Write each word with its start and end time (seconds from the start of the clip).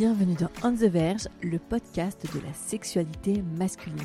Bienvenue 0.00 0.34
dans 0.34 0.48
On 0.64 0.72
the 0.72 0.84
Verge, 0.84 1.28
le 1.42 1.58
podcast 1.58 2.26
de 2.34 2.40
la 2.40 2.54
sexualité 2.54 3.42
masculine. 3.58 3.98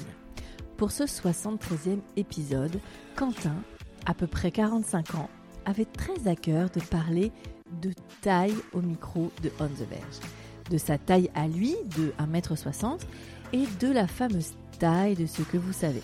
Pour 0.75 0.91
ce 0.91 1.05
73e 1.05 1.99
épisode, 2.17 2.81
Quentin, 3.15 3.55
à 4.05 4.13
peu 4.13 4.27
près 4.27 4.51
45 4.51 5.15
ans, 5.15 5.29
avait 5.63 5.85
très 5.85 6.27
à 6.27 6.35
cœur 6.35 6.69
de 6.69 6.81
parler 6.81 7.31
de 7.81 7.93
taille 8.19 8.57
au 8.73 8.81
micro 8.81 9.31
de 9.41 9.49
On 9.61 9.67
the 9.67 9.87
Verge. 9.89 10.19
De 10.69 10.77
sa 10.77 10.97
taille 10.97 11.31
à 11.33 11.47
lui, 11.47 11.77
de 11.97 12.13
1m60, 12.19 12.99
et 13.53 13.63
de 13.79 13.89
la 13.89 14.05
fameuse 14.05 14.51
taille 14.77 15.15
de 15.15 15.25
ce 15.25 15.43
que 15.43 15.55
vous 15.55 15.71
savez. 15.71 16.03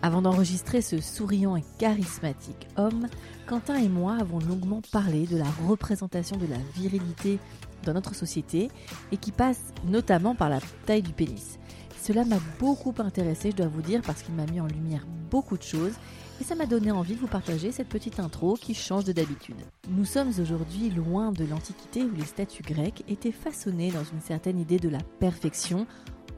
Avant 0.00 0.22
d'enregistrer 0.22 0.80
ce 0.80 0.98
souriant 0.98 1.56
et 1.56 1.64
charismatique 1.78 2.68
homme, 2.78 3.06
Quentin 3.46 3.76
et 3.76 3.90
moi 3.90 4.16
avons 4.18 4.38
longuement 4.38 4.80
parlé 4.92 5.26
de 5.26 5.36
la 5.36 5.50
représentation 5.68 6.38
de 6.38 6.46
la 6.46 6.56
virilité 6.74 7.38
dans 7.84 7.94
notre 7.94 8.14
société 8.14 8.70
et 9.12 9.16
qui 9.16 9.32
passe 9.32 9.72
notamment 9.84 10.34
par 10.34 10.48
la 10.48 10.60
taille 10.86 11.02
du 11.02 11.12
pénis. 11.12 11.58
Cela 12.02 12.24
m'a 12.24 12.40
beaucoup 12.58 12.94
intéressé, 12.98 13.50
je 13.50 13.56
dois 13.56 13.66
vous 13.66 13.82
dire, 13.82 14.00
parce 14.02 14.22
qu'il 14.22 14.34
m'a 14.34 14.46
mis 14.46 14.60
en 14.60 14.66
lumière 14.66 15.06
beaucoup 15.30 15.58
de 15.58 15.62
choses 15.62 15.92
et 16.40 16.44
ça 16.44 16.54
m'a 16.54 16.64
donné 16.64 16.90
envie 16.90 17.14
de 17.14 17.20
vous 17.20 17.26
partager 17.26 17.70
cette 17.70 17.88
petite 17.88 18.18
intro 18.18 18.54
qui 18.54 18.74
change 18.74 19.04
de 19.04 19.12
d'habitude. 19.12 19.56
Nous 19.90 20.06
sommes 20.06 20.32
aujourd'hui 20.40 20.88
loin 20.88 21.32
de 21.32 21.44
l'Antiquité 21.44 22.02
où 22.02 22.14
les 22.16 22.24
statues 22.24 22.62
grecques 22.62 23.04
étaient 23.08 23.32
façonnées 23.32 23.90
dans 23.90 24.04
une 24.04 24.22
certaine 24.22 24.58
idée 24.58 24.78
de 24.78 24.88
la 24.88 25.00
perfection, 25.18 25.86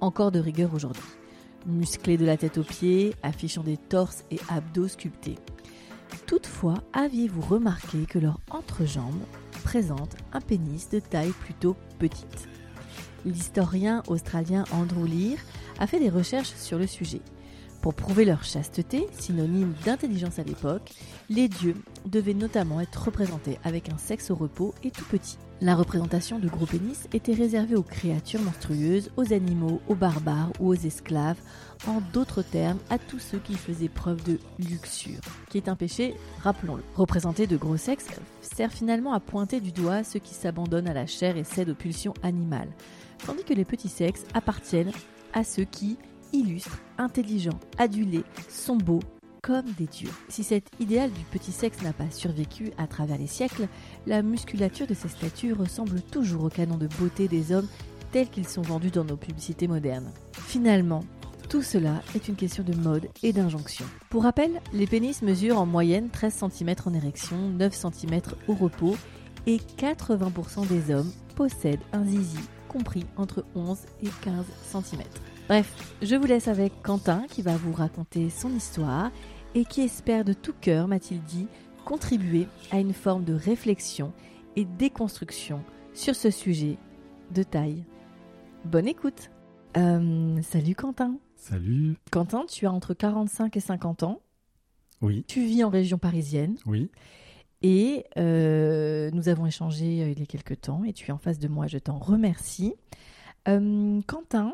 encore 0.01 0.33
de 0.33 0.41
rigueur 0.41 0.75
aujourd'hui. 0.75 1.03
Musclés 1.67 2.17
de 2.17 2.27
la 2.27 2.37
tête 2.37 2.59
aux 2.59 2.65
pieds, 2.65 3.15
affichant 3.23 3.63
des 3.63 3.77
torses 3.77 4.25
et 4.33 4.41
abdos 4.49 4.89
sculptés. 4.89 5.37
Toutefois, 6.27 6.83
aviez-vous 6.93 7.41
remarqué 7.41 8.05
que 8.07 8.19
leur 8.19 8.41
entrejambe 8.51 9.21
présente 9.63 10.17
un 10.33 10.41
pénis 10.41 10.89
de 10.91 11.01
taille 11.01 11.33
plutôt 11.33 11.77
petite 11.99 12.49
L'historien 13.25 14.03
australien 14.09 14.65
Andrew 14.73 15.07
Lear 15.07 15.39
a 15.79 15.87
fait 15.87 16.01
des 16.01 16.11
recherches 16.11 16.55
sur 16.57 16.79
le 16.79 16.87
sujet. 16.87 17.21
Pour 17.81 17.95
prouver 17.95 18.25
leur 18.25 18.45
chasteté, 18.45 19.07
synonyme 19.19 19.75
d'intelligence 19.85 20.39
à 20.39 20.45
l'époque, 20.45 20.93
les 21.29 21.49
dieux 21.49 21.77
devaient 22.07 22.35
notamment 22.35 22.81
être 22.81 23.05
représentés 23.05 23.59
avec 23.65 23.89
un 23.89 23.99
sexe 23.99 24.31
au 24.31 24.37
repos 24.37 24.75
et 24.85 24.91
tout 24.91 25.05
petit. 25.05 25.39
La 25.61 25.75
représentation 25.75 26.39
de 26.39 26.49
gros 26.49 26.67
pénis 26.67 27.09
était 27.13 27.35
réservée 27.35 27.77
aux 27.77 27.83
créatures 27.83 28.43
monstrueuses, 28.43 29.11
aux 29.17 29.33
animaux, 29.33 29.81
aux 29.89 29.95
barbares 29.95 30.53
ou 30.61 30.69
aux 30.69 30.75
esclaves, 30.75 31.41
en 31.87 32.01
d'autres 32.13 32.43
termes 32.43 32.79
à 32.91 32.99
tous 32.99 33.19
ceux 33.19 33.39
qui 33.39 33.55
faisaient 33.55 33.89
preuve 33.89 34.23
de 34.25 34.39
luxure, 34.59 35.21
qui 35.51 35.59
est 35.59 35.69
un 35.69 35.77
péché, 35.77 36.15
rappelons-le. 36.43 36.83
Représenter 36.95 37.47
de 37.47 37.57
gros 37.57 37.77
sexes 37.77 38.09
sert 38.41 38.73
finalement 38.73 39.13
à 39.13 39.21
pointer 39.21 39.61
du 39.61 39.73
doigt 39.73 40.05
ceux 40.05 40.21
qui 40.21 40.35
s'abandonnent 40.35 40.89
à 40.89 40.95
la 40.95 41.07
chair 41.07 41.37
et 41.37 41.45
cèdent 41.45 41.71
aux 41.71 41.75
pulsions 41.75 42.15
animales, 42.23 42.71
tandis 43.27 43.45
que 43.45 43.55
les 43.55 43.65
petits 43.65 43.89
sexes 43.89 44.25
appartiennent 44.35 44.93
à 45.33 45.45
ceux 45.45 45.65
qui, 45.65 45.97
illustres, 46.33 46.79
intelligents, 46.99 47.61
adulés, 47.79 48.25
sont 48.49 48.77
beaux 48.77 49.03
comme 49.43 49.67
des 49.77 49.87
dieux. 49.87 50.11
Si 50.29 50.45
cet 50.45 50.69
idéal 50.79 51.11
du 51.11 51.25
petit 51.25 51.51
sexe 51.51 51.83
n'a 51.83 51.93
pas 51.93 52.11
survécu 52.11 52.71
à 52.79 52.87
travers 52.87 53.19
les 53.19 53.27
siècles, 53.27 53.67
la 54.07 54.23
musculature 54.23 54.87
de 54.87 54.95
ces 54.95 55.09
statues 55.09 55.53
ressemble 55.53 56.01
toujours 56.01 56.45
au 56.45 56.49
canon 56.49 56.77
de 56.77 56.87
beauté 56.87 57.27
des 57.27 57.51
hommes 57.51 57.67
tels 58.13 58.29
qu'ils 58.29 58.47
sont 58.47 58.63
vendus 58.63 58.91
dans 58.91 59.05
nos 59.05 59.17
publicités 59.17 59.67
modernes. 59.67 60.13
Finalement, 60.33 61.03
tout 61.53 61.61
cela 61.61 62.01
est 62.15 62.29
une 62.29 62.35
question 62.35 62.65
de 62.65 62.75
mode 62.75 63.09
et 63.23 63.35
d'injonction. 63.35 63.85
Pour 64.09 64.23
rappel, 64.23 64.63
les 64.73 64.87
pénis 64.87 65.21
mesurent 65.21 65.61
en 65.61 65.67
moyenne 65.67 66.09
13 66.09 66.47
cm 66.51 66.75
en 66.87 66.95
érection, 66.95 67.37
9 67.37 67.75
cm 67.75 68.23
au 68.49 68.55
repos 68.55 68.97
et 69.47 69.59
80% 69.59 70.67
des 70.67 70.95
hommes 70.95 71.13
possèdent 71.37 71.83
un 71.93 72.07
zizi 72.07 72.39
compris 72.69 73.05
entre 73.19 73.45
11 73.55 73.81
et 74.03 74.09
15 74.23 74.47
cm. 74.63 75.03
Bref, 75.47 75.95
je 76.01 76.17
vous 76.17 76.25
laisse 76.25 76.49
avec 76.49 76.73
Quentin 76.81 77.27
qui 77.29 77.43
va 77.43 77.55
vous 77.55 77.75
raconter 77.75 78.31
son 78.31 78.49
histoire 78.57 79.11
et 79.55 79.67
qui 79.67 79.83
espère 79.83 80.25
de 80.25 80.33
tout 80.33 80.55
cœur, 80.59 80.89
m'a-t-il 80.89 81.23
dit, 81.23 81.49
contribuer 81.85 82.49
à 82.71 82.81
une 82.81 82.95
forme 82.95 83.25
de 83.25 83.35
réflexion 83.35 84.15
et 84.57 84.65
déconstruction 84.65 85.63
sur 85.93 86.15
ce 86.15 86.31
sujet 86.31 86.79
de 87.31 87.43
taille. 87.43 87.85
Bonne 88.65 88.89
écoute 88.89 89.31
euh, 89.77 90.41
Salut 90.41 90.75
Quentin 90.75 91.19
Salut 91.43 91.97
Quentin, 92.13 92.47
tu 92.49 92.67
as 92.67 92.73
entre 92.73 92.95
45 92.95 93.57
et 93.57 93.61
50 93.61 94.05
ans. 94.05 94.23
Oui. 95.01 95.25
Tu 95.27 95.45
vis 95.45 95.65
en 95.65 95.71
région 95.71 95.99
parisienne. 95.99 96.55
Oui. 96.67 96.89
Et 97.63 98.05
euh, 98.17 99.11
nous 99.13 99.29
avons 99.29 99.47
échangé 99.47 100.05
euh, 100.05 100.11
il 100.13 100.21
y 100.21 100.23
a 100.23 100.27
quelques 100.27 100.61
temps 100.61 100.85
et 100.85 100.93
tu 100.93 101.09
es 101.09 101.11
en 101.11 101.19
face 101.19 101.41
de 101.41 101.49
moi, 101.49 101.67
je 101.67 101.79
t'en 101.79 101.99
remercie. 101.99 102.75
Quentin, 103.45 104.53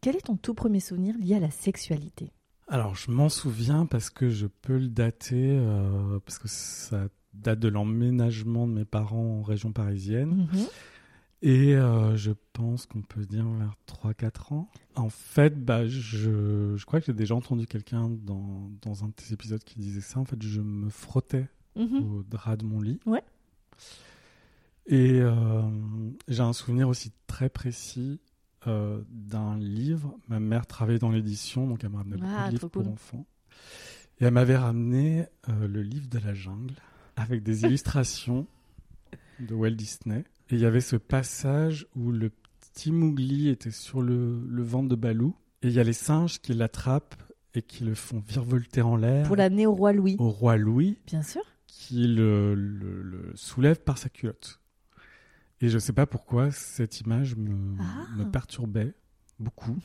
quel 0.00 0.16
est 0.16 0.22
ton 0.22 0.36
tout 0.38 0.54
premier 0.54 0.80
souvenir 0.80 1.14
lié 1.18 1.34
à 1.34 1.40
la 1.40 1.50
sexualité? 1.50 2.32
Alors, 2.68 2.94
je 2.94 3.10
m'en 3.10 3.28
souviens 3.28 3.84
parce 3.84 4.08
que 4.08 4.30
je 4.30 4.46
peux 4.46 4.78
le 4.78 4.88
dater, 4.88 5.58
euh, 5.60 6.20
parce 6.24 6.38
que 6.38 6.48
ça 6.48 7.08
date 7.34 7.58
de 7.58 7.68
l'emménagement 7.68 8.66
de 8.66 8.72
mes 8.72 8.86
parents 8.86 9.40
en 9.40 9.42
région 9.42 9.72
parisienne. 9.72 10.48
Mhm. 10.50 10.66
Et 11.40 11.76
euh, 11.76 12.16
je 12.16 12.32
pense 12.52 12.86
qu'on 12.86 13.02
peut 13.02 13.24
dire 13.24 13.46
vers 13.48 13.74
3-4 13.86 14.54
ans. 14.54 14.68
En 14.96 15.08
fait, 15.08 15.64
bah, 15.64 15.86
je, 15.86 16.74
je 16.76 16.84
crois 16.84 16.98
que 17.00 17.06
j'ai 17.06 17.12
déjà 17.12 17.34
entendu 17.36 17.66
quelqu'un 17.66 18.08
dans, 18.10 18.68
dans 18.82 19.04
un 19.04 19.08
de 19.08 19.12
tes 19.12 19.32
épisodes 19.32 19.62
qui 19.62 19.78
disait 19.78 20.00
ça. 20.00 20.18
En 20.18 20.24
fait, 20.24 20.40
je 20.42 20.60
me 20.60 20.88
frottais 20.90 21.48
Mhm. 21.76 22.02
au 22.02 22.22
drap 22.24 22.56
de 22.56 22.64
mon 22.64 22.80
lit. 22.80 22.98
Ouais. 23.06 23.22
Et 24.86 25.20
euh, 25.20 25.62
j'ai 26.26 26.40
un 26.42 26.52
souvenir 26.52 26.88
aussi 26.88 27.12
très 27.28 27.48
précis 27.48 28.20
euh, 28.66 29.00
d'un 29.10 29.56
livre. 29.56 30.18
Ma 30.28 30.40
mère 30.40 30.66
travaillait 30.66 30.98
dans 30.98 31.10
l'édition, 31.10 31.68
donc 31.68 31.84
elle 31.84 31.90
m'a 31.90 31.98
ramené 31.98 32.16
beaucoup 32.16 32.32
Ah, 32.36 32.46
de 32.48 32.52
livres 32.52 32.68
pour 32.68 32.88
enfants. 32.88 33.26
Et 34.20 34.24
elle 34.24 34.32
m'avait 34.32 34.56
ramené 34.56 35.26
le 35.46 35.82
livre 35.82 36.08
de 36.08 36.18
la 36.18 36.34
jungle 36.34 36.74
avec 37.14 37.44
des 37.44 37.62
illustrations 37.66 38.48
de 39.40 39.54
Walt 39.54 39.70
Disney. 39.72 40.24
Et 40.50 40.54
il 40.54 40.60
y 40.60 40.64
avait 40.66 40.80
ce 40.80 40.96
passage 40.96 41.86
où 41.94 42.10
le 42.10 42.30
petit 42.74 42.90
Mowgli 42.92 43.48
était 43.48 43.70
sur 43.70 44.00
le, 44.02 44.40
le 44.48 44.62
ventre 44.62 44.88
de 44.88 44.94
Balou. 44.96 45.34
Et 45.62 45.68
il 45.68 45.74
y 45.74 45.80
a 45.80 45.84
les 45.84 45.92
singes 45.92 46.40
qui 46.40 46.54
l'attrapent 46.54 47.16
et 47.54 47.62
qui 47.62 47.84
le 47.84 47.94
font 47.94 48.20
virevolter 48.26 48.82
en 48.82 48.96
l'air 48.96 49.26
Pour 49.26 49.36
l'amener 49.36 49.66
au 49.66 49.74
roi 49.74 49.92
Louis. 49.92 50.16
au 50.18 50.30
roi 50.30 50.56
Louis 50.56 50.98
Bien 51.06 51.22
sûr. 51.22 51.42
qui 51.66 52.06
le, 52.06 52.54
le- 52.54 53.02
le 53.02 53.32
soulève 53.34 53.80
par 53.80 53.98
sa 53.98 54.08
culotte. 54.08 54.60
Et 55.60 55.68
je 55.68 55.78
sais 55.78 55.92
pas 55.92 56.06
pourquoi 56.06 56.50
cette 56.52 57.00
image 57.00 57.34
me, 57.36 57.76
Ah. 57.80 58.06
me 58.16 58.24
perturbait 58.30 58.94
beaucoup. 59.40 59.76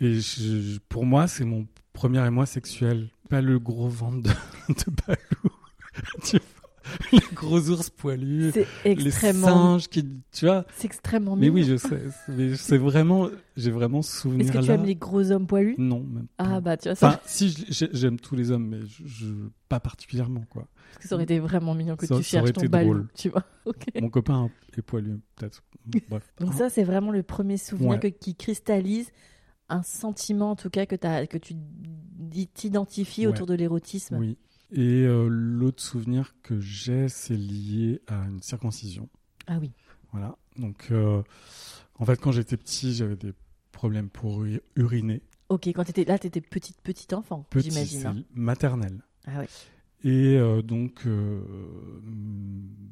Et 0.00 0.14
je- 0.20 0.78
pour 0.88 1.04
moi, 1.06 1.28
c'est 1.28 1.44
mon 1.44 1.68
premier 1.92 2.26
émoi 2.26 2.46
sexuel. 2.46 3.08
Pas 3.28 3.40
le 3.40 3.58
gros 3.60 3.88
ventre 3.88 4.22
de, 4.22 4.30
de 4.68 4.90
Balou. 5.06 5.54
Les 7.12 7.18
gros 7.34 7.68
ours 7.70 7.90
poilus. 7.90 8.52
Les 8.84 9.10
singes 9.10 9.88
qui, 9.88 10.04
tu 10.32 10.46
vois. 10.46 10.64
c'est 10.76 10.84
extrêmement 10.86 11.36
Mais 11.36 11.50
mignon. 11.50 11.54
oui, 11.54 11.64
je 11.64 11.76
sais. 11.76 12.02
Mais 12.28 12.54
c'est 12.56 12.78
vraiment, 12.78 13.28
j'ai 13.56 13.70
vraiment 13.70 14.02
souvenir 14.02 14.46
Est-ce 14.46 14.54
là. 14.54 14.60
que 14.60 14.66
tu 14.66 14.72
aimes 14.72 14.84
les 14.84 14.96
gros 14.96 15.30
hommes 15.30 15.46
poilus? 15.46 15.74
Non, 15.78 16.00
même 16.00 16.26
pas. 16.36 16.44
Ah 16.46 16.60
bah 16.60 16.76
tu 16.76 16.88
vois, 16.88 16.94
ça, 16.94 17.08
Enfin, 17.08 17.20
si 17.26 17.54
j'aime 17.92 18.18
tous 18.18 18.34
les 18.36 18.50
hommes, 18.50 18.66
mais 18.68 18.80
je, 18.86 19.06
je- 19.06 19.48
pas 19.68 19.80
particulièrement 19.80 20.44
quoi. 20.50 20.66
parce 20.92 21.02
que 21.04 21.08
ça 21.08 21.14
aurait 21.14 21.24
été 21.24 21.38
vraiment 21.38 21.74
mignon 21.74 21.96
que 21.96 22.06
Ça- 22.06 22.16
tu 22.16 22.22
cherches 22.22 22.52
ton 22.52 22.62
drôle. 22.66 23.08
tu 23.14 23.28
vois. 23.28 23.44
Mon 24.00 24.10
copain 24.10 24.50
est 24.76 24.82
poilu, 24.82 25.20
peut-être. 25.36 25.62
Donc 26.40 26.54
ça, 26.54 26.68
c'est 26.70 26.84
vraiment 26.84 27.12
le 27.12 27.22
premier 27.22 27.56
souvenir 27.56 27.90
Ouais. 27.90 27.98
que- 28.00 28.06
qui 28.08 28.34
cristallise 28.34 29.10
un 29.68 29.82
sentiment, 29.84 30.50
en 30.50 30.56
tout 30.56 30.68
cas, 30.70 30.84
que, 30.86 30.96
tu 31.38 31.54
t'identifies 32.54 33.26
Ouais. 33.26 33.32
autour 33.32 33.46
de 33.46 33.54
l'érotisme. 33.54 34.16
Oui. 34.18 34.36
Et 34.72 35.04
euh, 35.04 35.26
l'autre 35.28 35.82
souvenir 35.82 36.34
que 36.42 36.60
j'ai, 36.60 37.08
c'est 37.08 37.36
lié 37.36 38.00
à 38.06 38.24
une 38.26 38.40
circoncision. 38.42 39.08
Ah 39.46 39.58
oui. 39.60 39.70
Voilà. 40.12 40.36
Donc, 40.56 40.88
euh, 40.90 41.22
en 41.98 42.04
fait, 42.04 42.16
quand 42.20 42.32
j'étais 42.32 42.56
petit, 42.56 42.94
j'avais 42.94 43.16
des 43.16 43.32
problèmes 43.72 44.08
pour 44.10 44.44
uri- 44.44 44.60
uriner. 44.76 45.22
Ok, 45.48 45.66
quand 45.68 45.84
t'étais 45.84 46.04
là, 46.04 46.18
t'étais 46.18 46.40
petite, 46.40 46.80
petite 46.82 47.12
enfant, 47.12 47.44
Petit, 47.50 47.70
j'imagine. 47.70 48.06
hein. 48.06 48.16
maternelle. 48.34 49.02
Ah 49.26 49.40
oui. 49.40 49.46
Et 50.02 50.36
euh, 50.36 50.62
donc, 50.62 51.04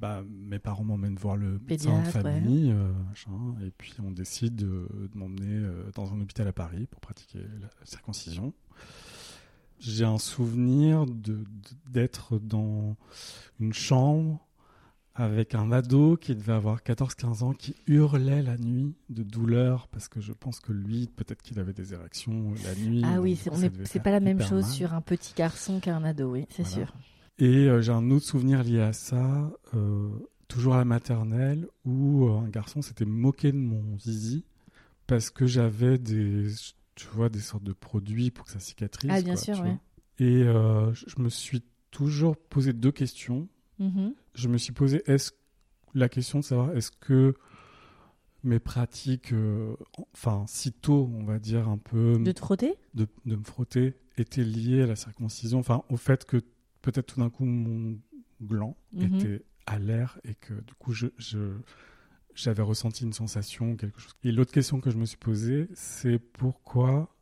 bah, 0.00 0.22
mes 0.28 0.58
parents 0.58 0.84
m'emmènent 0.84 1.16
voir 1.16 1.36
le 1.36 1.58
médecin 1.69 2.02
de 2.02 2.08
famille, 2.08 2.75
machin, 3.08 3.54
et 3.64 3.70
puis 3.70 3.94
on 4.04 4.10
décide 4.10 4.56
de, 4.56 4.66
de 4.66 5.10
m'emmener 5.19 5.66
dans 5.94 6.12
un 6.12 6.20
hôpital 6.20 6.46
à 6.48 6.52
Paris 6.52 6.86
pour 6.90 7.00
pratiquer 7.00 7.38
la 7.60 7.70
circoncision. 7.84 8.52
J'ai 9.80 10.04
un 10.04 10.19
souvenir 10.19 11.04
d'être 11.90 12.38
dans 12.38 12.96
une 13.60 13.72
chambre 13.72 14.44
avec 15.14 15.54
un 15.54 15.72
ado 15.72 16.16
qui 16.16 16.34
devait 16.36 16.52
avoir 16.52 16.80
14-15 16.82 17.42
ans 17.42 17.52
qui 17.52 17.75
hurlait 17.86 18.42
la 18.42 18.56
nuit 18.56 18.94
de 19.08 19.22
douleur 19.25 19.88
parce 19.88 20.08
que 20.08 20.20
je 20.20 20.32
pense 20.32 20.60
que 20.60 20.72
lui, 20.72 21.08
peut-être 21.16 21.42
qu'il 21.42 21.58
avait 21.58 21.72
des 21.72 21.92
érections 21.92 22.54
la 22.64 22.75
nuit. 22.76 23.02
Ah 23.04 23.20
oui, 23.20 23.36
c'est 23.84 24.00
pas 24.02 24.10
la 24.12 24.20
même 24.20 24.40
chose 24.40 24.64
mal. 24.64 24.72
sur 24.72 24.94
un 24.94 25.00
petit 25.00 25.34
garçon 25.36 25.80
qu'un 25.80 26.04
ado, 26.04 26.32
oui, 26.32 26.46
c'est 26.50 26.62
Voilà. 26.64 26.86
sûr. 26.86 26.94
Et 27.40 27.69
euh, 27.69 27.80
j'ai 27.80 27.92
un 27.92 28.10
autre 28.10 28.26
souvenir 28.26 28.62
lié 28.64 28.80
à 28.80 28.92
ça, 28.92 29.50
euh, 29.75 30.08
toujours 30.48 30.75
à 30.75 30.78
la 30.78 30.84
maternelle, 30.84 31.66
où 31.84 32.28
euh, 32.28 32.38
un 32.38 32.48
garçon 32.48 32.80
s'était 32.82 33.04
moqué 33.04 33.50
de 33.52 33.56
mon 33.58 33.98
zizi 33.98 34.44
parce 35.08 35.30
que 35.30 35.46
j'avais 35.46 35.98
des, 35.98 36.46
tu 36.98 37.06
vois, 37.12 37.28
des 37.28 37.38
sortes 37.40 37.62
de 37.64 37.72
produits 37.72 38.30
pour 38.32 38.44
que 38.44 38.50
ça 38.50 38.58
cicatrise. 38.58 39.10
Ah, 39.14 39.22
bien 39.22 39.34
quoi, 39.34 39.42
sûr, 39.42 39.60
ouais. 39.62 39.78
Et 40.18 40.42
euh, 40.42 40.92
je 40.94 41.20
me 41.22 41.28
suis 41.28 41.62
toujours 41.92 42.36
posé 42.36 42.72
deux 42.72 42.90
questions. 42.92 43.48
Mhm. 43.78 44.14
Je 44.34 44.48
me 44.48 44.58
suis 44.58 44.72
posé 44.72 45.02
est-ce 45.06 45.30
la 45.94 46.08
question 46.08 46.40
de 46.40 46.44
savoir 46.44 46.76
est-ce 46.76 46.90
que 46.90 47.34
mes 48.44 48.58
pratiques, 48.60 49.32
euh, 49.32 49.74
enfin, 50.12 50.44
si 50.46 50.72
tôt, 50.72 51.10
on 51.14 51.24
va 51.24 51.38
dire 51.38 51.68
un 51.68 51.78
peu 51.78 52.16
De 52.18 52.32
te 52.32 52.38
frotter? 52.40 52.74
de, 52.94 53.06
de 53.26 53.36
me 53.36 53.44
frotter 53.44 53.94
était 54.16 54.44
lié 54.44 54.82
à 54.82 54.86
la 54.86 54.96
circoncision, 54.96 55.58
enfin 55.58 55.82
au 55.90 55.96
fait 55.96 56.24
que 56.24 56.38
peut-être 56.82 57.14
tout 57.14 57.20
d'un 57.20 57.30
coup 57.30 57.44
mon 57.44 57.98
gland 58.42 58.76
Mhm. 58.92 59.14
était 59.14 59.44
à 59.66 59.78
l'air 59.78 60.18
et 60.24 60.34
que 60.34 60.54
du 60.54 60.74
coup 60.78 60.92
je, 60.92 61.06
je- 61.18 61.56
j'avais 62.43 62.62
ressenti 62.62 63.05
une 63.05 63.12
sensation 63.12 63.76
quelque 63.76 64.00
chose. 64.00 64.12
Et 64.25 64.32
l'autre 64.32 64.52
question 64.52 64.81
que 64.81 64.90
je 64.90 64.96
me 64.96 65.05
suis 65.05 65.17
posée, 65.17 65.69
c'est 65.75 66.19
pourquoi 66.19 67.14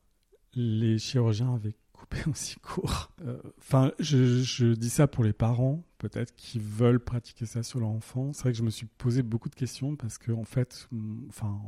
les 0.55 0.99
chirurgiens 0.99 1.55
avaient 1.55 1.75
coupé 1.93 2.19
aussi 2.31 2.57
court? 2.61 3.11
Euh, 3.25 3.41
Enfin, 3.59 3.93
je, 3.99 4.43
je 4.43 4.67
dis 4.75 4.91
ça 4.91 5.07
pour 5.07 5.25
les 5.25 5.33
parents 5.33 5.83
peut-être 5.99 6.35
qui 6.37 6.59
veulent 6.59 7.01
pratiquer 7.01 7.47
ça 7.47 7.63
sur 7.63 7.81
leur 7.81 7.89
enfant. 7.89 8.33
C'est 8.33 8.43
vrai 8.43 8.53
que 8.53 8.59
je 8.59 8.63
me 8.63 8.71
suis 8.71 8.87
posé 8.87 9.23
beaucoup 9.23 9.49
de 9.49 9.55
questions 9.55 9.97
parce 9.97 10.19
que 10.19 10.33
en 10.33 10.45
fait, 10.45 10.89
enfin. 11.29 11.61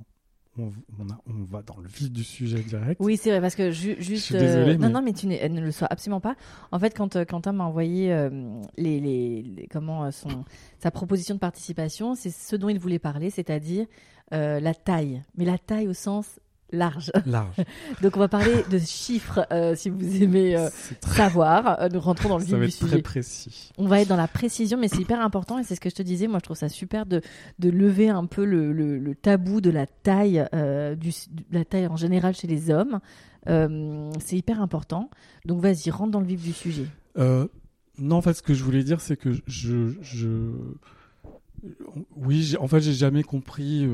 On, 0.58 0.72
on 0.98 1.08
a- 1.10 1.20
on 1.28 1.44
va 1.44 1.62
dans 1.62 1.76
le 1.80 1.88
vif 1.88 2.10
du 2.10 2.24
sujet 2.24 2.60
direct. 2.62 3.00
Oui, 3.02 3.16
c'est 3.16 3.30
vrai, 3.30 3.40
parce 3.40 3.54
que 3.54 3.70
ju- 3.70 3.96
juste. 4.00 4.26
suis 4.26 4.34
désolé, 4.36 4.76
non, 4.76 4.86
mais- 4.88 4.92
non, 4.94 5.02
mais 5.02 5.12
tu 5.12 5.26
ne 5.26 5.60
le 5.60 5.70
sois 5.72 5.86
absolument 5.90 6.20
pas. 6.20 6.34
En 6.72 6.78
fait, 6.78 6.96
quand 6.96 7.16
euh, 7.16 7.24
Quentin 7.24 7.52
m'a 7.52 7.64
envoyé 7.64 8.12
euh, 8.12 8.28
les, 8.76 8.98
les, 9.00 9.42
les- 9.42 9.66
comment, 9.68 10.04
euh, 10.06 10.10
son, 10.10 10.44
sa 10.78 10.90
proposition 10.90 11.34
de 11.34 11.40
participation, 11.40 12.14
c'est 12.14 12.30
ce 12.30 12.56
dont 12.56 12.68
il 12.68 12.78
voulait 12.78 12.98
parler, 12.98 13.30
c'est-à-dire 13.30 13.86
euh, 14.34 14.58
la 14.60 14.74
taille. 14.74 15.22
Mais 15.36 15.44
la 15.44 15.58
taille 15.58 15.88
au 15.88 15.94
sens 15.94 16.38
large. 16.70 17.10
Large. 17.26 17.56
Donc, 18.02 18.16
on 18.16 18.20
va 18.20 18.28
parler 18.28 18.62
de 18.70 18.78
chiffres, 18.78 19.46
euh, 19.52 19.74
si 19.74 19.90
vous 19.90 20.22
aimez 20.22 20.56
euh, 20.56 20.68
très- 21.00 21.16
savoir. 21.16 21.80
Euh, 21.80 21.88
nous 21.88 22.00
rentrons 22.00 22.28
dans 22.28 22.38
le 22.38 22.44
vif 22.44 22.50
ça 22.50 22.56
va 22.58 22.64
du 22.66 22.68
être 22.70 22.78
très 22.78 22.88
sujet. 22.88 23.02
précis. 23.02 23.72
On 23.78 23.86
va 23.86 24.00
être 24.00 24.08
dans 24.08 24.16
la 24.16 24.28
précision, 24.28 24.78
mais 24.78 24.88
c'est 24.88 25.00
hyper 25.00 25.20
important 25.20 25.58
et 25.58 25.64
c'est 25.64 25.74
ce 25.74 25.80
que 25.80 25.90
je 25.90 25.94
te 25.94 26.02
disais. 26.02 26.26
Moi, 26.26 26.38
je 26.40 26.44
trouve 26.44 26.56
ça 26.56 26.68
super 26.68 27.06
de, 27.06 27.20
de 27.58 27.70
lever 27.70 28.08
un 28.08 28.26
peu 28.26 28.44
le, 28.44 28.72
le- 28.72 28.98
le 28.98 29.14
tabou 29.14 29.60
de 29.60 29.70
la 29.70 29.86
taille, 29.86 30.44
du, 30.52 31.10
de 31.10 31.42
la 31.52 31.64
taille 31.64 31.86
en 31.86 31.96
général 31.96 32.34
chez 32.34 32.46
les 32.46 32.70
hommes. 32.70 33.00
C'est 33.46 34.36
hyper 34.36 34.60
important. 34.60 35.10
Donc, 35.46 35.60
vas-y, 35.62 35.90
rentre 35.90 36.10
dans 36.10 36.20
le 36.20 36.26
vif 36.26 36.42
du 36.42 36.52
sujet. 36.52 36.86
Non, 37.16 38.16
en 38.16 38.20
fait, 38.22 38.34
ce 38.34 38.42
que 38.42 38.54
je 38.54 38.62
voulais 38.62 38.84
dire, 38.84 39.00
c'est 39.00 39.16
que 39.16 39.30
je, 39.46 39.92
je, 40.02 40.52
oui, 42.16 42.54
en 42.60 42.68
fait, 42.68 42.80
j'ai 42.80 42.92
jamais 42.92 43.22
compris, 43.22 43.88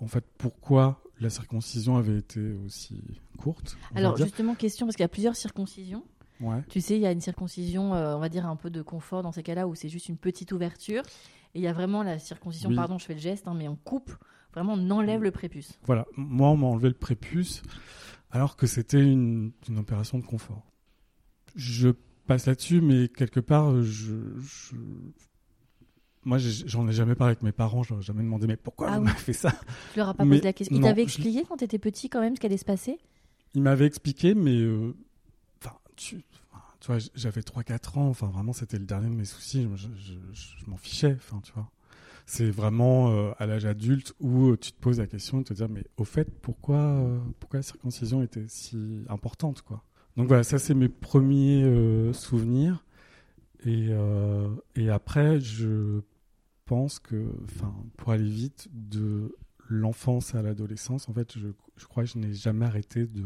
en 0.00 0.06
fait, 0.06 0.24
pourquoi 0.38 1.02
la 1.20 1.30
circoncision 1.30 1.96
avait 1.96 2.18
été 2.18 2.52
aussi 2.64 3.00
courte. 3.38 3.76
Alors, 3.94 4.16
justement, 4.16 4.54
question, 4.54 4.86
parce 4.86 4.96
qu'il 4.96 5.02
y 5.02 5.04
a 5.04 5.08
plusieurs 5.08 5.36
circoncisions. 5.36 6.04
ouais. 6.40 6.62
Tu 6.68 6.80
sais, 6.80 6.96
il 6.96 7.00
y 7.02 7.06
a 7.06 7.12
une 7.12 7.20
circoncision, 7.20 7.94
euh, 7.94 8.16
on 8.16 8.18
va 8.20 8.28
dire, 8.28 8.46
un 8.46 8.56
peu 8.56 8.70
de 8.70 8.82
confort 8.82 9.22
dans 9.22 9.32
ces 9.32 9.42
cas-là 9.42 9.66
où 9.68 9.74
c'est 9.74 9.88
juste 9.88 10.08
une 10.08 10.16
petite 10.16 10.52
ouverture. 10.52 11.02
Et 11.54 11.58
il 11.58 11.62
y 11.62 11.66
a 11.66 11.72
vraiment 11.72 12.02
la 12.02 12.18
circoncision, 12.18 12.70
Oui. 12.70 12.76
pardon, 12.76 12.98
je 12.98 13.04
fais 13.04 13.14
le 13.14 13.20
geste, 13.20 13.48
hein, 13.48 13.54
mais 13.56 13.66
on 13.68 13.76
coupe, 13.76 14.12
vraiment, 14.54 14.74
on 14.74 14.90
enlève 14.90 15.22
le 15.22 15.30
prépuce. 15.30 15.72
Voilà, 15.84 16.06
moi, 16.16 16.48
on 16.50 16.56
m'a 16.56 16.66
enlevé 16.68 16.88
le 16.88 16.94
prépuce, 16.94 17.62
alors 18.30 18.56
que 18.56 18.66
c'était 18.66 19.02
une, 19.02 19.52
une 19.68 19.78
opération 19.78 20.18
de 20.18 20.24
confort. 20.24 20.70
Je 21.56 21.88
passe 22.26 22.46
là-dessus, 22.46 22.80
mais 22.80 23.08
quelque 23.08 23.40
part, 23.40 23.82
je, 23.82 24.14
je- 24.38 24.76
moi, 26.24 26.38
j'en 26.38 26.86
ai 26.88 26.92
jamais 26.92 27.14
parlé 27.14 27.32
avec 27.32 27.42
mes 27.42 27.52
parents, 27.52 27.82
je 27.82 27.90
leur 27.90 28.00
ai 28.00 28.02
jamais 28.02 28.22
demandé, 28.22 28.46
mais 28.46 28.56
pourquoi 28.56 28.88
Ah 28.88 28.96
vous 28.96 29.00
oui. 29.00 29.06
m'avez 29.06 29.18
fait 29.18 29.32
ça? 29.32 29.52
Tu 29.88 29.98
leur 29.98 30.08
as 30.08 30.14
pas 30.14 30.24
Mais 30.24 30.36
posé 30.36 30.42
la 30.42 30.52
question. 30.52 30.76
Il 30.76 30.80
non, 30.80 30.88
t'avait 30.88 31.02
je- 31.02 31.04
expliqué 31.04 31.44
quand 31.48 31.56
tu 31.56 31.64
étais 31.64 31.78
petit, 31.78 32.08
quand 32.08 32.20
même, 32.20 32.36
ce 32.36 32.40
qui 32.40 32.46
allait 32.46 32.56
se 32.56 32.64
passer? 32.64 32.98
Il 33.54 33.62
m'avait 33.62 33.86
expliqué, 33.86 34.34
mais 34.34 34.56
euh, 34.60 34.94
enfin, 35.60 35.76
tu, 35.96 36.22
enfin, 36.52 36.62
tu 36.80 36.86
vois, 36.88 36.98
j'avais 37.14 37.42
3-4 37.42 37.98
ans, 37.98 38.08
enfin 38.08 38.28
vraiment 38.28 38.52
c'était 38.52 38.78
le 38.78 38.84
dernier 38.84 39.08
de 39.08 39.14
mes 39.14 39.24
soucis, 39.24 39.66
je, 39.74 39.88
je- 39.98 40.12
je- 40.32 40.64
je 40.64 40.70
m'en 40.70 40.76
fichais, 40.76 41.14
enfin 41.18 41.40
tu 41.42 41.52
vois. 41.52 41.68
C'est 42.26 42.50
vraiment 42.50 43.10
euh, 43.10 43.32
à 43.38 43.46
l'âge 43.46 43.66
adulte 43.66 44.14
où 44.20 44.50
euh, 44.50 44.56
tu 44.56 44.72
te 44.72 44.80
poses 44.80 44.98
la 45.00 45.06
question 45.08 45.38
de 45.38 45.44
te 45.44 45.54
dire 45.54 45.68
mais 45.68 45.84
au 45.96 46.04
fait 46.04 46.30
pourquoi 46.42 46.76
euh, 46.78 47.18
pourquoi 47.40 47.58
la 47.58 47.62
circoncision 47.64 48.22
était 48.22 48.44
si 48.48 49.04
importante 49.08 49.62
quoi? 49.62 49.82
Donc 50.16 50.28
voilà, 50.28 50.44
ça 50.44 50.58
c'est 50.60 50.74
mes 50.74 50.88
premiers 50.88 52.12
souvenirs 52.12 52.84
et 53.64 53.88
euh, 53.90 54.48
et 54.76 54.90
après 54.90 55.40
je 55.40 56.00
pense 56.70 57.00
que 57.00 57.20
enfin 57.44 57.74
pour 57.96 58.12
aller 58.12 58.28
vite 58.30 58.68
de 58.72 59.36
l'enfance 59.68 60.34
à 60.34 60.42
l'adolescence, 60.42 61.08
en 61.08 61.12
fait, 61.12 61.36
je, 61.38 61.48
je 61.76 61.86
crois 61.86 62.04
que 62.04 62.10
je 62.10 62.18
n'ai 62.18 62.32
jamais 62.32 62.66
arrêté 62.66 63.06
de, 63.06 63.24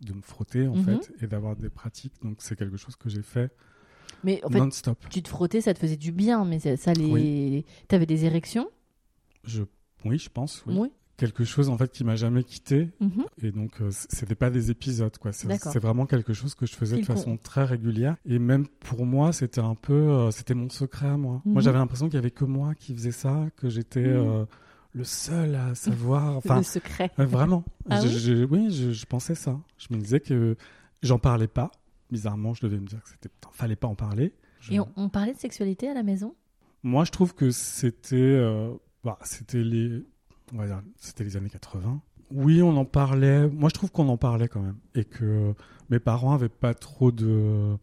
de 0.00 0.12
me 0.12 0.22
frotter, 0.22 0.66
en 0.68 0.74
Mhm. 0.76 0.84
fait, 0.84 1.12
et 1.22 1.26
d'avoir 1.26 1.56
des 1.56 1.70
pratiques. 1.70 2.14
Donc, 2.22 2.36
c'est 2.40 2.56
quelque 2.56 2.76
chose 2.76 2.96
que 2.96 3.08
j'ai 3.08 3.22
fait 3.22 3.50
Mais 4.22 4.42
en 4.44 4.48
fait, 4.50 4.60
tu 5.10 5.22
te 5.22 5.28
frottais, 5.28 5.60
ça 5.60 5.72
te 5.74 5.78
faisait 5.78 5.96
du 5.98 6.12
bien, 6.12 6.44
mais 6.44 6.58
ça, 6.58 6.76
ça 6.76 6.92
les. 6.94 7.10
Oui. 7.12 7.64
T'avais 7.88 8.06
des 8.06 8.24
érections? 8.24 8.68
Je, 9.44 9.62
oui, 10.04 10.18
je 10.18 10.28
pense, 10.30 10.64
oui. 10.66 10.74
Oui. 10.78 10.88
Quelque 11.16 11.44
chose, 11.44 11.68
en 11.68 11.78
fait, 11.78 11.92
qui 11.92 12.02
m'a 12.02 12.16
jamais 12.16 12.42
quitté. 12.42 12.90
Mhm. 13.00 13.24
Et 13.42 13.52
donc, 13.52 13.80
euh, 13.80 13.88
c'était 13.90 14.34
pas 14.34 14.50
des 14.50 14.70
épisodes, 14.72 15.16
quoi. 15.18 15.32
C'est 15.32 15.78
vraiment 15.78 16.06
quelque 16.06 16.32
chose 16.32 16.54
que 16.56 16.66
je 16.66 16.74
faisais 16.74 16.98
de 16.98 17.04
façon 17.04 17.36
très 17.36 17.64
régulière. 17.64 18.16
Et 18.26 18.38
même 18.40 18.66
pour 18.66 19.06
moi, 19.06 19.32
c'était 19.32 19.60
un 19.60 19.74
peu, 19.76 19.92
euh, 19.92 20.30
c'était 20.32 20.54
mon 20.54 20.68
secret 20.70 21.06
à 21.06 21.16
moi. 21.16 21.40
Mhm. 21.44 21.52
Moi, 21.52 21.62
j'avais 21.62 21.78
l'impression 21.78 22.06
qu'il 22.06 22.14
y 22.16 22.18
avait 22.18 22.30
que 22.32 22.44
moi 22.44 22.74
qui 22.74 22.94
faisais 22.94 23.12
ça, 23.12 23.46
que 23.56 23.68
j'étais 23.68 24.00
Mhm. 24.02 24.26
euh, 24.28 24.44
le 24.92 25.04
seul 25.04 25.54
à 25.54 25.74
savoir. 25.74 26.36
Enfin, 26.38 26.56
le 26.58 26.62
secret. 26.64 27.10
Ouais, 27.18 27.26
vraiment. 27.26 27.64
Ah 27.90 28.00
Je- 28.00 28.06
oui 28.08 28.18
je- 28.18 28.44
oui, 28.44 28.70
je, 28.70 28.90
je 28.92 29.06
pensais 29.06 29.34
ça. 29.36 29.60
Je 29.78 29.94
me 29.94 30.00
disais 30.00 30.20
que 30.20 30.56
j'en 31.02 31.18
parlais 31.18 31.48
pas. 31.48 31.70
Bizarrement, 32.10 32.54
je 32.54 32.62
devais 32.66 32.78
me 32.80 32.86
dire 32.86 33.02
que 33.02 33.08
c'était 33.10 33.30
fallait 33.52 33.76
pas 33.76 33.88
en 33.88 33.94
parler. 33.94 34.32
Et 34.70 34.80
on, 34.80 34.88
on 34.96 35.08
parlait 35.08 35.32
de 35.34 35.38
sexualité 35.38 35.88
à 35.88 35.94
la 35.94 36.02
maison? 36.02 36.34
Moi, 36.82 37.04
je 37.04 37.10
trouve 37.12 37.34
que 37.34 37.50
c'était, 37.50 38.16
euh, 38.16 38.72
bah, 39.04 39.18
c'était 39.22 39.62
les, 39.62 40.02
c'était 40.96 41.24
les 41.24 41.36
années 41.36 41.50
80. 41.50 42.00
Oui, 42.30 42.62
on 42.62 42.76
en 42.76 42.84
parlait. 42.84 43.48
Moi, 43.48 43.68
je 43.68 43.74
trouve 43.74 43.90
qu'on 43.90 44.08
en 44.08 44.16
parlait 44.16 44.48
quand 44.48 44.60
même, 44.60 44.78
et 44.94 45.04
que 45.04 45.54
mes 45.90 45.98
parents 45.98 46.34
avaient 46.34 46.48
pas 46.48 46.74
trop 46.74 47.12
de, 47.12 47.76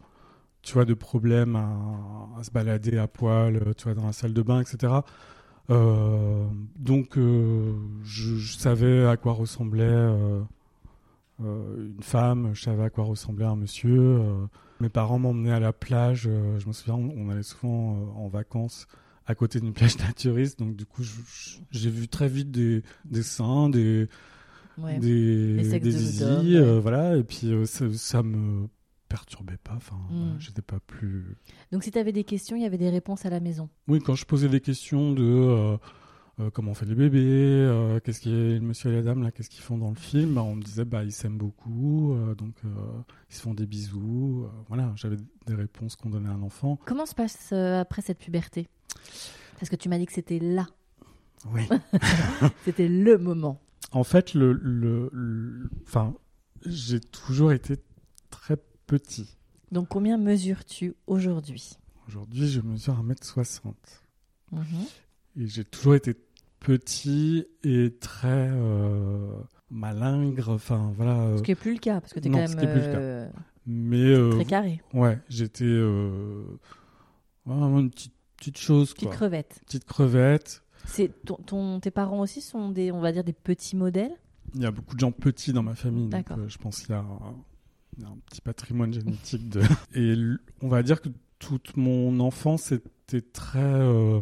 tu 0.61 0.73
vois, 0.73 0.85
de 0.85 0.93
problèmes 0.93 1.55
à, 1.55 2.43
se 2.43 2.51
balader 2.51 2.97
à 2.97 3.07
poil, 3.07 3.73
tu 3.77 3.85
vois, 3.85 3.93
dans 3.93 4.05
la 4.05 4.13
salle 4.13 4.33
de 4.33 4.41
bain, 4.41 4.61
etc. 4.61 4.93
Euh, 5.69 6.45
donc, 6.75 7.17
euh, 7.17 7.73
je, 8.03 8.57
savais 8.57 9.05
à 9.05 9.17
quoi 9.17 9.33
ressemblait 9.33 9.83
euh, 9.85 10.41
une 11.39 12.01
femme, 12.03 12.51
je 12.53 12.61
savais 12.63 12.83
à 12.83 12.89
quoi 12.89 13.05
ressemblait 13.05 13.45
un 13.45 13.55
monsieur. 13.55 14.19
mes 14.79 14.89
parents 14.89 15.19
m'emmenaient 15.19 15.51
à 15.51 15.59
la 15.59 15.73
plage. 15.73 16.23
je 16.23 16.67
me 16.67 16.73
souviens, 16.73 16.95
on, 16.95 17.29
allait 17.29 17.43
souvent 17.43 18.13
en 18.15 18.27
vacances 18.27 18.87
à 19.25 19.35
côté 19.35 19.59
d'une 19.59 19.73
plage 19.73 19.97
naturiste. 19.99 20.59
Donc, 20.59 20.75
du 20.75 20.85
coup, 20.85 21.03
j'ai 21.71 21.89
vu 21.89 22.07
très 22.07 22.27
vite 22.27 22.51
des, 22.51 22.81
des 23.05 23.23
seins, 23.23 23.69
des, 23.69 24.07
Ouais. 24.77 24.97
des, 24.99 25.57
des 25.79 25.91
zizi, 25.91 26.55
euh, 26.55 26.79
voilà. 26.79 27.17
Et 27.17 27.23
puis, 27.23 27.47
euh, 27.51 27.65
ça, 27.65 27.85
ça 27.93 28.23
me 28.23 28.67
perturbait 29.09 29.57
pas. 29.63 29.73
Enfin, 29.75 29.97
Mm. 30.09 30.15
voilà, 30.17 30.39
j'étais 30.39 30.61
pas 30.61 30.79
plus. 30.79 31.35
Donc, 31.71 31.83
si 31.83 31.91
tu 31.91 31.99
avais 31.99 32.13
des 32.13 32.23
questions, 32.23 32.55
il 32.55 32.63
y 32.63 32.65
avait 32.65 32.77
des 32.77 32.89
réponses 32.89 33.25
à 33.25 33.29
la 33.29 33.39
maison. 33.41 33.69
Oui, 33.87 33.99
quand 33.99 34.15
je 34.15 34.25
posais 34.25 34.47
des 34.49 34.61
questions 34.61 35.11
de 35.13 35.23
euh, 35.23 35.77
comment 36.49 36.71
on 36.71 36.73
fait 36.73 36.85
les 36.85 36.95
bébés, 36.95 37.19
euh, 37.21 37.99
qu'est-ce 37.99 38.19
qui 38.21 38.29
est 38.33 38.53
le 38.55 38.61
monsieur 38.61 38.91
et 38.91 38.95
la 38.95 39.01
dame 39.01 39.21
là, 39.23 39.31
qu'est-ce 39.31 39.49
qu'ils 39.49 39.61
font 39.61 39.77
dans 39.77 39.89
le 39.89 39.95
film, 39.95 40.33
bah, 40.35 40.43
on 40.43 40.55
me 40.55 40.61
disait 40.63 40.85
bah 40.85 41.03
ils 41.03 41.11
s'aiment 41.11 41.37
beaucoup, 41.37 42.13
euh, 42.13 42.33
donc 42.35 42.55
euh, 42.65 42.69
ils 43.29 43.35
se 43.35 43.41
font 43.41 43.53
des 43.53 43.65
bisous. 43.67 44.43
euh, 44.45 44.49
voilà, 44.67 44.91
j'avais 44.95 45.17
des 45.45 45.55
réponses 45.55 45.95
qu'on 45.95 46.09
donnait 46.09 46.29
à 46.29 46.33
un 46.33 46.41
enfant. 46.41 46.79
Comment 46.85 47.05
se 47.05 47.13
passe 47.15 47.49
euh, 47.53 47.81
après 47.81 48.01
cette 48.01 48.17
puberté? 48.19 48.67
Parce 49.59 49.69
que 49.69 49.75
tu 49.75 49.89
m'as 49.89 49.97
dit 49.99 50.05
que 50.05 50.13
c'était 50.13 50.39
là, 50.39 50.67
Oui. 51.53 51.63
c'était 52.65 52.87
le 52.87 53.17
moment. 53.17 53.59
En 53.91 54.03
fait, 54.03 54.33
le, 54.33 54.53
le, 54.53 55.09
le- 55.11 55.69
enfin, 55.87 56.13
j'ai 56.65 56.99
toujours 56.99 57.51
été 57.51 57.75
très 58.29 58.57
petit. 58.87 59.37
Donc 59.71 59.87
combien 59.89 60.17
mesures-tu 60.17 60.95
aujourd'hui? 61.07 61.77
Aujourd'hui, 62.07 62.47
je 62.49 62.61
mesure 62.61 63.01
1m60. 63.03 63.73
Mhm. 64.51 64.61
Et 65.37 65.47
j'ai 65.47 65.63
toujours 65.63 65.95
été 65.95 66.13
petit 66.61 67.45
et 67.63 67.93
très 67.99 68.49
euh, 68.51 69.33
malingre. 69.69 70.49
Enfin, 70.49 70.93
voilà. 70.95 71.37
Ce 71.37 71.43
qui 71.43 71.51
n'est 71.51 71.55
plus 71.55 71.73
le 71.73 71.79
cas, 71.79 71.99
parce 71.99 72.13
que 72.13 72.19
tu 72.21 72.27
es 72.27 72.31
non, 72.31 72.37
quand 72.39 72.47
ce 72.47 72.55
même 72.55 72.65
qui 72.65 72.69
est 72.69 72.73
plus 72.73 72.87
le 72.87 72.93
cas. 72.93 72.99
euh, 72.99 73.29
mais 73.67 74.03
euh, 74.05 74.29
très 74.31 74.45
carré. 74.45 74.81
ouais, 74.93 75.19
j'étais 75.29 75.65
vraiment 77.45 77.79
une 77.79 77.89
petite, 77.89 78.13
petite 78.37 78.57
chose, 78.57 78.93
Petite 78.93 79.07
quoi. 79.09 79.15
crevette. 79.17 79.61
Petite 79.65 79.85
crevette. 79.85 80.63
C'est 80.85 81.11
ton, 81.25 81.35
ton- 81.35 81.79
tes 81.79 81.91
parents 81.91 82.19
aussi 82.21 82.41
sont 82.41 82.69
des, 82.69 82.91
on 82.91 82.99
va 83.01 83.11
dire, 83.11 83.23
des 83.23 83.33
petits 83.33 83.75
modèles? 83.75 84.13
Il 84.55 84.61
y 84.61 84.65
a 84.65 84.71
beaucoup 84.71 84.95
de 84.95 84.99
gens 84.99 85.11
petits 85.11 85.53
dans 85.53 85.63
ma 85.63 85.75
famille, 85.75 86.07
donc 86.09 86.31
euh, 86.31 86.47
je 86.49 86.57
pense 86.57 86.81
qu'il 86.81 86.89
y 86.89 86.93
a 86.93 86.99
un, 87.01 87.35
il 87.97 88.03
y 88.03 88.05
a 88.05 88.09
un 88.09 88.17
petit 88.25 88.41
patrimoine 88.41 88.91
génétique. 88.93 89.47
De... 89.49 89.61
Et 89.95 90.15
on 90.61 90.67
va 90.67 90.81
dire 90.83 91.01
que 91.01 91.09
toute 91.39 91.77
mon 91.77 92.19
enfance 92.19 92.71
était 92.71 93.21
très 93.21 93.59
euh, 93.61 94.19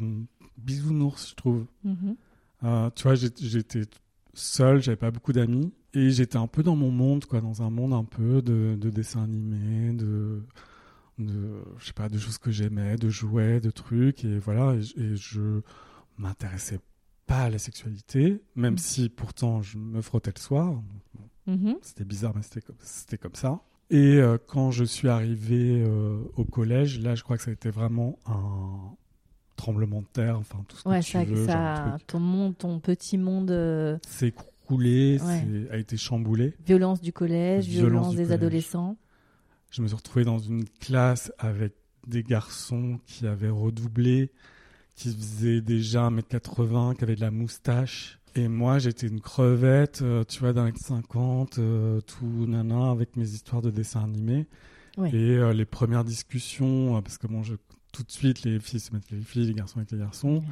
bisounours, 0.58 1.30
je 1.32 1.36
trouve. 1.36 1.66
Mhm. 1.84 2.16
Euh, 2.64 2.90
tu 2.96 3.04
vois, 3.04 3.16
j'étais 3.16 3.82
seul, 4.34 4.82
j'avais 4.82 4.98
pas 4.98 5.12
beaucoup 5.12 5.34
d'amis, 5.34 5.72
et 5.94 6.12
j'étais 6.12 6.38
un 6.38 6.48
peu 6.48 6.62
dans 6.64 6.76
mon 6.76 6.92
monde, 6.92 7.26
quoi, 7.26 7.42
dans 7.42 7.62
un 7.62 7.70
monde 7.70 7.94
un 7.94 8.04
peu 8.04 8.42
de, 8.42 8.76
de 8.80 8.90
dessins 8.90 9.24
animés, 9.24 9.94
de, 9.94 10.44
de, 11.18 11.62
je 11.78 11.86
sais 11.88 11.94
pas, 11.94 12.10
de 12.10 12.18
choses 12.18 12.38
que 12.38 12.52
j'aimais, 12.52 12.96
de 12.96 13.10
jouets, 13.10 13.60
de 13.60 13.72
trucs, 13.72 14.24
et 14.26 14.38
voilà, 14.40 14.76
et, 14.76 14.82
je- 14.82 15.00
et 15.00 15.16
je 15.16 15.62
m'intéressais 16.18 16.80
pas 17.26 17.44
à 17.44 17.50
la 17.50 17.60
sexualité, 17.60 18.42
même 18.56 18.74
Mm. 18.74 18.78
si 18.78 19.10
pourtant 19.10 19.62
je 19.62 19.78
me 19.78 20.02
frottais 20.02 20.32
le 20.36 20.40
soir. 20.42 20.82
Mhm. 21.48 21.78
C'était 21.82 22.06
bizarre, 22.06 22.34
mais 22.36 22.42
c'était 22.44 22.62
comme, 22.62 22.76
comme 23.22 23.36
ça. 23.36 23.62
Et 23.90 24.18
euh, 24.18 24.38
quand 24.48 24.70
je 24.72 24.84
suis 24.84 25.08
arrivé 25.08 25.82
euh, 25.84 26.22
au 26.36 26.46
collège, 26.46 27.00
là, 27.00 27.16
je 27.16 27.24
crois 27.24 27.38
que 27.38 27.44
ça 27.44 27.50
a 27.50 27.54
été 27.54 27.72
vraiment 27.72 28.20
un 28.28 28.96
tremblement 29.60 30.02
de 30.02 30.08
terre, 30.12 30.38
enfin 30.40 30.58
tout 30.68 30.78
ce 30.78 30.84
que 30.84 31.02
tu 31.02 31.12
ça, 31.12 31.24
veux, 31.26 31.46
ça 31.46 31.98
ton 32.08 32.20
monde, 32.20 32.58
ton 32.58 32.80
petit 32.80 33.18
monde, 33.18 33.52
euh, 33.52 33.98
s'est 34.08 34.34
Ouais. 34.72 35.18
s'est- 35.20 35.72
a 35.72 35.78
été 35.78 35.98
chamboulé. 35.98 36.54
violence 36.66 37.02
du 37.02 37.12
collège, 37.12 37.66
Violence 37.66 37.90
violence, 37.90 38.10
du 38.12 38.16
des 38.18 38.24
collège. 38.24 38.40
adolescents. 38.40 38.98
Je 39.72 39.82
me 39.82 39.88
suis 39.88 39.96
retrouvé 39.98 40.26
dans 40.26 40.38
une 40.40 40.66
classe 40.80 41.32
avec 41.40 41.74
des 42.08 42.24
garçons 42.24 43.00
qui 43.06 43.26
avaient 43.28 43.50
redoublé, 43.50 44.32
qui 44.96 45.10
faisaient 45.14 45.62
déjà 45.62 46.06
1m80, 46.10 46.94
qui 46.96 47.04
avaient 47.04 47.16
de 47.16 47.22
la 47.22 47.32
moustache. 47.32 48.20
Et 48.36 48.48
moi, 48.48 48.78
j'étais 48.80 49.08
une 49.08 49.22
crevette, 49.22 50.02
euh, 50.04 50.24
tu 50.24 50.40
vois, 50.40 50.54
d'un 50.54 50.66
mètre 50.66 50.80
50, 50.80 51.58
euh, 51.58 52.00
tout 52.02 52.46
nana, 52.48 52.92
avec 52.92 53.16
mes 53.16 53.28
histoires 53.28 53.62
de 53.64 53.72
dessins 53.72 54.04
animés. 54.04 54.46
Ouais. 54.98 55.10
Et 55.16 55.38
euh, 55.38 55.52
les 55.54 55.66
premières 55.66 56.04
discussions, 56.04 56.96
euh, 56.98 57.02
parce 57.02 57.18
que 57.18 57.26
bon, 57.28 57.42
je, 57.44 57.56
tout 57.92 58.04
de 58.04 58.12
suite, 58.12 58.44
les 58.44 58.60
filles 58.60 58.80
se 58.80 58.94
mettent 58.94 59.04
avec 59.12 59.20
les 59.20 59.26
filles, 59.26 59.48
les 59.48 59.54
garçons 59.54 59.78
avec 59.78 59.92
les 59.92 59.98
garçons. 60.00 60.44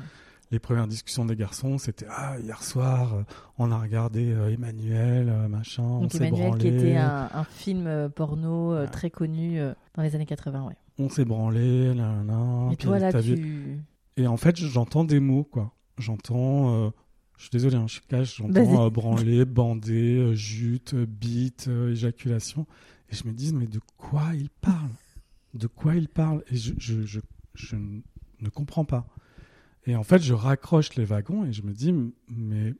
Les 0.49 0.59
premières 0.59 0.87
discussions 0.87 1.25
des 1.25 1.35
garçons, 1.35 1.77
c'était 1.77 2.05
Ah, 2.09 2.37
hier 2.39 2.63
soir, 2.63 3.13
euh, 3.15 3.23
on 3.57 3.69
a 3.71 3.77
regardé 3.77 4.31
euh, 4.31 4.49
Emmanuel, 4.49 5.27
euh, 5.27 5.47
machin, 5.49 5.83
on 5.83 6.01
Donc 6.03 6.15
Emmanuel, 6.15 6.57
qui 6.57 6.67
était 6.67 6.95
un, 6.95 7.29
un 7.33 7.43
film 7.43 8.09
porno 8.15 8.73
Ouais. 8.73 8.87
très 8.87 9.09
connu 9.09 9.59
dans 9.95 10.03
les 10.03 10.15
années 10.15 10.25
80, 10.25 10.65
ouais. 10.67 10.75
On 10.99 11.09
s'est 11.09 11.25
branlé, 11.25 11.93
là, 11.93 12.15
là, 12.15 12.23
là. 12.23 12.65
Et 12.71 12.75
puis 12.77 12.87
toi 12.87 12.97
là, 12.97 13.21
tu... 13.21 13.77
Et 14.15 14.25
en 14.25 14.37
fait, 14.37 14.55
j'entends 14.55 15.03
des 15.03 15.19
mots, 15.19 15.43
quoi. 15.43 15.73
J'entends. 15.97 16.91
je 17.37 17.41
suis 17.43 17.51
désolé, 17.51 17.75
hein, 17.75 17.85
je 17.87 17.99
cache. 18.07 18.37
J'entends 18.37 18.85
euh, 18.85 18.89
branler, 18.89 19.45
bander, 19.45 20.15
euh, 20.17 20.33
jute, 20.33 20.95
bite, 20.95 21.65
euh, 21.67 21.91
éjaculation. 21.91 22.65
Et 23.09 23.15
je 23.15 23.27
me 23.27 23.33
dis, 23.33 23.53
mais 23.53 23.67
de 23.67 23.79
quoi 23.97 24.23
il 24.33 24.49
parle? 24.49 24.89
De 25.57 25.67
quoi 25.67 25.95
il 25.95 26.07
parle 26.07 26.43
Et 26.51 26.55
je, 26.55 26.73
je, 26.77 27.01
je, 27.01 27.19
je 27.55 27.75
ne 27.75 28.49
comprends 28.49 28.85
pas. 28.85 29.07
Et 29.87 29.95
en 29.95 30.03
fait, 30.03 30.19
je 30.21 30.33
raccroche 30.33 30.95
les 30.95 31.05
wagons 31.05 31.45
et 31.45 31.53
je 31.53 31.63
me 31.63 31.73
dis, 31.73 31.93
mais 32.29 32.73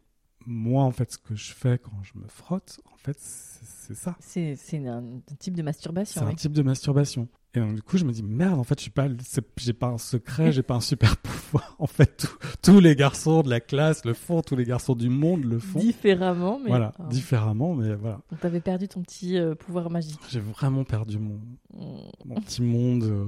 moi, 0.48 0.84
en 0.84 0.92
fait, 0.92 1.12
ce 1.12 1.18
que 1.18 1.36
je 1.36 1.52
fais 1.54 1.78
quand 1.78 2.02
je 2.04 2.18
me 2.20 2.28
frotte, 2.28 2.80
en 2.94 2.98
fait, 2.98 3.18
c'est 3.20 3.58
c'est 3.88 3.96
ça. 3.96 4.18
C'est 4.20 4.56
c'est 4.58 4.86
un, 4.86 4.98
un 4.98 5.36
type 5.40 5.54
de 5.54 5.60
C'est 5.60 5.64
masturbation, 5.64 6.22
un 6.24 6.28
oui. 6.30 6.36
type 6.36 6.52
de 6.52 6.62
masturbation. 6.62 7.28
Et 7.54 7.60
donc, 7.62 7.76
du 7.76 7.82
coup, 7.82 7.98
je 7.98 8.04
me 8.04 8.12
dis, 8.12 8.22
merde, 8.22 8.60
en 8.60 8.64
fait, 8.66 8.78
je 8.78 8.82
suis 8.84 8.92
pas, 8.92 9.08
c'est- 9.24 9.46
j'ai 9.58 9.72
pas 9.74 9.88
un 9.88 9.98
secret, 9.98 10.52
j'ai 10.52 10.62
pas 10.62 10.76
un 10.76 10.82
super 10.82 11.16
pouvoir. 11.18 11.76
En 11.80 11.88
fait, 11.88 12.18
tous- 12.18 12.38
tous 12.62 12.80
les 12.82 12.96
garçons 12.98 13.44
de 13.44 13.50
la 13.50 13.62
classe 13.62 14.04
le 14.04 14.14
font, 14.14 14.42
tous 14.42 14.58
les 14.58 14.66
garçons 14.66 14.94
du 14.94 15.08
monde 15.10 15.46
le 15.46 15.58
font. 15.60 15.80
Différemment, 15.80 16.60
mais... 16.60 16.68
Voilà, 16.70 16.92
différemment, 17.10 17.76
mais 17.76 17.96
voilà. 17.96 18.20
Donc 18.30 18.42
t'avais 18.42 18.60
perdu 18.60 18.88
ton 18.90 19.02
petit 19.02 19.38
euh, 19.38 19.56
pouvoir 19.56 19.90
magique. 19.90 20.20
J'ai 20.30 20.42
vraiment 20.42 20.84
perdu 20.84 21.18
mon, 21.20 21.40
Mm. 21.74 22.10
mon 22.26 22.36
petit 22.42 22.62
monde 22.62 23.04
euh, 23.04 23.26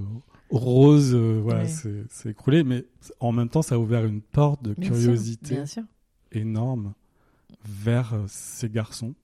rose, 0.50 1.14
euh, 1.16 1.40
voilà, 1.42 1.62
Ouais. 1.62 1.68
c'est 1.68 2.04
c'est 2.10 2.30
écroulé. 2.32 2.64
Mais 2.66 2.86
en 3.22 3.32
même 3.32 3.48
temps, 3.50 3.62
ça 3.62 3.76
a 3.76 3.78
ouvert 3.78 4.06
une 4.06 4.22
porte 4.22 4.62
de 4.64 4.74
Bien 4.74 4.90
sûr, 4.90 4.98
curiosité 5.04 5.56
Bien 5.56 5.66
sûr. 5.66 5.84
énorme 6.34 6.94
vers 7.66 8.13
euh, 8.13 8.25
ces 8.28 8.70
garçons. 8.70 9.16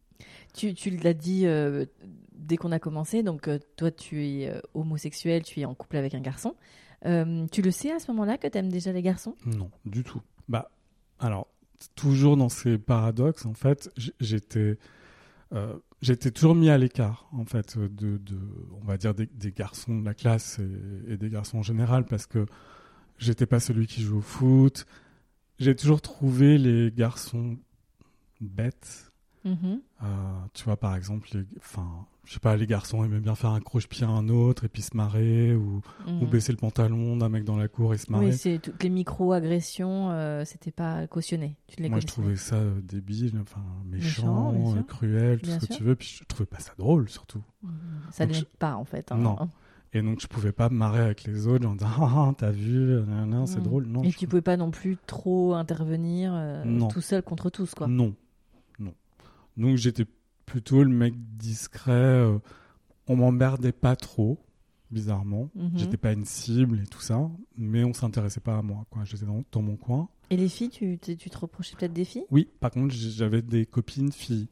Tu, 0.54 0.74
tu 0.74 0.90
l'as 0.90 1.14
dit 1.14 1.46
euh, 1.46 1.86
dès 2.34 2.56
qu'on 2.56 2.72
a 2.72 2.80
commencé, 2.80 3.24
donc 3.24 3.48
euh, 3.48 3.60
toi 3.76 3.92
tu 3.92 4.26
es 4.26 4.50
euh, 4.50 4.62
homosexuel, 4.74 5.44
tu 5.44 5.60
es 5.60 5.66
en 5.66 5.76
couple 5.76 5.98
avec 5.98 6.14
un 6.16 6.22
garçon. 6.22 6.56
Tu 7.04 7.62
le 7.62 7.70
sais 7.70 7.92
à 7.92 8.00
ce 8.00 8.10
moment-là 8.12 8.40
que 8.40 8.48
tu 8.48 8.58
aimes 8.58 8.72
déjà 8.72 8.92
les 8.92 9.04
garçons? 9.04 9.36
Non, 9.46 9.70
du 9.86 10.04
tout. 10.04 10.22
Bah, 10.50 10.72
alors, 11.20 11.46
toujours 11.94 12.36
dans 12.36 12.50
ces 12.50 12.80
paradoxes, 12.80 13.46
en 13.46 13.54
fait, 13.54 13.92
j'étais, 14.20 14.80
j'étais 16.02 16.32
toujours 16.32 16.56
mis 16.56 16.70
à 16.70 16.80
l'écart, 16.80 17.30
en 17.32 17.46
fait, 17.46 17.78
de, 17.78 18.18
de 18.18 18.40
on 18.82 18.86
va 18.86 18.98
dire, 18.98 19.14
des, 19.14 19.28
des 19.28 19.52
garçons 19.52 20.00
de 20.00 20.04
la 20.04 20.16
classe 20.16 20.58
et, 20.58 21.14
et 21.14 21.18
des 21.18 21.30
garçons 21.30 21.60
en 21.60 21.64
général, 21.64 22.06
parce 22.06 22.26
que 22.26 22.48
j'étais 23.20 23.46
pas 23.46 23.60
celui 23.60 23.86
qui 23.86 24.02
joue 24.02 24.18
au 24.18 24.22
foot. 24.22 24.88
J'ai 25.60 25.76
toujours 25.76 26.02
trouvé 26.02 26.58
les 26.58 26.92
garçons 26.92 27.60
bêtes. 28.42 29.12
Mhm. 29.44 29.80
Euh, 30.02 30.06
tu 30.54 30.64
vois, 30.64 30.76
par 30.78 30.96
exemple, 30.96 31.28
les, 31.34 31.46
enfin, 31.60 31.88
je 32.24 32.34
sais 32.34 32.40
pas, 32.40 32.56
les 32.56 32.66
garçons 32.66 33.04
aimaient 33.04 33.20
bien 33.20 33.36
faire 33.36 33.52
un 33.52 33.60
croche-pied 33.60 34.04
à 34.04 34.10
un 34.10 34.28
autre 34.28 34.64
et 34.64 34.70
puis 34.70 34.82
se 34.82 34.98
marrer, 34.98 35.54
ou, 35.56 35.82
ou 36.08 36.12
Mhm. 36.12 36.26
baisser 36.32 36.52
le 36.52 36.58
pantalon 36.58 37.16
d'un 37.16 37.30
mec 37.30 37.44
dans 37.44 37.56
la 37.56 37.68
cour 37.68 37.94
et 37.94 38.00
se 38.00 38.12
marrer. 38.12 38.26
Oui, 38.28 38.34
c'est 38.34 38.58
toutes 38.58 38.82
les 38.82 38.90
micro-agressions, 38.90 40.10
euh, 40.10 40.44
c'était 40.46 40.72
pas 40.72 41.06
cautionné. 41.06 41.58
Tu 41.68 41.80
les 41.82 41.90
Moi, 41.90 42.00
je 42.00 42.08
trouvais 42.08 42.36
ça 42.38 42.56
euh, 42.56 42.82
débile, 42.82 43.38
enfin 43.40 43.62
Méchant, 43.86 44.54
euh, 44.76 44.82
cruel, 44.82 45.40
tout 45.40 45.46
Bien 45.46 45.60
ce 45.60 45.66
que 45.68 45.74
sûr. 45.74 45.78
tu 45.78 45.84
veux. 45.84 45.96
Puis 45.96 46.18
je 46.20 46.24
trouvais 46.26 46.48
pas 46.48 46.60
ça 46.60 46.72
drôle, 46.80 47.08
surtout. 47.10 47.44
Mhm. 47.62 47.72
Ça 48.12 48.26
n'est 48.26 48.34
je- 48.34 48.46
pas 48.46 48.76
en 48.76 48.84
fait. 48.86 49.12
hein. 49.12 49.18
Non. 49.18 49.38
Et 49.94 50.02
donc, 50.02 50.20
je 50.22 50.28
pouvais 50.28 50.52
pas 50.52 50.70
me 50.70 50.76
marrer 50.76 51.00
avec 51.02 51.24
les 51.24 51.46
autres 51.48 51.68
en 51.68 51.76
disant 51.76 51.88
Ah, 52.00 52.12
ah, 52.30 52.34
t'as 52.36 52.52
vu, 52.52 53.00
c'est 53.46 53.58
Mhm. 53.60 53.64
drôle. 53.64 53.86
Non, 53.86 54.02
Et 54.04 54.10
je- 54.10 54.18
tu 54.18 54.28
pouvais 54.28 54.42
pas 54.42 54.58
non 54.58 54.72
plus 54.72 54.98
trop 55.06 55.54
intervenir 55.54 56.32
euh, 56.36 56.64
Non. 56.66 56.88
tout 56.88 57.02
seul 57.02 57.22
contre 57.22 57.52
tous, 57.52 57.76
quoi. 57.76 57.86
non. 57.88 58.16
Donc, 59.58 59.78
j'étais 59.78 60.06
plutôt 60.46 60.84
le 60.84 60.90
mec 60.90 61.14
discret. 61.38 61.92
euh, 61.92 62.40
on 63.08 63.16
m'emmerdait 63.16 63.72
pas 63.72 63.96
trop, 63.96 64.40
bizarrement. 64.92 65.50
Mhm. 65.56 65.72
J'étais 65.76 65.98
pas 65.98 66.14
une 66.14 66.26
cible 66.26 66.82
et 66.82 66.88
tout 66.88 67.02
ça, 67.02 67.30
mais 67.58 67.84
on 67.84 67.94
s'intéressait 67.94 68.40
pas 68.40 68.58
à 68.58 68.62
moi. 68.62 68.86
Quoi. 68.90 69.04
J'étais 69.06 69.26
dans, 69.26 69.44
dans 69.52 69.62
mon 69.62 69.76
coin. 69.76 70.10
Et 70.30 70.38
les 70.38 70.50
filles, 70.50 70.70
tu, 70.70 70.98
te 70.98 71.38
reprochais 71.38 71.76
peut-être 71.76 71.94
des 71.94 72.06
filles? 72.06 72.26
Oui, 72.32 72.50
par 72.60 72.72
contre, 72.72 72.96
j'avais 72.96 73.42
des 73.42 73.66
copines 73.66 74.12
filles. 74.12 74.48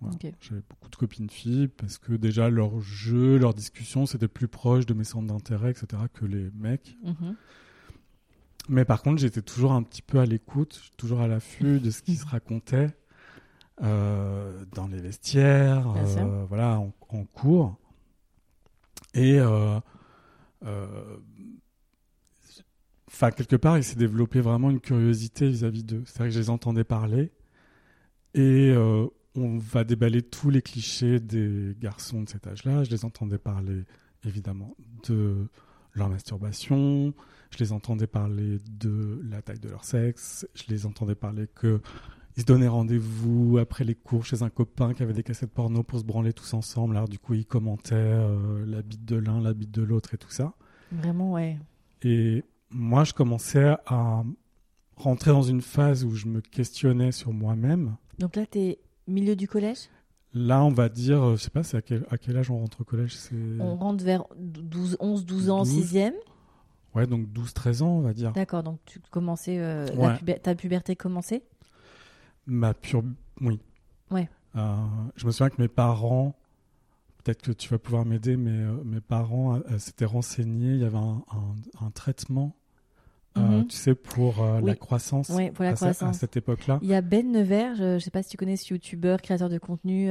Voilà. 0.00 0.16
J'avais 0.40 0.62
beaucoup 0.68 0.90
de 0.90 0.96
copines 0.96 1.30
filles 1.30 1.68
parce 1.68 1.98
que 1.98 2.12
déjà 2.12 2.50
leur 2.50 2.80
jeu, 2.80 3.38
leur 3.38 3.54
discussion, 3.54 4.04
c'était 4.04 4.28
plus 4.28 4.48
proche 4.48 4.84
de 4.84 4.94
mes 4.94 5.04
centres 5.04 5.26
d'intérêt, 5.26 5.70
etc., 5.70 6.02
que 6.12 6.26
les 6.26 6.50
mecs. 6.54 6.96
Mhm. 7.02 7.36
Mais 8.68 8.84
par 8.84 9.02
contre, 9.02 9.20
j'étais 9.20 9.42
toujours 9.42 9.72
un 9.72 9.82
petit 9.82 10.02
peu 10.02 10.18
à 10.18 10.26
l'écoute, 10.26 10.90
toujours 10.96 11.20
à 11.20 11.28
l'affût 11.28 11.80
de 11.80 11.90
ce 11.90 12.02
qui 12.02 12.16
se 12.16 12.26
racontait 12.26 12.88
euh, 13.82 14.64
dans 14.72 14.86
les 14.88 15.00
vestiaires, 15.00 15.86
euh, 15.96 16.44
voilà, 16.48 16.78
en, 16.78 16.94
en 17.08 17.24
cours. 17.24 17.76
Et 19.14 19.38
euh, 19.38 19.78
enfin, 23.08 23.30
quelque 23.30 23.56
part, 23.56 23.76
il 23.78 23.84
s'est 23.84 23.96
développé 23.96 24.40
vraiment 24.40 24.70
une 24.70 24.80
curiosité 24.80 25.48
vis-à-vis 25.48 25.84
d'eux. 25.84 26.02
C'est-à-dire 26.06 26.26
que 26.26 26.34
je 26.34 26.40
les 26.40 26.50
entendais 26.50 26.84
parler 26.84 27.32
et 28.34 28.74
on 29.34 29.58
va 29.58 29.84
déballer 29.84 30.22
tous 30.22 30.50
les 30.50 30.62
clichés 30.62 31.20
des 31.20 31.76
garçons 31.78 32.22
de 32.22 32.28
cet 32.28 32.46
âge-là. 32.46 32.84
Je 32.84 32.90
les 32.90 33.04
entendais 33.04 33.38
parler, 33.38 33.84
évidemment, 34.24 34.74
de 35.08 35.48
leur 35.92 36.08
masturbation. 36.08 37.14
Je 37.50 37.58
les 37.58 37.72
entendais 37.72 38.06
parler 38.06 38.58
de 38.70 39.20
la 39.30 39.42
taille 39.42 39.58
de 39.58 39.68
leur 39.68 39.84
sexe. 39.84 40.46
Je 40.54 40.64
les 40.68 40.86
entendais 40.86 41.14
parler 41.14 41.46
que 41.46 41.80
ils 42.36 42.40
se 42.42 42.46
donnaient 42.46 42.68
rendez-vous 42.68 43.58
après 43.58 43.84
les 43.84 43.94
cours 43.94 44.24
chez 44.24 44.42
un 44.42 44.50
copain 44.50 44.92
qui 44.94 45.02
avait 45.02 45.12
des 45.14 45.22
cassettes 45.22 45.50
porno 45.52 45.82
pour 45.82 45.98
se 45.98 46.04
branler 46.04 46.32
tous 46.32 46.52
ensemble. 46.54 46.96
Alors 46.96 47.08
du 47.08 47.18
coup, 47.18 47.34
ils 47.34 47.46
commentaient 47.46 47.94
euh, 47.94 48.64
la 48.66 48.82
bite 48.82 49.04
de 49.04 49.16
l'un, 49.16 49.40
la 49.40 49.54
bite 49.54 49.70
de 49.70 49.82
l'autre 49.82 50.14
et 50.14 50.18
tout 50.18 50.30
ça. 50.30 50.52
Vraiment, 50.92 51.32
ouais. 51.32 51.58
Et 52.02 52.44
moi, 52.70 53.04
je 53.04 53.12
commençais 53.12 53.74
à 53.86 54.22
rentrer 54.96 55.30
dans 55.30 55.42
une 55.42 55.62
phase 55.62 56.04
où 56.04 56.10
je 56.12 56.26
me 56.26 56.40
questionnais 56.40 57.12
sur 57.12 57.32
moi-même. 57.32 57.96
Donc 58.18 58.36
là, 58.36 58.46
t'es 58.46 58.78
milieu 59.06 59.34
du 59.36 59.48
collège? 59.48 59.88
Là, 60.34 60.62
on 60.62 60.70
va 60.70 60.90
dire, 60.90 61.22
euh, 61.22 61.36
je 61.36 61.42
sais 61.44 61.50
pas, 61.50 61.62
c'est 61.62 61.78
à 61.78 61.82
quel, 61.82 62.04
à 62.10 62.18
quel 62.18 62.36
âge 62.36 62.50
on 62.50 62.58
rentre 62.58 62.82
au 62.82 62.84
collège? 62.84 63.16
On 63.60 63.76
rentre 63.76 64.04
vers 64.04 64.24
12, 64.38 64.98
11, 65.00 65.24
12 65.24 65.48
ans, 65.50 65.62
12. 65.62 65.92
6e. 65.94 66.12
Ouais, 66.94 67.06
donc 67.06 67.26
12-13 67.28 67.82
ans, 67.82 67.88
on 67.88 68.00
va 68.00 68.12
dire. 68.12 68.32
D'accord, 68.32 68.62
donc 68.62 68.78
tu 68.84 69.00
commençais, 69.10 69.58
euh, 69.58 69.86
la 69.94 70.08
Ouais. 70.08 70.14
puber- 70.18 70.38
ta 70.40 70.54
puberté 70.54 70.96
commençait? 70.96 71.42
Ma 72.46 72.74
pure. 72.74 73.02
Oui. 73.40 73.58
Ouais. 74.10 74.28
Euh, 74.56 74.74
je 75.16 75.26
me 75.26 75.30
souviens 75.32 75.50
que 75.50 75.60
mes 75.60 75.68
parents, 75.68 76.34
peut-être 77.22 77.42
que 77.42 77.52
tu 77.52 77.68
vas 77.68 77.78
pouvoir 77.78 78.04
m'aider, 78.06 78.36
mais 78.36 78.50
euh, 78.52 78.82
mes 78.84 79.00
parents 79.00 79.56
euh, 79.56 79.78
s'étaient 79.78 80.04
renseignés. 80.04 80.70
Il 80.74 80.80
y 80.80 80.84
avait 80.84 80.96
un, 80.96 81.22
un- 81.32 81.86
un 81.86 81.90
traitement, 81.90 82.54
Mhm. 83.36 83.66
tu 83.66 83.76
sais, 83.76 83.94
pour 83.94 84.38
Oui. 84.38 84.62
la 84.64 84.74
croissance. 84.76 85.28
Oui, 85.28 85.50
pour 85.50 85.62
la 85.64 85.72
à, 85.72 85.76
ce- 85.76 85.84
à 85.84 85.92
croissance. 85.92 86.16
cette 86.18 86.38
époque-là. 86.38 86.78
Il 86.82 86.88
y 86.88 86.94
a 86.94 87.02
Ben 87.02 87.30
Nevers, 87.30 87.74
je 87.74 87.84
ne 87.94 87.98
sais 87.98 88.10
pas 88.10 88.22
si 88.22 88.30
tu 88.30 88.36
connais 88.38 88.56
ce 88.56 88.72
youtubeur, 88.72 89.20
créateur 89.20 89.50
de 89.50 89.58
contenu, 89.58 90.08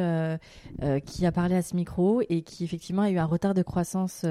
qui 1.05 1.25
a 1.25 1.31
parlé 1.31 1.55
à 1.55 1.63
ce 1.63 1.75
micro 1.75 2.21
et 2.29 2.43
qui 2.43 2.63
effectivement 2.65 3.01
a 3.01 3.09
eu 3.09 3.17
un 3.17 3.25
retard 3.25 3.55
de 3.55 3.63
croissance 3.63 4.23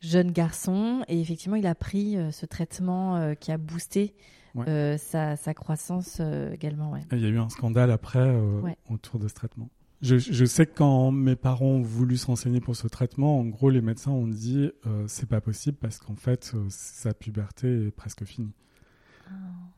jeune 0.00 0.30
garçon. 0.32 1.04
Et 1.08 1.20
effectivement, 1.20 1.56
il 1.56 1.66
a 1.66 1.74
pris 1.74 2.16
ce 2.32 2.44
traitement 2.44 3.34
qui 3.40 3.50
a 3.52 3.56
boosté 3.56 4.14
Ouais. 4.54 4.68
euh, 4.68 4.98
sa, 4.98 5.36
sa 5.36 5.54
croissance 5.54 6.18
euh, 6.20 6.52
également. 6.52 6.90
Ouais. 6.92 7.00
Il 7.12 7.20
y 7.20 7.24
a 7.26 7.28
eu 7.28 7.38
un 7.38 7.48
scandale 7.48 7.90
après 7.90 8.18
euh, 8.18 8.60
Ouais. 8.60 8.76
autour 8.90 9.18
de 9.18 9.28
ce 9.28 9.34
traitement. 9.34 9.70
Je, 10.02 10.18
je 10.18 10.44
sais 10.44 10.66
que 10.66 10.74
quand 10.74 11.10
mes 11.12 11.36
parents 11.36 11.66
ont 11.66 11.82
voulu 11.82 12.16
se 12.16 12.26
renseigner 12.26 12.60
pour 12.60 12.74
ce 12.74 12.88
traitement, 12.88 13.38
en 13.38 13.44
gros, 13.46 13.70
les 13.70 13.80
médecins 13.80 14.10
ont 14.10 14.26
dit 14.26 14.70
c'est 15.06 15.28
pas 15.28 15.40
possible 15.40 15.76
parce 15.80 15.98
qu'en 16.00 16.16
fait, 16.16 16.52
sa 16.70 17.14
puberté 17.14 17.86
est 17.86 17.90
presque 17.92 18.24
finie. 18.24 18.52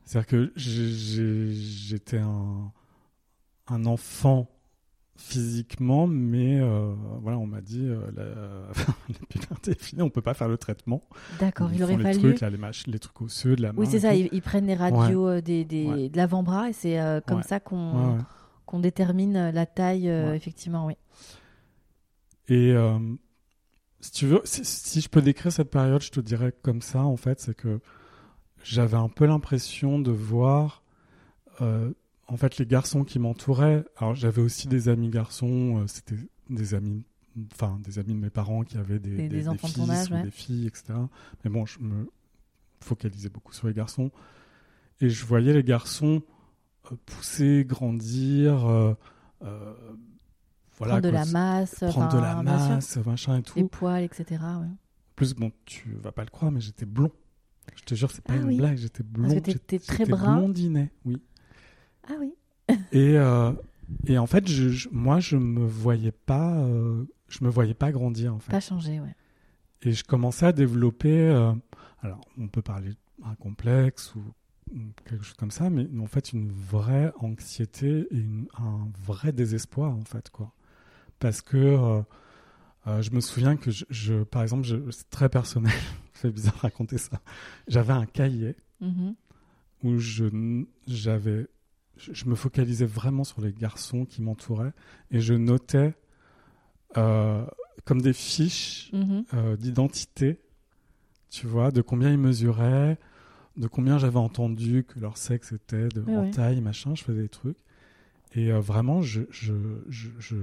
C'est-à-dire 0.05 0.27
que 0.27 0.53
j'étais 0.57 2.19
un, 2.19 2.73
un 3.69 3.85
enfant 3.87 4.49
physiquement, 5.17 6.07
mais 6.07 6.61
euh, 6.61 6.93
voilà, 7.23 7.39
on 7.39 7.47
m'a 7.47 7.61
dit 7.61 7.85
euh, 7.87 8.01
la, 8.17 8.25
la 9.09 9.27
puberté 9.29 9.71
est 9.73 9.83
finie, 9.83 10.03
on 10.03 10.11
peut 10.11 10.23
pas 10.23 10.35
faire 10.35 10.49
le 10.49 10.59
traitement. 10.59 11.03
D'accord, 11.39 11.71
il 11.73 11.83
aurait 11.83 11.97
les 11.97 12.03
fallu. 12.03 12.19
trucs, 12.19 12.41
là, 12.41 12.51
les, 12.51 12.59
les 12.87 12.99
trucs 12.99 13.21
osseux 13.21 13.55
de 13.57 13.63
la 13.63 13.73
main. 13.73 13.81
oui, 13.81 13.87
c'est 13.89 14.01
ça, 14.01 14.15
ils, 14.15 14.29
ils 14.33 14.43
prennent 14.43 14.67
les 14.67 14.75
radios 14.75 15.29
euh, 15.29 15.41
des, 15.41 15.65
des- 15.65 15.87
Ouais. 15.87 16.09
de 16.09 16.17
l'avant-bras 16.17 16.69
et 16.71 16.73
c'est 16.73 16.99
euh, 17.01 17.21
comme 17.21 17.39
Ouais. 17.39 17.43
ça 17.45 17.61
qu'on 17.61 18.19
qu'on 18.67 18.81
détermine 18.81 19.51
la 19.51 19.67
taille, 19.67 20.09
effectivement, 20.09 20.87
oui. 20.87 20.95
Et 22.49 22.75
si 24.01 24.11
tu 24.11 24.27
veux, 24.27 24.41
si, 24.45 24.65
si 24.65 25.01
je 25.01 25.09
peux 25.09 25.23
décrire 25.23 25.53
cette 25.53 25.71
période, 25.71 26.03
je 26.03 26.11
te 26.11 26.21
dirais 26.21 26.53
comme 26.63 26.81
ça, 26.83 27.05
en 27.05 27.17
fait, 27.17 27.41
c'est 27.41 27.55
que 27.55 27.81
j'avais 28.63 28.97
un 28.97 29.09
peu 29.11 29.27
l'impression 29.27 29.99
de 29.99 30.11
voir, 30.11 30.83
en 32.29 32.37
fait, 32.37 32.59
les 32.59 32.67
garçons 32.67 33.05
qui 33.05 33.19
m'entouraient. 33.19 33.85
Alors, 33.97 34.15
j'avais 34.15 34.43
aussi 34.43 34.69
des 34.69 34.89
amis 34.89 35.09
garçons, 35.11 35.79
euh, 35.83 35.87
c'était 35.87 36.17
des 36.51 36.75
amis, 36.75 37.05
enfin, 37.53 37.79
des 37.83 37.99
amis 37.99 38.15
de 38.15 38.19
mes 38.21 38.31
parents 38.31 38.63
qui 38.63 38.77
avaient 38.79 38.99
des, 38.99 39.15
Des- 39.17 39.29
des 39.29 39.49
enfants 39.49 39.69
de 39.69 39.73
fils 39.75 39.91
âge, 39.91 40.11
ou 40.11 40.15
ouais. 40.15 40.23
des 40.23 40.31
filles, 40.31 40.67
etc. 40.67 40.95
Mais 41.45 41.51
bon, 41.51 41.67
je 41.67 41.79
me 41.81 42.09
focalisais 42.81 43.29
beaucoup 43.29 43.53
sur 43.53 43.67
les 43.67 43.75
garçons. 43.75 44.11
Et 45.01 45.09
je 45.11 45.25
voyais 45.27 45.53
les 45.53 45.65
garçons 45.65 46.23
euh, 46.93 46.97
pousser, 47.07 47.65
grandir, 47.67 48.67
euh, 48.67 48.95
euh, 49.43 49.75
voilà, 50.77 50.95
prendre 50.95 51.05
de 51.09 51.13
la 51.13 51.25
masse, 51.27 51.75
prendre 51.89 52.13
de 52.15 52.19
la 52.19 52.43
masse, 52.43 52.97
machin 53.05 53.39
et 53.39 53.43
tout. 53.43 53.59
les 53.59 53.65
poils, 53.65 54.03
etc. 54.03 54.25
ouais. 54.31 54.67
En 54.67 55.17
plus, 55.17 55.35
bon, 55.35 55.53
tu 55.65 55.91
vas 56.03 56.11
pas 56.13 56.25
le 56.25 56.31
croire, 56.31 56.51
mais 56.51 56.61
j'étais 56.61 56.87
blond. 56.87 57.11
Je 57.77 57.83
te 57.85 57.95
jure, 57.95 58.11
c'est 58.11 58.23
pas 58.25 58.35
Ah 58.35 58.37
une 58.37 58.45
oui. 58.45 58.57
blague, 58.59 58.77
j'étais 58.77 59.03
blond. 59.03 59.29
que 59.29 59.35
t'étais 59.35 59.53
j'étais- 59.53 59.79
très 59.79 60.05
brun. 60.05 60.37
blondinet, 60.39 60.91
oui. 61.05 61.23
Ah 62.09 62.15
oui. 62.19 62.35
Et, 62.93 63.17
euh, 63.19 63.53
et 64.07 64.19
en 64.19 64.27
fait, 64.27 64.49
je, 64.49 64.69
je- 64.71 64.89
moi, 64.91 65.21
je 65.21 65.37
me 65.37 65.65
voyais 65.67 66.13
pas, 66.13 66.55
euh, 66.59 67.05
je 67.29 67.45
me 67.45 67.51
voyais 67.51 67.75
pas 67.75 67.93
grandir, 67.93 68.35
en 68.35 68.39
fait. 68.39 68.51
Pas 68.53 68.61
changé, 68.61 69.01
ouais. 69.01 69.15
Et 69.83 69.93
je 69.93 70.05
commençais 70.05 70.47
à 70.47 70.53
développer, 70.53 71.29
euh, 71.29 71.53
alors, 72.03 72.21
on 72.39 72.49
peut 72.49 72.63
parler 72.63 72.93
d'un 73.23 73.35
complexe 73.35 74.15
ou, 74.15 74.23
quelque 75.05 75.23
chose 75.23 75.37
comme 75.37 75.51
ça, 75.51 75.69
mais 75.71 75.87
en 76.01 76.07
fait, 76.07 76.33
une 76.33 76.51
vraie 76.51 77.13
anxiété 77.21 78.07
et 78.11 78.17
une- 78.19 78.49
un 78.59 78.89
vrai 79.05 79.31
désespoir, 79.33 79.93
en 79.93 80.05
fait, 80.05 80.31
quoi. 80.31 80.53
Parce 81.21 81.43
que 81.43 82.03
je 82.87 83.11
me 83.11 83.21
souviens 83.21 83.57
que, 83.57 83.71
je, 83.71 83.85
je- 83.91 84.23
par 84.25 84.43
exemple, 84.43 84.67
c'est 84.91 85.09
très 85.11 85.29
personnel, 85.29 85.73
c'est 86.15 86.31
bizarre 86.31 86.55
de 86.55 86.61
raconter 86.61 86.99
ça. 86.99 87.21
J'avais 87.69 87.93
un 87.93 88.07
cahier 88.07 88.57
Mhm. 88.81 89.15
où 89.85 89.99
je, 89.99 90.65
j'avais, 90.87 91.47
je, 91.97 92.13
je 92.13 92.25
me 92.27 92.35
focalisais 92.35 92.87
vraiment 92.87 93.25
sur 93.25 93.41
les 93.41 93.53
garçons 93.53 94.05
qui 94.05 94.23
m'entouraient 94.23 94.73
et 95.11 95.21
je 95.21 95.35
notais 95.35 95.95
euh, 96.97 97.45
comme 97.85 98.01
des 98.01 98.13
fiches 98.13 98.91
Mhm. 98.93 99.25
euh, 99.35 99.57
d'identité, 99.57 100.41
tu 101.31 101.47
vois, 101.47 101.71
de 101.71 101.83
combien 101.83 102.11
ils 102.11 102.19
mesuraient, 102.19 102.99
de 103.57 103.67
combien 103.67 103.99
j'avais 103.99 104.19
entendu 104.19 104.85
que 104.85 104.99
leur 105.01 105.17
sexe 105.17 105.53
était, 105.53 105.89
de, 105.89 106.03
Ouais, 106.03 106.17
en 106.17 106.23
ouais. 106.23 106.31
taille, 106.31 106.61
machin, 106.61 106.95
je 106.95 107.03
faisais 107.05 107.23
des 107.23 107.29
trucs. 107.29 107.57
Et 108.35 108.53
euh, 108.53 108.61
vraiment, 108.61 109.03
je, 109.03 109.23
je, 109.31 109.55
je, 109.89 110.09
je- 110.19 110.37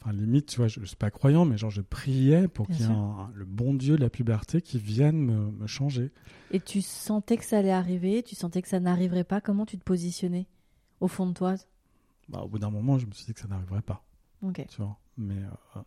enfin 0.00 0.12
limite, 0.12 0.46
tu 0.46 0.56
vois, 0.56 0.68
je, 0.68 0.80
je 0.80 0.86
suis 0.86 0.96
pas 0.96 1.10
croyant, 1.10 1.44
mais 1.44 1.56
genre 1.58 1.70
je 1.70 1.82
priais 1.82 2.48
pour 2.48 2.66
qu'il 2.68 2.80
y 2.80 2.88
ait 2.88 2.92
un- 2.92 3.30
le 3.34 3.44
bon 3.44 3.74
Dieu 3.74 3.96
de 3.96 4.00
la 4.02 4.10
puberté 4.10 4.60
qui 4.62 4.78
vienne 4.78 5.16
me, 5.18 5.50
me 5.52 5.66
changer. 5.66 6.10
Et 6.50 6.60
tu 6.60 6.80
sentais 6.82 7.36
que 7.36 7.44
ça 7.44 7.58
allait 7.58 7.70
arriver, 7.70 8.22
tu 8.22 8.34
sentais 8.34 8.62
que 8.62 8.68
ça 8.68 8.80
n'arriverait 8.80 9.24
pas. 9.24 9.40
Comment 9.40 9.66
tu 9.66 9.78
te 9.78 9.84
positionnais? 9.84 10.46
Au 11.02 11.08
fond 11.08 11.26
de 11.26 11.32
toi 11.34 11.54
Bah, 12.28 12.40
au 12.42 12.48
bout 12.48 12.58
d'un 12.58 12.70
moment, 12.70 12.98
je 12.98 13.06
me 13.06 13.12
suis 13.12 13.26
dit 13.26 13.34
que 13.34 13.40
ça 13.40 13.48
n'arriverait 13.48 13.82
pas. 13.82 14.02
Tu 14.54 14.80
vois. 14.80 14.96
Mais 15.18 15.36
euh, 15.76 15.80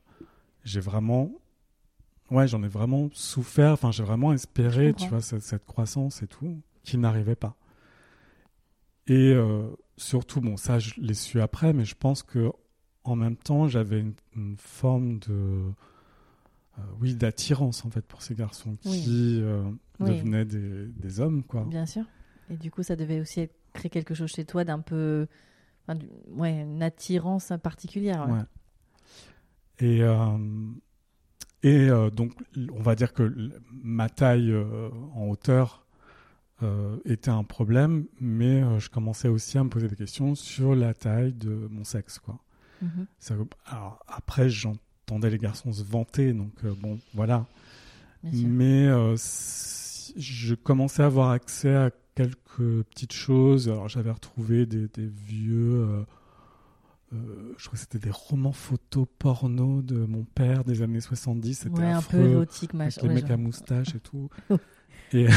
j'ai 0.63 0.79
vraiment, 0.79 1.31
ouais, 2.31 2.47
j'en 2.47 2.61
ai 2.63 2.67
vraiment 2.67 3.09
souffert. 3.13 3.71
Enfin, 3.73 3.91
j'ai 3.91 4.03
vraiment 4.03 4.31
espéré, 4.33 4.93
tu 4.93 5.07
vois, 5.09 5.21
cette, 5.21 5.41
cette 5.41 5.65
croissance 5.65 6.21
et 6.21 6.27
tout, 6.27 6.61
qui 6.83 6.97
n'arrivait 6.97 7.35
pas. 7.35 7.55
Et 9.07 9.33
euh, 9.33 9.69
surtout, 9.97 10.41
bon, 10.41 10.57
ça, 10.57 10.79
je 10.79 10.93
l'ai 10.99 11.13
su 11.13 11.41
après, 11.41 11.73
mais 11.73 11.85
je 11.85 11.95
pense 11.95 12.23
que 12.23 12.51
en 13.03 13.15
même 13.15 13.35
temps, 13.37 13.67
j'avais 13.67 13.99
une, 13.99 14.13
une 14.35 14.57
forme 14.57 15.19
de, 15.19 15.33
euh, 16.79 16.81
oui, 16.99 17.13
d'attirance 17.13 17.85
en 17.85 17.89
fait 17.91 18.01
pour 18.01 18.21
ces 18.23 18.33
garçons 18.35 18.75
Oui. 18.85 19.01
qui 19.03 19.43
Oui. 19.99 20.09
devenaient 20.09 20.45
des, 20.45 20.87
des 20.87 21.19
hommes, 21.19 21.43
quoi. 21.43 21.63
Bien 21.65 21.85
sûr. 21.85 22.03
Et 22.49 22.57
du 22.57 22.71
coup, 22.71 22.83
ça 22.83 22.95
devait 22.95 23.19
aussi 23.21 23.41
être- 23.41 23.55
créer 23.75 23.89
quelque 23.89 24.13
chose 24.15 24.31
chez 24.31 24.45
toi 24.45 24.63
d'un 24.63 24.79
peu. 24.79 25.27
enfin, 25.83 25.95
du- 25.99 26.09
ouais, 26.29 26.61
une 26.61 26.81
attirance 26.81 27.51
particulière. 27.61 28.27
ouais. 28.27 28.41
Et, 29.79 30.01
euh, 30.01 30.37
et 31.63 31.89
euh, 31.89 32.09
donc, 32.09 32.31
on 32.73 32.81
va 32.81 32.95
dire 32.95 33.13
que 33.13 33.51
ma 33.83 34.07
taille 34.09 34.51
euh, 34.51 34.89
en 35.13 35.27
hauteur 35.27 35.85
euh, 36.63 36.97
était 37.05 37.29
un 37.31 37.43
problème, 37.43 38.05
mais 38.21 38.63
je 38.79 38.89
commençais 38.89 39.27
aussi 39.27 39.57
à 39.57 39.63
me 39.63 39.69
poser 39.69 39.87
des 39.89 39.95
questions 39.97 40.33
sur 40.35 40.75
la 40.75 40.93
taille 40.93 41.33
de 41.33 41.67
mon 41.69 41.83
sexe. 41.83 42.19
Quoi. 42.19 42.39
Mhm. 42.81 43.05
Ça- 43.19 43.35
alors, 43.65 43.99
après, 44.07 44.49
j'entendais 44.49 45.29
les 45.29 45.37
garçons 45.37 45.73
se 45.73 45.83
vanter, 45.83 46.31
donc 46.33 46.53
bon, 46.81 46.97
voilà. 47.13 47.45
Mais 48.23 48.87
je 50.17 50.55
commençais 50.55 51.03
à 51.03 51.07
avoir 51.07 51.31
accès 51.31 51.75
à 51.75 51.91
quelques 52.15 52.83
petites 52.89 53.13
choses. 53.13 53.67
Alors 53.69 53.87
j'avais 53.89 54.11
retrouvé 54.11 54.65
des, 54.65 54.87
des 54.87 55.07
vieux, 55.07 55.81
euh, 55.83 56.03
euh, 57.13 57.53
je 57.57 57.65
crois 57.67 57.73
que 57.73 57.79
c'était 57.79 57.99
des 57.99 58.11
romans 58.11 58.51
photos 58.53 59.05
porno 59.19 59.81
de 59.81 59.97
mon 60.05 60.23
père 60.23 60.63
des 60.63 60.81
années 60.81 61.01
70. 61.01 61.53
C'était 61.59 61.79
Ouais, 61.79 61.91
un 61.91 62.01
peu 62.01 62.17
érotique, 62.31 62.73
machin. 62.73 63.01
les 63.03 63.07
ouais, 63.09 63.13
mecs 63.15 63.29
à 63.31 63.37
moustache 63.37 63.93
et 63.95 63.99
tout. 63.99 64.29
Les, 65.13 65.27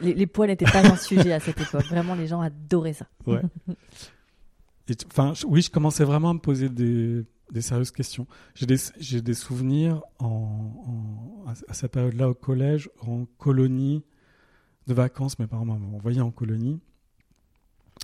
les 0.00 0.26
poils 0.28 0.48
n'étaient 0.48 0.64
pas 0.70 0.86
un 0.86 0.96
sujet 0.96 1.32
à 1.32 1.40
cette 1.40 1.60
époque. 1.60 1.84
Vraiment, 1.86 2.14
les 2.14 2.28
gens 2.28 2.40
adoraient 2.40 2.92
ça. 2.92 3.06
Ouais. 3.26 3.42
Enfin, 5.10 5.32
oui, 5.48 5.62
je 5.62 5.70
commençais 5.70 6.04
vraiment 6.04 6.30
à 6.30 6.34
me 6.34 6.38
poser 6.38 6.68
des, 6.68 7.24
des 7.50 7.60
sérieuses 7.60 7.90
questions. 7.90 8.28
J'ai 8.54 8.66
des, 8.66 8.76
j'ai 9.00 9.20
des 9.20 9.34
souvenirs 9.34 10.00
en, 10.20 11.44
à 11.66 11.74
cette 11.74 11.90
période-là 11.90 12.28
au 12.30 12.34
collège, 12.34 12.88
en 13.04 13.24
colonie 13.36 14.04
de 14.86 14.94
vacances. 14.94 15.38
Mes 15.38 15.46
parents 15.46 15.64
m'ont 15.64 15.96
envoyé 15.96 16.20
en 16.20 16.30
colonie. 16.30 16.80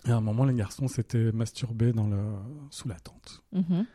Et 0.06 0.10
à 0.10 0.16
un 0.16 0.20
moment, 0.20 0.44
les 0.44 0.54
garçons 0.54 0.88
s'étaient 0.88 1.32
masturbés 1.32 1.92
dans 1.92 2.06
le, 2.08 2.22
sous 2.70 2.88
la 2.88 2.98
tente. 2.98 3.42
Mhm. 3.52 3.86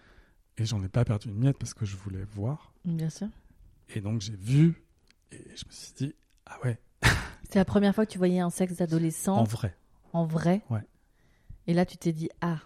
Et 0.58 0.66
j'en 0.66 0.84
ai 0.84 0.90
pas 0.90 1.04
perdu 1.06 1.30
une 1.30 1.38
miette 1.38 1.58
parce 1.58 1.74
que 1.74 1.86
je 1.86 1.96
voulais 1.98 2.24
voir. 2.24 2.74
Bien 2.86 3.10
sûr. 3.10 3.28
Et 3.90 4.02
donc, 4.02 4.22
j'ai 4.22 4.36
vu 4.36 4.84
et 5.32 5.44
je 5.56 5.66
me 5.66 5.72
suis 5.72 5.94
dit, 5.96 6.16
ah 6.46 6.58
ouais, 6.64 6.80
C'est 7.50 7.60
la 7.60 7.66
première 7.66 7.94
fois 7.94 8.06
que 8.06 8.12
tu 8.12 8.18
voyais 8.18 8.40
un 8.40 8.50
sexe 8.50 8.78
d'adolescent 8.78 9.36
en 9.36 9.40
en, 9.42 9.44
vrai. 9.44 9.76
vrai. 10.14 10.64
Ouais. 10.70 10.88
Et 11.68 11.74
là, 11.74 11.86
tu 11.86 11.98
t'es 11.98 12.14
dit, 12.14 12.30
ah, 12.42 12.60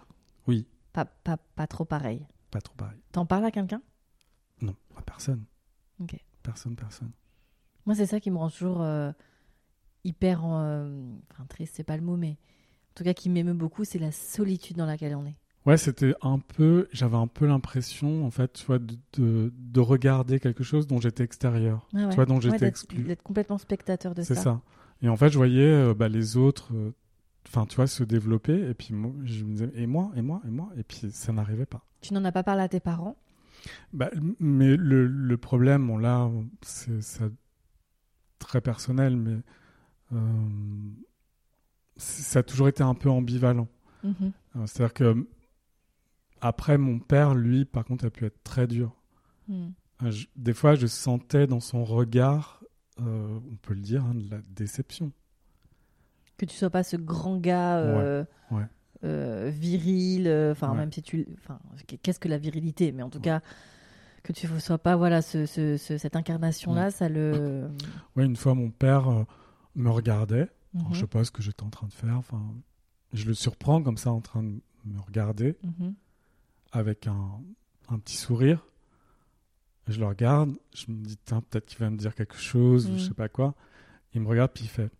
Oui, 0.46 0.66
pas, 0.92 1.04
pas, 1.04 1.36
pas 1.36 1.66
trop 1.66 1.84
pareil. 1.84 2.26
pas 2.50 2.60
trop 2.60 2.74
pareil. 2.76 2.98
T'en 3.12 3.26
parles 3.26 3.44
à 3.44 3.50
quelqu'un? 3.50 3.82
Non, 4.60 4.76
à 4.96 5.02
personne. 5.02 5.44
Ok. 6.00 6.16
Personne, 6.42 6.76
personne. 6.76 7.10
Moi, 7.86 7.94
c'est 7.96 8.06
ça 8.06 8.20
qui 8.20 8.30
me 8.30 8.36
rend 8.36 8.48
toujours 8.50 8.82
euh, 8.82 9.12
hyper. 10.04 10.42
euh, 10.44 10.90
enfin, 11.32 11.44
triste, 11.48 11.74
c'est 11.76 11.84
pas 11.84 11.96
le 11.96 12.02
mot, 12.02 12.16
mais 12.16 12.30
en 12.30 12.94
tout 12.96 13.04
cas, 13.04 13.14
qui 13.14 13.28
m'émeut 13.30 13.54
beaucoup, 13.54 13.84
c'est 13.84 13.98
la 13.98 14.12
solitude 14.12 14.76
dans 14.76 14.86
laquelle 14.86 15.14
on 15.16 15.26
est. 15.26 15.36
Ouais, 15.64 15.76
c'était 15.76 16.14
un 16.22 16.40
peu, 16.40 16.88
j'avais 16.92 17.16
un 17.16 17.28
peu 17.28 17.46
l'impression, 17.46 18.26
en 18.26 18.30
fait, 18.32 18.52
tu 18.54 18.66
vois, 18.66 18.80
de, 18.80 18.96
de, 19.12 19.52
de 19.56 19.80
regarder 19.80 20.40
quelque 20.40 20.64
chose 20.64 20.88
dont 20.88 21.00
j'étais 21.00 21.22
extérieur, 21.22 21.86
Ah 21.94 21.98
ouais. 21.98 22.08
tu 22.08 22.16
vois, 22.16 22.26
dont 22.26 22.34
Ouais, 22.34 22.40
j'étais 22.40 22.58
d'être- 22.58 22.68
exclu. 22.68 23.02
D'être 23.04 23.22
complètement 23.22 23.58
spectateur 23.58 24.14
de 24.14 24.22
C'est 24.22 24.34
ça. 24.34 24.42
ça. 24.42 24.60
Et 25.02 25.08
en 25.08 25.16
fait, 25.16 25.30
je 25.30 25.36
voyais 25.36 25.62
euh, 25.72 25.94
bah, 25.94 26.08
les 26.08 26.36
autres, 26.36 26.74
euh, 26.74 26.92
enfin, 27.46 27.66
tu 27.66 27.76
vois, 27.76 27.86
se 27.86 28.02
développer, 28.02 28.68
et 28.70 28.74
puis 28.74 28.92
moi, 28.92 29.12
je 29.24 29.44
me 29.44 29.52
disais, 29.52 29.70
et 29.74 29.86
moi, 29.86 30.10
et 30.16 30.22
moi, 30.22 30.42
et 30.46 30.50
moi, 30.50 30.68
et 30.76 30.82
puis 30.82 31.12
ça 31.12 31.32
n'arrivait 31.32 31.66
pas. 31.66 31.84
Tu 32.00 32.12
n'en 32.12 32.24
as 32.24 32.32
pas 32.32 32.42
parlé 32.42 32.62
à 32.62 32.68
tes 32.68 32.80
parents? 32.80 33.16
Bah, 33.92 34.10
mais 34.40 34.76
le, 34.76 35.06
le 35.06 35.36
problème, 35.36 35.86
bon, 35.86 35.96
là, 35.96 36.28
c'est 36.62 37.00
ça, 37.02 37.26
très 38.40 38.60
personnel, 38.60 39.16
mais 39.16 39.36
ça 41.96 42.40
a 42.40 42.42
toujours 42.42 42.68
été 42.68 42.82
un 42.82 42.94
peu 42.94 43.10
ambivalent. 43.10 43.68
Mhm. 44.04 44.14
Euh, 44.56 44.66
C'est-à-dire 44.66 44.94
que 44.94 45.26
après, 46.40 46.76
mon 46.78 46.98
père, 46.98 47.34
lui, 47.34 47.64
par 47.64 47.84
contre, 47.84 48.04
a 48.06 48.10
pu 48.10 48.24
être 48.26 48.42
très 48.42 48.66
dur. 48.66 48.96
Mm. 49.48 49.68
Euh, 50.02 50.10
je- 50.10 50.26
des 50.34 50.52
fois, 50.52 50.74
je 50.74 50.86
sentais 50.88 51.46
dans 51.46 51.60
son 51.60 51.84
regard, 51.84 52.62
euh, 53.00 53.38
on 53.50 53.56
peut 53.56 53.74
le 53.74 53.80
dire, 53.80 54.04
hein, 54.04 54.14
de 54.14 54.28
la 54.30 54.38
déception. 54.50 55.12
Que 56.36 56.44
tu 56.46 56.56
sois 56.56 56.70
pas 56.70 56.82
ce 56.82 56.96
grand 56.96 57.36
gars 57.36 57.78
euh, 57.78 58.24
Ouais, 58.50 58.58
ouais. 58.58 58.64
euh, 59.04 59.50
viril, 59.54 60.26
euh, 60.26 60.50
enfin 60.50 60.70
Ouais. 60.72 60.78
même 60.78 60.90
si 60.92 61.02
tu, 61.02 61.26
enfin 61.38 61.60
qu'est-ce 62.02 62.18
que 62.18 62.28
la 62.28 62.38
virilité, 62.38 62.90
mais 62.90 63.02
en 63.04 63.10
tout 63.10 63.20
cas 63.20 63.40
que 64.24 64.32
tu 64.32 64.48
ne 64.48 64.58
sois 64.58 64.78
pas 64.78 64.96
voilà 64.96 65.22
ce, 65.22 65.46
ce- 65.46 65.76
ce- 65.76 65.98
cette 65.98 66.16
incarnation 66.16 66.74
là, 66.74 66.90
ça 66.90 67.08
le. 67.08 67.68
Ouais, 68.16 68.24
une 68.24 68.34
fois, 68.36 68.54
mon 68.54 68.70
père 68.70 69.08
euh, 69.08 69.22
me 69.74 69.90
regardait. 69.90 70.48
Mhm. 70.74 70.94
je 70.94 71.00
sais 71.00 71.06
pas 71.06 71.22
ce 71.24 71.30
que 71.30 71.42
j'étais 71.42 71.62
en 71.62 71.70
train 71.70 71.86
de 71.86 71.92
faire. 71.92 72.16
Enfin, 72.16 72.42
je 73.12 73.26
le 73.26 73.34
surprends 73.34 73.82
comme 73.82 73.98
ça 73.98 74.10
en 74.10 74.20
train 74.22 74.42
de 74.42 74.58
me 74.84 75.00
regarder 75.00 75.56
Mhm. 75.62 75.94
avec 76.72 77.06
un, 77.06 77.40
un 77.88 77.98
petit 77.98 78.16
sourire. 78.16 78.64
Je 79.88 79.98
le 79.98 80.06
regarde, 80.06 80.56
je 80.74 80.90
me 80.90 81.04
dis, 81.04 81.16
peut-être 81.26 81.66
qu'il 81.66 81.78
va 81.78 81.90
me 81.90 81.96
dire 81.98 82.14
quelque 82.14 82.36
chose 82.36 82.88
ou 82.88 82.92
Mm. 82.94 82.98
je 82.98 83.04
sais 83.08 83.14
pas 83.14 83.28
quoi. 83.28 83.54
Il 84.14 84.20
me 84.22 84.28
regarde 84.28 84.52
puis 84.52 84.64
il 84.64 84.68
fait 84.68 84.90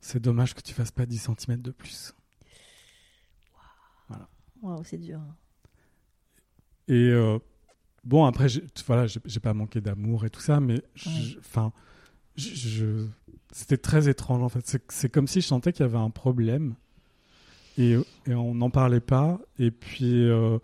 C'est 0.00 0.20
dommage 0.20 0.54
que 0.54 0.62
tu 0.62 0.72
fasses 0.72 0.90
pas 0.90 1.04
10 1.06 1.18
cm 1.18 1.60
de 1.60 1.70
plus. 1.72 2.14
Waouh, 4.62 4.82
c'est 4.84 4.98
dur. 4.98 5.20
Et 6.88 6.94
euh, 7.10 7.38
bon, 8.04 8.24
après, 8.26 8.46
voilà, 8.86 9.06
j'ai 9.06 9.40
pas 9.40 9.54
manqué 9.54 9.80
d'amour 9.80 10.24
et 10.26 10.30
tout 10.30 10.40
ça, 10.40 10.60
mais 10.60 10.82
enfin, 11.38 11.72
je, 12.40 12.68
je- 12.68 13.06
c'était 13.52 13.76
très 13.76 14.08
étrange 14.08 14.42
en 14.42 14.48
fait. 14.48 14.78
C'est- 14.88 15.08
comme 15.08 15.26
si 15.26 15.40
je 15.40 15.46
sentais 15.46 15.72
qu'il 15.72 15.84
y 15.84 15.88
avait 15.88 15.98
un 15.98 16.10
problème 16.10 16.74
et, 17.78 17.96
et 18.26 18.34
on 18.34 18.54
n'en 18.54 18.70
parlait 18.70 19.00
pas. 19.00 19.40
Et 19.58 19.70
puis, 19.70 20.28
euh, 20.28 20.58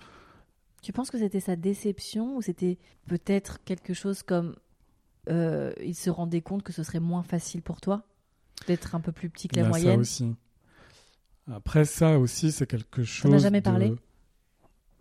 Tu 0.83 0.93
penses 0.93 1.11
que 1.11 1.19
c'était 1.19 1.41
sa 1.41 1.57
déception 1.57 2.37
ou 2.37 2.43
c'était 2.43 2.79
peut-être 3.07 3.63
quelque 3.65 3.93
chose 3.95 4.23
comme 4.23 4.55
euh, 5.29 5.73
il 5.83 5.95
se 5.97 6.09
rendait 6.11 6.41
compte 6.43 6.63
que 6.63 6.73
ce 6.73 6.83
serait 6.85 7.01
moins 7.01 7.23
facile 7.25 7.61
pour 7.63 7.81
toi? 7.81 8.05
D'être 8.69 8.95
un 8.95 9.01
peu 9.01 9.11
plus 9.13 9.29
petit 9.29 9.49
que 9.49 9.57
la 9.57 9.63
a 9.63 9.65
ça 9.65 9.69
moyenne? 9.71 10.01
aussi. 10.01 10.35
Après, 11.51 11.85
ça 11.85 12.19
aussi, 12.19 12.53
c'est 12.53 12.67
quelque 12.67 13.05
chose. 13.05 13.35
as 13.35 13.39
jamais 13.39 13.61
de- 13.61 13.65
parlé? 13.65 13.95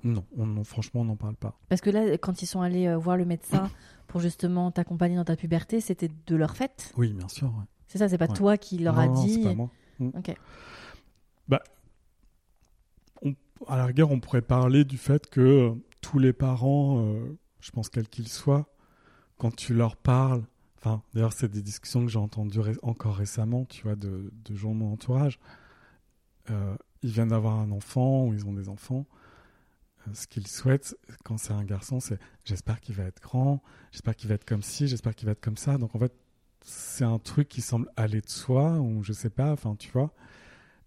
Non, 0.05 0.23
on, 0.37 0.45
non, 0.45 0.63
franchement, 0.63 1.01
on 1.01 1.05
n'en 1.05 1.15
parle 1.17 1.35
pas. 1.35 1.59
Parce 1.67 1.81
que 1.81 1.89
là, 1.89 2.17
quand 2.17 2.41
ils 2.41 2.45
sont 2.45 2.61
allés 2.61 2.87
euh, 2.87 2.95
voir 2.97 3.17
le 3.17 3.25
médecin 3.25 3.69
pour 4.07 4.21
justement 4.21 4.71
t'accompagner 4.71 5.15
dans 5.17 5.25
ta 5.25 5.35
puberté, 5.35 5.81
c'était 5.81 6.09
de 6.27 6.35
leur 6.35 6.55
fait. 6.55 6.93
Oui, 6.95 7.11
bien 7.11 7.27
sûr. 7.27 7.47
ouais. 7.47 7.63
C'est 7.87 7.97
ça, 7.97 8.07
c'est 8.07 8.17
pas 8.17 8.27
Ouais. 8.27 8.33
toi 8.35 8.57
qui 8.57 8.77
leur 8.77 8.95
non, 8.95 9.01
a 9.01 9.07
non, 9.07 9.23
dit. 9.25 9.33
c'est 9.33 9.43
pas 9.43 9.53
moi. 9.55 9.69
Ok. 9.99 10.33
à 13.67 13.77
la 13.77 13.85
rigueur, 13.85 14.11
on 14.11 14.19
pourrait 14.19 14.41
parler 14.41 14.83
du 14.83 14.97
fait 14.97 15.29
que 15.29 15.39
euh, 15.41 15.71
tous 16.01 16.19
les 16.19 16.33
parents, 16.33 16.99
euh, 16.99 17.37
je 17.61 17.71
pense 17.71 17.89
quels 17.89 18.07
qu'ils 18.09 18.27
soient, 18.27 18.67
quand 19.37 19.55
tu 19.55 19.73
leur 19.73 19.95
parles, 19.95 20.43
enfin, 20.77 21.01
d'ailleurs, 21.13 21.33
c'est 21.33 21.47
des 21.49 21.61
discussions 21.61 22.01
que 22.05 22.11
j'ai 22.11 22.19
entendues 22.19 22.59
ré- 22.59 22.77
encore 22.83 23.15
récemment, 23.15 23.65
tu 23.65 23.83
vois, 23.83 23.95
de, 23.95 24.31
de 24.43 24.55
gens 24.55 24.71
de 24.71 24.75
mon 24.79 24.91
entourage. 24.93 25.39
Ils 26.49 27.09
viennent 27.11 27.29
d'avoir 27.29 27.55
un 27.59 27.71
enfant 27.71 28.25
ou 28.25 28.33
ils 28.33 28.45
ont 28.45 28.53
des 28.53 28.69
enfants. 28.69 29.05
Ce 30.13 30.27
qu'ils 30.27 30.47
souhaitent, 30.47 30.95
quand 31.23 31.37
c'est 31.37 31.53
un 31.53 31.63
garçon, 31.63 31.99
c'est 31.99 32.19
j'espère 32.43 32.79
qu'il 32.81 32.95
va 32.95 33.03
être 33.03 33.21
grand, 33.21 33.61
j'espère 33.91 34.15
qu'il 34.15 34.29
va 34.29 34.35
être 34.35 34.45
comme 34.45 34.61
ci, 34.63 34.87
j'espère 34.87 35.15
qu'il 35.15 35.25
va 35.25 35.31
être 35.33 35.41
comme 35.43 35.57
ça. 35.57 35.77
Donc 35.77 35.95
en 35.95 35.99
fait, 35.99 36.13
c'est 36.61 37.05
un 37.05 37.19
truc 37.19 37.47
qui 37.47 37.61
semble 37.61 37.89
aller 37.95 38.21
de 38.21 38.29
soi, 38.29 38.79
ou 38.79 39.03
je 39.03 39.13
sais 39.13 39.29
pas, 39.29 39.51
enfin, 39.51 39.75
tu 39.75 39.91
vois. 39.91 40.11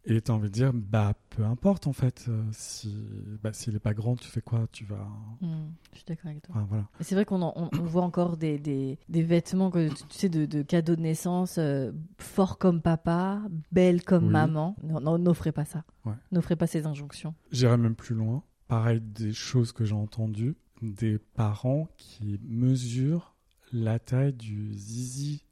Et 0.05 0.23
tu 0.23 0.31
as 0.31 0.35
envie 0.35 0.49
de 0.49 0.55
dire, 0.55 0.73
bah, 0.73 1.13
peu 1.31 1.45
importe 1.45 1.87
en 1.87 1.93
fait, 1.93 2.27
euh, 2.29 2.43
si, 2.53 2.97
bah, 3.43 3.53
s'il 3.53 3.75
est 3.77 3.81
pas 3.81 3.93
grand, 3.93 4.17
tu 4.17 4.27
fais 4.29 4.41
quoi? 4.41 4.67
Tu 4.73 4.85
vas. 4.87 5.07
Hmm, 5.43 5.67
je 5.93 5.97
suis 5.99 6.05
d'accord 6.07 6.31
avec 6.31 6.43
toi. 6.43 6.55
Enfin, 6.57 6.67
voilà. 6.67 6.89
C'est 7.01 7.15
vrai 7.15 7.27
qu'on 7.27 7.43
en- 7.43 7.53
on, 7.57 7.69
on 7.79 7.83
voit 7.85 8.05
encore 8.05 8.39
des, 8.39 8.59
des, 8.59 8.99
des 9.11 9.23
vêtements 9.23 9.71
que 9.71 9.89
tu 9.91 10.05
sais 10.09 10.29
de, 10.31 10.47
de 10.47 10.63
cadeaux 10.63 10.97
de 10.97 11.03
naissance 11.03 11.57
euh, 11.59 11.93
fort 12.19 12.57
comme 12.57 12.81
papa, 12.81 13.43
belle 13.71 14.03
comme 14.03 14.27
Oui. 14.27 14.33
maman. 14.33 14.77
Non, 14.83 15.01
non, 15.01 15.19
n'offrez 15.19 15.53
pas 15.53 15.67
ça. 15.67 15.85
Ouais. 16.07 16.15
N'offrez 16.33 16.57
pas 16.57 16.67
ces 16.67 16.87
injonctions. 16.87 17.35
J'irai 17.53 17.77
même 17.77 17.97
plus 17.97 18.15
loin. 18.15 18.43
Pareil, 18.69 19.01
des 19.01 19.33
choses 19.33 19.73
que 19.73 19.85
j'ai 19.85 19.95
entendues, 19.95 20.55
des 20.83 21.19
parents 21.19 21.89
qui 21.97 22.39
mesurent 22.45 23.35
la 23.73 23.99
taille 23.99 24.33
du 24.35 24.73
zizi 24.75 25.45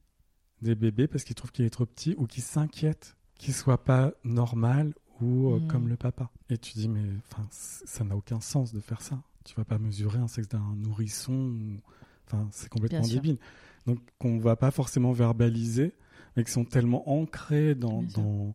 des 0.63 0.75
bébés 0.75 1.07
parce 1.07 1.25
qu'ils 1.25 1.35
trouvent 1.35 1.53
qu'il 1.53 1.65
est 1.65 1.71
trop 1.71 1.85
petit 1.87 2.15
ou 2.19 2.27
qui 2.27 2.41
s'inquiètent 2.41 3.17
qu'il 3.39 3.53
soit 3.55 3.83
pas 3.85 4.13
normal 4.25 4.95
ou 5.21 5.51
euh, 5.53 5.61
Mm. 5.61 5.67
comme 5.69 5.89
le 5.89 5.97
papa. 5.97 6.31
Et 6.51 6.57
tu 6.59 6.75
dis, 6.75 6.89
mais 6.89 7.05
ça 7.51 8.05
n'a 8.05 8.17
aucun 8.17 8.41
sens 8.41 8.73
de 8.73 8.81
faire 8.81 9.03
ça. 9.03 9.23
Tu 9.45 9.55
vas 9.55 9.65
pas 9.65 9.79
mesurer 9.79 10.19
un 10.19 10.29
sexe 10.29 10.49
d'un 10.49 10.75
nourrisson. 10.77 11.33
ou- 11.33 11.81
Enfin, 12.27 12.49
c'est 12.51 12.69
complètement 12.69 13.01
débile. 13.15 13.39
Donc, 13.87 14.01
qu'on 14.19 14.39
va 14.39 14.57
pas 14.57 14.71
forcément 14.73 15.13
verbaliser, 15.13 15.93
mais 16.37 16.43
qui 16.45 16.51
sont 16.51 16.65
tellement 16.65 17.09
ancrés 17.09 17.75
dans, 17.75 18.03
dans, 18.03 18.55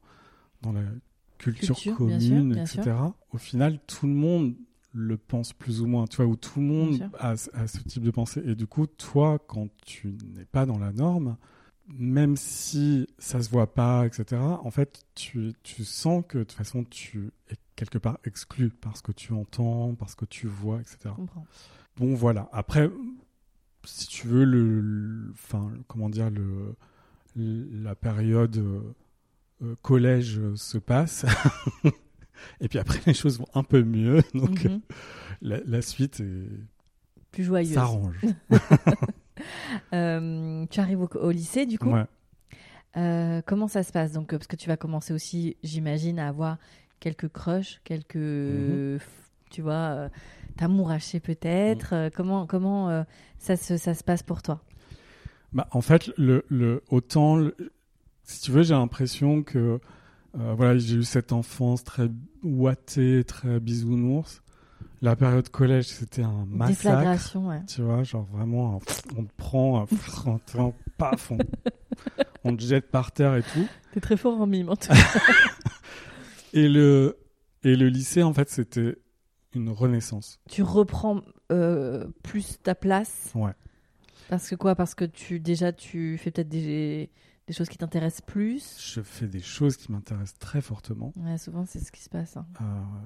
dans 0.62 0.74
la 0.74 0.82
culture, 1.44 1.76
Culture, 1.76 2.06
bien 2.08 2.20
sûr, 2.20 2.28
commune, 2.30 2.54
bien 2.54 2.64
etc. 2.64 2.82
sûr. 2.84 3.14
Au 3.32 3.38
final, 3.38 3.80
tout 3.88 4.08
le 4.08 4.14
monde 4.14 4.56
le 4.94 5.18
pense 5.18 5.54
plus 5.54 5.82
ou 5.82 5.88
moins, 5.88 6.06
tu 6.06 6.18
vois, 6.18 6.26
où 6.26 6.36
tout 6.36 6.60
le 6.60 6.66
monde 6.66 7.10
a, 7.20 7.32
a 7.32 7.68
ce 7.68 7.80
type 7.80 8.04
de 8.04 8.12
pensée. 8.12 8.42
Et 8.46 8.56
du 8.56 8.68
coup, 8.68 8.88
toi, 8.88 9.40
quand 9.48 9.70
tu 9.86 10.16
n'es 10.36 10.46
pas 10.46 10.66
dans 10.66 10.78
la 10.78 10.92
norme, 10.92 11.38
même 11.88 12.36
si 12.38 13.08
ça 13.18 13.42
se 13.42 13.50
voit 13.50 13.74
pas, 13.74 14.06
etc., 14.06 14.42
en 14.42 14.70
fait, 14.72 15.04
tu, 15.16 15.54
tu 15.64 15.84
sens 15.84 16.24
que 16.28 16.40
de 16.40 16.44
toute 16.44 16.58
façon, 16.58 16.84
tu 16.84 17.32
es 17.50 17.56
quelque 17.76 17.98
part 17.98 18.20
exclu 18.26 18.70
par 18.70 18.96
ce 18.98 19.02
que 19.02 19.12
tu 19.14 19.34
entends, 19.34 19.96
par 19.96 20.10
ce 20.10 20.16
que 20.16 20.26
tu 20.26 20.48
vois, 20.48 20.80
etc. 20.82 21.16
Bon, 21.98 22.14
voilà. 22.14 22.50
Après, 22.52 22.90
si 23.86 24.08
tu 24.08 24.28
veux, 24.28 24.44
le, 24.46 24.82
le- 24.82 25.32
enfin, 25.34 25.72
comment 25.88 26.10
dire, 26.10 26.30
le, 26.30 26.76
la 27.36 27.96
période 27.96 28.62
euh, 29.62 29.66
euh, 29.72 29.76
collège 29.82 30.40
euh, 30.40 30.56
se 30.56 30.78
passe. 30.78 31.26
Et 32.62 32.68
puis 32.68 32.80
après, 32.80 33.00
les 33.06 33.14
choses 33.14 33.38
vont 33.40 33.48
un 33.54 33.64
peu 33.64 33.84
mieux. 33.84 34.22
Donc, 34.34 34.64
Mhm. 34.66 34.82
la, 35.42 35.60
la 35.66 35.82
suite 35.82 36.20
est- 36.20 36.50
Plus 37.32 37.44
joyeuse. 37.44 37.74
s'arrange. 37.74 38.18
Euh, 39.94 40.66
tu 40.70 40.80
arrives 40.80 41.02
au, 41.02 41.08
au 41.16 41.32
lycée, 41.32 41.66
du 41.66 41.80
coup. 41.80 41.90
Ouais. 41.90 42.06
Euh, 42.98 43.42
comment 43.46 43.68
ça 43.68 43.82
se 43.84 43.92
passe 43.92 44.12
Donc, 44.12 44.34
euh, 44.34 44.38
parce 44.38 44.48
que 44.48 44.56
tu 44.56 44.68
vas 44.68 44.78
commencer 44.78 45.14
aussi, 45.14 45.58
j'imagine, 45.64 46.20
à 46.20 46.28
avoir 46.28 46.58
quelques 47.00 47.30
crushs, 47.30 47.82
quelques, 47.84 48.16
Mhm. 48.18 49.00
tu 49.50 49.62
vois, 49.62 49.74
euh, 49.74 50.10
t'amouracher 50.58 51.20
peut-être. 51.20 51.94
Euh, 51.94 52.10
comment 52.14 52.46
comment 52.46 52.90
euh, 52.90 53.04
ça 53.40 53.56
se 53.56 53.78
ça 53.78 53.94
se 53.96 54.04
passe 54.04 54.22
pour 54.22 54.42
toi? 54.44 54.62
Bah, 55.54 55.68
en 55.72 55.82
fait, 55.82 56.12
le, 56.18 56.46
le, 56.50 56.84
autant, 56.90 57.38
si 58.32 58.42
tu 58.42 58.52
veux, 58.52 58.64
j'ai 58.64 58.74
l'impression 58.74 59.44
que 59.44 59.80
euh, 60.40 60.54
voilà, 60.56 60.78
j'ai 60.78 60.96
eu 60.96 61.04
cette 61.04 61.32
enfance 61.34 61.84
très 61.84 62.10
ouatée, 62.44 63.24
très 63.26 63.60
bisounours. 63.60 64.42
La 65.02 65.16
période 65.16 65.50
collège, 65.50 65.88
c'était 65.88 66.22
un 66.22 66.46
massacre. 66.48 66.78
Déflagration, 66.84 67.48
ouais. 67.50 67.62
Tu 67.68 67.82
vois, 67.82 68.04
genre 68.04 68.26
vraiment, 68.32 68.80
on 69.18 69.24
te 69.24 69.34
prend, 69.36 69.82
un- 69.82 69.88
on 70.28 70.38
te 70.38 70.52
prend, 70.52 70.74
paf, 70.98 71.32
on, 71.32 71.38
on 72.44 72.56
te 72.56 72.62
jette 72.62 72.90
par 72.92 73.12
terre 73.12 73.36
et 73.36 73.42
tout. 73.44 73.68
T'es 73.94 74.00
très 74.00 74.16
fort 74.18 74.40
en 74.40 74.46
mime, 74.48 74.70
en 74.70 74.76
tout 74.76 74.88
cas. 74.94 74.96
Et 76.54 76.68
le, 76.68 77.18
et 77.64 77.76
le 77.76 77.88
lycée, 77.90 78.24
en 78.24 78.34
fait, 78.34 78.50
c'était 78.50 78.98
une 79.54 79.70
renaissance. 79.70 80.40
tu 80.50 80.64
reprends 80.64 81.22
euh, 81.52 82.08
plus 82.24 82.58
ta 82.64 82.76
place. 82.76 83.32
Ouais. 83.36 83.52
Parce 84.30 84.50
que 84.50 84.56
quoi? 84.56 84.76
Parce 84.76 84.96
que 84.96 85.04
tu 85.04 85.40
déjà 85.42 85.74
tu 85.74 86.18
fais 86.18 86.32
peut-être 86.32 86.48
des, 86.48 87.10
des 87.48 87.54
choses 87.54 87.70
qui 87.70 87.78
t'intéressent 87.78 88.22
plus. 88.22 88.78
Je 88.80 89.02
fais 89.02 89.28
des 89.28 89.42
choses 89.42 89.76
qui 89.78 89.92
m'intéressent 89.92 90.40
très 90.40 90.62
fortement. 90.62 91.12
Ouais, 91.18 91.38
souvent 91.38 91.66
c'est 91.66 91.80
ce 91.80 91.92
qui 91.92 92.02
se 92.02 92.10
passe. 92.10 92.38
hein. 92.38 92.46
Euh, 92.62 92.64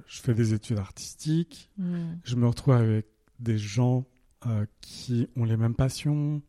je 0.07 0.21
fais 0.21 0.33
des 0.33 0.53
études 0.53 0.77
artistiques. 0.77 1.71
Hmm. 1.77 2.15
Je 2.23 2.35
me 2.35 2.47
retrouve 2.47 2.73
avec 2.75 3.07
des 3.39 3.57
gens 3.57 4.05
euh, 4.45 4.65
qui 4.81 5.27
ont 5.35 5.43
les 5.45 5.57
mêmes 5.57 5.75
passions. 5.75 6.41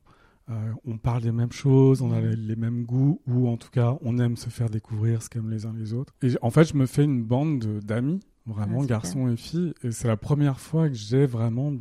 euh, 0.48 0.72
on 0.84 0.96
parle 0.96 1.22
des 1.22 1.32
mêmes 1.32 1.50
choses, 1.50 2.02
on 2.02 2.12
a 2.12 2.20
Mhm. 2.20 2.28
les, 2.30 2.36
les 2.36 2.54
mêmes 2.56 2.84
goûts, 2.84 3.20
ou 3.26 3.48
en 3.48 3.56
tout 3.56 3.70
cas, 3.70 3.96
on 4.02 4.16
aime 4.18 4.36
se 4.36 4.48
faire 4.48 4.70
découvrir 4.70 5.20
ce 5.20 5.28
qu'aiment 5.28 5.50
les 5.50 5.66
uns 5.66 5.72
les 5.72 5.92
autres. 5.92 6.14
Et 6.22 6.34
en 6.40 6.50
fait, 6.50 6.62
je 6.64 6.76
me 6.76 6.86
fais 6.86 7.02
une 7.02 7.24
bande 7.24 7.58
de- 7.58 7.80
d'amis, 7.80 8.20
Vraiment, 8.48 8.82
Ah, 8.82 8.86
garçons 8.86 9.26
et 9.28 9.36
filles. 9.36 9.74
Et 9.82 9.90
c'est 9.90 10.06
la 10.06 10.16
première 10.16 10.60
fois 10.60 10.88
que 10.88 10.94
j'ai 10.94 11.26
vraiment 11.26 11.72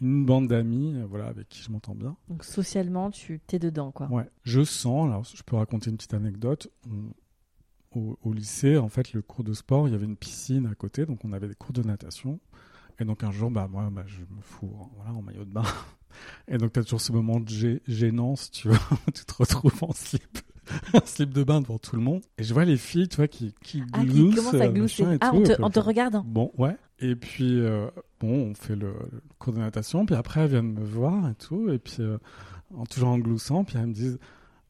une 0.00 0.24
bande 0.24 0.48
d'amis 0.48 0.94
euh, 0.96 1.04
voilà, 1.06 1.26
avec 1.26 1.48
qui 1.48 1.62
je 1.62 1.70
m'entends 1.70 1.94
bien. 1.94 2.16
Donc 2.28 2.44
socialement, 2.44 3.10
tu 3.10 3.40
t'es 3.46 3.58
dedans, 3.58 3.90
quoi. 3.92 4.06
Ouais. 4.10 4.28
Je 4.44 4.62
sens, 4.64 5.08
alors 5.08 5.24
je 5.24 5.42
peux 5.42 5.56
raconter 5.56 5.90
une 5.90 5.96
petite 5.96 6.14
anecdote. 6.14 6.68
On- 6.88 7.12
au, 7.98 8.16
au 8.22 8.32
lycée, 8.32 8.76
en 8.78 8.88
fait, 8.88 9.12
le 9.14 9.20
cours 9.22 9.42
de 9.42 9.52
sport, 9.52 9.88
il 9.88 9.90
y 9.90 9.94
avait 9.96 10.04
une 10.06 10.16
piscine 10.16 10.66
à 10.66 10.74
côté, 10.76 11.06
donc 11.06 11.24
on 11.24 11.32
avait 11.32 11.48
des 11.48 11.56
cours 11.56 11.72
de 11.72 11.82
natation. 11.82 12.38
Et 13.00 13.04
donc 13.04 13.24
un 13.24 13.32
jour, 13.32 13.50
bah, 13.50 13.66
moi, 13.68 13.88
bah, 13.90 14.04
je 14.06 14.20
me 14.20 14.40
fous 14.42 14.70
en- 14.78 14.90
voilà, 14.94 15.12
en 15.12 15.22
maillot 15.22 15.44
de 15.44 15.50
bain. 15.50 15.64
Et 16.48 16.56
donc 16.58 16.72
tu 16.72 16.78
as 16.78 16.84
toujours 16.84 17.00
ce 17.00 17.10
moment 17.12 17.40
de 17.40 17.48
gê- 17.48 17.80
gênance, 17.88 18.50
tu 18.52 18.68
vois, 18.68 18.78
tu 19.14 19.24
te 19.24 19.32
retrouves 19.34 19.82
en 19.82 19.92
slip, 19.92 20.38
en 20.94 21.04
slip 21.04 21.32
de 21.32 21.44
bain 21.44 21.60
devant 21.60 21.78
tout 21.78 21.96
le 21.96 22.02
monde. 22.02 22.22
Et 22.38 22.44
je 22.44 22.54
vois 22.54 22.64
les 22.64 22.76
filles, 22.76 23.08
tu 23.08 23.16
vois, 23.16 23.28
qui, 23.28 23.54
qui 23.62 23.82
Ah, 23.92 24.00
qui 24.00 24.06
gloussent, 24.06 24.36
commence 24.36 24.54
à 24.54 24.64
euh, 24.64 24.68
glousser. 24.68 25.04
Ah, 25.20 25.30
tout. 25.30 25.42
Et 25.42 25.70
te, 25.70 25.80
regardant. 25.80 26.22
Bon, 26.26 26.52
ouais. 26.58 26.76
Et 27.00 27.16
puis, 27.16 27.60
euh, 27.60 27.88
bon, 28.20 28.50
on 28.50 28.54
fait 28.54 28.76
le, 28.76 28.92
le 29.10 29.20
cours 29.38 29.54
de 29.54 29.58
natation, 29.58 30.04
puis 30.04 30.14
après, 30.14 30.42
elles 30.42 30.50
viennent 30.50 30.72
me 30.72 30.84
voir 30.84 31.30
et 31.30 31.34
tout, 31.34 31.70
et 31.70 31.78
puis, 31.78 31.96
euh, 32.00 32.18
en, 32.74 32.84
toujours 32.84 33.08
en 33.08 33.18
gloussant, 33.18 33.64
puis 33.64 33.78
elles 33.78 33.86
me 33.86 33.94
disent 33.94 34.18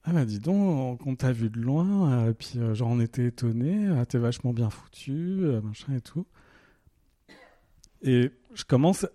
Ah, 0.04 0.12
bah 0.12 0.24
dis 0.24 0.38
donc, 0.38 1.04
on 1.06 1.16
t'a 1.16 1.32
vu 1.32 1.50
de 1.50 1.58
loin, 1.58 2.12
euh, 2.12 2.30
et 2.30 2.34
puis, 2.34 2.58
genre, 2.72 2.88
on 2.88 3.00
était 3.00 3.26
étonnés, 3.26 3.88
ah, 3.98 4.06
t'es 4.06 4.18
vachement 4.18 4.52
bien 4.52 4.70
foutu, 4.70 5.42
machin 5.62 5.94
et 5.94 6.00
tout. 6.00 6.26
Et 8.02 8.30
je 8.54 8.64
commence 8.64 9.06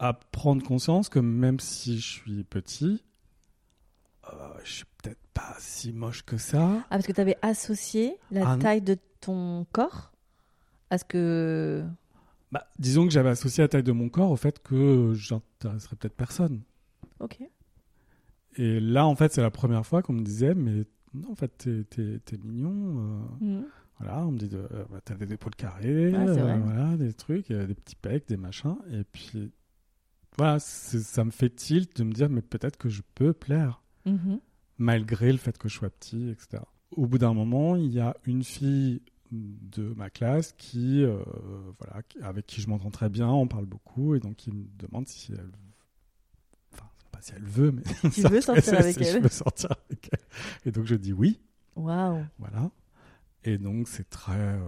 à 0.00 0.12
prendre 0.12 0.62
conscience 0.62 1.08
que 1.08 1.18
même 1.18 1.60
si 1.60 1.98
je 1.98 2.06
suis 2.06 2.44
petit, 2.44 3.02
je 4.64 4.70
suis 4.70 4.84
peut-être 5.02 5.18
pas 5.38 5.54
si 5.58 5.92
moche 5.92 6.24
que 6.24 6.36
ça. 6.36 6.78
Ah, 6.80 6.86
parce 6.90 7.06
que 7.06 7.12
tu 7.12 7.20
avais 7.20 7.36
associé 7.42 8.16
la 8.30 8.52
Ah, 8.52 8.56
taille 8.56 8.82
de 8.82 8.96
ton 9.20 9.66
corps 9.72 10.12
à 10.90 10.98
ce 10.98 11.04
que. 11.04 11.84
Bah, 12.52 12.66
disons 12.78 13.04
que 13.06 13.12
j'avais 13.12 13.28
associé 13.30 13.62
la 13.62 13.68
taille 13.68 13.82
de 13.82 13.92
mon 13.92 14.08
corps 14.08 14.30
au 14.30 14.36
fait 14.36 14.58
que 14.62 15.12
j'intéresserais 15.14 15.96
peut-être 15.96 16.16
personne. 16.16 16.62
Ok. 17.20 17.38
Et 18.56 18.80
là, 18.80 19.06
en 19.06 19.14
fait, 19.14 19.32
c'est 19.32 19.42
la 19.42 19.50
première 19.50 19.86
fois 19.86 20.02
qu'on 20.02 20.14
me 20.14 20.22
disait, 20.22 20.54
mais 20.54 20.84
non, 21.14 21.32
en 21.32 21.34
fait, 21.34 21.48
t'es, 21.58 21.84
t'es- 21.84 22.18
t'es 22.24 22.36
mignon. 22.38 22.72
euh, 22.98 23.44
Mhm. 23.44 23.64
voilà, 24.00 24.26
on 24.26 24.32
me 24.32 24.38
dit, 24.38 24.48
de, 24.48 24.56
euh, 24.58 24.84
bah, 24.90 25.00
t'as 25.04 25.14
des 25.14 25.32
épaules 25.32 25.54
carrées, 25.54 26.10
Ouais, 26.10 26.28
euh, 26.28 26.56
voilà, 26.64 26.96
des 26.96 27.12
trucs, 27.12 27.50
euh, 27.50 27.66
des 27.66 27.74
petits 27.74 27.96
pecs, 27.96 28.26
des 28.28 28.36
machins. 28.36 28.76
Et 28.92 29.04
puis, 29.04 29.52
voilà, 30.36 30.58
ça 30.58 31.24
me 31.24 31.30
fait 31.30 31.50
tilt 31.50 31.96
de 31.96 32.04
me 32.04 32.12
dire, 32.12 32.28
mais 32.30 32.42
peut-être 32.42 32.76
que 32.78 32.88
je 32.88 33.02
peux 33.14 33.32
plaire, 33.32 33.82
Mhm. 34.06 34.40
Malgré 34.78 35.30
le 35.32 35.38
fait 35.38 35.58
que 35.58 35.68
je 35.68 35.74
sois 35.74 35.90
petit, 35.90 36.30
etc. 36.30 36.62
Au 36.92 37.06
bout 37.06 37.18
d'un 37.18 37.34
moment, 37.34 37.76
il 37.76 37.92
y 37.92 38.00
a 38.00 38.16
une 38.24 38.42
fille 38.44 39.02
de 39.30 39.92
ma 39.94 40.08
classe 40.08 40.52
qui, 40.56 41.02
euh, 41.04 41.18
voilà, 41.78 42.02
avec 42.22 42.46
qui 42.46 42.62
je 42.62 42.68
m'entends 42.70 42.90
très 42.90 43.08
bien, 43.10 43.28
on 43.28 43.46
parle 43.46 43.66
beaucoup, 43.66 44.14
et 44.14 44.20
donc 44.20 44.36
qui 44.36 44.50
me 44.50 44.64
demande 44.78 45.06
si 45.06 45.32
elle, 45.32 45.50
enfin, 46.72 46.88
pas 47.12 47.20
si 47.20 47.32
elle 47.36 47.44
veut, 47.44 47.72
mais 47.72 47.82
Tu 48.10 48.22
veux 48.22 48.40
sortir 48.40 48.78
avec 48.78 48.94
si 48.96 49.04
Je 49.04 49.16
elle 49.16 49.22
veux 49.22 49.28
sortir 49.28 49.70
avec 49.90 50.08
elle. 50.12 50.20
Et 50.64 50.70
donc 50.72 50.86
je 50.86 50.94
dis 50.94 51.12
oui, 51.12 51.38
Waouh. 51.76 52.24
voilà. 52.38 52.70
Et 53.44 53.58
donc 53.58 53.86
c'est 53.88 54.08
très, 54.08 54.32
euh, 54.38 54.60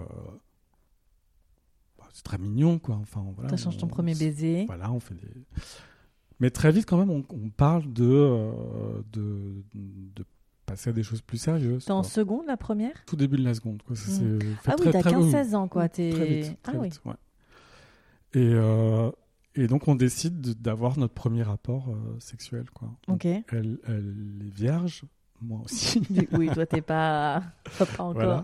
bah, 1.98 2.08
c'est 2.12 2.22
très 2.24 2.38
mignon, 2.38 2.78
quoi. 2.78 2.96
Enfin, 2.96 3.24
voilà. 3.34 3.48
Ça 3.50 3.56
change 3.56 3.78
ton 3.78 3.86
on- 3.86 3.90
premier 3.90 4.14
baiser. 4.14 4.66
Voilà, 4.66 4.92
on 4.92 5.00
fait 5.00 5.14
des. 5.14 5.28
Mais 6.40 6.50
très 6.50 6.72
vite, 6.72 6.86
quand 6.86 6.96
même, 6.96 7.10
on, 7.10 7.24
on 7.30 7.50
parle 7.50 7.92
de, 7.92 8.04
euh, 8.08 9.02
de, 9.12 9.62
de 9.74 10.24
passer 10.66 10.90
à 10.90 10.92
des 10.92 11.02
choses 11.02 11.20
plus 11.20 11.38
sérieuses. 11.38 11.84
T'es 11.84 11.90
en 11.92 12.00
quoi. 12.00 12.10
seconde, 12.10 12.46
la 12.46 12.56
première? 12.56 13.04
Tout 13.06 13.16
début 13.16 13.36
de 13.36 13.44
la 13.44 13.54
seconde, 13.54 13.82
quoi. 13.82 13.94
Ça, 13.96 14.10
Mm. 14.22 14.40
fait 14.40 14.70
Ah 14.70 14.76
oui, 14.78 14.88
t'as 14.90 15.00
très- 15.00 15.10
15-16 15.12 15.54
ans, 15.54 15.68
quoi. 15.68 15.88
Très 15.88 16.10
vite, 16.10 16.56
ah 16.66 16.72
oui. 16.76 16.88
ouais. 17.04 17.14
Et, 18.34 18.50
euh, 18.54 19.10
et 19.56 19.66
donc, 19.66 19.88
on 19.88 19.94
décide 19.96 20.40
de- 20.40 20.52
d'avoir 20.52 20.96
notre 20.98 21.14
premier 21.14 21.42
rapport 21.42 21.88
euh, 21.88 22.16
sexuel, 22.20 22.70
quoi. 22.72 22.88
Donc, 23.08 23.16
Ok. 23.16 23.26
elle, 23.26 23.78
elle 23.86 24.38
est 24.46 24.54
vierge, 24.54 25.02
moi 25.42 25.60
aussi. 25.64 26.00
Du- 26.10 26.28
Oui, 26.32 26.48
toi, 26.52 26.64
t'es 26.66 26.80
pas... 26.82 27.42
pas 27.78 27.84
encore. 27.98 28.12
Voilà. 28.14 28.42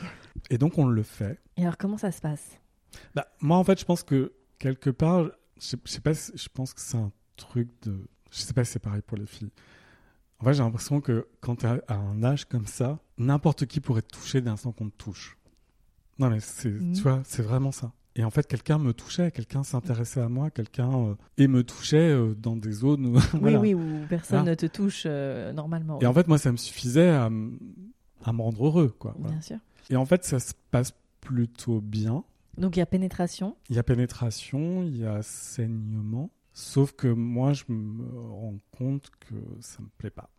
Et 0.50 0.58
donc, 0.58 0.78
on 0.78 0.86
le 0.86 1.02
fait. 1.02 1.38
Et 1.56 1.62
alors, 1.62 1.76
comment 1.76 1.98
ça 1.98 2.10
se 2.12 2.20
passe? 2.20 2.58
Bah, 3.14 3.26
moi, 3.40 3.56
en 3.58 3.64
fait, 3.64 3.78
je 3.78 3.84
pense 3.84 4.02
que 4.02 4.32
quelque 4.58 4.90
part, 4.90 5.24
je 5.60 5.66
sais, 5.66 5.76
je 5.84 5.90
sais 5.92 6.00
pas, 6.00 6.12
je 6.14 6.48
pense 6.52 6.72
que 6.72 6.80
c'est 6.80 6.96
un 6.96 7.12
truc 7.36 7.68
de. 7.82 8.08
Je 8.30 8.40
sais 8.40 8.52
pas 8.52 8.64
si 8.64 8.72
c'est 8.72 8.78
pareil 8.78 9.02
pour 9.02 9.16
les 9.16 9.26
filles. 9.26 9.50
En 10.38 10.44
fait, 10.44 10.54
j'ai 10.54 10.62
l'impression 10.62 11.00
que 11.00 11.26
quand 11.40 11.56
tu 11.56 11.66
à 11.66 11.80
un 11.94 12.22
âge 12.22 12.44
comme 12.44 12.66
ça, 12.66 12.98
n'importe 13.16 13.66
qui 13.66 13.80
pourrait 13.80 14.02
te 14.02 14.14
toucher 14.14 14.40
dès 14.40 14.50
l'instant 14.50 14.72
qu'on 14.72 14.88
te 14.90 14.96
touche. 14.96 15.38
Non, 16.18 16.30
mais 16.30 16.40
c'est, 16.40 16.70
Mhm. 16.70 16.92
tu 16.92 17.02
vois, 17.02 17.22
c'est 17.24 17.42
vraiment 17.42 17.72
ça. 17.72 17.92
Et 18.18 18.24
en 18.24 18.30
fait, 18.30 18.46
quelqu'un 18.46 18.78
me 18.78 18.94
touchait, 18.94 19.30
quelqu'un 19.30 19.62
s'intéressait 19.62 20.20
à 20.20 20.28
moi, 20.30 20.50
quelqu'un 20.50 20.90
euh, 20.90 21.14
et 21.36 21.48
me 21.48 21.62
touchait 21.62 22.10
euh, 22.10 22.34
dans 22.34 22.56
des 22.56 22.72
zones 22.72 23.06
où. 23.06 23.12
voilà. 23.38 23.60
Oui, 23.60 23.74
oui, 23.74 23.74
où 23.74 24.06
personne 24.08 24.46
ne 24.46 24.54
te 24.54 24.64
touche 24.66 25.02
euh, 25.06 25.52
normalement. 25.52 26.00
Et 26.00 26.06
en 26.06 26.14
fait, 26.14 26.26
moi, 26.26 26.38
ça 26.38 26.50
me 26.50 26.56
suffisait 26.56 27.10
à, 27.10 27.28
me 27.28 27.58
rendre 28.24 28.64
heureux, 28.66 28.94
quoi. 28.98 29.14
voilà. 29.18 29.34
Bien 29.34 29.42
sûr. 29.42 29.58
Et 29.90 29.96
en 29.96 30.06
fait, 30.06 30.24
ça 30.24 30.38
se 30.40 30.54
passe 30.70 30.92
plutôt 31.20 31.80
bien. 31.82 32.24
Donc, 32.56 32.76
il 32.76 32.78
y 32.78 32.82
a 32.82 32.86
pénétration. 32.86 33.54
Il 33.68 33.76
y 33.76 33.78
a 33.78 33.82
pénétration, 33.82 34.82
il 34.82 34.96
y 34.96 35.04
a 35.04 35.20
saignement. 35.22 36.30
Sauf 36.58 36.92
que 36.92 37.06
moi, 37.06 37.52
je 37.52 37.64
me 37.68 38.18
rends 38.30 38.58
compte 38.78 39.10
que 39.20 39.34
ça 39.60 39.82
me 39.82 39.88
plaît 39.98 40.08
pas. 40.08 40.30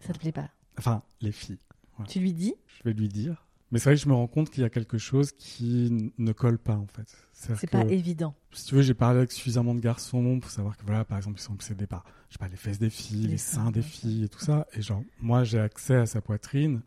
Ça 0.00 0.12
te 0.12 0.18
plaît 0.20 0.30
pas. 0.30 0.48
Enfin, 0.78 1.02
les 1.20 1.32
filles. 1.32 1.58
Tu 2.06 2.20
lui 2.20 2.32
dis? 2.32 2.54
Je 2.78 2.84
vais 2.84 2.92
lui 2.92 3.08
dire. 3.08 3.44
Mais 3.72 3.80
c'est 3.80 3.90
vrai 3.90 3.96
que 3.96 4.00
je 4.00 4.08
me 4.08 4.14
rends 4.14 4.28
compte 4.28 4.48
qu'il 4.48 4.62
y 4.62 4.64
a 4.64 4.70
quelque 4.70 4.96
chose 4.96 5.32
qui 5.32 6.12
ne 6.18 6.30
colle 6.30 6.58
pas, 6.58 6.76
en 6.76 6.86
fait. 6.86 7.12
C'est 7.32 7.68
pas 7.68 7.84
évident. 7.86 8.36
si 8.52 8.66
tu 8.66 8.76
veux, 8.76 8.82
j'ai 8.82 8.94
parlé 8.94 9.18
avec 9.18 9.32
suffisamment 9.32 9.74
de 9.74 9.80
garçons 9.80 10.38
pour 10.38 10.52
savoir 10.52 10.76
que, 10.76 10.84
voilà, 10.84 11.04
par 11.04 11.18
exemple, 11.18 11.40
ils 11.40 11.42
sont 11.42 11.54
obsédés 11.54 11.88
par, 11.88 12.04
je 12.28 12.34
sais 12.34 12.38
pas, 12.38 12.46
les 12.46 12.56
fesses 12.56 12.78
des 12.78 12.88
filles, 12.88 13.22
Les 13.22 13.30
les, 13.30 13.36
seins, 13.36 13.64
seins 13.64 13.70
des 13.72 13.82
filles 13.82 14.22
et 14.22 14.28
tout 14.28 14.38
ça. 14.38 14.68
Et 14.72 14.82
genre, 14.82 15.02
moi, 15.20 15.42
j'ai 15.42 15.58
accès 15.58 15.96
à 15.96 16.06
sa 16.06 16.20
poitrine, 16.20 16.82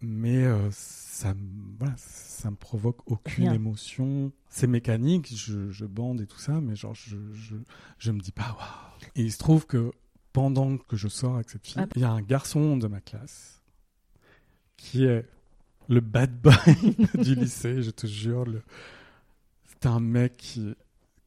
mais 0.00 0.44
euh, 0.44 0.68
ça, 0.70 1.34
me- 1.34 1.76
voilà, 1.78 1.94
ça 1.96 2.50
me 2.50 2.56
provoque 2.56 2.98
aucune 3.10 3.44
Rien. 3.44 3.54
émotion. 3.54 4.32
C'est 4.48 4.66
mécanique, 4.66 5.32
je, 5.34 5.70
je 5.70 5.84
bande 5.86 6.20
et 6.20 6.26
tout 6.26 6.38
ça, 6.38 6.60
mais 6.60 6.76
genre, 6.76 6.94
je, 6.94 7.16
je, 7.32 7.56
je 7.98 8.12
me 8.12 8.20
dis 8.20 8.32
pas, 8.32 8.52
waouh. 8.58 9.08
Et 9.16 9.22
il 9.22 9.32
se 9.32 9.38
trouve 9.38 9.66
que 9.66 9.90
pendant 10.32 10.76
que 10.78 10.96
je 10.96 11.08
sors 11.08 11.36
avec 11.36 11.50
cette 11.50 11.66
fille, 11.66 11.80
Ah. 11.82 11.86
il 11.96 12.02
y 12.02 12.04
a 12.04 12.10
un 12.10 12.22
garçon 12.22 12.76
de 12.76 12.86
ma 12.88 13.00
classe 13.00 13.62
qui 14.76 15.04
est 15.04 15.26
le 15.88 16.00
bad 16.00 16.40
boy 16.40 16.54
du 17.22 17.34
lycée, 17.34 17.82
je 17.82 17.90
te 17.90 18.06
jure. 18.06 18.44
Le... 18.44 18.62
C'était 19.68 19.88
un 19.88 20.00
mec 20.00 20.36
qui, 20.36 20.74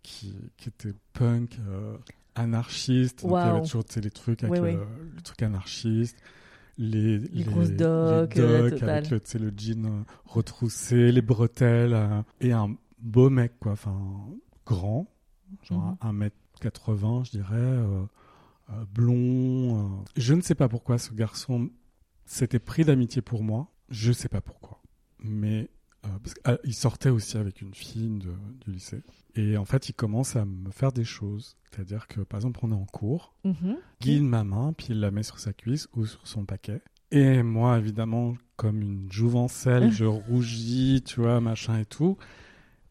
qui, 0.04 0.36
qui 0.58 0.70
était 0.70 0.94
punk, 1.14 1.58
euh, 1.68 1.98
anarchiste. 2.36 3.22
Donc 3.24 3.32
il 3.32 3.46
y 3.46 3.50
avait 3.50 3.62
toujours 3.62 3.84
les 3.96 4.12
trucs 4.12 4.44
avec 4.44 4.62
le 4.62 5.22
truc 5.24 5.42
anarchiste. 5.42 6.18
Les, 6.78 7.18
les, 7.20 7.44
grosses 7.44 7.70
les 7.70 7.76
docks, 7.78 8.38
euh, 8.38 8.70
docks 8.70 8.84
avec 8.84 9.10
le, 9.10 9.20
le 9.40 9.54
jean 9.58 9.86
euh, 9.86 10.04
retroussé, 10.26 11.12
les 11.12 11.22
bretelles. 11.22 11.94
euh, 11.94 12.22
et 12.42 12.52
un 12.52 12.76
beau 13.00 13.30
mec, 13.30 13.54
quoi. 13.60 13.72
Enfin, 13.74 14.00
grand, 14.66 15.08
genre 15.64 15.98
Mhm. 16.04 16.30
1m80, 16.62 17.26
je 17.26 17.32
dirais. 17.32 17.56
euh, 17.56 18.04
euh, 18.70 18.86
blond. 18.94 20.04
Je 20.16 20.34
ne 20.34 20.42
sais 20.42 20.56
pas 20.56 20.68
pourquoi 20.70 20.98
ce 20.98 21.14
garçon 21.14 21.70
s'était 22.26 22.60
pris 22.60 22.84
d'amitié 22.84 23.22
pour 23.22 23.44
moi. 23.44 23.72
Je 23.90 24.12
sais 24.12 24.30
pas 24.30 24.42
pourquoi. 24.42 24.82
Mais 25.20 25.70
parce 26.02 26.34
que, 26.34 26.40
ah, 26.46 26.58
sortait 26.72 27.10
aussi 27.10 27.38
avec 27.38 27.62
une 27.62 27.74
fille 27.74 28.10
de- 28.10 28.34
du 28.66 28.72
lycée. 28.72 29.02
Et 29.36 29.58
en 29.58 29.66
fait, 29.66 29.90
il 29.90 29.94
commence 29.94 30.36
à 30.36 30.46
me 30.46 30.72
faire 30.72 30.92
des 30.92 31.04
choses. 31.04 31.58
C'est-à-dire 31.72 32.08
que, 32.08 32.22
par 32.22 32.38
exemple, 32.40 32.60
on 32.64 32.72
est 32.72 32.76
en 32.76 32.86
cours, 32.86 33.34
Mhm. 33.44 33.78
guide 34.02 34.24
ma 34.24 34.44
main, 34.44 34.74
puis 34.74 34.88
il 34.92 35.00
la 35.00 35.12
met 35.12 35.24
sur 35.24 35.40
sa 35.40 35.54
cuisse 35.54 35.88
ou 35.96 36.06
sur 36.06 36.26
son 36.28 36.46
paquet. 36.46 36.82
Et 37.12 37.42
moi, 37.44 37.78
évidemment, 37.78 38.36
comme 38.58 38.82
une 38.82 39.12
jouvencelle, 39.12 39.92
je 39.92 40.06
rougis, 40.06 41.02
tu 41.06 41.22
vois, 41.22 41.40
machin 41.42 41.80
et 41.80 41.86
tout. 41.86 42.18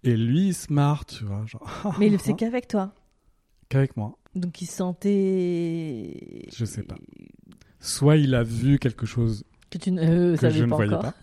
Et 0.04 0.16
lui, 0.16 0.48
il 0.48 0.54
se 0.54 0.72
marre, 0.72 1.04
tu 1.04 1.24
vois, 1.24 1.44
genre, 1.46 1.66
Mais 1.98 2.06
il 2.06 2.12
le 2.12 2.18
faisait 2.18 2.34
qu'avec 2.34 2.68
toi? 2.68 2.94
qu'avec 3.68 3.96
moi. 3.96 4.16
Donc, 4.34 4.60
il 4.62 4.66
sentait. 4.66 6.46
Je 6.54 6.64
sais 6.64 6.82
pas. 6.82 6.96
Soit 7.80 8.16
il 8.16 8.34
a 8.34 8.42
vu 8.42 8.78
quelque 8.78 9.06
chose 9.06 9.44
Que 9.70 9.78
tu 9.78 9.90
ne 9.90 10.02
euh, 10.02 10.36
que 10.36 10.50
je 10.50 10.64
ne 10.64 10.74
voyais 10.74 10.92
encore. 10.94 11.12
pas, 11.12 11.14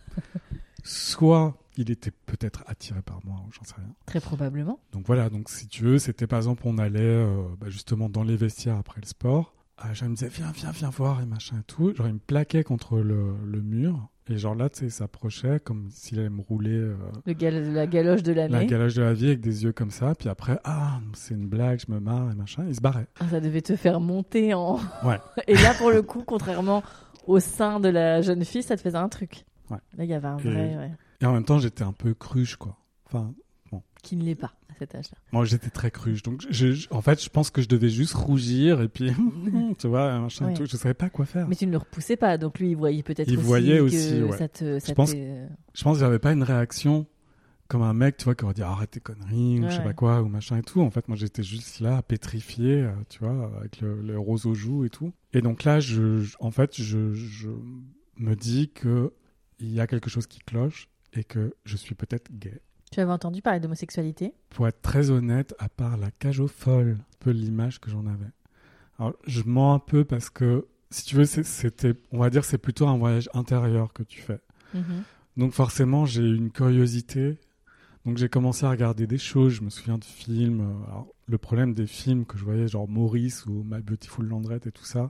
soit 0.84 1.58
il 1.78 1.90
était 1.92 2.12
peut-être 2.26 2.64
attiré 2.68 3.02
par 3.02 3.20
moi, 3.26 3.38
j'en 3.52 3.64
sais 3.64 3.76
rien. 3.78 3.90
Très 4.06 4.20
probablement. 4.20 4.80
Donc 4.92 5.06
voilà, 5.08 5.30
donc 5.30 5.50
si 5.50 5.68
tu 5.68 5.84
veux, 5.84 5.98
c'était 6.00 6.28
par 6.28 6.38
exemple, 6.38 6.64
on 6.66 6.78
allait 6.78 7.00
euh, 7.02 7.44
bah, 7.60 7.68
justement 7.70 8.10
dans 8.10 8.24
les 8.24 8.36
vestiaires 8.36 8.78
après 8.78 9.02
le 9.02 9.08
sport. 9.08 9.54
Ah, 9.78 9.94
je 9.94 10.06
me 10.06 10.14
disais, 10.16 10.30
viens, 10.30 10.52
viens, 10.52 10.72
viens 10.72 10.90
voir 10.92 11.22
et 11.22 11.26
machin 11.26 11.58
et 11.60 11.64
tout. 11.64 11.94
Genre, 11.96 12.08
il 12.08 12.14
me 12.14 12.20
plaquait 12.20 12.64
contre 12.64 13.00
le, 13.00 13.34
le 13.46 13.62
mur. 13.62 14.08
Et 14.30 14.38
genre 14.38 14.56
là, 14.56 14.70
tu 14.70 14.80
sais, 14.80 14.86
il 14.86 14.92
s'approchait 14.92 15.60
comme 15.60 15.90
s'il 15.90 16.18
allait 16.20 16.30
me 16.30 16.42
rouler 16.42 16.72
euh, 16.78 16.96
Le 17.26 17.34
gal- 17.34 17.74
la 17.74 17.88
galoche 17.88 18.24
de 18.24 18.32
la 18.32 18.48
l'année. 18.48 18.68
galage 18.68 18.94
de 18.96 19.02
la 19.02 19.14
vie 19.14 19.26
avec 19.28 19.42
des 19.42 19.64
yeux 19.66 19.74
comme 19.74 19.90
ça. 19.92 20.14
Puis 20.16 20.30
après, 20.30 20.60
ah, 20.64 21.00
c'est 21.14 21.34
une 21.34 21.48
blague, 21.48 21.82
je 21.86 21.92
me 21.92 22.00
marre 22.00 22.32
et 22.32 22.36
machin. 22.36 22.64
Il 22.68 22.76
se 22.76 22.80
barrait. 22.82 23.08
Ah, 23.20 23.28
ça 23.30 23.42
devait 23.42 23.62
te 23.62 23.76
faire 23.76 24.00
monter 24.00 24.54
en. 24.54 24.80
Ouais. 25.04 25.18
Et 25.48 25.56
là, 25.56 25.74
pour 25.74 25.90
le 25.92 26.02
coup, 26.04 26.24
contrairement 26.26 26.84
au 27.28 27.40
sein 27.40 27.80
de 27.82 27.90
la 27.90 28.22
jeune 28.22 28.46
fille, 28.46 28.64
ça 28.64 28.78
te 28.78 28.82
faisait 28.82 28.96
un 28.98 29.10
truc. 29.10 29.44
Ouais. 29.70 29.78
Là, 29.98 30.04
il 30.06 30.10
y 30.10 30.14
avait 30.14 30.28
un 30.28 30.38
Et- 30.38 30.44
vrai. 30.44 30.78
ouais. 30.78 30.92
Et 31.24 31.26
en 31.26 31.34
même 31.34 31.46
temps, 31.46 31.58
j'étais 31.58 31.84
un 31.84 31.94
peu 31.94 32.14
cruche, 32.14 32.58
quoi. 32.58 32.78
Enfin, 33.08 33.34
franchement. 33.66 33.84
Qui 34.04 34.18
ne 34.18 34.24
l'est 34.26 34.36
pas 34.36 34.54
à 34.70 34.74
cet 34.78 34.94
âge-là. 34.94 35.18
Moi, 35.32 35.46
j'étais 35.46 35.70
très 35.70 35.90
cruche. 35.90 36.22
Donc, 36.22 36.44
je, 36.50 36.74
je- 36.74 36.88
en 36.92 37.02
fait, 37.02 37.24
je 37.24 37.30
pense 37.30 37.50
que 37.50 37.62
je 37.62 37.68
devais 37.70 37.88
juste 37.90 38.14
rougir 38.14 38.82
et 38.82 38.90
puis, 38.90 39.12
tu 39.80 39.88
vois, 39.88 40.20
machin 40.20 40.46
et 40.46 40.48
Ouais. 40.50 40.54
tout. 40.56 40.66
Je 40.66 40.76
savais 40.78 40.94
pas 40.94 41.10
quoi 41.10 41.26
faire. 41.26 41.48
Mais 41.48 41.56
tu 41.56 41.66
ne 41.66 41.72
le 41.72 41.78
repoussais 41.78 42.18
pas, 42.18 42.38
donc 42.38 42.60
lui, 42.60 42.72
il 42.72 42.76
voyait 42.76 43.02
peut-être 43.04 43.30
Il 43.30 43.38
aussi 43.38 43.48
voyait 43.48 43.78
que 43.78 43.84
aussi, 43.84 44.22
ouais. 44.22 44.38
ça 44.38 44.48
te... 44.50 44.80
Ça 44.80 44.94
pense- 44.94 45.12
Je 45.14 45.84
pense 45.84 45.94
que 45.98 46.00
j'avais 46.02 46.20
pas 46.20 46.34
une 46.34 46.44
réaction 46.44 47.08
comme 47.70 47.82
un 47.84 47.94
mec, 47.94 48.18
tu 48.18 48.26
vois, 48.26 48.36
qui 48.36 48.44
aurait 48.44 48.54
dit 48.54 48.62
arrête 48.62 48.92
tes 48.92 49.00
conneries 49.00 49.62
ou 49.62 49.70
je 49.70 49.76
sais 49.78 49.82
pas 49.84 49.94
quoi 49.94 50.22
ou 50.22 50.28
machin 50.28 50.58
et 50.58 50.62
tout. 50.62 50.82
En 50.82 50.92
fait, 50.92 51.08
moi, 51.08 51.16
j'étais 51.16 51.42
juste 51.44 51.80
là, 51.80 52.02
pétrifié, 52.04 52.82
euh, 52.82 52.92
tu 53.10 53.20
vois, 53.20 53.50
avec 53.58 53.80
le, 53.80 54.02
le 54.02 54.20
rose 54.20 54.46
aux 54.46 54.54
joues 54.54 54.84
et 54.84 54.90
tout. 54.90 55.14
Et 55.32 55.42
donc 55.42 55.64
là, 55.64 55.80
je, 55.80 56.20
je- 56.22 56.36
en 56.42 56.52
fait, 56.52 56.80
je, 56.80 57.14
je 57.14 57.50
me 58.18 58.36
dis 58.36 58.70
que 58.76 59.14
il 59.60 59.72
y 59.72 59.80
a 59.80 59.88
quelque 59.88 60.10
chose 60.10 60.28
qui 60.28 60.40
cloche 60.40 60.90
et 61.14 61.24
que 61.24 61.54
je 61.66 61.78
suis 61.78 61.96
peut-être 61.96 62.32
gay. 62.32 62.60
Tu 62.92 63.00
avais 63.00 63.12
entendu 63.12 63.42
parler 63.42 63.60
d'homosexualité? 63.60 64.34
Pour 64.50 64.68
être 64.68 64.82
très 64.82 65.10
honnête, 65.10 65.56
à 65.60 65.68
part 65.70 65.98
la 65.98 66.12
cage 66.12 66.40
aux 66.40 66.48
folles, 66.48 66.98
un 67.00 67.18
peu 67.20 67.32
l'image 67.32 67.80
que 67.80 67.90
j'en 67.90 68.06
avais. 68.06 68.30
Alors, 69.00 69.14
je 69.26 69.42
mens 69.46 69.74
un 69.74 69.80
peu 69.80 70.06
parce 70.06 70.30
que, 70.30 70.68
si 70.92 71.04
tu 71.04 71.16
veux, 71.16 71.26
c'était, 71.26 71.96
on 72.12 72.20
va 72.20 72.30
dire, 72.30 72.46
c'est 72.46 72.60
plutôt 72.60 72.88
un 72.88 72.98
voyage 72.98 73.30
intérieur 73.34 73.94
que 73.94 74.04
tu 74.04 74.22
fais. 74.22 74.40
Mhm. 74.74 75.04
Donc 75.38 75.54
forcément, 75.54 76.06
j'ai 76.06 76.22
une 76.22 76.52
curiosité. 76.52 77.38
Donc 78.06 78.18
j'ai 78.18 78.28
commencé 78.30 78.66
à 78.66 78.70
regarder 78.70 79.08
des 79.08 79.18
choses. 79.18 79.54
Je 79.54 79.62
me 79.62 79.70
souviens 79.70 79.98
de 79.98 80.04
films. 80.04 80.62
euh, 80.62 80.88
Alors, 80.92 81.08
le 81.28 81.38
problème 81.38 81.74
des 81.74 81.88
films 81.88 82.26
que 82.26 82.38
je 82.38 82.44
voyais, 82.44 82.68
genre 82.68 82.88
Maurice 82.88 83.46
ou 83.46 83.64
My 83.66 83.82
Beautiful 83.82 84.26
Landrette 84.28 84.68
et 84.68 84.72
tout 84.72 84.84
ça, 84.84 85.10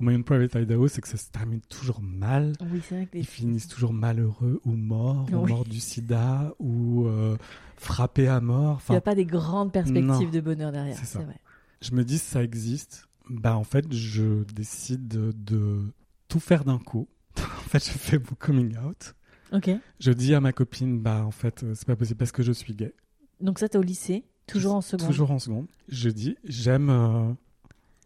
ou 0.00 0.04
My 0.04 0.14
Own 0.16 0.24
Private 0.24 0.56
Idaho, 0.56 0.88
c'est 0.88 1.00
que 1.00 1.06
ça 1.08 1.16
se 1.16 1.30
termine 1.30 1.60
toujours 1.68 2.00
mal. 2.02 2.54
Oui, 2.60 2.80
c'est 2.88 2.96
vrai 2.96 3.06
que 3.06 3.16
Ils 3.16 3.26
finissent 3.26 3.68
toujours 3.68 3.92
malheureux 3.92 4.60
ou 4.64 4.72
morts, 4.72 5.28
ou 5.32 5.46
morts 5.46 5.64
du 5.64 5.78
sida, 5.78 6.52
ou 6.58 7.06
euh, 7.06 7.36
frappés 7.76 8.26
à 8.26 8.40
mort. 8.40 8.80
Il 8.88 8.92
n'y 8.92 8.98
a 8.98 9.02
pas 9.02 9.14
des 9.14 9.24
grandes 9.26 9.70
perspectives 9.72 10.04
non. 10.04 10.30
de 10.30 10.40
bonheur 10.40 10.72
derrière. 10.72 10.96
C'est 10.98 11.06
ça. 11.06 11.20
Vrai. 11.20 11.36
je 11.80 11.92
me 11.94 12.02
dis 12.04 12.18
ça 12.18 12.42
existe. 12.42 13.08
Bah 13.30 13.56
en 13.56 13.62
fait, 13.64 13.90
je 13.92 14.42
décide 14.52 15.06
de, 15.06 15.32
de 15.36 15.92
tout 16.26 16.40
faire 16.40 16.64
d'un 16.64 16.78
coup. 16.80 17.06
en 17.38 17.68
fait, 17.68 17.78
je 17.84 17.90
fais 17.90 18.18
mon 18.18 18.34
coming 18.36 18.76
out. 18.78 19.14
Ok. 19.52 19.70
Je 20.00 20.12
dis 20.12 20.34
à 20.34 20.40
ma 20.40 20.52
copine, 20.52 20.98
bah 21.00 21.24
en 21.24 21.30
fait, 21.30 21.62
euh, 21.62 21.74
c'est 21.74 21.86
pas 21.86 21.96
possible 21.96 22.18
parce 22.18 22.32
que 22.32 22.42
je 22.42 22.52
suis 22.52 22.74
gay. 22.74 22.92
Donc 23.40 23.58
ça, 23.58 23.68
t'es 23.68 23.78
au 23.78 23.82
lycée, 23.82 24.24
toujours 24.46 24.74
en 24.74 24.80
seconde. 24.80 25.08
Toujours 25.08 25.30
en 25.30 25.38
seconde. 25.38 25.66
Je 25.88 26.08
dis, 26.10 26.36
j'aime 26.44 26.88
euh, 26.90 27.32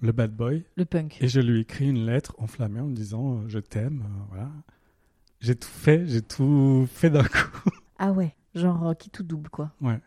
le 0.00 0.12
bad 0.12 0.34
boy. 0.34 0.64
Le 0.76 0.84
punk. 0.84 1.18
Et 1.20 1.28
je 1.28 1.40
lui 1.40 1.60
écris 1.60 1.88
une 1.88 2.04
lettre 2.06 2.34
enflammée 2.38 2.80
en 2.80 2.86
me 2.86 2.94
disant, 2.94 3.38
euh, 3.38 3.48
je 3.48 3.58
t'aime. 3.58 4.02
euh, 4.04 4.24
voilà. 4.30 4.50
J'ai 5.40 5.54
tout 5.54 5.68
fait, 5.68 6.06
j'ai 6.06 6.22
tout 6.22 6.86
fait 6.92 7.10
d'un 7.10 7.24
coup. 7.24 7.70
Ah 7.98 8.12
ouais, 8.12 8.34
genre 8.54 8.94
qui 8.98 9.08
tout 9.08 9.22
double, 9.22 9.48
quoi. 9.48 9.72
Ouais. 9.80 9.98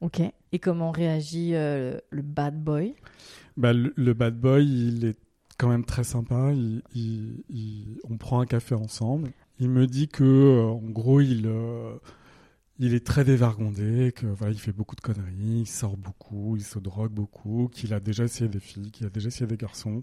Ok. 0.00 0.20
Et 0.52 0.58
comment 0.60 0.92
réagit 0.92 1.50
le 1.52 2.22
bad 2.22 2.62
boy? 2.62 2.94
Bah, 3.56 3.72
le, 3.72 3.92
le 3.96 4.14
bad 4.14 4.38
boy, 4.38 4.64
il 4.64 5.04
est 5.06 5.16
quand 5.58 5.68
même 5.68 5.84
très 5.84 6.04
sympa. 6.04 6.52
Il, 6.52 6.80
il- 6.94 7.42
il- 7.48 7.98
on 8.08 8.16
prend 8.18 8.40
un 8.40 8.46
café 8.46 8.76
ensemble. 8.76 9.32
Il 9.62 9.70
me 9.70 9.86
dit 9.86 10.08
que, 10.08 10.24
euh, 10.24 10.64
en 10.66 10.90
gros, 10.90 11.20
il, 11.20 11.46
euh, 11.46 11.94
il 12.80 12.94
est 12.94 13.06
très 13.06 13.22
dévergondé, 13.24 14.12
que 14.14 14.26
voilà, 14.26 14.52
il 14.52 14.58
fait 14.58 14.72
beaucoup 14.72 14.96
de 14.96 15.00
conneries, 15.00 15.60
il 15.60 15.66
sort 15.66 15.96
beaucoup, 15.96 16.56
il 16.56 16.64
se 16.64 16.80
drogue 16.80 17.12
beaucoup, 17.12 17.68
qu'il 17.72 17.94
a 17.94 18.00
déjà 18.00 18.24
essayé 18.24 18.48
des 18.50 18.58
filles, 18.58 18.90
qu'il 18.90 19.06
a 19.06 19.10
déjà 19.10 19.28
essayé 19.28 19.46
des 19.46 19.56
garçons, 19.56 20.02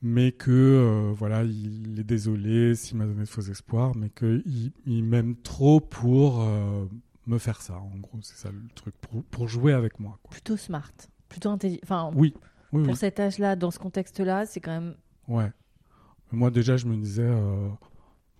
mais 0.00 0.30
que 0.30 0.52
euh, 0.52 1.12
voilà, 1.12 1.42
il 1.42 1.98
est 1.98 2.04
désolé 2.04 2.76
s'il 2.76 2.98
m'a 2.98 3.04
donné 3.06 3.22
de 3.22 3.28
faux 3.28 3.40
espoirs, 3.42 3.96
mais 3.96 4.10
qu'il 4.10 4.70
il 4.86 5.02
m'aime 5.02 5.34
trop 5.34 5.80
pour 5.80 6.40
euh, 6.42 6.84
me 7.26 7.38
faire 7.38 7.60
ça. 7.60 7.78
En 7.80 7.96
gros, 7.98 8.20
c'est 8.22 8.36
ça 8.36 8.52
le 8.52 8.62
truc, 8.76 8.94
pour, 9.00 9.24
pour 9.24 9.48
jouer 9.48 9.72
avec 9.72 9.98
moi. 9.98 10.20
quoi. 10.22 10.30
Plutôt 10.30 10.56
smart, 10.56 10.92
plutôt 11.28 11.50
intelligent. 11.50 11.80
Enfin, 11.82 12.10
Oui, 12.14 12.32
oui, 12.72 12.82
pour 12.84 12.92
oui. 12.92 12.96
cet 12.96 13.18
âge-là, 13.18 13.56
dans 13.56 13.72
ce 13.72 13.80
contexte-là, 13.80 14.46
c'est 14.46 14.60
quand 14.60 14.70
même. 14.80 14.94
Ouais. 15.26 15.50
Moi, 16.30 16.50
déjà, 16.52 16.76
je 16.76 16.86
me 16.86 16.96
disais, 16.96 17.22
euh, 17.26 17.68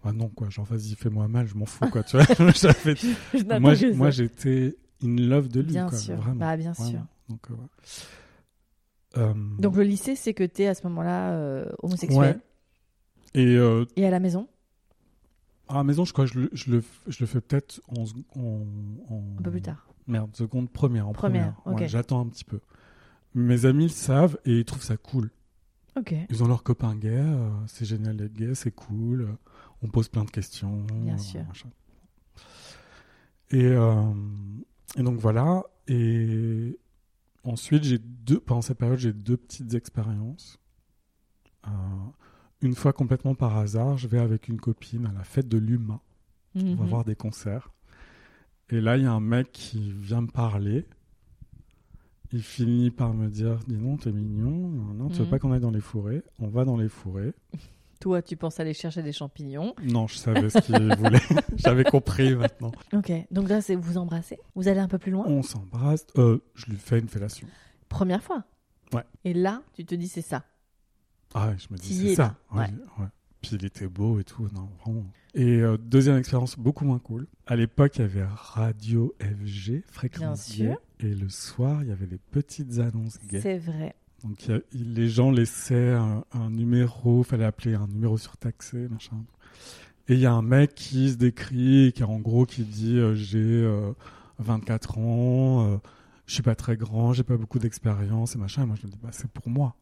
ah 0.04 0.12
non, 0.12 0.28
quoi, 0.28 0.48
genre, 0.48 0.64
vas-y, 0.64 0.94
fais-moi 0.94 1.28
mal, 1.28 1.46
je 1.46 1.54
m'en 1.54 1.66
fous, 1.66 1.88
quoi, 1.90 2.02
tu 2.02 2.16
vois. 2.16 2.26
Moi, 3.94 4.10
j'étais 4.10 4.76
in 5.02 5.16
love 5.16 5.48
de 5.48 5.60
lui, 5.60 5.72
bien 5.72 5.88
quoi, 5.88 5.98
sûr. 5.98 6.16
vraiment. 6.16 6.36
Bah, 6.36 6.56
bien 6.56 6.74
sûr. 6.74 7.00
Donc, 7.28 7.50
euh, 7.50 7.54
ouais. 7.54 7.68
Euh, 9.16 9.34
Donc 9.58 9.76
le 9.76 9.82
lycée, 9.82 10.14
c'est 10.16 10.34
que 10.34 10.44
t'es 10.44 10.66
à 10.66 10.74
ce 10.74 10.82
moment-là 10.84 11.32
euh, 11.32 11.66
homosexuel. 11.82 12.18
Ouais. 12.20 12.38
Et 13.34 13.56
Et 13.96 14.06
à 14.06 14.10
la 14.10 14.20
maison, 14.20 14.48
à 15.68 15.74
la 15.74 15.84
maison, 15.84 16.04
je 16.04 16.12
crois 16.12 16.26
que 16.26 16.32
je 16.32 16.40
le, 16.40 16.50
je 16.52 16.70
le, 16.70 16.84
je 17.06 17.18
le 17.20 17.26
fais 17.26 17.40
peut-être 17.40 17.80
en, 17.88 18.04
en, 18.38 18.62
en- 19.10 19.22
un 19.38 19.42
peu 19.42 19.50
plus 19.50 19.62
tard. 19.62 19.86
Merde, 20.06 20.34
seconde, 20.34 20.70
première, 20.70 21.06
en 21.08 21.12
Première, 21.12 21.54
première. 21.56 21.80
Ouais. 21.82 21.88
J'attends 21.88 22.20
un 22.20 22.26
petit 22.26 22.44
peu. 22.44 22.60
Mes 23.34 23.66
amis 23.66 23.84
le 23.84 23.88
savent 23.90 24.38
et 24.46 24.58
ils 24.60 24.64
trouvent 24.64 24.82
ça 24.82 24.96
cool. 24.96 25.30
Ok. 25.96 26.14
Ils 26.30 26.42
ont 26.42 26.48
leurs 26.48 26.62
copains 26.62 26.94
gays, 26.96 27.22
c'est 27.66 27.84
génial 27.84 28.16
d'être 28.16 28.32
gay, 28.32 28.54
c'est 28.54 28.70
cool. 28.70 29.36
On 29.82 29.88
pose 29.88 30.08
plein 30.08 30.24
de 30.24 30.30
questions. 30.30 30.84
Bien 31.02 31.14
euh, 31.14 31.18
sûr. 31.18 31.40
Et, 33.50 33.64
euh, 33.64 34.12
et 34.96 35.02
donc 35.02 35.18
voilà. 35.18 35.62
Et 35.86 36.78
ensuite, 37.44 37.84
j'ai 37.84 37.98
deux, 37.98 38.40
pendant 38.40 38.62
cette 38.62 38.78
période, 38.78 38.98
j'ai 38.98 39.12
deux 39.12 39.36
petites 39.36 39.74
expériences. 39.74 40.58
Euh, 41.66 41.70
une 42.60 42.74
fois 42.74 42.92
complètement 42.92 43.34
par 43.34 43.56
hasard, 43.56 43.96
je 43.98 44.08
vais 44.08 44.18
avec 44.18 44.48
une 44.48 44.60
copine 44.60 45.06
à 45.06 45.12
la 45.12 45.24
fête 45.24 45.48
de 45.48 45.58
l'humain. 45.58 46.00
On 46.54 46.74
va 46.74 46.82
Mhm. 46.84 46.88
voir 46.88 47.04
des 47.04 47.14
concerts. 47.14 47.70
Et 48.70 48.80
là, 48.80 48.96
il 48.96 49.04
y 49.04 49.06
a 49.06 49.12
un 49.12 49.20
mec 49.20 49.52
qui 49.52 49.92
vient 49.92 50.22
me 50.22 50.26
parler. 50.26 50.86
Il 52.32 52.42
finit 52.42 52.90
par 52.90 53.14
me 53.14 53.28
dire 53.28 53.58
Dis 53.66 53.76
non, 53.76 53.96
t'es 53.96 54.12
mignon. 54.12 54.50
Non, 54.94 55.08
tu 55.08 55.16
veux 55.18 55.24
Mhm. 55.24 55.30
pas 55.30 55.38
qu'on 55.38 55.52
aille 55.52 55.60
dans 55.60 55.70
les 55.70 55.80
fourrés? 55.80 56.22
On 56.38 56.48
va 56.48 56.64
dans 56.64 56.76
les 56.76 56.88
fourrés. 56.88 57.32
Toi, 58.00 58.22
tu 58.22 58.36
penses 58.36 58.60
aller 58.60 58.74
chercher 58.74 59.02
des 59.02 59.12
champignons. 59.12 59.74
Non, 59.82 60.06
je 60.06 60.16
savais 60.16 60.48
ce 60.50 60.58
qu'il 60.58 60.76
voulait. 60.96 61.18
J'avais 61.56 61.84
compris 61.84 62.36
maintenant. 62.36 62.70
Ok. 62.92 63.10
Donc 63.32 63.48
là, 63.48 63.60
c'est 63.60 63.74
vous 63.74 63.98
embrassez. 63.98 64.38
Vous 64.54 64.68
allez 64.68 64.78
un 64.80 64.86
peu 64.88 64.98
plus 64.98 65.10
loin. 65.10 65.24
On 65.26 65.42
s'embrasse. 65.42 66.06
Euh, 66.16 66.38
je 66.54 66.66
lui 66.66 66.76
fais 66.76 66.98
une 67.00 67.08
fellation. 67.08 67.48
Première 67.88 68.22
fois. 68.22 68.44
Ouais. 68.92 69.02
Et 69.24 69.34
là, 69.34 69.62
tu 69.74 69.84
te 69.84 69.94
dis 69.94 70.06
c'est 70.08 70.22
ça. 70.22 70.44
Ah, 71.34 71.48
ouais, 71.48 71.56
je 71.58 71.66
me 71.72 71.76
dis 71.78 71.88
T'y 71.88 71.94
C'est 71.94 72.04
es, 72.12 72.14
ça. 72.14 72.36
là. 72.54 72.60
Ouais, 72.60 72.70
ouais. 73.00 73.06
Puis 73.42 73.56
il 73.56 73.64
était 73.64 73.88
beau 73.88 74.18
et 74.20 74.24
tout. 74.24 74.48
Non, 74.54 74.68
vraiment. 74.84 75.04
Et 75.34 75.58
euh, 75.60 75.76
deuxième 75.76 76.16
expérience 76.16 76.56
beaucoup 76.58 76.84
moins 76.84 76.98
cool. 76.98 77.26
À 77.46 77.54
l'époque, 77.56 77.96
il 77.96 78.02
y 78.02 78.04
avait 78.04 78.24
Radio 78.24 79.14
FG, 79.20 79.82
fréquence 79.90 80.50
Bien 80.52 80.66
gay. 80.66 80.72
sûr. 80.72 80.80
Et 81.00 81.14
le 81.14 81.28
soir, 81.28 81.82
il 81.82 81.88
y 81.88 81.92
avait 81.92 82.06
des 82.06 82.18
petites 82.18 82.78
annonces 82.78 83.18
gays. 83.28 83.40
C'est 83.40 83.58
vrai. 83.58 83.94
Donc 84.24 84.48
a- 84.50 84.58
les 84.72 85.08
gens 85.08 85.30
laissaient 85.30 85.92
un, 85.92 86.24
un 86.32 86.50
numéro, 86.50 87.22
fallait 87.22 87.44
appeler 87.44 87.74
un 87.74 87.86
numéro 87.86 88.18
surtaxé, 88.18 88.88
machin. 88.88 89.24
Et 90.08 90.14
il 90.14 90.20
y 90.20 90.26
a 90.26 90.32
un 90.32 90.42
mec 90.42 90.74
qui 90.74 91.10
se 91.10 91.16
décrit, 91.16 91.92
qui 91.94 92.02
en 92.02 92.18
gros 92.18 92.46
qui 92.46 92.64
dit 92.64 92.98
euh, 92.98 93.14
j'ai 93.14 93.38
euh, 93.38 93.92
24 94.38 94.98
ans, 94.98 95.66
euh, 95.72 95.76
je 96.26 96.34
suis 96.34 96.42
pas 96.42 96.54
très 96.54 96.76
grand, 96.76 97.12
j'ai 97.12 97.24
pas 97.24 97.36
beaucoup 97.36 97.58
d'expérience 97.58 98.34
et 98.34 98.38
machin. 98.38 98.62
Et 98.62 98.66
moi 98.66 98.76
je 98.80 98.86
me 98.86 98.92
dis 98.92 98.98
bah 99.02 99.10
c'est 99.12 99.30
pour 99.30 99.48
moi. 99.48 99.76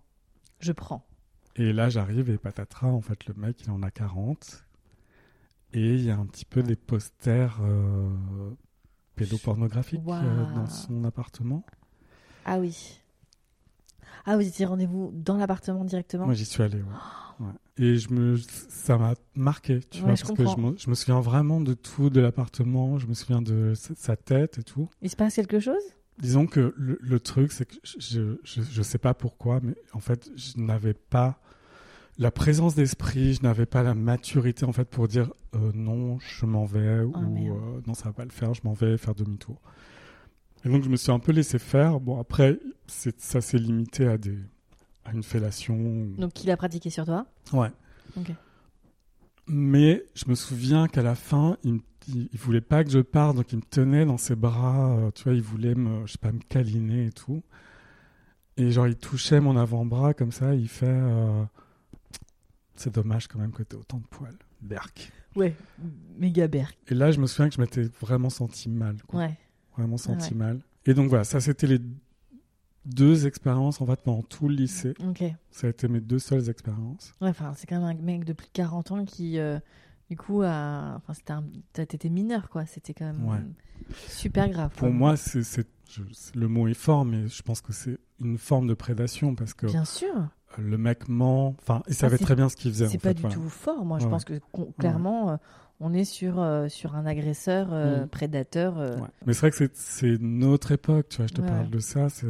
Je 0.61 0.73
prends. 0.73 1.07
Et 1.55 1.73
là 1.73 1.89
j'arrive 1.89 2.29
et 2.29 2.39
patatras, 2.39 2.89
en 2.89 3.01
fait 3.01 3.27
le 3.27 3.35
mec 3.35 3.63
il 3.63 3.71
en 3.71 3.83
a 3.83 3.91
40 3.91 4.65
et 5.73 5.95
il 5.95 6.03
y 6.05 6.11
a 6.11 6.17
un 6.17 6.27
petit 6.27 6.45
peu 6.45 6.63
des 6.63 6.77
posters 6.77 7.59
euh, 7.63 8.11
pédopornographiques 9.15 10.01
euh, 10.09 10.45
Waouh. 10.45 10.55
dans 10.55 10.67
son 10.67 11.05
appartement. 11.05 11.65
Ah 12.45 12.59
oui. 12.59 13.01
Ah, 14.27 14.37
vous 14.37 14.47
étiez 14.47 14.67
rendez-vous 14.67 15.11
dans 15.15 15.37
l'appartement 15.37 15.85
directement? 15.85 16.25
Moi, 16.27 16.35
j'y 16.35 16.45
suis 16.45 16.63
allé, 16.63 16.79
ouais. 16.79 16.83
Ouais. 17.39 17.47
Et 17.85 17.99
je 17.99 18.11
me, 18.15 18.37
ça 18.39 18.97
m'a 18.97 19.13
marqué, 19.35 19.81
tu 19.91 19.99
Ouais, 19.99 20.05
vois, 20.07 20.15
je 20.15 20.23
parce 20.23 20.33
que 20.33 20.47
je 20.47 20.57
me, 20.57 20.75
je 20.79 20.89
me 20.89 20.95
souviens 20.95 21.21
vraiment 21.21 21.61
de 21.61 21.75
tout, 21.75 22.09
de 22.09 22.19
l'appartement, 22.23 22.99
je 22.99 23.07
me 23.07 23.13
souviens 23.13 23.43
de 23.43 23.75
sa 23.75 24.17
tête 24.17 24.57
et 24.59 24.63
tout. 24.63 24.89
Il 25.03 25.11
se 25.11 25.17
passe 25.17 25.35
quelque 25.35 25.61
chose? 25.61 25.83
Disons 26.19 26.47
que 26.47 26.73
le, 26.79 26.97
le 26.99 27.21
truc, 27.21 27.53
c'est 27.53 27.67
que 27.67 27.75
je, 27.85 28.37
je, 28.43 28.63
je 28.63 28.83
sais 28.83 28.97
pas 28.97 29.13
pourquoi, 29.13 29.61
mais 29.63 29.75
en 29.93 30.01
fait, 30.01 30.31
je 30.35 30.59
n'avais 30.59 30.95
pas 30.95 31.39
la 32.17 32.31
présence 32.31 32.75
d'esprit, 32.75 33.35
je 33.35 33.43
n'avais 33.43 33.67
pas 33.67 33.83
la 33.83 33.93
maturité, 33.95 34.65
en 34.65 34.73
fait, 34.73 34.87
pour 34.87 35.07
dire 35.07 35.31
euh, 35.55 35.71
non, 35.75 36.19
je 36.19 36.47
m'en 36.47 36.65
vais, 36.65 37.01
ou 37.03 37.13
Ah, 37.15 37.21
merde. 37.21 37.55
euh, 37.59 37.81
non, 37.87 37.93
ça 37.93 38.05
va 38.05 38.13
pas 38.15 38.25
le 38.25 38.31
faire, 38.31 38.55
je 38.55 38.63
m'en 38.65 38.73
vais 38.73 38.97
faire 38.97 39.15
demi-tour. 39.15 39.61
Et 40.67 40.69
donc, 40.69 40.83
je 40.83 40.89
me 40.89 40.97
suis 40.97 41.13
un 41.13 41.19
peu 41.21 41.33
laissé 41.33 41.59
faire. 41.59 42.01
Bon, 42.01 42.19
après, 42.21 42.59
ça 42.89 43.41
s'est 43.41 43.59
limité 43.59 44.07
à 44.09 44.19
des, 44.19 44.37
à 45.05 45.13
une 45.13 45.23
fellation. 45.23 45.77
Donc, 46.19 46.43
il 46.43 46.51
a 46.51 46.57
pratiqué 46.57 46.91
sur 46.91 47.05
toi 47.05 47.25
Ouais. 47.53 47.71
Ok. 48.17 48.33
Mais 49.49 50.05
je 50.15 50.25
me 50.29 50.35
souviens 50.35 50.89
qu'à 50.89 51.03
la 51.03 51.15
fin, 51.15 51.57
il, 51.63 51.75
me- 51.75 51.81
il, 52.09 52.29
il 52.33 52.39
voulait 52.39 52.61
pas 52.61 52.83
que 52.83 52.91
je 52.91 52.99
parte, 52.99 53.37
donc 53.37 53.53
il 53.53 53.57
me 53.59 53.63
tenait 53.63 54.05
dans 54.05 54.19
ses 54.19 54.35
bras, 54.35 54.97
euh, 54.97 55.11
tu 55.13 55.23
vois, 55.25 55.35
il 55.35 55.43
voulait 55.43 55.75
me, 55.77 56.05
je 56.07 56.13
sais 56.13 56.19
pas, 56.19 56.33
me 56.33 56.41
câliner 56.49 57.07
et 57.07 57.13
tout. 57.13 57.43
Et 58.57 58.71
genre, 58.73 58.89
il 58.89 58.97
touchait 58.97 59.39
mon 59.41 59.57
avant-bras 59.57 60.15
comme 60.15 60.33
ça, 60.33 60.55
il 60.55 60.69
fait, 60.69 60.87
euh, 60.89 61.45
c'est 62.75 62.93
dommage 62.95 63.29
quand 63.29 63.39
même 63.39 63.53
que 63.53 63.63
t'aies 63.63 63.77
autant 63.77 63.99
de 63.99 64.07
poils. 64.07 64.37
Berk. 64.63 65.13
Ouais. 65.37 65.55
Méga 66.19 66.49
berk. 66.49 66.77
Et 66.89 66.95
là, 66.95 67.13
je 67.13 67.21
me 67.21 67.27
souviens 67.27 67.49
que 67.49 67.55
je 67.55 67.61
m'étais 67.61 67.85
vraiment 68.01 68.31
senti 68.31 68.69
mal. 68.69 68.97
quoi. 69.07 69.21
Ouais. 69.21 69.39
Vraiment 69.77 69.97
senti 69.97 70.31
ouais. 70.31 70.37
mal. 70.37 70.61
Et 70.87 70.95
donc 70.95 71.09
voilà, 71.09 71.25
ça 71.25 71.41
c'était 71.41 71.67
les 71.67 71.81
deux 72.85 73.27
expériences 73.27 73.81
en 73.81 73.87
fait 73.87 74.01
pendant 74.01 74.23
tout 74.23 74.49
le 74.49 74.55
lycée. 74.55 74.95
Ça 75.51 75.67
a 75.67 75.71
été 75.71 75.89
mes 75.89 76.01
deux 76.01 76.19
seules 76.19 76.49
expériences. 76.49 77.13
enfin, 77.21 77.53
c'est 77.57 77.67
quand 77.67 77.81
même 77.81 77.99
un 77.99 78.01
mec 78.03 78.25
de 78.25 78.33
plus 78.33 78.47
de 78.47 78.53
40 78.53 78.93
ans 78.93 79.05
qui, 79.05 79.39
euh, 79.39 79.59
du 80.09 80.17
coup, 80.17 80.43
a. 80.43 80.95
Enfin, 80.97 81.15
c'était 81.15 81.33
un... 81.33 81.45
t'étais 81.73 82.09
mineur, 82.09 82.49
quoi. 82.49 82.65
C'était 82.67 82.95
quand 82.95 83.07
même 83.07 83.25
Ouais. 83.27 83.39
super 84.09 84.49
grave. 84.49 84.71
Pour 84.77 84.91
moi, 84.91 85.17
c'est, 85.17 85.43
c'est- 85.43 85.67
je- 85.91 86.03
c'est- 86.13 86.37
le 86.37 86.47
mot 86.47 86.69
est 86.69 86.75
fort, 86.75 87.05
mais 87.05 87.27
je 87.27 87.43
pense 87.43 87.61
que 87.61 87.73
c'est 87.73 87.99
une 88.21 88.39
forme 88.39 88.69
de 88.69 88.75
prédation 88.75 89.35
parce 89.35 89.53
que 89.53 89.67
Bien 89.67 89.85
sûr. 89.85 90.29
Le 90.59 90.79
mec 90.79 91.09
ment. 91.09 91.55
Enfin, 91.61 91.83
il 91.89 91.95
savait 91.95 92.17
c'est- 92.17 92.25
très 92.25 92.35
bien 92.37 92.49
ce 92.49 92.57
qu'il 92.57 92.71
faisait. 92.73 92.89
C'est 92.89 92.99
pas 92.99 93.09
fait, 93.11 93.15
du 93.15 93.35
tout 93.35 93.49
fort. 93.49 93.85
Moi, 93.85 93.99
je 93.99 94.07
pense 94.07 94.25
que 94.25 94.41
con- 94.53 94.73
clairement, 94.79 95.31
euh, 95.31 95.37
on 95.81 95.93
est 95.93 96.05
sur, 96.05 96.41
euh, 96.41 96.69
sur 96.69 96.95
un 96.95 97.05
agresseur, 97.07 97.69
euh, 97.73 98.05
Mm. 98.05 98.09
prédateur. 98.09 98.77
Mais 99.27 99.33
c'est 99.35 99.41
vrai 99.41 99.51
que 99.51 99.71
c'est, 99.75 100.19
notre 100.21 100.73
époque, 100.73 101.09
tu 101.11 101.19
vois. 101.19 101.27
Je 101.27 101.35
te 101.35 101.41
parle 101.43 101.69
de 101.71 101.79
ça, 101.79 102.09
c'est 102.09 102.27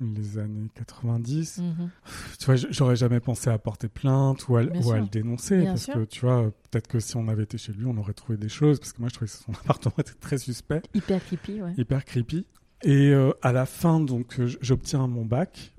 les 0.00 0.38
années 0.38 0.68
90. 0.74 1.58
mhm. 1.58 1.90
Tu 2.38 2.46
vois, 2.46 2.54
j'aurais 2.56 2.94
jamais 2.96 3.18
pensé 3.20 3.50
à 3.50 3.58
porter 3.58 3.88
plainte 3.88 4.46
ou 4.48 4.56
à, 4.56 4.62
ou 4.62 4.92
le 4.92 5.08
dénoncer. 5.10 5.58
Bien 5.58 5.70
parce 5.72 5.82
sûr. 5.84 5.94
que, 5.94 6.04
tu 6.04 6.20
vois, 6.24 6.50
peut-être 6.70 6.86
que 6.86 7.00
si 7.00 7.16
on 7.16 7.26
avait 7.28 7.42
été 7.42 7.58
chez 7.58 7.72
lui, 7.72 7.84
on 7.86 7.96
aurait 7.98 8.12
trouvé 8.12 8.38
des 8.38 8.48
choses. 8.48 8.78
Parce 8.78 8.92
que 8.92 9.00
moi, 9.00 9.08
je 9.08 9.14
trouvais 9.14 9.28
que 9.30 9.36
son 9.36 9.52
appartement 9.64 9.94
était 9.98 10.12
très 10.20 10.38
suspect, 10.38 10.82
Hyper 10.94 11.24
creepy, 11.24 11.62
ouais. 11.62 11.74
hyper 11.76 12.04
creepy. 12.04 12.46
Et 12.84 13.12
à 13.42 13.52
la 13.52 13.66
fin, 13.66 13.98
donc, 14.00 14.40
j'obtiens 14.60 15.06
mon 15.08 15.24
bac. 15.24 15.72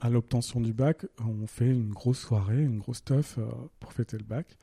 À 0.00 0.10
l'obtention 0.10 0.60
du 0.60 0.72
bac, 0.72 1.06
on 1.18 1.46
fait 1.46 1.70
une 1.70 1.90
grosse 1.90 2.20
soirée, 2.20 2.62
une 2.62 2.78
grosse 2.78 3.02
teuf 3.04 3.36
euh, 3.38 3.46
pour 3.80 3.92
fêter 3.92 4.16
le 4.16 4.24
bac. 4.24 4.56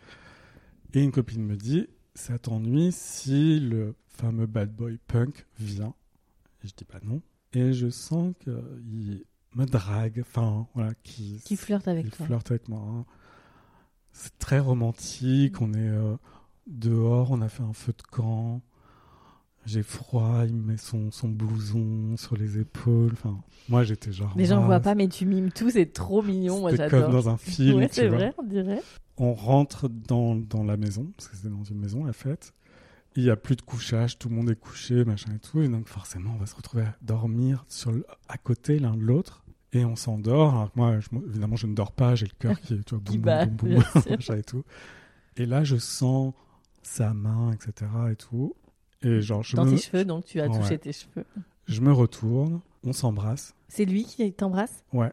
Et 0.93 1.03
une 1.03 1.11
copine 1.11 1.43
me 1.45 1.57
dit 1.57 1.87
Ça 2.13 2.39
t'ennuie 2.39 2.91
si 2.93 3.59
le 3.59 3.95
fameux 4.07 4.45
bad 4.45 4.73
boy 4.73 4.97
punk 5.07 5.45
vient? 5.59 5.93
Et 6.63 6.67
je 6.69 6.73
dis 6.75 6.85
Bah 6.91 6.99
non. 7.03 7.21
Et 7.51 7.73
je 7.73 7.89
sens 7.89 8.33
qu'il 8.39 9.23
me 9.55 9.65
drague, 9.65 10.19
enfin, 10.21 10.67
voilà, 10.73 10.93
qui, 11.03 11.41
Qui 11.43 11.57
flirte 11.57 11.87
avec 11.87 12.05
il 12.05 12.11
toi. 12.11 12.25
flirte 12.25 12.51
avec 12.51 12.69
moi. 12.69 12.81
hein. 12.81 13.05
C'est 14.13 14.37
très 14.39 14.59
romantique. 14.59 15.59
On 15.61 15.73
est 15.73 15.89
euh, 15.89 16.15
dehors, 16.67 17.31
on 17.31 17.41
a 17.41 17.49
fait 17.49 17.63
un 17.63 17.73
feu 17.73 17.91
de 17.97 18.03
camp. 18.03 18.61
J'ai 19.65 19.81
froid, 19.83 20.43
il 20.45 20.53
me 20.53 20.63
met 20.73 20.77
son, 20.77 21.09
son 21.11 21.27
blouson 21.29 22.15
sur 22.17 22.35
les 22.37 22.59
épaules. 22.59 23.11
Enfin, 23.13 23.39
moi, 23.67 23.83
j'étais 23.83 24.11
genre. 24.11 24.33
Les 24.35 24.45
gens 24.45 24.59
ne 24.61 24.65
voient 24.65 24.79
pas, 24.79 24.93
mais 24.95 25.07
tu 25.07 25.25
mimes 25.25 25.51
tout, 25.51 25.69
c'est 25.71 25.87
trop 25.91 26.21
mignon. 26.21 26.59
Moi, 26.61 26.71
j'adore. 26.75 27.01
comme 27.03 27.11
dans 27.11 27.29
un 27.29 27.37
film. 27.37 27.77
ouais, 27.77 27.89
c'est 27.91 28.07
vrai, 28.07 28.33
on 28.37 28.43
dirait. 28.43 28.81
On 29.17 29.33
rentre 29.33 29.87
dans, 29.89 30.35
dans 30.35 30.63
la 30.63 30.77
maison, 30.77 31.11
parce 31.17 31.29
que 31.29 31.35
c'était 31.35 31.49
dans 31.49 31.63
une 31.63 31.79
maison, 31.79 32.03
la 32.05 32.13
fête. 32.13 32.53
Il 33.15 33.23
n'y 33.23 33.29
a 33.29 33.37
plus 33.37 33.55
de 33.55 33.61
couchage, 33.61 34.19
tout 34.19 34.27
le 34.29 34.35
monde 34.35 34.49
est 34.49 34.59
couché, 34.59 35.05
machin 35.05 35.31
et 35.33 35.39
tout. 35.39 35.61
Et 35.61 35.69
donc, 35.69 35.87
forcément, 35.87 36.33
on 36.35 36.37
va 36.37 36.45
se 36.45 36.55
retrouver 36.55 36.83
à 36.83 36.95
dormir 37.01 37.63
sur 37.69 37.91
le- 37.93 38.05
à 38.27 38.37
côté 38.37 38.77
l'un 38.77 38.95
de 38.95 39.01
l'autre. 39.01 39.45
Et 39.71 39.83
on 39.85 39.95
s'endort. 39.95 40.69
Moi, 40.75 40.99
je- 40.99 41.07
évidemment, 41.29 41.55
je 41.55 41.65
ne 41.67 41.73
dors 41.73 41.91
pas, 41.93 42.13
j'ai 42.15 42.25
le 42.27 42.33
cœur 42.37 42.59
qui, 42.59 42.77
tu 42.83 42.93
vois, 42.95 42.99
boum, 43.05 43.17
bat, 43.19 43.45
boum, 43.45 43.55
boum, 43.55 43.83
boum, 43.93 44.03
machin 44.11 44.35
et 44.35 44.43
tout. 44.43 44.63
Et 45.37 45.45
là, 45.45 45.63
je 45.63 45.77
sens 45.77 46.33
sa 46.83 47.13
main, 47.13 47.51
etc. 47.53 47.89
et 48.11 48.15
tout. 48.15 48.53
Et 49.01 49.21
genre, 49.21 49.43
je, 49.43 49.55
Dans 49.55 49.65
me, 49.65 49.71
tes 49.71 49.77
cheveux, 49.77 50.05
donc 50.05 50.25
tu 50.25 50.39
as 50.41 50.47
Ouais. 50.47 50.57
touché 50.59 50.77
tes 50.79 50.93
cheveux. 50.93 51.25
je 51.67 51.81
me 51.81 51.91
retourne, 51.91 52.61
on 52.83 52.93
s'embrasse. 52.93 53.53
C'est 53.67 53.85
lui 53.85 54.05
qui 54.05 54.31
t'embrasse? 54.33 54.83
Ouais. 54.93 55.11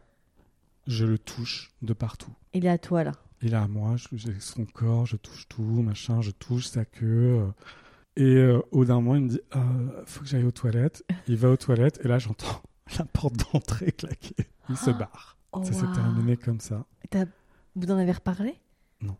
Je 0.86 1.04
le 1.04 1.18
touche 1.18 1.70
de 1.82 1.92
partout. 1.92 2.32
Il 2.54 2.66
est 2.66 2.70
à 2.70 2.78
toi, 2.78 3.04
là. 3.04 3.12
Il 3.42 3.52
est 3.54 3.56
à 3.56 3.66
moi, 3.68 3.96
je- 3.96 4.08
j'ai 4.16 4.38
son 4.40 4.64
corps, 4.64 5.06
je 5.06 5.16
touche 5.16 5.48
tout, 5.48 5.62
machin, 5.82 6.20
je 6.20 6.30
touche 6.30 6.66
sa 6.66 6.84
queue. 6.84 7.42
Et 8.16 8.22
euh, 8.36 8.60
au 8.72 8.78
bout 8.78 8.84
d'un 8.86 8.96
moment, 8.96 9.14
il 9.16 9.22
me 9.22 9.28
dit 9.28 9.40
euh, 9.56 10.02
Faut 10.06 10.20
que 10.20 10.26
j'aille 10.26 10.44
aux 10.44 10.50
toilettes. 10.52 11.04
Il 11.28 11.36
va 11.36 11.50
aux 11.50 11.56
toilettes, 11.56 12.00
et 12.04 12.08
là, 12.08 12.18
j'entends 12.18 12.62
la 12.98 13.04
porte 13.04 13.34
d'entrée 13.52 13.92
claquer. 13.92 14.34
Il 14.68 14.76
se 14.76 14.90
Ah. 14.90 14.94
barre. 14.94 15.36
Oh, 15.52 15.62
ça 15.64 15.72
s'est 15.72 15.92
terminé 15.92 16.36
comme 16.36 16.60
ça. 16.60 16.84
Vous 17.76 17.90
en 17.90 17.96
avez 17.98 18.12
reparlé? 18.12 18.54
Non. 19.02 19.16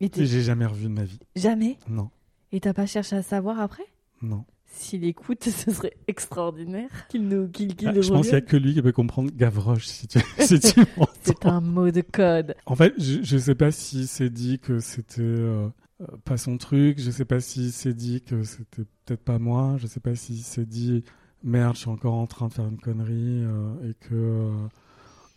J'ai 0.00 0.42
jamais 0.42 0.66
revu 0.66 0.84
de 0.84 0.88
ma 0.88 1.04
vie. 1.04 1.20
Jamais? 1.36 1.78
Non, 1.88 2.10
Et 2.52 2.60
t'as 2.60 2.72
pas 2.72 2.86
cherché 2.86 3.16
à 3.16 3.22
savoir 3.22 3.60
après? 3.60 3.84
Non. 4.22 4.44
S'il 4.66 5.04
écoute, 5.04 5.44
ce 5.48 5.70
serait 5.72 5.94
extraordinaire 6.08 6.90
qu'il 7.08 7.28
nous, 7.28 7.48
qu'il, 7.48 7.74
qu'il 7.74 7.88
Ah, 7.88 7.92
je 8.00 8.08
pense 8.08 8.26
qu'il 8.26 8.34
n'y 8.36 8.38
a 8.38 8.40
que 8.40 8.56
lui 8.56 8.74
qui 8.74 8.82
peut 8.82 8.92
comprendre 8.92 9.30
Gavroche 9.34 9.86
si 9.86 10.06
tu, 10.08 10.18
si 10.38 10.60
tu 10.60 10.80
m'entends. 10.96 11.12
C'est 11.22 11.46
un 11.46 11.60
mot 11.60 11.90
de 11.90 12.00
code. 12.02 12.54
En 12.66 12.76
fait, 12.76 12.94
je, 12.98 13.22
je 13.22 13.38
sais 13.38 13.54
pas 13.54 13.70
s'il 13.70 14.06
s'est 14.06 14.30
dit 14.30 14.58
que 14.58 14.78
c'était 14.78 15.22
euh, 15.22 15.68
euh, 16.00 16.06
pas 16.24 16.36
son 16.36 16.56
truc. 16.56 16.98
Je 17.00 17.10
sais 17.10 17.24
pas 17.24 17.40
s'il 17.40 17.72
s'est 17.72 17.94
dit 17.94 18.20
que 18.22 18.42
c'était 18.42 18.84
peut-être 19.04 19.22
pas 19.24 19.38
moi. 19.38 19.76
Je 19.78 19.86
sais 19.86 20.00
pas 20.00 20.14
s'il 20.14 20.38
s'est 20.38 20.66
dit 20.66 21.04
merde, 21.42 21.74
je 21.74 21.80
suis 21.80 21.90
encore 21.90 22.14
en 22.14 22.26
train 22.26 22.48
de 22.48 22.52
faire 22.52 22.66
une 22.66 22.78
connerie 22.78 23.44
euh, 23.44 23.90
et 23.90 23.94
que 23.94 24.14
euh, 24.14 24.50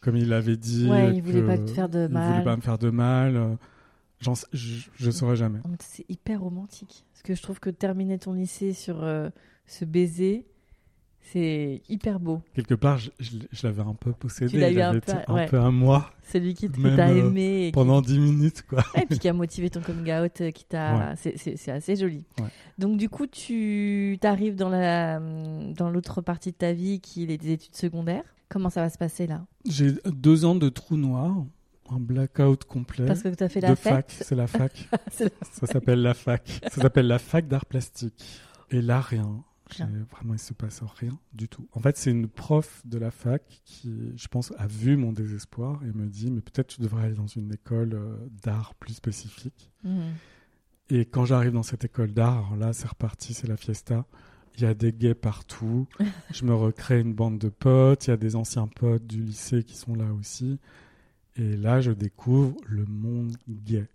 comme 0.02 0.18
il 0.18 0.34
avait 0.34 0.58
dit, 0.58 0.90
Ouais, 0.90 1.16
il 1.16 1.22
voulait 1.22 1.42
que 1.42 1.48
pas 1.48 1.58
te 1.58 1.70
faire 1.72 1.90
de 1.90 2.06
il 2.08 2.14
mal. 2.14 2.32
voulait 2.34 2.44
pas 2.44 2.56
me 2.56 2.62
faire 2.62 2.78
de 2.78 2.90
mal. 2.90 3.58
Je, 4.52 4.88
je 4.96 5.12
saurais 5.12 5.36
jamais. 5.36 5.60
C'est 5.80 6.06
hyper 6.10 6.42
romantique. 6.42 7.06
Parce 7.12 7.24
que 7.24 7.36
je 7.36 7.42
trouve 7.42 7.60
que 7.60 7.70
terminer 7.70 8.18
ton 8.20 8.34
lycée 8.34 8.74
sur 8.74 9.04
euh, 9.04 9.30
ce 9.66 9.86
baiser, 9.86 10.46
c'est 11.22 11.82
hyper 11.88 12.20
beau. 12.20 12.42
Quelque 12.54 12.74
part, 12.76 12.98
je, 12.98 13.10
je- 13.20 13.38
je 13.50 13.66
l'avais 13.66 13.82
un 13.82 13.94
peu 13.94 14.12
possédé. 14.12 14.52
Tu 14.52 14.60
l'as 14.60 14.70
il 14.70 14.78
eu 14.78 14.82
un 14.82 15.00
peu, 15.00 15.14
un 15.28 15.34
ouais. 15.34 15.46
peu 15.48 15.58
à 15.60 15.72
moi 15.72 16.12
Celui 16.32 16.54
qui 16.54 16.70
t'a 16.70 17.08
euh, 17.10 17.28
aimé. 17.28 17.62
Et 17.64 17.66
qui- 17.68 17.72
pendant 17.72 18.02
10 18.02 18.20
minutes, 18.20 18.64
quoi. 18.68 18.84
Ouais, 18.94 19.04
et 19.04 19.06
puis 19.06 19.20
qui 19.20 19.30
a 19.30 19.34
motivé 19.34 19.70
ton 19.70 19.80
coming 19.82 20.12
out, 20.14 20.42
euh, 20.42 20.52
qui 20.52 20.66
t'a. 20.66 21.14
Ouais. 21.16 21.32
C'est- 21.38 21.70
assez 21.72 21.96
joli. 21.96 22.26
Donc 22.78 22.98
du 22.98 23.08
coup, 23.08 23.26
tu 23.26 24.20
arrives 24.24 24.56
dans 24.56 24.70
la 24.70 25.20
dans 25.20 25.90
l'autre 25.90 26.22
partie 26.22 26.52
de 26.52 26.58
ta 26.58 26.74
vie, 26.74 27.00
qui 27.00 27.24
est 27.24 27.28
les 27.42 27.52
études 27.52 27.76
secondaires. 27.76 28.24
Comment 28.50 28.70
ça 28.70 28.82
va 28.82 28.90
se 28.90 28.98
passer 28.98 29.26
là? 29.26 29.46
J'ai 29.66 29.94
deux 30.06 30.44
ans 30.46 30.56
de 30.56 30.68
trou 30.70 30.98
noir, 30.98 31.44
un 31.90 32.00
blackout 32.00 32.64
complet. 32.66 33.06
Parce 33.06 33.22
que 33.24 33.30
tu 33.34 33.44
as 33.44 33.50
fait 33.50 33.60
de 33.62 33.68
la 33.68 33.76
fac, 33.76 34.12
fête. 34.12 34.26
c'est 34.28 34.36
la 34.36 34.48
fac. 34.48 34.90
La- 35.20 35.28
Ça 35.52 35.68
s'appelle 35.68 36.02
la 36.02 36.14
fac. 36.14 36.48
Ça 36.72 36.82
s'appelle 36.82 37.08
la 37.08 37.20
fac 37.20 37.48
d'art 37.48 37.66
plastique. 37.66 38.42
Et 38.72 38.82
là, 38.82 39.02
rien. 39.02 39.44
Vraiment, 40.12 40.34
il 40.36 40.40
se 40.40 40.54
passe 40.54 40.82
rien 41.00 41.18
du 41.34 41.48
tout. 41.50 41.68
En 41.72 41.80
fait, 41.80 41.98
c'est 41.98 42.12
une 42.12 42.28
prof 42.28 42.82
de 42.86 43.00
la 43.00 43.10
fac 43.10 43.42
qui, 43.66 44.12
je 44.16 44.28
pense, 44.28 44.54
a 44.60 44.68
vu 44.68 44.98
mon 44.98 45.12
désespoir 45.12 45.82
et 45.84 45.92
me 45.98 46.06
dit, 46.08 46.30
mais 46.30 46.42
peut-être 46.42 46.68
tu 46.68 46.82
devrais 46.82 47.06
aller 47.06 47.16
dans 47.16 47.26
une 47.28 47.52
école 47.52 47.94
euh, 47.96 48.16
d'art 48.44 48.76
plus 48.76 48.94
spécifique. 48.94 49.72
Mhm. 49.84 50.14
Et 50.90 51.06
quand 51.06 51.26
j'arrive 51.26 51.54
dans 51.54 51.64
cette 51.64 51.86
école 51.86 52.12
d'art, 52.14 52.56
là, 52.56 52.72
c'est 52.74 52.88
reparti, 52.88 53.34
c'est 53.34 53.48
la 53.48 53.58
fiesta. 53.58 54.06
Il 54.58 54.62
y 54.62 54.66
a 54.68 54.76
des 54.76 54.94
gays 54.94 55.16
partout. 55.16 55.88
je 56.32 56.46
me 56.46 56.54
recrée 56.54 57.00
une 57.00 57.14
bande 57.16 57.40
de 57.40 57.50
potes. 57.50 58.06
Il 58.06 58.10
y 58.12 58.14
a 58.14 58.18
des 58.18 58.36
anciens 58.36 58.68
potes 58.68 59.08
du 59.08 59.24
lycée 59.24 59.64
qui 59.64 59.76
sont 59.76 59.96
là 59.96 60.14
aussi. 60.20 60.60
Et 61.36 61.56
là, 61.58 61.82
je 61.82 61.92
découvre 61.92 62.56
le 62.68 62.86
monde 62.86 63.36
gay. 63.48 63.88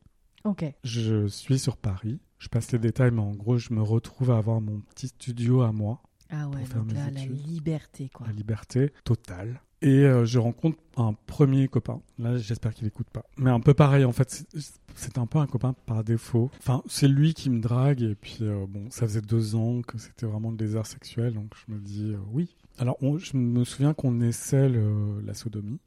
Ok. 0.45 0.65
Je 0.85 1.27
suis 1.29 1.59
sur 1.59 1.77
Paris. 1.77 2.19
Je 2.39 2.49
passe 2.49 2.71
les 2.73 2.79
détails, 2.79 3.11
mais 3.11 3.21
en 3.21 3.33
gros, 3.33 3.59
je 3.59 3.73
me 3.73 3.83
retrouve 3.83 4.31
à 4.31 4.39
avoir 4.39 4.61
mon 4.61 4.81
petit 4.95 5.09
studio 5.09 5.63
à 5.63 5.73
moi, 5.73 6.01
Ah 6.31 6.49
ouais, 6.49 6.63
donc 6.75 6.93
là, 6.93 7.11
la 7.11 7.25
liberté 7.25 8.09
quoi. 8.13 8.27
la 8.27 8.33
liberté 8.33 8.93
totale. 9.05 9.61
Et 9.81 10.01
euh, 10.05 10.25
je 10.25 10.39
rencontre 10.41 10.79
un 10.97 11.13
premier 11.27 11.69
copain. 11.69 12.01
Là, 12.19 12.37
j'espère 12.37 12.75
qu'il 12.75 12.87
écoute 12.89 13.09
pas. 13.11 13.25
Mais 13.37 13.51
un 13.51 13.61
peu 13.61 13.75
pareil, 13.75 14.05
en 14.05 14.11
fait, 14.13 14.29
c'est- 14.53 14.81
c'est 14.97 15.19
un 15.19 15.27
peu 15.27 15.39
un 15.39 15.47
copain 15.47 15.73
par 15.87 16.03
défaut. 16.03 16.51
Enfin, 16.59 16.83
c'est 16.89 17.07
lui 17.07 17.33
qui 17.35 17.49
me 17.49 17.61
drague. 17.61 18.03
Et 18.03 18.17
puis, 18.17 18.39
euh, 18.43 18.67
bon, 18.69 18.91
ça 18.91 19.07
faisait 19.07 19.21
deux 19.23 19.55
ans 19.55 19.83
que 19.83 19.97
c'était 19.99 20.27
vraiment 20.27 20.51
le 20.51 20.57
désert 20.57 20.87
sexuel. 20.87 21.35
Donc, 21.35 21.53
je 21.67 21.73
me 21.73 21.79
dis 21.79 22.11
euh, 22.13 22.19
oui. 22.33 22.57
Alors, 22.79 22.97
on- 23.03 23.19
je 23.19 23.37
me 23.37 23.63
souviens 23.65 23.95
qu'on 23.95 24.21
essaie 24.21 24.69
le- 24.69 25.21
la 25.25 25.35
sodomie. 25.35 25.79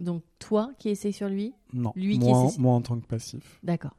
Donc 0.00 0.22
toi 0.38 0.70
qui 0.78 0.88
essayes 0.90 1.12
sur 1.12 1.28
lui, 1.28 1.54
Non, 1.72 1.92
Lui 1.96 2.18
qui 2.18 2.28
essaie- 2.30 2.58
moi 2.60 2.74
en 2.74 2.80
tant 2.82 2.98
que 2.98 3.06
passif. 3.06 3.58
d'accord. 3.62 3.96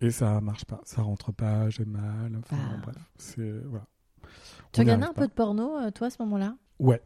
Et 0.00 0.10
ça 0.10 0.40
marche 0.40 0.64
pas. 0.64 0.80
Ça 0.84 1.02
rentre 1.02 1.32
pas, 1.32 1.70
j'ai 1.70 1.84
mal. 1.84 2.34
Enfin, 2.38 2.56
Ah. 2.58 2.76
bref, 2.82 2.96
c'est. 3.16 3.58
Voilà. 3.66 3.86
Tu 4.72 4.80
On 4.80 4.82
regardais 4.82 5.04
un 5.04 5.12
pas. 5.12 5.22
peu 5.22 5.26
de 5.28 5.32
porno 5.32 5.76
euh, 5.78 5.90
toi 5.90 6.08
à 6.08 6.10
ce 6.10 6.20
moment-là? 6.22 6.56
Ouais. 6.80 7.00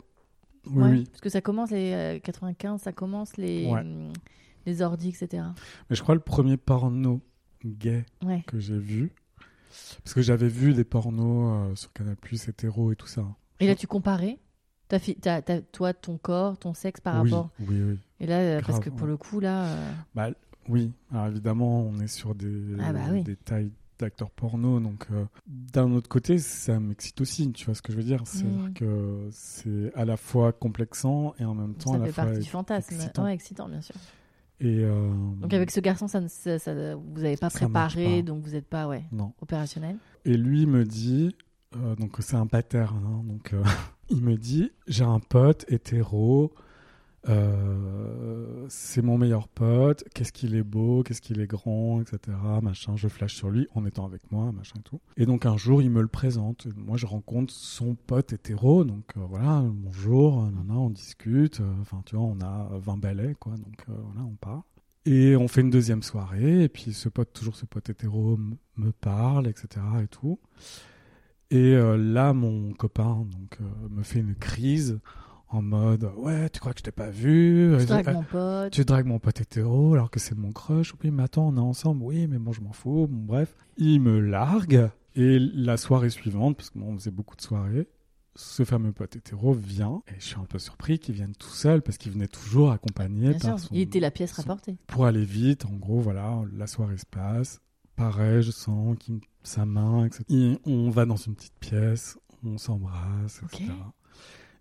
Oui, 0.69 0.83
Ouais, 0.83 0.91
oui. 0.91 1.05
Parce 1.11 1.21
que 1.21 1.29
ça 1.29 1.41
commence 1.41 1.71
les 1.71 1.93
euh, 1.93 2.19
95, 2.21 2.81
ça 2.81 2.93
commence 2.93 3.37
les 3.37 3.67
Ouais. 3.71 3.81
hum, 3.81 4.13
les 4.65 4.83
ordi, 4.83 5.11
etc. 5.11 5.45
Mais 5.91 5.97
je 5.97 6.03
crois 6.03 6.15
le 6.15 6.21
premier 6.21 6.57
porno 6.57 7.21
gay 7.65 8.05
Ouais. 8.25 8.43
que 8.47 8.59
j'ai 8.59 8.79
vu, 8.79 9.13
parce 10.03 10.15
que 10.15 10.23
j'avais 10.23 10.49
vu 10.49 10.73
des 10.75 10.85
pornos 10.85 11.71
euh, 11.71 11.75
sur 11.77 11.93
Canal 11.93 12.17
Plus 12.17 12.49
hétéro 12.49 12.93
et 12.93 12.97
tout 12.97 13.07
ça. 13.07 13.25
Et 13.61 13.67
là 13.67 13.75
tu 13.75 13.87
comparais? 13.87 14.39
Toi 15.73 15.93
ton 15.95 16.19
corps, 16.19 16.59
ton 16.59 16.75
sexe 16.75 17.01
par 17.01 17.23
oui, 17.23 17.31
rapport. 17.31 17.51
oui, 17.61 17.83
oui. 17.83 17.99
Et 18.21 18.27
là 18.27 18.39
euh, 18.39 18.61
parce 18.61 18.81
Grave, 18.81 18.85
que 18.85 18.91
pour 18.91 19.03
ouais. 19.03 19.09
le 19.09 19.17
coup 19.17 19.41
là, 19.41 19.65
euh, 19.67 19.93
Bah, 20.15 20.29
oui. 20.69 20.93
Alors 21.13 21.27
évidemment, 21.27 21.81
on 21.83 21.99
est 22.01 22.07
sur 22.09 22.35
des, 22.35 22.77
Ah 22.81 22.93
bah 22.93 23.01
oui. 23.13 23.23
des 23.23 23.37
tailles 23.37 23.71
d'acteurs 23.99 24.31
porno, 24.31 24.79
donc 24.79 25.07
euh, 25.11 25.25
d'un 25.47 25.91
autre 25.93 26.09
côté, 26.09 26.39
ça 26.39 26.79
m'excite 26.79 27.21
aussi. 27.21 27.51
Tu 27.53 27.65
vois 27.65 27.75
ce 27.75 27.81
que 27.83 27.93
je 27.93 27.97
veux 27.97 28.03
dire? 28.05 28.21
C'est-à-dire 28.27 28.59
Mm. 28.69 28.73
que 28.75 29.29
c'est 29.31 29.93
à 29.95 30.05
la 30.05 30.17
fois 30.17 30.53
complexant 30.53 31.35
et 31.39 31.45
en 31.45 31.55
même 31.55 31.75
temps 31.75 31.93
à 31.93 31.95
ça 31.95 31.99
la 32.01 32.07
fait 32.07 32.13
fois 32.13 32.25
partie 32.25 32.41
du 32.41 32.49
fantasme. 32.49 32.95
excitant. 32.95 33.25
Ouais, 33.25 33.33
excitant 33.35 33.69
bien 33.69 33.81
sûr. 33.81 33.95
Et 34.61 34.81
euh, 34.85 35.11
Donc 35.41 35.53
avec 35.53 35.71
ce 35.71 35.81
garçon, 35.81 36.09
ça, 36.09 36.21
ne- 36.21 36.29
ça- 36.29 36.59
ça- 36.59 36.95
vous 36.95 37.21
n'avez 37.21 37.37
pas 37.37 37.51
préparé, 37.51 38.17
pas. 38.17 38.23
donc 38.23 38.43
vous 38.43 38.51
n'êtes 38.53 38.67
pas 38.69 38.87
ouais 38.89 39.05
non. 39.13 39.33
opérationnel. 39.41 39.97
Et 40.25 40.37
lui 40.37 40.67
me 40.67 40.85
dit 40.85 41.35
euh, 41.77 41.95
donc 41.97 42.17
c'est 42.21 42.37
un 42.37 42.47
pater, 42.47 42.79
hein, 42.91 43.23
donc 43.25 43.53
euh, 43.53 43.63
il 44.09 44.23
me 44.23 44.37
dit 44.37 44.71
j'ai 44.87 45.05
un 45.05 45.21
pote 45.21 45.65
hétéro, 45.69 46.53
euh, 47.29 48.67
c'est 48.69 49.03
mon 49.03 49.19
meilleur 49.19 49.49
pote, 49.49 50.05
qu'est-ce 50.15 50.33
qu'il 50.33 50.55
est 50.55 50.63
beau, 50.63 51.03
qu'est-ce 51.03 51.21
qu'il 51.21 51.41
est 51.41 51.47
grand, 51.47 52.01
etc. 52.01 52.37
Machin, 52.63 52.97
je 52.97 53.09
flash 53.09 53.35
sur 53.35 53.51
lui 53.51 53.67
en 53.75 53.85
étant 53.85 54.05
avec 54.05 54.31
moi, 54.31 54.53
machin 54.53 54.77
et 54.79 54.83
tout. 54.83 55.01
Et 55.17 55.27
donc 55.27 55.45
un 55.45 55.57
jour 55.57 55.83
il 55.83 55.91
me 55.91 56.03
le 56.03 56.09
présente, 56.09 56.67
moi 56.77 56.97
je 56.97 57.07
rencontre 57.07 57.53
son 57.53 57.95
pote 57.95 58.33
hétéro, 58.33 58.85
donc 58.85 59.13
euh, 59.17 59.21
voilà, 59.29 59.65
bonjour, 59.67 60.45
euh, 60.45 60.73
on 60.75 60.91
discute, 60.91 61.61
enfin 61.81 62.03
tu 62.07 62.17
vois, 62.17 62.25
on 62.25 62.41
a 62.41 62.69
20 62.79 62.99
balais 62.99 63.35
quoi, 63.39 63.53
donc 63.57 63.85
voilà, 63.89 64.27
on 64.27 64.37
part. 64.37 64.63
Et 65.05 65.37
on 65.37 65.47
fait 65.47 65.61
une 65.61 65.71
deuxième 65.71 66.03
soirée, 66.03 66.65
et 66.65 66.69
puis 66.69 66.93
ce 66.93 67.09
pote, 67.09 67.33
toujours 67.33 67.55
ce 67.55 67.65
pote 67.65 67.89
hétéro, 67.89 68.39
me 68.77 68.91
parle, 68.91 69.47
etc. 69.47 69.81
et 70.03 70.09
tout. 70.09 70.41
Et 71.51 71.75
euh, 71.75 71.97
là, 71.97 72.33
mon 72.33 72.73
copain 72.73 73.25
donc, 73.31 73.59
euh, 73.61 73.65
me 73.91 74.03
fait 74.03 74.19
une 74.21 74.35
crise 74.35 74.99
en 75.49 75.63
mode 75.63 76.11
Ouais, 76.17 76.49
tu 76.51 76.59
crois 76.59 76.73
que 76.73 76.81
je 76.81 76.85
t'ai 76.85 76.91
pas 76.91 77.09
vu? 77.11 77.71
Je 77.79 77.83
Euh, 77.85 77.87
drague 77.87 78.09
euh, 78.09 78.13
mon 78.15 78.23
pote. 78.25 78.73
Tu 78.73 78.85
dragues 78.85 79.07
mon 79.07 79.19
pote 79.21 79.41
hétéro 79.41 79.95
alors 79.95 80.11
que 80.11 80.19
c'est 80.19 80.37
mon 80.37 80.51
crush. 80.53 80.93
Oui, 81.05 81.11
mais 81.13 81.23
attends, 81.23 81.47
on 81.49 81.57
est 81.57 81.61
ensemble. 81.61 82.03
Oui, 82.03 82.27
mais 82.27 82.39
bon, 82.39 82.53
je 82.53 82.61
m'en 82.61 82.73
fous. 82.73 83.07
Bon, 83.09 83.25
bref. 83.25 83.55
Il 83.77 84.01
me 84.01 84.19
largue. 84.21 84.91
Et 85.15 85.39
la 85.39 85.77
soirée 85.77 86.11
suivante, 86.11 86.57
parce 86.57 86.71
que 86.71 86.79
bon, 86.79 86.93
on 86.95 86.99
faisait 86.99 87.11
beaucoup 87.13 87.37
de 87.37 87.41
soirées, 87.43 87.89
ce 88.35 88.65
fameux 88.65 88.93
pote 88.93 89.15
hétéro 89.17 89.55
vient. 89.55 90.03
Et 90.09 90.19
je 90.19 90.25
suis 90.27 90.37
un 90.37 90.45
peu 90.45 90.59
surpris 90.59 90.99
qu'il 90.99 91.15
vienne 91.15 91.33
tout 91.39 91.49
seul 91.49 91.81
parce 91.81 91.97
qu'il 91.97 92.13
venait 92.13 92.27
toujours 92.29 92.73
accompagné 92.73 93.31
Bien 93.31 93.39
par 93.39 93.59
sûr, 93.61 93.69
son, 93.69 93.75
il 93.75 93.81
était 93.83 94.01
la 94.01 94.11
pièce 94.11 94.33
son- 94.35 94.43
rapportée. 94.43 94.77
pour 94.89 95.07
aller 95.07 95.25
vite, 95.25 95.65
en 95.65 95.73
gros, 95.77 96.01
voilà, 96.01 96.43
la 96.55 96.67
soirée 96.67 96.99
se 96.99 97.07
passe. 97.07 97.61
Pareil, 97.95 98.43
je 98.43 98.51
sens 98.51 98.95
qu'il 98.99 99.15
me- 99.15 99.21
sa 99.47 99.65
main, 99.67 100.05
etc. 100.05 100.25
Et 100.29 100.59
on 100.67 100.91
va 100.91 101.05
dans 101.07 101.17
une 101.17 101.35
petite 101.35 101.59
pièce, 101.59 102.19
on 102.45 102.59
s'embrasse, 102.59 103.41
etc. 103.45 103.73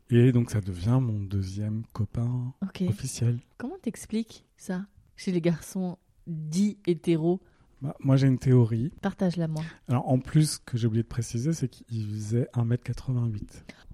Et 0.10 0.32
donc 0.32 0.52
ça 0.52 0.62
devient 0.62 1.00
mon 1.02 1.20
deuxième 1.20 1.84
copain 1.94 2.54
officiel. 2.88 3.40
Comment 3.58 3.78
t'expliques 3.82 4.46
ça 4.58 4.86
chez 5.16 5.32
les 5.32 5.42
garçons 5.42 5.98
dits 6.28 6.78
hétéros? 6.86 7.42
Bah, 7.82 7.96
moi 8.00 8.16
j'ai 8.16 8.28
une 8.28 8.38
théorie. 8.38 8.92
Partage-la 9.02 9.48
moi. 9.48 9.64
Alors 9.88 10.08
en 10.08 10.20
plus, 10.20 10.52
ce 10.52 10.60
que 10.60 10.78
j'ai 10.78 10.88
oublié 10.88 11.04
de 11.04 11.08
préciser, 11.08 11.54
c'est 11.54 11.68
qu'il 11.68 12.06
faisait 12.08 12.48
1m88. 12.54 13.42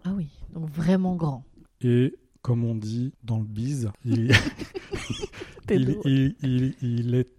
Ah 0.03 0.13
oui, 0.15 0.29
donc 0.53 0.69
vraiment 0.69 1.15
grand. 1.15 1.45
Et 1.81 2.15
comme 2.41 2.63
on 2.65 2.75
dit 2.75 3.13
dans 3.23 3.39
le 3.39 3.45
bise, 3.45 3.89
il, 4.03 4.31
il- 5.69 6.35
il- 6.43 6.75
il 6.81 7.15
est 7.15 7.29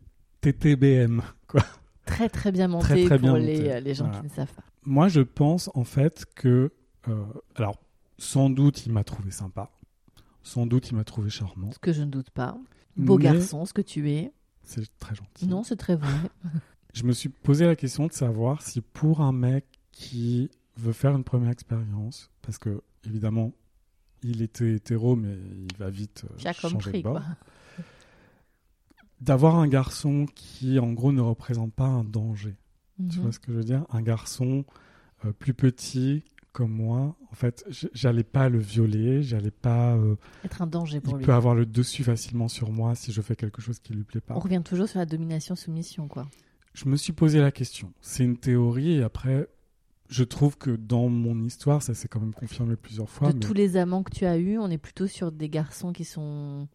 TTBM. 0.41 1.23
Quoi. 1.47 1.63
Très 2.07 2.29
très 2.29 2.51
bien 2.53 2.69
monté 2.69 2.87
Très, 2.87 3.05
très 3.05 3.19
bien 3.19 3.31
pour 3.31 3.39
les, 3.39 3.59
monté. 3.59 3.81
les 3.81 3.95
gens 3.95 4.05
Voilà. 4.07 4.21
qui 4.21 4.25
ne 4.27 4.31
savent 4.31 4.53
pas. 4.55 4.63
Moi, 4.85 5.09
je 5.09 5.21
pense 5.21 5.71
en 5.75 5.85
fait 5.85 6.25
que, 6.35 6.73
euh, 7.09 7.25
alors, 7.55 7.79
sans 8.19 8.51
doute, 8.51 8.87
il 8.87 8.93
m'a 8.93 9.05
trouvé 9.05 9.31
sympa. 9.31 9.71
Sans 10.43 10.67
doute, 10.67 10.91
il 10.91 10.97
m'a 10.97 11.05
trouvé 11.05 11.31
charmant. 11.31 11.71
Ce 11.71 11.79
que 11.79 11.93
je 11.93 12.03
ne 12.03 12.11
doute 12.11 12.31
pas. 12.31 12.57
Beau 12.97 13.17
Mais- 13.19 13.25
garçon, 13.25 13.65
ce 13.65 13.73
que 13.73 13.83
tu 13.83 14.11
es. 14.11 14.33
C'est 14.65 14.87
très 14.99 15.15
gentil. 15.15 15.47
Non, 15.47 15.63
c'est 15.63 15.77
très 15.77 15.97
vrai. 15.97 16.09
Je 16.95 17.05
me 17.05 17.13
suis 17.13 17.29
posé 17.31 17.65
la 17.67 17.75
question 17.77 18.07
de 18.07 18.13
savoir 18.13 18.61
si 18.63 18.81
pour 18.81 19.21
un 19.23 19.33
mec 19.33 19.65
qui 19.93 20.51
veut 20.77 20.93
faire 20.93 21.15
une 21.17 21.25
première 21.25 21.51
expérience, 21.51 22.31
parce 22.43 22.59
que 22.59 22.83
évidemment, 23.07 23.53
il 24.23 24.43
était 24.43 24.75
hétéro, 24.75 25.17
mais 25.17 25.35
il 25.71 25.77
va 25.79 25.89
vite 25.91 26.25
euh, 26.31 26.39
changer 26.39 26.69
compris 26.75 26.99
de 26.99 27.03
bord. 27.03 27.15
quoi. 27.15 27.23
D'avoir 29.23 29.57
un 29.57 29.69
garçon 29.69 30.27
qui, 30.35 30.79
en 30.79 30.93
gros, 30.93 31.13
ne 31.13 31.21
représente 31.21 31.73
pas 31.73 31.87
un 31.87 32.05
danger. 32.05 32.57
Tu 32.99 33.17
Mhm. 33.19 33.23
vois 33.23 33.33
ce 33.33 33.39
que 33.39 33.53
je 33.53 33.57
veux 33.59 33.65
dire? 33.65 33.87
Un 33.91 34.03
garçon 34.03 34.65
euh, 35.25 35.33
plus 35.33 35.55
petit 35.55 36.25
comme 36.53 36.73
moi, 36.73 37.17
en 37.31 37.35
fait, 37.35 37.65
j'allais 37.95 38.25
pas 38.25 38.51
le 38.51 38.59
violer, 38.59 39.23
j'allais 39.23 39.51
pas. 39.53 39.95
euh, 39.95 40.17
Être 40.45 40.61
un 40.61 40.67
danger 40.67 41.01
pour 41.01 41.15
il 41.15 41.19
lui. 41.19 41.25
peut 41.25 41.33
avoir 41.33 41.55
le 41.55 41.65
dessus 41.65 42.05
facilement 42.05 42.49
sur 42.49 42.71
moi 42.73 42.95
si 42.95 43.11
je 43.13 43.23
fais 43.23 43.37
quelque 43.37 43.63
chose 43.63 43.79
qui 43.79 43.95
lui 43.95 44.05
plaît 44.05 44.21
pas. 44.21 44.35
On 44.37 44.41
revient 44.41 44.61
toujours 44.63 44.87
sur 44.89 44.99
la 44.99 45.07
domination-soumission 45.07 46.09
quoi. 46.09 46.29
Je 46.75 46.89
me 46.91 46.97
suis 46.97 47.13
posé 47.15 47.41
la 47.41 47.53
question. 47.53 47.93
C'est 48.03 48.25
une 48.25 48.37
théorie 48.37 48.95
et 48.99 49.03
après, 49.03 49.49
je 50.11 50.25
trouve 50.25 50.59
que 50.59 50.71
dans 50.73 51.09
mon 51.09 51.43
histoire, 51.45 51.83
ça 51.83 51.95
s'est 51.95 52.09
quand 52.09 52.21
même 52.21 52.35
confirmé 52.35 52.77
plusieurs 52.77 53.09
fois. 53.09 53.29
de 53.29 53.35
mais 53.39 53.41
tous 53.41 53.55
les 53.55 53.77
amants 53.79 54.03
que 54.03 54.11
tu 54.15 54.27
as 54.27 54.37
eus, 54.37 54.59
on 54.59 54.69
est 54.69 54.77
plutôt 54.79 55.07
sur 55.07 55.33
des 55.33 55.49
garçons 55.49 55.93
qui 55.95 56.05
sont 56.05 56.69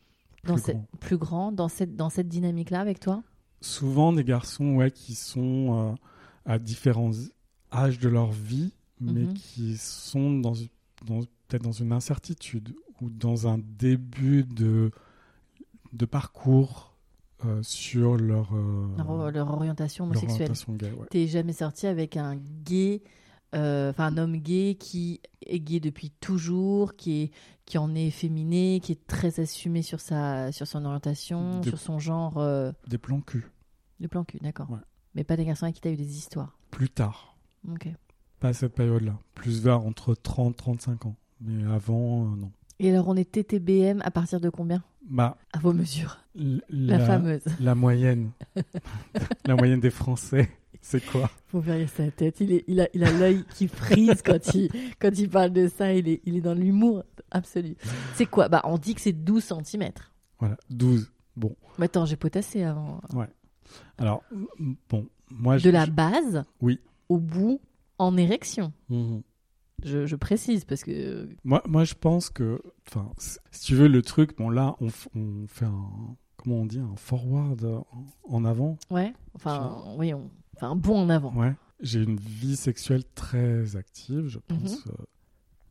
dans 0.48 0.56
Plus 0.56 0.64
cette- 0.64 0.76
grands. 0.78 0.88
plus 1.00 1.18
grands 1.18 1.52
dans 1.52 1.68
cette, 1.68 1.96
dans 1.96 2.10
cette 2.10 2.28
dynamique-là 2.28 2.80
avec 2.80 3.00
toi? 3.00 3.22
Souvent 3.62 4.14
des 4.14 4.24
garçons 4.24 4.76
ouais, 4.76 4.92
qui 4.92 5.14
sont 5.16 5.92
euh, 5.92 5.96
à 6.46 6.58
différents 6.60 7.12
âges 7.74 8.00
de 8.00 8.10
leur 8.10 8.32
vie, 8.32 8.74
mais 9.00 9.26
Mhm. 9.26 9.34
qui 9.34 9.78
sont 9.78 10.40
dans, 10.40 10.54
dans- 11.06 11.22
peut-être 11.48 11.64
dans 11.64 11.72
une 11.72 11.92
incertitude 11.92 12.76
ou 13.02 13.10
dans 13.10 13.48
un 13.48 13.58
début 13.60 14.44
de, 14.44 14.92
de 15.94 16.06
parcours 16.06 16.94
euh, 17.46 17.62
sur 17.62 18.18
leur, 18.18 18.50
euh, 18.56 18.88
leur, 18.98 19.32
leur 19.32 19.52
orientation 19.54 20.06
leur 20.06 20.12
homosexuelle. 20.14 20.50
orientation 20.50 20.74
gay. 20.74 20.92
ouais. 20.92 21.06
T'es 21.12 21.28
jamais 21.28 21.54
sorti 21.54 21.86
avec 21.86 22.18
un 22.18 22.36
gay, 22.36 23.04
enfin 23.54 24.06
un 24.06 24.18
homme 24.18 24.38
gay 24.38 24.76
qui 24.80 25.22
est 25.46 25.60
gay 25.60 25.80
depuis 25.80 26.10
toujours, 26.12 26.96
qui 26.96 27.24
est 27.24 27.32
qui 27.66 27.78
en 27.78 27.94
est 27.96 28.10
féminé, 28.12 28.80
qui 28.82 28.94
est 28.94 29.08
très 29.08 29.40
assumé 29.40 29.82
sur 29.82 30.00
sa 30.00 30.52
sur 30.52 30.68
son 30.68 30.86
orientation, 30.86 31.62
sur 31.64 31.80
son 31.80 32.00
genre 32.00 32.38
euh, 32.38 32.72
Des 32.88 32.98
plans 32.98 33.22
cul. 33.22 33.46
de 34.00 34.08
plan 34.08 34.24
cul, 34.24 34.40
d'accord. 34.42 34.70
Ouais. 34.72 34.80
Mais 35.16 35.24
pas 35.24 35.36
des 35.36 35.46
garçons 35.46 35.66
avec 35.66 35.76
qui 35.76 35.82
t'as 35.82 35.92
eu 35.92 35.96
des 35.98 36.18
histoires. 36.18 36.58
Plus 36.72 36.90
tard. 36.90 37.36
Ok. 37.70 37.88
Pas 38.40 38.50
à 38.50 38.54
cette 38.54 38.74
période-là. 38.76 39.18
Plus 39.34 39.62
vers 39.62 39.86
entre 39.86 40.14
30 40.14 40.56
35 40.56 41.06
ans. 41.08 41.16
Mais 41.42 41.64
avant, 41.66 42.26
euh, 42.26 42.36
non. 42.36 42.52
Et 42.80 42.92
alors 42.92 43.08
on 43.08 43.16
est 43.16 43.32
TTBM 43.32 44.02
à 44.04 44.12
partir 44.12 44.40
de 44.40 44.50
combien? 44.50 44.84
Bah, 45.10 45.38
À 45.54 45.60
vos 45.60 45.74
mesures. 45.74 46.20
la, 46.36 47.00
fameuse. 47.00 47.42
la 47.60 47.74
moyenne. 47.76 48.32
la 49.46 49.56
moyenne 49.56 49.80
des 49.80 49.90
Français, 49.90 50.50
c'est 50.90 51.04
quoi 51.06 51.30
verriez 51.54 51.88
sa 51.88 52.10
tête. 52.12 52.40
Il, 52.40 52.52
est, 52.54 52.64
il 52.68 52.80
a 52.82 52.88
il 52.94 53.04
a 53.04 53.12
l'œil 53.12 53.44
qui 53.56 53.68
frise 53.68 54.22
quand 54.22 54.54
il, 54.54 54.70
quand 55.00 55.18
il 55.18 55.30
parle 55.30 55.52
de 55.52 55.68
ça. 55.68 55.94
Il 55.94 56.08
est, 56.08 56.22
il 56.26 56.36
est 56.38 56.42
dans 56.42 56.54
l'humour 56.54 57.04
absolu. 57.32 57.76
C'est 58.16 58.26
quoi? 58.26 58.48
Bah 58.50 58.62
on 58.66 58.78
dit 58.78 58.96
que 58.96 59.02
c'est 59.02 59.12
12 59.14 59.44
cm. 59.64 59.92
Voilà, 60.40 60.58
12. 60.70 61.12
Bon, 61.36 61.56
Mais 61.78 61.86
attends, 61.86 62.06
j'ai 62.06 62.16
potassé 62.16 62.64
avant. 62.64 63.02
alors, 63.98 64.24
m- 64.32 64.76
bon, 64.90 65.08
moi, 65.30 65.58
De 65.60 65.70
la 65.70 65.86
base 65.86 66.44
Oui. 66.62 66.80
au 67.10 67.18
bout 67.18 67.60
en 67.98 68.16
érection. 68.18 68.72
Mhm. 68.90 69.22
Je, 69.84 70.06
je 70.08 70.16
précise 70.16 70.66
parce 70.66 70.84
que 70.84 71.30
Moi, 71.44 71.62
moi, 71.68 71.84
je 71.84 71.94
pense 71.94 72.30
que, 72.30 72.62
enfin, 72.88 73.12
si 73.52 73.62
tu 73.66 73.76
veux, 73.76 73.88
le 73.88 74.02
truc, 74.02 74.36
bon, 74.38 74.50
là, 74.50 74.76
on, 74.82 74.88
on 75.16 75.46
fait 75.48 75.66
un, 75.66 76.16
comment 76.38 76.62
on 76.62 76.66
dit, 76.66 76.80
un 76.80 76.96
forward 76.96 77.64
en, 77.64 77.86
en 78.24 78.46
avant. 78.46 78.78
ouais, 78.90 79.14
enfin 79.36 79.84
oui, 79.98 80.14
on, 80.16 80.30
enfin 80.58 80.72
un 80.72 80.76
bond 80.76 80.98
en 81.00 81.10
avant. 81.10 81.34
Ouais. 81.36 81.54
J'ai 81.80 82.02
une 82.04 82.18
vie 82.20 82.56
sexuelle 82.56 83.04
très 83.16 83.76
active, 83.76 84.28
je 84.28 84.40
Mhm. 84.50 84.60
pense. 84.60 84.88
euh, 84.88 84.92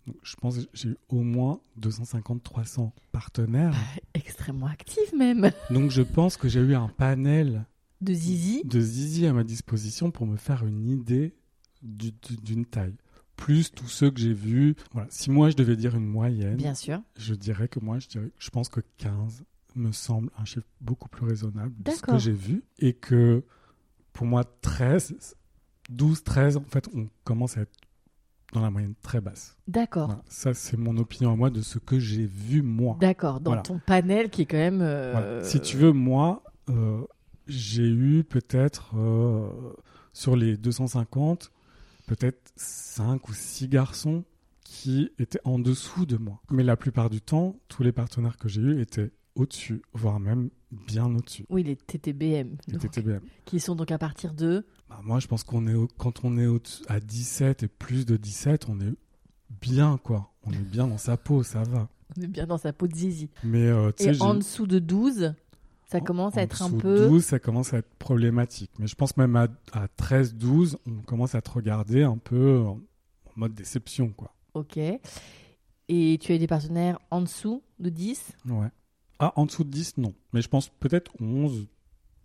donc, 0.07 0.17
je 0.23 0.37
pense 0.37 0.57
que 0.59 0.65
j'ai 0.73 0.91
eu 0.91 0.97
au 1.09 1.23
moins 1.23 1.61
250-300 1.79 2.93
partenaires. 3.13 3.75
Extrêmement 4.15 4.67
active 4.67 5.15
même. 5.17 5.51
Donc, 5.71 5.91
je 5.91 6.03
pense 6.03 6.37
que 6.37 6.49
j'ai 6.49 6.61
eu 6.61 6.75
un 6.75 6.89
panel 6.89 7.65
De 8.01 8.13
zizi. 8.15 8.63
de 8.65 8.81
zizi 8.81 9.27
à 9.27 9.33
ma 9.33 9.43
disposition 9.45 10.11
pour 10.13 10.27
me 10.27 10.37
faire 10.37 10.65
une 10.65 10.87
idée 10.89 11.35
du- 11.83 12.13
du- 12.13 12.37
d'une 12.37 12.65
taille. 12.67 12.95
Plus 13.37 13.71
tous 13.73 13.89
ceux 13.89 14.11
que 14.11 14.21
j'ai 14.21 14.33
vus. 14.33 14.77
Voilà. 14.93 15.09
Si 15.11 15.31
moi 15.31 15.51
je 15.51 15.57
devais 15.57 15.77
dire 15.77 15.95
une 15.97 16.07
moyenne, 16.07 16.57
Bien 16.57 16.75
sûr. 16.75 17.03
je 17.19 17.35
dirais 17.35 17.69
que 17.69 17.81
moi 17.81 17.99
je 17.99 18.09
dirais, 18.09 18.31
je 18.39 18.51
pense 18.51 18.69
que 18.69 18.81
15 18.99 19.43
me 19.75 19.93
semble 19.93 20.31
un 20.39 20.45
chiffre 20.47 20.67
beaucoup 20.81 21.09
plus 21.09 21.27
raisonnable 21.27 21.75
de 21.83 21.91
ce 21.91 22.01
que 22.01 22.17
j'ai 22.17 22.33
vu. 22.33 22.63
Et 22.79 22.95
que 22.95 23.45
pour 24.17 24.27
moi 24.27 24.45
13, 24.63 25.37
12, 25.91 26.25
13, 26.25 26.57
en 26.57 26.65
fait, 26.65 26.89
on 26.95 27.09
commence 27.25 27.59
à 27.59 27.61
être 27.61 27.73
dans 28.55 28.63
la 28.63 28.71
moyenne 28.71 28.95
très 29.03 29.21
basse. 29.21 29.57
D'accord. 29.69 30.07
Voilà. 30.07 30.23
Ça, 30.29 30.55
c'est 30.55 30.79
mon 30.79 30.97
opinion 30.97 31.33
à 31.33 31.37
moi 31.37 31.51
de 31.51 31.61
ce 31.61 31.79
que 31.79 31.99
j'ai 31.99 32.25
vu 32.25 32.63
moi. 32.63 32.97
D'accord. 32.99 33.41
Dans 33.41 33.51
Voilà. 33.51 33.63
ton 33.63 33.79
panel 33.85 34.31
qui 34.31 34.43
est 34.43 34.47
quand 34.47 34.57
même. 34.57 34.81
euh, 34.81 35.13
Voilà. 35.13 35.45
Si 35.45 35.61
tu 35.61 35.77
veux, 35.77 35.93
moi, 35.93 36.43
euh, 36.71 37.03
j'ai 37.47 37.87
eu 37.87 38.25
peut-être 38.25 38.93
euh, 38.97 39.51
sur 40.15 40.35
les 40.35 40.57
250, 40.57 41.53
peut-être 42.07 42.53
5 42.57 43.29
ou 43.29 43.35
6 43.35 43.69
garçons 43.69 44.25
qui 44.65 45.11
étaient 45.19 45.41
en 45.45 45.59
dessous 45.59 46.07
de 46.07 46.17
moi. 46.17 46.41
Mais 46.51 46.63
la 46.63 46.77
plupart 46.77 47.11
du 47.11 47.21
temps, 47.21 47.57
tous 47.69 47.83
les 47.83 47.93
partenaires 47.93 48.39
que 48.39 48.49
j'ai 48.49 48.63
eus 48.63 48.81
étaient 48.81 49.11
au-dessus, 49.35 49.83
voire 49.93 50.19
même 50.21 50.49
bien 50.87 51.07
au-dessus. 51.15 51.45
Oui, 51.51 51.63
les 51.63 51.77
TTBM. 51.77 52.57
Les 52.67 52.73
donc, 52.73 52.83
TTBM. 52.83 53.21
Qui 53.45 53.61
sont 53.61 53.75
donc 53.75 53.91
à 53.91 53.99
partir 53.99 54.35
de. 54.35 54.67
Bah, 54.89 55.01
moi, 55.05 55.19
je 55.21 55.27
pense 55.27 55.43
qu'on 55.45 55.67
est 55.67 55.75
au- 55.75 55.89
quand 55.99 56.25
on 56.25 56.39
est 56.39 56.47
au- 56.47 56.61
à 56.89 57.01
17 57.01 57.63
et 57.63 57.69
plus 57.69 58.07
de 58.07 58.17
17, 58.17 58.69
on 58.69 58.81
est 58.81 58.95
bien, 59.61 59.99
quoi. 60.03 60.33
On 60.45 60.53
est 60.53 60.57
bien 60.71 60.87
dans 60.87 60.99
sa 60.99 61.17
peau, 61.17 61.43
ça 61.43 61.63
va. 61.63 61.89
On 62.17 62.23
est 62.23 62.27
bien 62.29 62.47
dans 62.47 62.59
sa 62.59 62.73
peau 62.73 62.87
de 62.87 62.95
zizi. 62.95 63.31
Mais 63.45 63.67
euh, 63.67 63.91
Et 63.99 64.21
en 64.21 64.35
dessous 64.35 64.67
de 64.67 64.79
12, 64.79 65.35
ça 65.91 65.99
En- 65.99 66.01
commence 66.01 66.37
à 66.37 66.43
être 66.43 66.63
un 66.63 66.67
dessous 66.67 66.77
de 66.77 66.83
peu. 66.83 67.09
12, 67.09 67.25
ça 67.25 67.39
commence 67.39 67.75
à 67.75 67.79
être 67.79 67.95
problématique. 67.99 68.71
Mais 68.79 68.87
je 68.87 68.95
pense 68.95 69.17
même 69.17 69.35
à, 69.37 69.49
à 69.73 69.89
13, 69.89 70.35
12, 70.35 70.79
on 70.87 71.03
commence 71.03 71.35
à 71.35 71.43
te 71.43 71.51
regarder 71.51 72.03
un 72.05 72.19
peu 72.19 72.59
en, 72.61 72.81
mode 73.37 73.55
déception, 73.55 74.11
quoi. 74.11 74.35
Ok. 74.55 74.79
Et 75.89 76.19
tu 76.21 76.33
as 76.33 76.35
eu 76.35 76.39
des 76.39 76.47
partenaires 76.47 76.99
en 77.11 77.21
dessous 77.21 77.63
de 77.79 77.91
10 77.91 78.33
Ouais. 78.49 78.69
Ah, 79.19 79.33
en 79.37 79.47
dessous 79.47 79.65
de 79.65 79.71
10, 79.71 79.99
non. 79.99 80.15
Mais 80.33 80.43
je 80.43 80.49
pense 80.49 80.69
peut-être 80.69 81.13
11. 81.21 81.67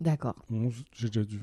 D'accord. 0.00 0.34
11, 0.50 0.84
j'ai 0.92 1.08
déjà 1.08 1.24
dû 1.24 1.40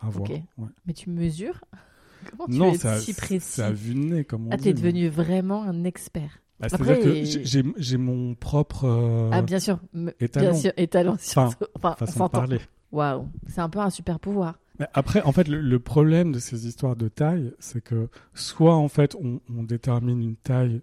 avoir. 0.00 0.30
Ok. 0.30 0.36
ouais. 0.58 0.68
Mais 0.86 0.92
tu 0.92 1.10
mesures 1.10 1.60
Comment 2.30 2.46
tu 2.46 2.52
Non, 2.52 2.72
es 2.72 2.78
ça, 2.78 2.98
si 3.00 3.12
précis 3.12 3.40
ça 3.56 3.66
a 3.66 3.72
vu 3.72 3.94
nez, 3.94 4.24
comme 4.24 4.46
on 4.46 4.50
Ah, 4.50 4.56
dit. 4.56 4.64
t'es 4.64 4.68
mais- 4.70 4.74
devenu 4.74 5.08
vraiment 5.08 5.62
un 5.64 5.84
expert. 5.84 6.40
Bah, 6.60 6.68
Après, 6.70 7.02
C'est-à-dire 7.02 7.42
que 7.42 7.72
j'ai- 7.82 7.96
mon 7.98 8.34
propre 8.34 8.84
euh, 8.84 9.30
Ah, 9.32 9.42
bien 9.42 9.58
sûr. 9.58 9.80
étalon. 10.20 10.50
Bien 10.52 10.54
sûr, 10.60 10.72
étalon. 10.76 11.12
Enfin. 11.14 11.50
Enfin, 11.74 11.90
on 11.92 12.06
façon 12.06 12.24
de 12.26 12.30
parler. 12.30 12.60
Waouh. 12.92 13.28
C'est 13.48 13.60
un 13.60 13.68
peu 13.68 13.80
un 13.80 13.90
super 13.90 14.20
pouvoir. 14.20 14.58
Mais 14.78 14.86
après, 14.94 15.20
en 15.22 15.32
fait, 15.32 15.48
le, 15.48 15.60
le 15.60 15.78
problème 15.80 16.30
de 16.32 16.38
ces 16.38 16.66
histoires 16.66 16.94
de 16.96 17.08
taille, 17.08 17.52
c'est 17.58 17.82
que 17.82 18.08
soit 18.34 18.74
en 18.76 18.88
fait 18.88 19.14
on, 19.16 19.40
on 19.50 19.62
détermine 19.64 20.20
une 20.20 20.36
taille, 20.36 20.80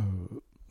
euh, 0.00 0.02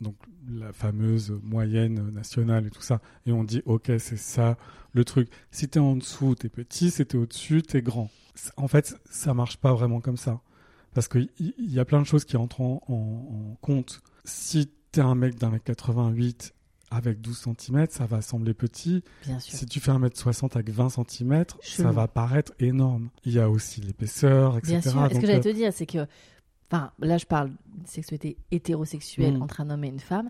donc 0.03 0.15
la 0.51 0.71
fameuse 0.73 1.31
moyenne 1.41 2.11
nationale 2.11 2.67
et 2.67 2.69
tout 2.69 2.81
ça, 2.81 3.01
et 3.25 3.31
on 3.31 3.43
dit 3.43 3.61
ok 3.65 3.91
c'est 3.97 4.17
ça 4.17 4.57
le 4.93 5.03
truc. 5.05 5.29
Si 5.51 5.67
t'es 5.67 5.79
en 5.79 5.95
dessous, 5.95 6.35
t'es 6.35 6.49
petit, 6.49 6.91
si 6.91 7.03
t'es 7.05 7.17
au-dessus, 7.17 7.63
t'es 7.63 7.81
grand. 7.81 8.11
En 8.57 8.67
fait, 8.67 8.95
ça 9.09 9.33
marche 9.33 9.57
pas 9.57 9.73
vraiment 9.73 10.01
comme 10.01 10.17
ça, 10.17 10.41
parce 10.93 11.07
qu'il 11.07 11.29
y, 11.39 11.53
y 11.57 11.79
a 11.79 11.85
plein 11.85 12.01
de 12.01 12.05
choses 12.05 12.25
qui 12.25 12.37
entrent 12.37 12.61
en, 12.61 12.83
en- 12.87 12.93
en 12.93 13.55
compte. 13.61 14.01
Si 14.25 14.69
t'es 14.91 15.01
un 15.01 15.15
mec 15.15 15.35
d'un 15.35 15.49
mètre 15.49 15.63
88 15.65 16.53
avec 16.91 17.21
12 17.21 17.47
cm, 17.57 17.87
ça 17.89 18.05
va 18.05 18.21
sembler 18.21 18.53
petit. 18.53 19.03
Bien 19.25 19.39
sûr. 19.39 19.57
Si 19.57 19.65
tu 19.65 19.79
fais 19.79 19.91
1m60 19.91 20.53
avec 20.53 20.69
20 20.69 20.89
cm, 20.89 21.45
Chelou. 21.61 21.87
ça 21.87 21.91
va 21.91 22.07
paraître 22.07 22.51
énorme. 22.59 23.09
Il 23.25 23.33
y 23.33 23.39
a 23.39 23.49
aussi 23.49 23.81
l'épaisseur, 23.81 24.57
etc. 24.59 24.73
Bien 24.79 24.81
sûr. 24.81 24.89
Et 25.05 25.09
ce 25.09 25.13
Donc, 25.13 25.21
que 25.21 25.27
j'allais 25.27 25.39
euh, 25.39 25.51
te 25.51 25.55
dire, 25.55 25.73
c'est 25.73 25.87
que. 25.87 26.05
Enfin, 26.74 26.91
là, 26.99 27.17
je 27.19 27.26
parle 27.26 27.51
de 27.51 27.88
sexualité 27.88 28.36
hétérosexuelle 28.51 29.38
Mm. 29.38 29.41
entre 29.43 29.61
un 29.61 29.69
homme 29.69 29.84
et 29.84 29.89
une 29.89 29.99
femme. 29.99 30.30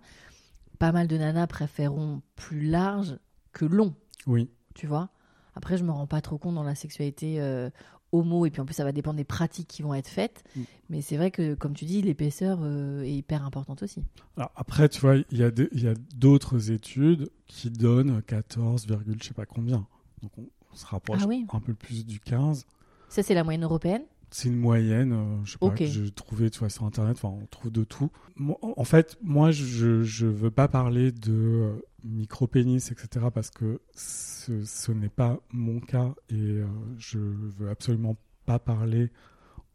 Pas 0.77 0.91
mal 0.91 1.07
de 1.07 1.17
nanas 1.17 1.47
préféreront 1.47 2.21
plus 2.35 2.67
large 2.67 3.17
que 3.53 3.63
long, 3.65 3.95
Oui, 4.27 4.49
tu 4.73 4.85
vois. 4.87 5.09
Après, 5.55 5.77
je 5.77 5.83
me 5.83 5.91
rends 5.91 6.07
pas 6.07 6.19
trop 6.21 6.37
compte 6.37 6.55
dans 6.55 6.63
la 6.63 6.75
sexualité 6.75 7.39
euh, 7.39 7.69
homo, 8.11 8.45
et 8.45 8.49
puis 8.51 8.59
en 8.59 8.65
plus, 8.65 8.73
ça 8.73 8.83
va 8.83 8.91
dépendre 8.91 9.17
des 9.17 9.23
pratiques 9.23 9.67
qui 9.67 9.83
vont 9.83 9.93
être 9.93 10.07
faites. 10.09 10.43
Mm. 10.55 10.61
Mais 10.89 11.01
c'est 11.01 11.15
vrai 11.15 11.31
que, 11.31 11.53
comme 11.53 11.73
tu 11.75 11.85
dis, 11.85 12.01
l'épaisseur 12.01 12.59
euh, 12.61 13.03
est 13.03 13.13
hyper 13.13 13.45
importante 13.45 13.81
aussi. 13.83 14.03
Alors 14.35 14.51
après, 14.55 14.89
tu 14.89 14.99
vois, 14.99 15.15
il 15.15 15.37
y 15.37 15.43
a 15.87 15.93
d'autres 16.15 16.71
études 16.71 17.29
qui 17.47 17.69
donnent 17.69 18.21
14, 18.23 18.85
virgule 18.87 19.17
je 19.21 19.27
sais 19.29 19.33
pas 19.33 19.45
combien. 19.45 19.87
Donc 20.21 20.31
on, 20.37 20.45
on 20.71 20.75
se 20.75 20.85
rapproche 20.85 21.21
Ah 21.23 21.27
oui. 21.27 21.45
un 21.53 21.59
peu 21.61 21.73
plus 21.73 22.05
du 22.05 22.19
15. 22.19 22.65
Ça, 23.09 23.21
c'est 23.23 23.35
la 23.35 23.43
moyenne 23.43 23.63
européenne? 23.63 24.03
C'est 24.33 24.49
une 24.49 24.57
moyenne, 24.57 25.13
euh, 25.13 25.45
je 25.45 25.51
sais 25.51 25.57
pas, 25.59 25.69
que 25.69 25.85
j'ai 25.85 26.09
trouvé 26.09 26.49
tu 26.49 26.57
vois, 26.57 26.69
sur 26.69 26.85
Internet, 26.85 27.17
enfin 27.21 27.37
on 27.39 27.45
trouve 27.45 27.71
de 27.71 27.83
tout. 27.83 28.09
Moi, 28.35 28.57
en 28.61 28.83
fait, 28.83 29.15
moi 29.21 29.51
je, 29.51 30.01
je 30.01 30.25
veux 30.25 30.49
pas 30.49 30.67
parler 30.67 31.11
de 31.11 31.31
euh, 31.31 31.73
micro-pénis, 32.03 32.91
etc. 32.91 33.27
parce 33.31 33.51
que 33.51 33.79
ce, 33.93 34.63
ce 34.65 34.91
n'est 34.91 35.09
pas 35.09 35.39
mon 35.51 35.79
cas 35.79 36.15
et 36.31 36.33
euh, 36.33 36.65
je 36.97 37.19
veux 37.19 37.69
absolument 37.69 38.15
pas 38.47 38.57
parler 38.57 39.11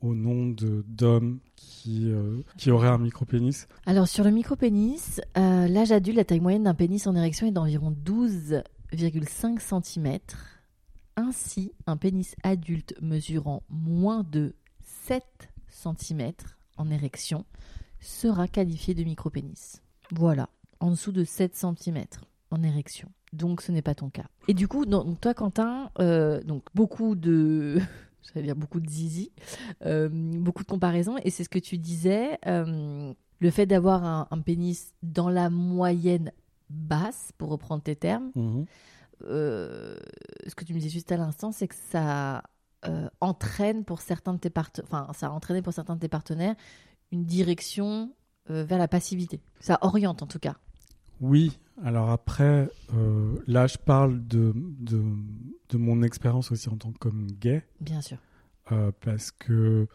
au 0.00 0.16
nom 0.16 0.48
de 0.48 0.84
d'hommes 0.88 1.38
qui, 1.54 2.10
euh, 2.10 2.42
qui 2.56 2.72
auraient 2.72 2.88
un 2.88 2.98
micro-pénis. 2.98 3.68
Alors, 3.86 4.08
sur 4.08 4.24
le 4.24 4.32
micro-pénis, 4.32 5.20
l'âge 5.36 5.92
adulte, 5.92 6.16
la 6.16 6.24
taille 6.24 6.40
moyenne 6.40 6.64
d'un 6.64 6.74
pénis 6.74 7.06
en 7.06 7.14
érection 7.14 7.46
est 7.46 7.52
d'environ 7.52 7.94
12,5 8.04 9.60
cm. 9.60 10.18
Ainsi, 11.20 11.72
un 11.88 11.96
pénis 11.96 12.36
adulte 12.44 12.94
mesurant 13.02 13.64
moins 13.68 14.22
de 14.22 14.54
7 14.84 15.24
cm 15.66 16.32
en 16.76 16.90
érection 16.90 17.44
sera 17.98 18.46
qualifié 18.46 18.94
de 18.94 19.02
micro-pénis. 19.02 19.82
Voilà, 20.12 20.48
en 20.78 20.92
dessous 20.92 21.10
de 21.10 21.24
7 21.24 21.56
cm 21.56 22.04
en 22.52 22.62
érection. 22.62 23.10
Donc, 23.32 23.62
ce 23.62 23.72
n'est 23.72 23.82
pas 23.82 23.96
ton 23.96 24.10
cas. 24.10 24.26
Et 24.46 24.54
du 24.54 24.68
coup, 24.68 24.86
donc 24.86 25.20
toi, 25.20 25.34
Quentin, 25.34 25.90
euh, 25.98 26.40
donc 26.44 26.62
beaucoup 26.72 27.16
de. 27.16 27.80
J'allais 28.32 28.46
dire 28.46 28.56
beaucoup 28.56 28.78
de 28.78 28.88
zizi, 28.88 29.32
euh, 29.84 30.08
beaucoup 30.12 30.62
de 30.62 30.68
comparaisons. 30.68 31.16
Et 31.24 31.30
c'est 31.30 31.42
ce 31.42 31.48
que 31.48 31.58
tu 31.58 31.78
disais. 31.78 32.38
euh, 32.46 33.12
le 33.40 33.50
fait 33.50 33.66
d'avoir 33.66 34.04
un, 34.04 34.40
pénis 34.40 34.94
dans 35.02 35.28
la 35.28 35.50
moyenne 35.50 36.32
basse, 36.70 37.32
pour 37.38 37.50
reprendre 37.50 37.82
tes 37.82 37.96
termes, 37.96 38.30
euh, 38.36 38.64
ce 39.20 40.54
que 40.54 40.64
tu 40.64 40.72
me 40.74 40.78
disais 40.78 40.90
juste 40.90 41.12
à 41.12 41.16
l'instant, 41.16 41.52
c'est 41.52 41.68
que 41.68 41.74
ça 41.90 42.42
euh, 42.86 43.08
entraîne 43.20 43.84
pour 43.84 44.00
certains 44.00 44.34
de 44.34 44.38
tes 44.38 44.50
partenaires, 44.50 44.88
enfin, 44.90 45.12
ça 45.12 45.26
a 45.26 45.30
entraîné 45.30 45.62
pour 45.62 45.72
certains 45.72 45.96
de 45.96 46.00
tes 46.00 46.08
partenaires 46.08 46.54
une 47.10 47.24
direction 47.24 48.12
euh, 48.50 48.64
vers 48.64 48.78
la 48.78 48.88
passivité. 48.88 49.40
Ça 49.60 49.78
oriente 49.82 50.22
en 50.22 50.26
tout 50.26 50.38
cas. 50.38 50.56
Oui, 51.20 51.58
alors 51.82 52.10
après, 52.10 52.68
euh, 52.94 53.42
là 53.48 53.66
je 53.66 53.76
parle 53.78 54.26
de, 54.28 54.52
de, 54.54 55.02
de 55.70 55.76
mon 55.78 56.02
expérience 56.02 56.52
aussi 56.52 56.68
en 56.68 56.76
tant 56.76 56.92
qu'homme 56.92 57.26
gay. 57.32 57.66
Bien 57.80 58.00
sûr. 58.00 58.18
Euh, 58.70 58.92
parce 59.00 59.30
que 59.32 59.88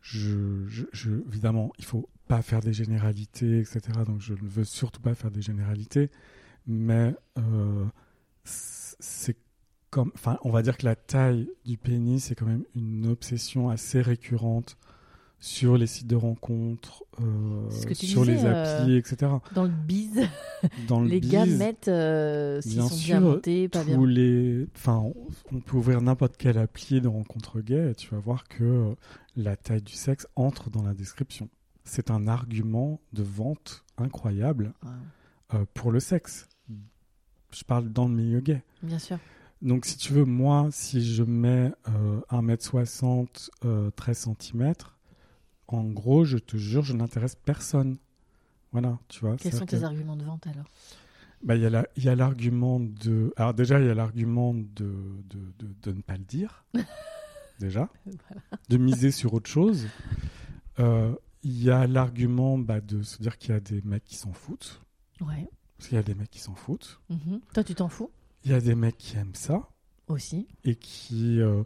je, 0.00 0.66
je, 0.66 0.84
je- 0.92 1.26
évidemment, 1.28 1.72
il 1.78 1.84
faut 1.84 2.08
pas 2.28 2.42
faire 2.42 2.60
des 2.60 2.72
généralités, 2.72 3.58
etc. 3.60 3.80
Donc 4.06 4.20
je 4.20 4.34
ne 4.34 4.48
veux 4.48 4.64
surtout 4.64 5.00
pas 5.00 5.14
faire 5.14 5.30
des 5.30 5.42
généralités, 5.42 6.10
mais 6.66 7.14
euh, 7.38 7.84
c'est 8.44 9.36
comme, 9.90 10.10
enfin, 10.14 10.38
on 10.42 10.50
va 10.50 10.62
dire 10.62 10.76
que 10.76 10.86
la 10.86 10.96
taille 10.96 11.48
du 11.64 11.76
pénis 11.76 12.24
c'est 12.24 12.34
quand 12.34 12.46
même 12.46 12.64
une 12.74 13.06
obsession 13.06 13.68
assez 13.68 14.00
récurrente 14.00 14.76
sur 15.42 15.76
les 15.76 15.88
sites 15.88 16.06
de 16.06 16.14
rencontres, 16.14 17.02
euh, 17.20 17.68
sur 17.94 18.24
les 18.24 18.46
applis, 18.46 18.96
etc. 18.96 19.32
Dans 19.56 19.64
le 19.64 19.70
bise, 19.70 20.20
Dans 20.88 21.00
le 21.00 21.08
les 21.08 21.20
gars 21.20 21.46
mettent 21.46 21.88
euh, 21.88 22.60
s'ils 22.60 22.80
sont 22.80 22.88
sûr, 22.88 23.18
bien 23.18 23.20
montés, 23.20 23.68
pas 23.68 23.82
bien. 23.82 24.06
les, 24.06 24.68
enfin, 24.76 25.02
on, 25.50 25.58
peut 25.58 25.76
ouvrir 25.76 26.00
n'importe 26.00 26.36
quelle 26.36 26.58
appli 26.58 27.00
de 27.00 27.08
rencontre 27.08 27.60
gay 27.60 27.90
et 27.90 27.94
tu 27.96 28.08
vas 28.10 28.20
voir 28.20 28.46
que 28.46 28.62
euh, 28.62 28.94
la 29.36 29.56
taille 29.56 29.82
du 29.82 29.94
sexe 29.94 30.28
entre 30.36 30.70
dans 30.70 30.84
la 30.84 30.94
description. 30.94 31.48
C'est 31.82 32.12
un 32.12 32.28
argument 32.28 33.00
de 33.12 33.24
vente 33.24 33.84
incroyable 33.98 34.72
euh, 35.54 35.64
pour 35.74 35.90
le 35.90 35.98
sexe. 35.98 36.48
Je 37.50 37.64
parle 37.64 37.88
dans 37.90 38.08
le 38.08 38.14
milieu 38.14 38.40
gay. 38.40 38.62
bien 38.82 38.98
sûr. 38.98 39.18
Donc, 39.60 39.84
si 39.84 39.96
tu 39.96 40.12
veux, 40.12 40.24
moi, 40.24 40.68
si 40.72 41.04
je 41.14 41.22
mets 41.22 41.72
euh, 41.88 42.20
1m60, 42.30 43.50
euh, 43.64 43.90
13 43.92 44.28
cm, 44.40 44.72
en 45.68 45.84
gros, 45.84 46.24
je 46.24 46.38
te 46.38 46.56
jure, 46.56 46.82
je 46.82 46.94
n'intéresse 46.94 47.36
personne. 47.36 47.96
Voilà, 48.72 48.98
tu 49.08 49.20
vois. 49.20 49.36
Quels 49.36 49.52
sont 49.52 49.64
que- 49.66 49.76
tes 49.76 49.84
arguments 49.84 50.16
de 50.16 50.24
vente 50.24 50.46
alors? 50.46 50.64
Bah, 51.44 51.54
il 51.56 51.62
y 51.62 51.66
a 51.66 51.84
y 51.96 52.16
l'argument 52.16 52.80
de. 52.80 53.32
Alors, 53.36 53.54
déjà, 53.54 53.78
il 53.80 53.86
y 53.86 53.90
a 53.90 53.94
l'argument 53.94 54.54
de, 54.54 54.64
de, 55.28 55.38
de, 55.58 55.68
de 55.82 55.92
ne 55.92 56.00
pas 56.02 56.16
le 56.16 56.24
dire. 56.24 56.64
déjà. 57.60 57.88
De 58.68 58.76
miser 58.78 59.10
sur 59.12 59.34
autre 59.34 59.48
chose. 59.50 59.86
Euh, 60.80 61.14
Il 61.44 61.62
y 61.62 61.70
a 61.70 61.86
l'argument 61.86 62.58
bah, 62.58 62.80
de 62.80 63.02
se 63.02 63.20
dire 63.22 63.38
qu'il 63.38 63.50
y 63.50 63.56
a 63.56 63.60
des 63.60 63.82
mecs 63.82 64.04
qui 64.04 64.16
s'en 64.16 64.32
foutent. 64.32 64.80
Ouais. 65.20 65.48
Parce 65.82 65.88
qu'il 65.88 65.96
y 65.96 66.00
a 66.00 66.04
des 66.04 66.14
mecs 66.14 66.30
qui 66.30 66.38
s'en 66.38 66.54
foutent. 66.54 67.00
Mhm. 67.10 67.40
Toi, 67.52 67.64
tu 67.64 67.74
t'en 67.74 67.88
fous 67.88 68.10
Il 68.44 68.52
y 68.52 68.54
a 68.54 68.60
des 68.60 68.76
mecs 68.76 68.96
qui 68.98 69.16
aiment 69.16 69.34
ça 69.34 69.68
aussi. 70.06 70.46
et 70.64 70.76
qui, 70.76 71.40
euh, 71.40 71.64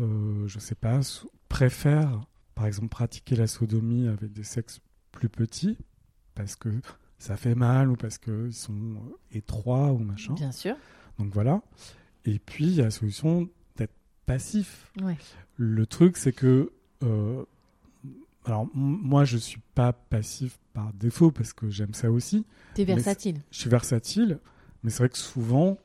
euh, 0.00 0.46
je 0.48 0.58
sais 0.58 0.74
pas, 0.74 1.00
préfèrent, 1.50 2.20
par 2.54 2.64
exemple, 2.66 2.88
pratiquer 2.88 3.36
la 3.36 3.46
sodomie 3.46 4.08
avec 4.08 4.32
des 4.32 4.42
sexes 4.44 4.80
plus 5.12 5.28
petits 5.28 5.76
parce 6.34 6.56
que 6.56 6.70
ça 7.18 7.36
fait 7.36 7.54
mal 7.54 7.90
ou 7.90 7.96
parce 7.96 8.16
qu'ils 8.16 8.54
sont 8.54 8.72
euh, 8.72 9.16
étroits 9.32 9.92
ou 9.92 9.98
machin. 9.98 10.32
Bien 10.34 10.52
sûr. 10.52 10.74
Donc 11.18 11.32
voilà. 11.34 11.60
Et 12.24 12.38
puis, 12.38 12.64
il 12.66 12.74
y 12.74 12.80
a 12.80 12.84
la 12.84 12.90
solution 12.90 13.48
d'être 13.76 13.94
passif. 14.24 14.90
Ouais. 15.02 15.16
Le 15.56 15.84
truc, 15.86 16.16
c'est 16.16 16.32
que. 16.32 16.72
euh, 17.02 17.44
alors, 18.48 18.66
moi, 18.74 19.26
je 19.26 19.36
suis 19.36 19.60
pas 19.74 19.92
passif 19.92 20.58
par 20.72 20.90
défaut 20.94 21.30
parce 21.30 21.52
que 21.52 21.68
j'aime 21.68 21.92
ça 21.92 22.10
aussi. 22.10 22.46
T'es 22.72 22.86
Mais 22.86 22.94
versatile. 22.94 23.42
Je 23.50 23.58
suis 23.58 23.68
versatile, 23.68 24.38
mais 24.82 24.88
c'est 24.90 24.98
vrai 25.00 25.10
que 25.10 25.18
souvent, 25.18 25.76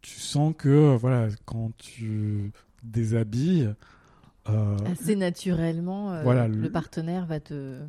tu 0.00 0.20
sens 0.20 0.54
que, 0.56 0.68
euh, 0.68 0.96
voilà, 0.96 1.26
quand 1.46 1.76
tu 1.76 2.52
déshabilles. 2.84 3.74
euh, 4.48 4.76
Assez 4.86 5.16
naturellement, 5.16 6.12
euh, 6.12 6.22
Voilà, 6.22 6.46
le... 6.46 6.56
le- 6.56 6.70
partenaire 6.70 7.26
va 7.26 7.40
te. 7.40 7.80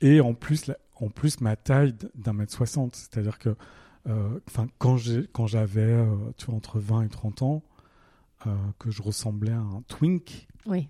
Et 0.00 0.20
en 0.20 0.34
plus, 0.34 0.66
la- 0.66 0.76
en 0.96 1.08
plus 1.08 1.40
ma 1.40 1.56
taille 1.56 1.94
d'un 2.14 2.34
mètre 2.34 2.52
soixante. 2.52 2.94
C'est-à-dire 2.94 3.38
que 3.38 3.56
euh, 4.06 4.38
quand 4.78 4.98
j'ai- 4.98 5.26
quand 5.32 5.46
j'avais 5.46 6.04
tu 6.36 6.46
vois, 6.46 6.56
entre 6.56 6.78
20 6.78 7.02
et 7.04 7.08
30 7.08 7.40
ans, 7.40 7.62
que 8.78 8.90
je 8.90 9.00
ressemblais 9.00 9.52
à 9.52 9.58
un 9.60 9.82
twink. 9.88 10.46
Oui. 10.66 10.88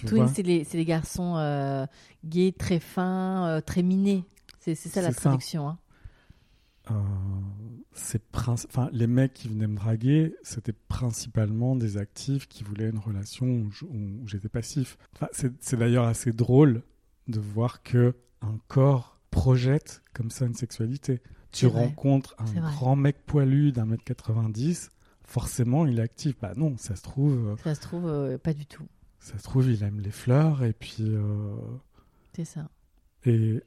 Tu 0.00 0.06
Twin, 0.06 0.24
vois 0.24 0.32
c'est 0.32 0.42
les, 0.42 0.84
garçons 0.84 1.36
euh, 1.36 1.86
gays, 2.24 2.52
très 2.52 2.80
fins, 2.80 3.46
euh, 3.48 3.60
très 3.60 3.82
minés. 3.82 4.24
C'est 4.60 4.74
ça 4.74 5.02
la 5.02 5.12
traduction. 5.12 5.68
hein. 5.68 5.78
Euh, 6.90 6.94
c'est 7.92 8.22
enfin, 8.36 8.90
les 8.92 9.06
mecs 9.06 9.32
qui 9.32 9.48
venaient 9.48 9.66
me 9.66 9.76
draguer, 9.76 10.34
c'était 10.42 10.72
principalement 10.72 11.76
des 11.76 11.96
actifs 11.96 12.46
qui 12.48 12.64
voulaient 12.64 12.90
une 12.90 12.98
relation 12.98 13.46
où 13.46 14.26
j'étais 14.26 14.48
passif. 14.48 14.98
Enfin, 15.14 15.28
c'est 15.32 15.76
d'ailleurs 15.78 16.04
assez 16.04 16.32
drôle 16.32 16.82
de 17.28 17.40
voir 17.40 17.82
que 17.82 18.14
un 18.42 18.58
corps 18.68 19.18
projette 19.30 20.02
comme 20.12 20.30
ça 20.30 20.44
une 20.46 20.54
sexualité. 20.54 21.20
Tu 21.52 21.66
vrai. 21.66 21.84
rencontres 21.84 22.34
un 22.38 22.70
grand 22.72 22.96
mec 22.96 23.24
poilu 23.26 23.70
d'un 23.70 23.86
mètre 23.86 24.04
90, 24.04 24.90
forcément 25.24 25.86
il 25.86 25.98
est 26.00 26.02
actif. 26.02 26.34
Bah 26.40 26.52
non, 26.56 26.76
ça 26.76 26.96
se 26.96 27.02
trouve, 27.02 27.50
euh, 27.50 27.56
Ça 27.62 27.74
se 27.74 27.80
trouve, 27.80 28.06
euh, 28.06 28.38
pas 28.38 28.52
du 28.52 28.66
tout. 28.66 28.86
Ça 29.24 29.38
se 29.38 29.42
trouve 29.44 29.70
il 29.70 29.82
aime 29.82 30.00
les 30.00 30.10
fleurs 30.10 30.62
et 30.64 30.72
puis 30.74 30.96
euh, 31.00 31.56
C'est 32.34 32.44
ça. 32.44 32.68
et, 33.24 33.62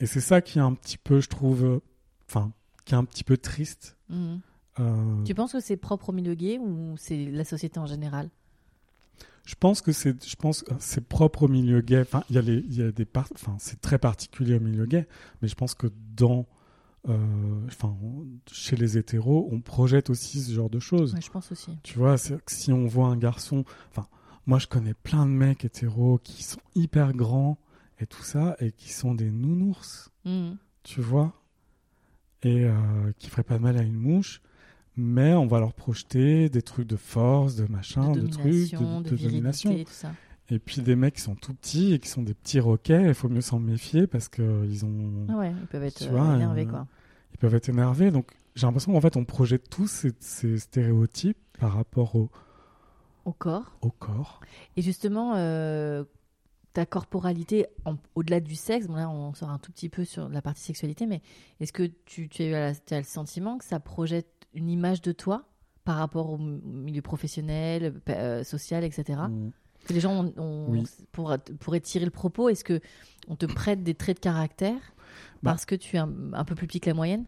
et 0.00 0.06
c'est 0.06 0.20
ça 0.20 0.40
qui 0.40 0.58
est 0.58 0.62
un 0.62 0.72
petit 0.74 0.96
peu, 0.98 1.20
je 1.20 1.28
trouve, 1.28 1.64
euh, 1.64 1.80
enfin, 2.28 2.50
qui 2.86 2.94
est 2.94 2.96
un 2.96 3.04
petit 3.04 3.24
peu 3.24 3.36
triste. 3.36 3.96
Mhm. 4.08 4.40
Euh, 4.80 5.22
Tu 5.24 5.34
penses 5.34 5.52
que 5.52 5.60
c'est 5.60 5.76
propre 5.76 6.08
au 6.10 6.12
milieu 6.12 6.34
gay 6.34 6.58
ou 6.58 6.94
c'est 6.96 7.26
la 7.30 7.44
société 7.44 7.78
en 7.78 7.86
général? 7.86 8.30
Je 9.44 9.54
pense 9.54 9.80
que 9.80 9.92
c'est, 9.92 10.24
je 10.26 10.34
pense, 10.36 10.62
que 10.62 10.72
c'est 10.80 11.06
propre 11.06 11.44
au 11.44 11.48
milieu 11.48 11.80
gay. 11.80 12.00
Enfin, 12.00 12.24
il 12.30 12.36
y 12.36 12.38
a 12.38 12.42
les, 12.42 12.56
il 12.58 12.74
y 12.74 12.82
a 12.82 12.90
des 12.90 13.04
par- 13.04 13.28
enfin, 13.34 13.56
c'est 13.60 13.80
très 13.80 13.98
particulier 13.98 14.56
au 14.56 14.60
milieu 14.60 14.86
gay, 14.86 15.06
mais 15.40 15.46
je 15.48 15.54
pense 15.54 15.74
que 15.74 15.86
dans, 16.16 16.46
euh, 17.08 17.66
enfin, 17.66 17.96
chez 18.50 18.74
les 18.76 18.98
hétéros, 18.98 19.48
on 19.52 19.60
projette 19.60 20.10
aussi 20.10 20.40
ce 20.42 20.52
genre 20.52 20.68
de 20.70 20.80
choses. 20.80 21.14
Ouais, 21.14 21.20
Je 21.20 21.30
pense 21.30 21.52
aussi. 21.52 21.70
Tu 21.84 21.96
vois, 21.98 22.16
si 22.18 22.72
on 22.72 22.86
voit 22.86 23.06
un 23.06 23.16
garçon, 23.16 23.64
enfin, 23.90 24.08
moi 24.46 24.58
je 24.58 24.66
connais 24.66 24.94
plein 24.94 25.26
de 25.26 25.30
mecs 25.30 25.64
hétéros 25.64 26.18
qui 26.22 26.42
sont 26.42 26.60
hyper 26.74 27.12
grands 27.12 27.58
et 28.00 28.06
tout 28.06 28.22
ça, 28.22 28.56
et 28.60 28.72
qui 28.72 28.92
sont 28.92 29.14
des 29.14 29.30
nounours, 29.30 30.10
Mhm. 30.24 30.56
tu 30.82 31.00
vois, 31.00 31.32
et 32.42 32.64
euh, 32.66 32.74
qui 33.18 33.28
feraient 33.30 33.42
pas 33.42 33.56
de 33.58 33.62
mal 33.62 33.76
à 33.78 33.82
une 33.82 33.94
mouche. 33.96 34.40
Mais 34.98 35.34
on 35.34 35.46
va 35.46 35.60
leur 35.60 35.74
projeter 35.74 36.48
des 36.48 36.62
trucs 36.62 36.86
de 36.86 36.96
force, 36.96 37.54
de 37.56 37.66
machin, 37.70 38.12
de 38.12 38.20
de, 38.22 38.26
trucs, 38.28 38.72
de, 38.72 39.16
domination. 39.16 39.74
tout 39.84 39.90
ça. 39.90 40.12
Et 40.48 40.58
puis 40.58 40.80
des 40.80 40.96
mecs 40.96 41.14
qui 41.14 41.20
sont 41.20 41.34
tout 41.34 41.52
petits 41.54 41.92
et 41.92 41.98
qui 41.98 42.08
sont 42.08 42.22
des 42.22 42.32
petits 42.34 42.60
roquets, 42.60 43.02
il 43.08 43.14
faut 43.14 43.28
mieux 43.28 43.40
s'en 43.42 43.58
méfier 43.58 44.06
parce 44.06 44.28
qu'ils 44.28 44.84
ont, 44.86 45.26
Ah 45.28 45.36
ouais, 45.38 45.50
ils 45.60 45.66
peuvent 45.66 45.82
être 45.82 46.02
euh, 46.02 46.10
vois, 46.10 46.34
énervés, 46.36 46.62
euh, 46.66 46.70
quoi. 46.70 46.86
ils 47.34 47.38
peuvent 47.38 47.54
être 47.54 47.68
énervés. 47.68 48.10
Donc 48.10 48.30
j'ai 48.54 48.66
l'impression 48.66 48.92
qu'en 48.92 49.00
fait 49.00 49.16
on 49.16 49.24
projette 49.24 49.68
tous 49.68 49.86
ces, 49.88 50.12
ces 50.20 50.58
stéréotypes 50.58 51.36
par 51.58 51.72
rapport 51.74 52.14
au, 52.16 52.30
Au 53.26 53.32
corps. 53.32 53.76
au 53.82 53.90
corps. 53.90 54.40
Et 54.76 54.82
justement, 54.82 55.34
euh, 55.36 56.04
ta 56.72 56.86
corporalité, 56.86 57.66
au-delà 58.14 58.40
du 58.40 58.54
sexe, 58.54 58.86
bon 58.86 58.94
là 58.94 59.10
on 59.10 59.34
sort 59.34 59.50
un 59.50 59.58
tout 59.58 59.72
petit 59.72 59.88
peu 59.90 60.04
sur 60.04 60.28
la 60.28 60.40
partie 60.42 60.62
sexualité, 60.62 61.06
mais 61.06 61.20
est-ce 61.60 61.72
que 61.72 61.90
tu, 62.06 62.28
tu 62.28 62.42
as, 62.42 62.46
eu 62.46 62.50
la- 62.52 62.74
tu 62.74 62.94
as 62.94 62.98
le 62.98 63.04
sentiment 63.04 63.58
que 63.58 63.64
ça 63.64 63.80
projette 63.80 64.28
une 64.54 64.68
image 64.70 65.02
de 65.02 65.12
toi 65.12 65.44
par 65.84 65.96
rapport 65.96 66.30
au 66.30 66.38
milieu 66.38 67.02
professionnel, 67.02 68.00
euh, 68.08 68.42
social, 68.44 68.82
etc. 68.84 69.20
Mm. 69.28 69.50
Que 69.86 69.92
les 69.92 70.00
gens 70.00 70.24
ont, 70.24 70.32
ont- 70.36 70.66
Oui. 70.70 70.84
pour, 71.12 71.34
pourraient 71.60 71.80
tirer 71.80 72.04
le 72.04 72.10
propos, 72.10 72.48
est-ce 72.48 72.64
que 72.64 72.80
on 73.28 73.36
te 73.36 73.46
prête 73.46 73.82
des 73.82 73.94
traits 73.94 74.16
de 74.16 74.20
caractère 74.22 74.80
Bah. 75.42 75.50
parce 75.52 75.64
que 75.66 75.74
tu 75.74 75.96
es 75.96 75.98
un, 75.98 76.12
un 76.32 76.44
peu 76.44 76.54
plus 76.54 76.66
petit 76.66 76.80
que 76.80 76.90
la 76.90 76.94
moyenne? 76.94 77.24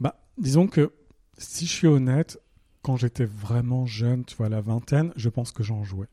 Bah, 0.00 0.16
disons 0.38 0.66
que 0.66 0.92
si 1.38 1.66
je 1.66 1.72
suis 1.72 1.86
honnête, 1.86 2.38
quand 2.84 2.96
j'étais 2.96 3.24
vraiment 3.24 3.86
jeune, 3.86 4.24
tu 4.24 4.36
vois, 4.36 4.46
à 4.46 4.50
la 4.50 4.60
vingtaine, 4.60 5.12
je 5.16 5.28
pense 5.28 5.50
que 5.52 5.62
j'en 5.62 5.82
jouais. 5.84 6.08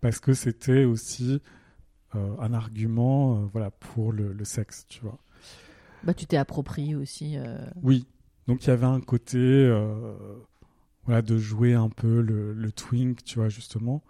Parce 0.00 0.20
que 0.20 0.34
c'était 0.34 0.84
aussi 0.84 1.40
euh, 2.14 2.36
un 2.38 2.52
argument 2.52 3.36
euh, 3.38 3.46
voilà, 3.52 3.70
pour 3.70 4.12
le, 4.12 4.32
le 4.32 4.44
sexe, 4.44 4.84
tu 4.88 5.00
vois. 5.00 5.18
Bah 6.04 6.14
tu 6.14 6.26
t'es 6.26 6.36
approprié 6.36 6.94
aussi. 6.94 7.36
euh, 7.38 7.56
Oui. 7.82 8.06
Donc 8.46 8.64
il 8.64 8.68
y 8.68 8.70
avait 8.70 8.86
un 8.86 9.00
côté 9.00 9.38
voilà, 11.04 11.22
de 11.22 11.36
jouer 11.38 11.74
un 11.74 11.88
peu 11.88 12.20
le, 12.20 12.52
le 12.52 12.72
twink, 12.72 13.24
tu 13.24 13.38
vois, 13.38 13.48
justement. 13.48 14.02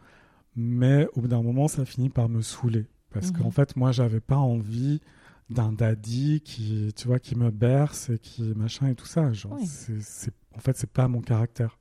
Mais 0.56 1.06
au 1.14 1.22
bout 1.22 1.28
d'un 1.28 1.42
moment, 1.42 1.68
ça 1.68 1.84
finit 1.84 2.10
par 2.10 2.28
me 2.28 2.42
saouler. 2.42 2.86
Parce 3.10 3.30
Mhm. 3.30 3.38
qu'en 3.42 3.50
fait, 3.50 3.76
moi, 3.76 3.92
j'avais 3.92 4.20
pas 4.20 4.36
envie 4.36 5.00
d'un 5.50 5.72
daddy 5.72 6.40
qui, 6.40 6.92
tu 6.96 7.06
vois, 7.06 7.18
qui 7.18 7.36
me 7.36 7.50
berce 7.50 8.10
et 8.10 8.18
qui 8.18 8.42
machin 8.54 8.88
et 8.88 8.94
tout 8.94 9.06
ça. 9.06 9.32
Genre, 9.32 9.52
Oui. 9.52 9.66
c'est, 9.66 10.00
c'est- 10.02 10.34
en 10.56 10.60
fait, 10.60 10.76
c'est 10.76 10.90
pas 10.90 11.08
mon 11.08 11.20
caractère. 11.20 11.78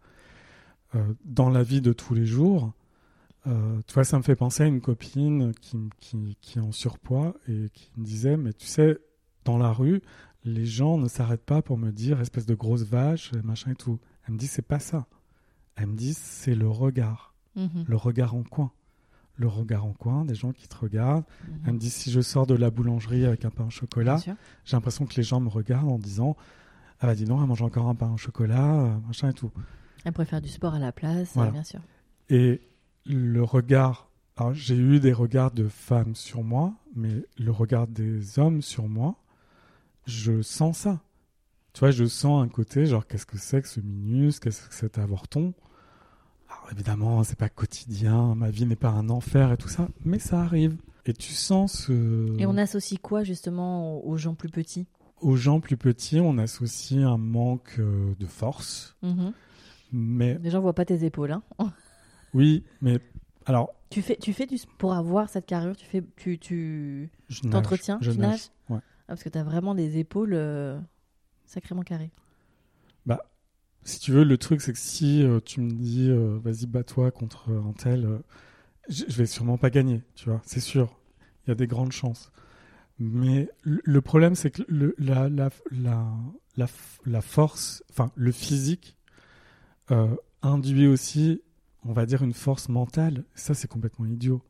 Euh, 0.95 1.13
dans 1.23 1.49
la 1.49 1.63
vie 1.63 1.81
de 1.81 1.93
tous 1.93 2.13
les 2.13 2.25
jours, 2.25 2.73
euh, 3.47 3.79
tu 3.87 3.93
vois, 3.93 4.03
ça 4.03 4.17
me 4.17 4.23
fait 4.23 4.35
penser 4.35 4.63
à 4.63 4.67
une 4.67 4.81
copine 4.81 5.53
qui, 5.61 5.77
qui, 5.99 6.37
qui 6.41 6.59
est 6.59 6.61
en 6.61 6.71
surpoids 6.71 7.33
et 7.47 7.69
qui 7.73 7.89
me 7.97 8.03
disait, 8.03 8.37
mais 8.37 8.53
tu 8.53 8.67
sais, 8.67 8.97
dans 9.45 9.57
la 9.57 9.71
rue, 9.71 10.01
les 10.43 10.65
gens 10.65 10.97
ne 10.97 11.07
s'arrêtent 11.07 11.45
pas 11.45 11.61
pour 11.61 11.77
me 11.77 11.91
dire 11.91 12.19
espèce 12.19 12.45
de 12.45 12.55
grosse 12.55 12.83
vache, 12.83 13.31
machin 13.43 13.71
et 13.71 13.75
tout. 13.75 13.99
Elle 14.27 14.33
me 14.33 14.39
dit, 14.39 14.47
c'est 14.47 14.61
pas 14.61 14.79
ça. 14.79 15.07
Elle 15.75 15.87
me 15.87 15.95
dit, 15.95 16.13
c'est 16.13 16.55
le 16.55 16.67
regard. 16.67 17.33
mhm, 17.55 17.85
Le 17.87 17.95
regard 17.95 18.35
en 18.35 18.43
coin. 18.43 18.71
Le 19.37 19.47
regard 19.47 19.85
en 19.85 19.93
coin, 19.93 20.25
des 20.25 20.35
gens 20.35 20.51
qui 20.51 20.67
te 20.67 20.75
regardent. 20.77 21.23
mhm. 21.47 21.59
Elle 21.65 21.73
me 21.73 21.79
dit, 21.79 21.89
si 21.89 22.11
je 22.11 22.21
sors 22.21 22.45
de 22.45 22.53
la 22.53 22.69
boulangerie 22.69 23.25
avec 23.25 23.45
un 23.45 23.49
pain 23.49 23.65
au 23.65 23.69
chocolat, 23.69 24.17
j'ai 24.65 24.75
l'impression 24.75 25.05
que 25.05 25.15
les 25.15 25.23
gens 25.23 25.39
me 25.39 25.49
regardent 25.49 25.89
en 25.89 25.97
disant, 25.99 26.35
ah 26.99 27.07
bah 27.07 27.15
dis 27.15 27.23
donc, 27.25 27.39
elle 27.41 27.47
mange 27.47 27.61
encore 27.63 27.87
un 27.87 27.95
pain 27.95 28.11
au 28.11 28.17
chocolat, 28.17 28.81
euh, 28.81 28.97
machin 29.07 29.29
et 29.29 29.33
tout. 29.33 29.51
Elle 30.05 30.13
pourrait 30.13 30.25
faire 30.25 30.41
du 30.41 30.49
sport 30.49 30.73
à 30.73 30.79
la 30.79 30.91
place, 30.91 31.31
Voilà. 31.35 31.51
bien 31.51 31.63
sûr. 31.63 31.79
Et 32.29 32.61
le 33.05 33.43
regard, 33.43 34.09
alors 34.37 34.53
j'ai 34.53 34.75
eu 34.75 34.99
des 34.99 35.13
regards 35.13 35.51
de 35.51 35.67
femmes 35.67 36.15
sur 36.15 36.43
moi, 36.43 36.73
mais 36.95 37.23
le 37.37 37.51
regard 37.51 37.87
des 37.87 38.39
hommes 38.39 38.61
sur 38.61 38.87
moi, 38.87 39.15
je 40.05 40.41
sens 40.41 40.79
ça. 40.79 41.01
Tu 41.73 41.79
vois, 41.81 41.91
je 41.91 42.05
sens 42.05 42.43
un 42.43 42.49
côté, 42.49 42.85
genre, 42.85 43.07
qu'est-ce 43.07 43.25
que 43.25 43.37
c'est 43.37 43.61
que 43.61 43.67
ce 43.67 43.79
minus, 43.79 44.39
qu'est-ce 44.39 44.67
que 44.67 44.73
cet 44.73 44.97
avorton? 44.97 45.53
Alors 46.49 46.67
évidemment, 46.71 47.23
c'est 47.23 47.37
pas 47.37 47.47
quotidien, 47.49 48.35
ma 48.35 48.49
vie 48.49 48.65
n'est 48.65 48.75
pas 48.75 48.89
un 48.89 49.09
enfer 49.09 49.53
et 49.53 49.57
tout 49.57 49.69
ça, 49.69 49.87
mais 50.03 50.19
ça 50.19 50.41
arrive. 50.41 50.75
Et 51.05 51.13
tu 51.13 51.31
sens 51.31 51.85
ce... 51.87 52.37
Et 52.37 52.45
on 52.45 52.57
associe 52.57 52.99
quoi 53.01 53.23
justement 53.23 54.05
aux, 54.05 54.17
gens 54.17 54.35
plus 54.35 54.49
petits? 54.49 54.85
Aux 55.21 55.35
gens 55.37 55.59
plus 55.61 55.77
petits, 55.77 56.19
on 56.19 56.37
associe 56.37 57.03
un 57.05 57.17
manque 57.17 57.75
euh, 57.79 58.13
de 58.19 58.25
force, 58.25 58.95
Mhm. 59.01 59.31
Mais 59.91 60.37
Les 60.41 60.49
gens 60.49 60.61
voient 60.61 60.75
pas 60.75 60.85
tes 60.85 61.03
épaules. 61.05 61.31
Hein 61.31 61.43
oui, 62.33 62.63
mais 62.81 62.99
alors, 63.45 63.73
tu 63.89 64.01
fais, 64.01 64.15
tu 64.15 64.33
fais 64.33 64.45
du 64.45 64.57
pour 64.77 64.93
avoir 64.93 65.29
cette 65.29 65.45
carrure. 65.45 65.75
Tu 65.75 65.85
fais, 65.85 66.03
tu, 66.15 66.37
tu 66.37 67.09
t'entretiens, 67.49 67.99
tu 67.99 68.09
nage. 68.09 68.17
nages? 68.17 68.51
Ouais. 68.69 68.79
Ah, 68.79 69.07
parce 69.07 69.23
que 69.23 69.29
tu 69.29 69.37
as 69.37 69.43
vraiment 69.43 69.75
des 69.75 69.97
épaules 69.97 70.33
euh, 70.33 70.79
sacrément 71.45 71.83
carrées. 71.83 72.11
Si 73.83 73.99
tu 73.99 74.11
veux, 74.11 74.23
le 74.23 74.37
truc, 74.37 74.61
c'est 74.61 74.73
que 74.73 74.77
si 74.77 75.23
euh, 75.23 75.39
tu 75.43 75.59
me 75.59 75.71
dis, 75.71 76.07
euh, 76.07 76.37
vas-y, 76.43 76.67
bats-toi 76.67 77.09
contre 77.09 77.49
un 77.49 77.73
tel, 77.73 78.21
je 78.89 79.05
vais 79.05 79.25
sûrement 79.25 79.57
pas 79.57 79.71
gagner, 79.71 80.03
tu 80.13 80.29
vois, 80.29 80.39
c'est 80.45 80.59
sûr. 80.59 80.99
Il 81.43 81.49
y 81.49 81.51
a 81.51 81.55
des 81.55 81.65
grandes 81.65 81.91
chances. 81.91 82.31
Mais 82.99 83.49
le 83.63 84.01
problème, 84.01 84.35
c'est 84.35 84.51
que 84.51 84.61
le, 84.67 84.93
la, 84.99 85.29
la, 85.29 85.49
la, 85.71 86.05
la, 86.57 86.67
la 87.07 87.21
force, 87.21 87.83
enfin, 87.89 88.11
le 88.15 88.31
physique, 88.31 88.97
euh, 89.91 90.15
induit 90.41 90.87
aussi, 90.87 91.41
on 91.85 91.93
va 91.93 92.05
dire, 92.05 92.23
une 92.23 92.33
force 92.33 92.69
mentale. 92.69 93.23
Ça, 93.35 93.53
c'est 93.53 93.67
complètement 93.69 94.05
idiot. 94.05 94.41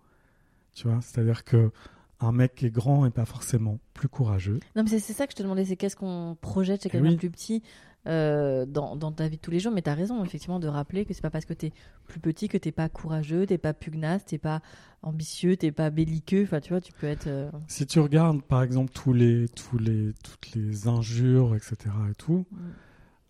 Tu 0.73 0.87
vois, 0.87 1.01
c'est-à-dire 1.01 1.43
que 1.43 1.71
un 2.19 2.31
mec 2.31 2.53
qui 2.55 2.67
est 2.67 2.71
grand 2.71 3.05
est 3.07 3.09
pas 3.11 3.25
forcément 3.25 3.79
plus 3.95 4.07
courageux. 4.07 4.59
Non, 4.75 4.83
mais 4.83 4.99
c'est 4.99 5.13
ça 5.13 5.25
que 5.25 5.33
je 5.33 5.37
te 5.37 5.43
demandais, 5.43 5.65
c'est 5.65 5.75
qu'est-ce 5.75 5.95
qu'on 5.95 6.37
projette 6.39 6.83
chez 6.83 6.89
Eh 6.89 6.91
quelqu'un 6.91 7.07
oui. 7.09 7.13
de 7.15 7.19
plus 7.19 7.31
petit 7.31 7.63
euh, 8.07 8.65
dans, 8.67 8.95
dans 8.95 9.11
ta 9.11 9.27
vie 9.27 9.37
de 9.37 9.41
tous 9.41 9.49
les 9.49 9.59
jours? 9.59 9.71
Mais 9.73 9.81
tu 9.81 9.89
as 9.89 9.95
raison, 9.95 10.23
effectivement, 10.23 10.59
de 10.59 10.67
rappeler 10.67 11.03
que 11.03 11.13
c'est 11.15 11.21
pas 11.21 11.31
parce 11.31 11.45
que 11.45 11.53
tu 11.55 11.65
es 11.67 11.73
plus 12.07 12.19
petit 12.19 12.47
que 12.47 12.57
t'es 12.59 12.71
pas 12.71 12.89
courageux, 12.89 13.47
t'es 13.47 13.57
pas 13.57 13.73
pugnace, 13.73 14.23
t'es 14.25 14.37
pas 14.37 14.61
ambitieux, 15.01 15.57
t'es 15.57 15.71
pas 15.71 15.89
belliqueux. 15.89 16.43
Enfin, 16.43 16.59
tu 16.61 16.69
vois, 16.73 16.79
tu 16.81 16.93
peux 16.93 17.07
être. 17.07 17.25
euh, 17.27 17.49
Si 17.67 17.87
tu 17.87 17.99
regardes, 17.99 18.43
par 18.43 18.61
exemple, 18.61 18.91
tous 18.93 19.13
les, 19.13 19.47
tous 19.49 19.79
les, 19.79 20.13
toutes 20.23 20.53
les 20.53 20.87
injures, 20.87 21.55
etc. 21.55 21.75
et 22.09 22.15
tout, 22.15 22.45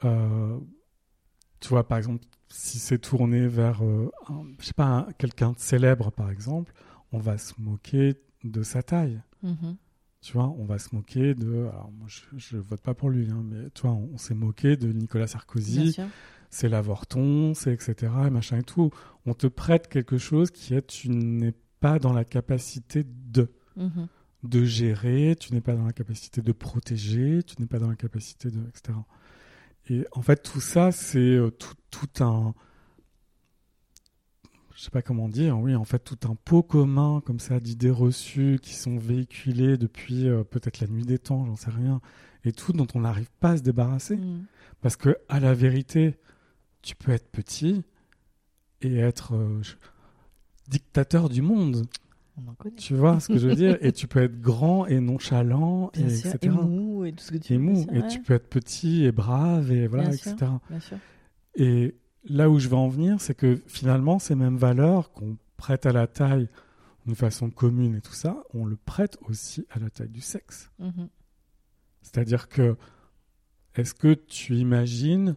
Euh, 0.03 0.57
tu 1.61 1.69
vois, 1.69 1.87
par 1.87 1.97
exemple, 1.97 2.25
si 2.49 2.77
c'est 2.79 2.97
tourné 2.99 3.47
vers, 3.47 3.81
euh, 3.83 4.11
un- 4.27 4.43
je 4.59 4.65
sais 4.65 4.73
pas, 4.73 4.85
un- 5.07 5.11
quelqu'un 5.17 5.51
de 5.53 5.59
célèbre, 5.59 6.11
par 6.11 6.29
exemple, 6.29 6.73
on 7.13 7.19
va 7.19 7.37
se 7.37 7.53
moquer 7.59 8.15
de 8.43 8.61
sa 8.63 8.83
taille. 8.83 9.21
mhm. 9.43 9.77
Tu 10.23 10.33
vois, 10.33 10.49
on 10.59 10.65
va 10.65 10.77
se 10.77 10.93
moquer 10.93 11.33
de. 11.33 11.61
Alors, 11.71 11.91
moi, 11.97 12.07
je, 12.07 12.21
je 12.37 12.57
vote 12.57 12.81
pas 12.81 12.93
pour 12.93 13.09
lui, 13.09 13.27
hein, 13.31 13.43
mais 13.43 13.71
tu 13.73 13.81
vois, 13.81 13.91
on, 13.91 14.11
on 14.13 14.17
s'est 14.19 14.35
moqué 14.35 14.77
de 14.77 14.91
Nicolas 14.91 15.25
Sarkozy, 15.25 15.93
c'est 16.51 16.69
l'avorton, 16.69 17.53
c'est 17.55 17.73
etc. 17.73 18.11
et 18.27 18.29
machin 18.29 18.57
et 18.59 18.63
tout. 18.63 18.91
On 19.25 19.33
te 19.33 19.47
prête 19.47 19.87
quelque 19.87 20.19
chose 20.19 20.51
qui 20.51 20.75
est, 20.75 20.85
tu 20.85 21.09
n'es 21.09 21.53
pas 21.79 21.97
dans 21.97 22.13
la 22.13 22.23
capacité 22.25 23.03
de 23.05 23.49
Mhm. 23.75 24.07
de 24.43 24.63
gérer, 24.63 25.35
tu 25.39 25.53
n'es 25.53 25.61
pas 25.61 25.73
dans 25.75 25.85
la 25.85 25.93
capacité 25.93 26.41
de 26.43 26.51
protéger, 26.51 27.41
tu 27.43 27.55
n'es 27.59 27.67
pas 27.67 27.79
dans 27.79 27.89
la 27.89 27.95
capacité 27.95 28.49
de, 28.51 28.59
etc. 28.67 28.97
Et 29.91 30.05
en 30.13 30.21
fait, 30.21 30.41
tout 30.41 30.61
ça, 30.61 30.93
c'est 30.93 31.19
euh, 31.19 31.51
tout, 31.51 31.73
tout 31.89 32.23
un, 32.23 32.53
je 34.73 34.85
sais 34.85 34.89
pas 34.89 35.01
comment 35.01 35.27
dire, 35.27 35.59
oui, 35.59 35.75
en 35.75 35.83
fait, 35.83 35.99
tout 35.99 36.17
un 36.23 36.35
pot 36.35 36.63
commun 36.63 37.21
comme 37.25 37.39
ça 37.39 37.59
d'idées 37.59 37.91
reçues 37.91 38.57
qui 38.61 38.73
sont 38.73 38.97
véhiculées 38.97 39.75
depuis 39.77 40.29
euh, 40.29 40.45
peut-être 40.45 40.79
la 40.79 40.87
nuit 40.87 41.03
des 41.03 41.19
temps, 41.19 41.45
j'en 41.45 41.57
sais 41.57 41.71
rien, 41.71 41.99
et 42.45 42.53
tout 42.53 42.71
dont 42.71 42.87
on 42.95 43.01
n'arrive 43.01 43.29
pas 43.41 43.51
à 43.51 43.57
se 43.57 43.63
débarrasser. 43.63 44.15
Mm. 44.15 44.45
Parce 44.79 44.95
que, 44.95 45.17
à 45.27 45.41
la 45.41 45.53
vérité, 45.53 46.17
tu 46.81 46.95
peux 46.95 47.11
être 47.11 47.29
petit 47.29 47.83
et 48.81 48.97
être 48.97 49.35
euh, 49.35 49.61
dictateur 50.69 51.27
du 51.27 51.41
monde. 51.41 51.85
On 52.37 52.49
en 52.49 52.53
connaît. 52.55 52.75
Tu 52.75 52.95
vois 52.95 53.19
ce 53.19 53.27
que 53.27 53.37
je 53.37 53.47
veux 53.47 53.55
dire 53.55 53.77
Et 53.81 53.91
tu 53.91 54.07
peux 54.07 54.21
être 54.23 54.39
grand 54.39 54.85
et 54.85 54.99
nonchalant, 54.99 55.91
et 55.93 56.09
sûr. 56.09 56.29
etc. 56.33 56.37
Et 56.43 56.49
mou 56.49 57.05
et 57.05 57.11
tout 57.13 57.23
ce 57.23 57.31
que 57.31 57.37
tu 57.37 57.53
Et 57.53 57.57
veux, 57.57 57.63
mou. 57.63 57.85
Et 57.91 57.99
ouais. 58.01 58.07
tu 58.07 58.21
peux 58.21 58.33
être 58.33 58.47
petit 58.49 59.03
et 59.05 59.11
brave, 59.11 59.71
et 59.71 59.87
voilà, 59.87 60.05
Bien 60.05 60.13
etc. 60.13 60.35
sûr. 60.37 60.59
Bien 60.69 60.79
sûr. 60.79 60.97
Et 61.55 61.95
là 62.25 62.49
où 62.49 62.59
je 62.59 62.69
veux 62.69 62.75
en 62.77 62.87
venir, 62.87 63.19
c'est 63.19 63.35
que 63.35 63.61
finalement, 63.67 64.19
ces 64.19 64.35
mêmes 64.35 64.57
valeurs 64.57 65.11
qu'on 65.11 65.37
prête 65.57 65.85
à 65.85 65.91
la 65.91 66.07
taille 66.07 66.47
d'une 67.05 67.15
façon 67.15 67.49
commune 67.49 67.95
et 67.95 68.01
tout 68.01 68.13
ça, 68.13 68.43
on 68.53 68.65
le 68.65 68.75
prête 68.77 69.17
aussi 69.27 69.65
à 69.71 69.79
la 69.79 69.89
taille 69.89 70.09
du 70.09 70.21
sexe. 70.21 70.69
Mhm. 70.79 71.09
C'est-à-dire 72.01 72.47
que, 72.47 72.77
est-ce 73.75 73.93
que 73.93 74.13
tu 74.13 74.55
imagines 74.55 75.35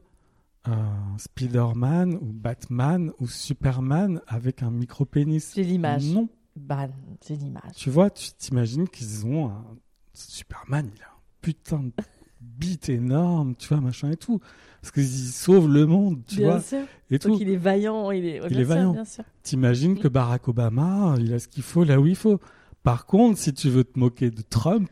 un 0.65 1.17
Spider-Man 1.19 2.15
ou 2.15 2.33
Batman 2.33 3.13
ou 3.19 3.27
Superman 3.27 4.21
avec 4.27 4.63
un 4.63 4.71
micro-pénis? 4.71 5.53
J'ai 5.55 5.65
l'image. 5.65 6.07
Non. 6.07 6.29
Bah, 6.57 6.89
j'ai 7.27 7.37
l'image. 7.37 7.73
Tu 7.77 7.91
vois, 7.91 8.11
tu 8.11 8.31
t'imagines 8.33 8.89
qu'ils 8.89 9.27
ont 9.27 9.49
un 9.49 9.65
Superman, 10.13 10.89
il 10.95 11.03
a 11.03 11.07
un 11.07 11.21
putain 11.41 11.81
de 11.81 11.93
bite 12.41 12.89
énorme, 12.89 13.55
tu 13.57 13.69
vois, 13.69 13.81
machin 13.81 14.11
et 14.11 14.17
tout. 14.17 14.41
Parce 14.81 14.93
qu'ils 14.93 15.09
sauvent 15.09 15.69
le 15.69 15.87
monde, 15.87 16.23
tu 16.27 16.37
bien 16.37 16.51
vois, 16.51 16.61
sûr. 16.61 16.85
et 17.11 17.19
tout. 17.19 17.29
Donc 17.31 17.41
il 17.41 17.49
est 17.49 17.57
vaillant, 17.57 18.11
il 18.11 18.25
est, 18.27 18.41
ouais, 18.41 18.47
Il 18.51 18.57
bien 18.57 18.61
est 18.61 18.65
sûr, 18.65 18.75
vaillant. 18.93 19.05
T'imagines 19.43 19.99
que 19.99 20.09
Barack 20.09 20.47
Obama, 20.49 21.15
il 21.19 21.33
a 21.33 21.39
ce 21.39 21.49
qu'il 21.49 21.63
faut 21.63 21.85
là 21.85 21.99
où 22.01 22.07
il 22.07 22.17
faut. 22.17 22.39
Par 22.83 23.07
contre, 23.07 23.39
si 23.39 23.53
tu 23.55 23.71
veux 23.71 23.83
te 23.85 23.99
moquer 23.99 24.31
de 24.31 24.43
Trump, 24.43 24.91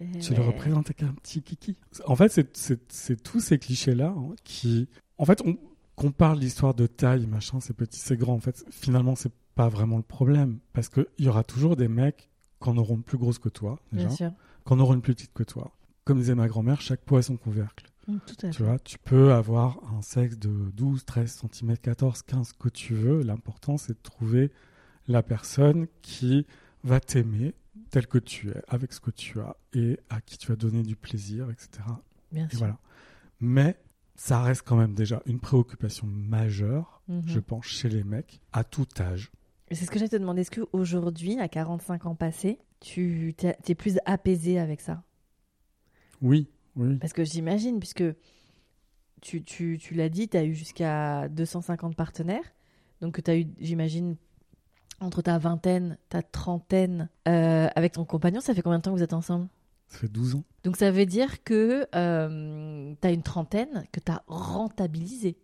Et 0.00 0.18
tu 0.18 0.34
le 0.34 0.42
représentes 0.42 0.86
avec 0.86 1.02
un 1.02 1.12
petit 1.14 1.42
kiki. 1.42 1.76
En 2.06 2.16
fait, 2.16 2.30
c'est- 2.32 2.56
c'est 2.56 2.80
c'est 2.90 3.22
tous 3.22 3.40
ces 3.40 3.58
clichés-là 3.58 4.14
hein, 4.16 4.34
qui... 4.44 4.88
En 5.18 5.24
fait, 5.26 5.42
on, 5.44 5.56
qu'on 5.94 6.10
parle 6.10 6.40
d'histoire 6.40 6.74
de 6.74 6.86
taille, 6.86 7.26
machin, 7.26 7.60
c'est 7.60 7.74
petit, 7.74 8.00
c'est 8.00 8.16
grand. 8.16 8.34
En 8.34 8.40
fait, 8.40 8.64
finalement, 8.70 9.14
c'est 9.14 9.32
pas 9.56 9.68
vraiment 9.68 9.96
le 9.96 10.02
problème. 10.04 10.60
Parce 10.72 10.88
qu'il 10.88 11.06
y 11.18 11.28
aura 11.28 11.42
toujours 11.42 11.74
des 11.74 11.88
mecs 11.88 12.30
qui 12.62 12.68
en 12.68 12.76
auront 12.76 12.98
plus 13.02 13.18
grosse 13.18 13.38
que 13.40 13.48
toi, 13.48 13.80
déjà, 13.92 14.06
Bien 14.06 14.16
sûr. 14.16 14.32
qui 14.64 14.72
en 14.72 14.78
auront 14.78 14.94
une 14.94 15.02
plus 15.02 15.14
petite 15.14 15.32
que 15.34 15.42
toi. 15.42 15.72
Comme 16.04 16.18
disait 16.18 16.36
ma 16.36 16.46
grand-mère, 16.46 16.80
chaque 16.80 17.00
poids 17.00 17.18
a 17.18 17.22
son 17.22 17.36
couvercle. 17.36 17.86
Mm, 18.06 18.18
Tout 18.24 18.46
à 18.46 18.50
Tu 18.50 18.58
fait. 18.58 18.64
vois, 18.64 18.78
tu 18.78 18.98
peux 18.98 19.32
avoir 19.32 19.78
un 19.92 20.00
sexe 20.02 20.38
de 20.38 20.70
12, 20.76 21.04
13 21.04 21.42
cm, 21.52 21.76
14, 21.78 22.22
15, 22.22 22.52
que 22.52 22.68
tu 22.68 22.94
veux. 22.94 23.22
L'important, 23.22 23.76
c'est 23.78 23.94
de 23.94 24.02
trouver 24.02 24.52
la 25.08 25.22
personne 25.24 25.88
qui 26.02 26.46
va 26.84 27.00
t'aimer 27.00 27.54
tel 27.90 28.06
que 28.06 28.18
tu 28.18 28.50
es, 28.50 28.62
avec 28.68 28.92
ce 28.92 29.00
que 29.00 29.10
tu 29.10 29.40
as, 29.40 29.56
et 29.72 29.98
à 30.10 30.20
qui 30.20 30.38
tu 30.38 30.46
vas 30.48 30.56
donner 30.56 30.82
du 30.82 30.94
plaisir, 30.96 31.50
etc. 31.50 31.68
Bien 32.30 32.46
Et 32.46 32.50
sûr. 32.50 32.58
voilà. 32.60 32.78
Mais 33.40 33.76
ça 34.14 34.40
reste 34.42 34.62
quand 34.64 34.76
même 34.76 34.94
déjà 34.94 35.22
une 35.26 35.40
préoccupation 35.40 36.06
majeure, 36.06 37.02
Mhm. 37.08 37.22
je 37.26 37.38
pense, 37.40 37.66
chez 37.66 37.88
les 37.88 38.02
mecs, 38.04 38.40
à 38.52 38.64
tout 38.64 38.86
âge. 39.00 39.30
C'est 39.70 39.84
ce 39.84 39.90
que 39.90 39.98
j'allais 39.98 40.08
te 40.08 40.16
demander. 40.16 40.42
Est-ce 40.42 40.50
qu'aujourd'hui, 40.50 41.38
à 41.40 41.48
45 41.48 42.06
ans 42.06 42.14
passés, 42.14 42.58
tu 42.80 43.34
t'es 43.36 43.56
es 43.68 43.74
plus 43.74 43.98
apaisé 44.04 44.58
avec 44.58 44.80
ça? 44.80 45.02
Oui, 46.22 46.48
oui. 46.76 46.96
Parce 46.96 47.12
que 47.12 47.24
j'imagine, 47.24 47.78
puisque 47.80 48.04
tu, 49.20 49.42
tu, 49.42 49.78
tu 49.78 49.94
l'as 49.94 50.08
dit, 50.08 50.28
tu 50.28 50.36
as 50.36 50.44
eu 50.44 50.54
jusqu'à 50.54 51.28
250 51.28 51.96
partenaires. 51.96 52.54
Donc 53.00 53.22
tu 53.22 53.30
as 53.30 53.36
eu, 53.38 53.46
j'imagine, 53.58 54.16
entre 55.00 55.20
ta 55.20 55.36
vingtaine, 55.38 55.98
ta 56.08 56.22
trentaine, 56.22 57.08
euh, 57.26 57.68
avec 57.74 57.92
ton 57.92 58.04
compagnon, 58.04 58.40
ça 58.40 58.54
fait 58.54 58.62
combien 58.62 58.78
de 58.78 58.82
temps 58.82 58.92
que 58.92 58.98
vous 58.98 59.02
êtes 59.02 59.12
ensemble? 59.12 59.48
Ça 59.88 59.98
fait 59.98 60.08
12 60.08 60.36
ans. 60.36 60.44
Donc 60.64 60.76
ça 60.76 60.90
veut 60.90 61.06
dire 61.06 61.42
que 61.42 61.84
tu 61.92 63.06
as 63.06 63.10
une 63.12 63.22
trentaine 63.22 63.84
que 63.92 64.00
tu 64.00 64.12
as 64.12 64.22
rentabilisé. 64.26 65.36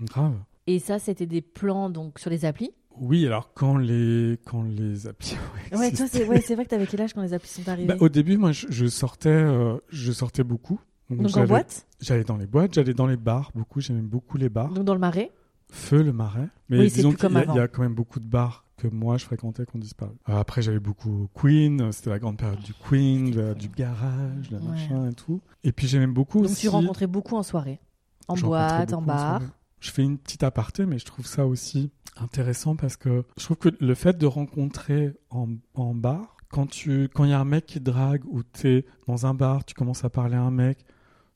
Grave. 0.00 0.38
Et 0.66 0.78
ça, 0.78 0.98
c'était 0.98 1.26
des 1.26 1.42
plans 1.42 1.90
donc 1.90 2.18
sur 2.18 2.30
les 2.30 2.44
applis? 2.44 2.72
Oui, 3.00 3.26
alors 3.26 3.52
quand 3.54 3.76
les, 3.76 4.38
quand 4.44 4.62
les 4.62 5.06
applis 5.06 5.36
Ouais, 5.72 5.90
toi, 5.92 6.06
c'est 6.10 6.24
ouais, 6.26 6.40
vrai 6.54 6.64
que 6.64 6.70
t'avais 6.70 6.86
quel 6.86 7.00
âge 7.02 7.12
quand 7.14 7.22
les 7.22 7.32
applis 7.34 7.48
sont 7.50 7.68
arrivées? 7.68 7.88
Bah, 7.88 7.96
au 8.00 8.08
début, 8.08 8.36
moi, 8.36 8.52
je, 8.52 8.66
je 8.70 8.86
sortais, 8.86 9.28
euh, 9.30 9.78
je 9.88 10.12
sortais 10.12 10.44
beaucoup. 10.44 10.80
Donc 11.10 11.26
en 11.26 11.28
j'allais- 11.28 11.46
boîte, 11.46 11.86
J'allais 12.00 12.24
dans 12.24 12.36
les 12.36 12.46
boîtes, 12.46 12.74
j'allais 12.74 12.94
dans 12.94 13.06
les 13.06 13.16
bars, 13.16 13.50
beaucoup. 13.54 13.80
J'aimais 13.80 14.00
beaucoup 14.02 14.36
les 14.38 14.48
bars. 14.48 14.72
donc 14.72 14.84
dans 14.84 14.94
le 14.94 15.00
marais? 15.00 15.32
Feu, 15.70 16.02
le 16.02 16.12
marais. 16.12 16.48
Mais 16.68 16.78
Oui, 16.78 16.90
disons 16.90 17.12
qu'il 17.12 17.30
y, 17.32 17.36
a- 17.36 17.64
y 17.64 17.68
quand 17.68 17.82
même 17.82 17.94
beaucoup 17.94 18.20
de 18.20 18.26
bars 18.26 18.64
que 18.76 18.86
moi 18.88 19.16
je 19.18 19.24
fréquentais 19.24 19.64
qui 19.66 19.76
ont 19.76 19.78
disparu. 19.80 20.12
Euh, 20.28 20.36
après, 20.36 20.62
j'avais 20.62 20.78
beaucoup 20.80 21.28
Queen. 21.34 21.80
euh, 21.80 21.92
C'était 21.92 22.10
la 22.10 22.18
grande 22.18 22.38
période 22.38 22.60
du 22.60 22.72
Queen, 22.74 23.30
du 23.54 23.68
garage, 23.68 24.50
le 24.50 24.58
Ouais. 24.58 24.64
machin 24.68 25.08
et 25.10 25.14
tout. 25.14 25.40
Et 25.62 25.72
puis 25.72 25.86
j'aimais 25.88 26.06
beaucoup 26.06 26.42
Donc 26.42 26.52
aussi. 26.52 26.62
tu 26.62 26.68
rencontrais 26.68 27.06
beaucoup 27.06 27.36
en 27.36 27.42
soirée, 27.42 27.80
en 28.28 28.34
boîte, 28.36 28.92
en 28.92 29.02
bar? 29.02 29.40
Je 29.80 29.90
fais 29.90 30.02
une 30.02 30.16
petite 30.18 30.42
aparté, 30.42 30.86
mais 30.86 30.98
je 30.98 31.04
trouve 31.04 31.26
ça 31.26 31.46
aussi 31.46 31.90
intéressant 32.16 32.76
parce 32.76 32.96
que 32.96 33.24
je 33.36 33.44
trouve 33.44 33.56
que 33.56 33.68
le 33.80 33.94
fait 33.94 34.16
de 34.16 34.26
rencontrer 34.26 35.12
en, 35.30 35.48
en 35.74 35.94
bar, 35.94 36.36
quand 36.50 36.66
tu 36.66 37.08
quand 37.12 37.24
il 37.24 37.30
y 37.30 37.32
a 37.32 37.40
un 37.40 37.44
mec 37.44 37.66
qui 37.66 37.80
drague 37.80 38.24
ou 38.26 38.42
t'es 38.42 38.84
dans 39.06 39.26
un 39.26 39.34
bar, 39.34 39.64
tu 39.64 39.74
commences 39.74 40.04
à 40.04 40.10
parler 40.10 40.36
à 40.36 40.42
un 40.42 40.50
mec, 40.50 40.84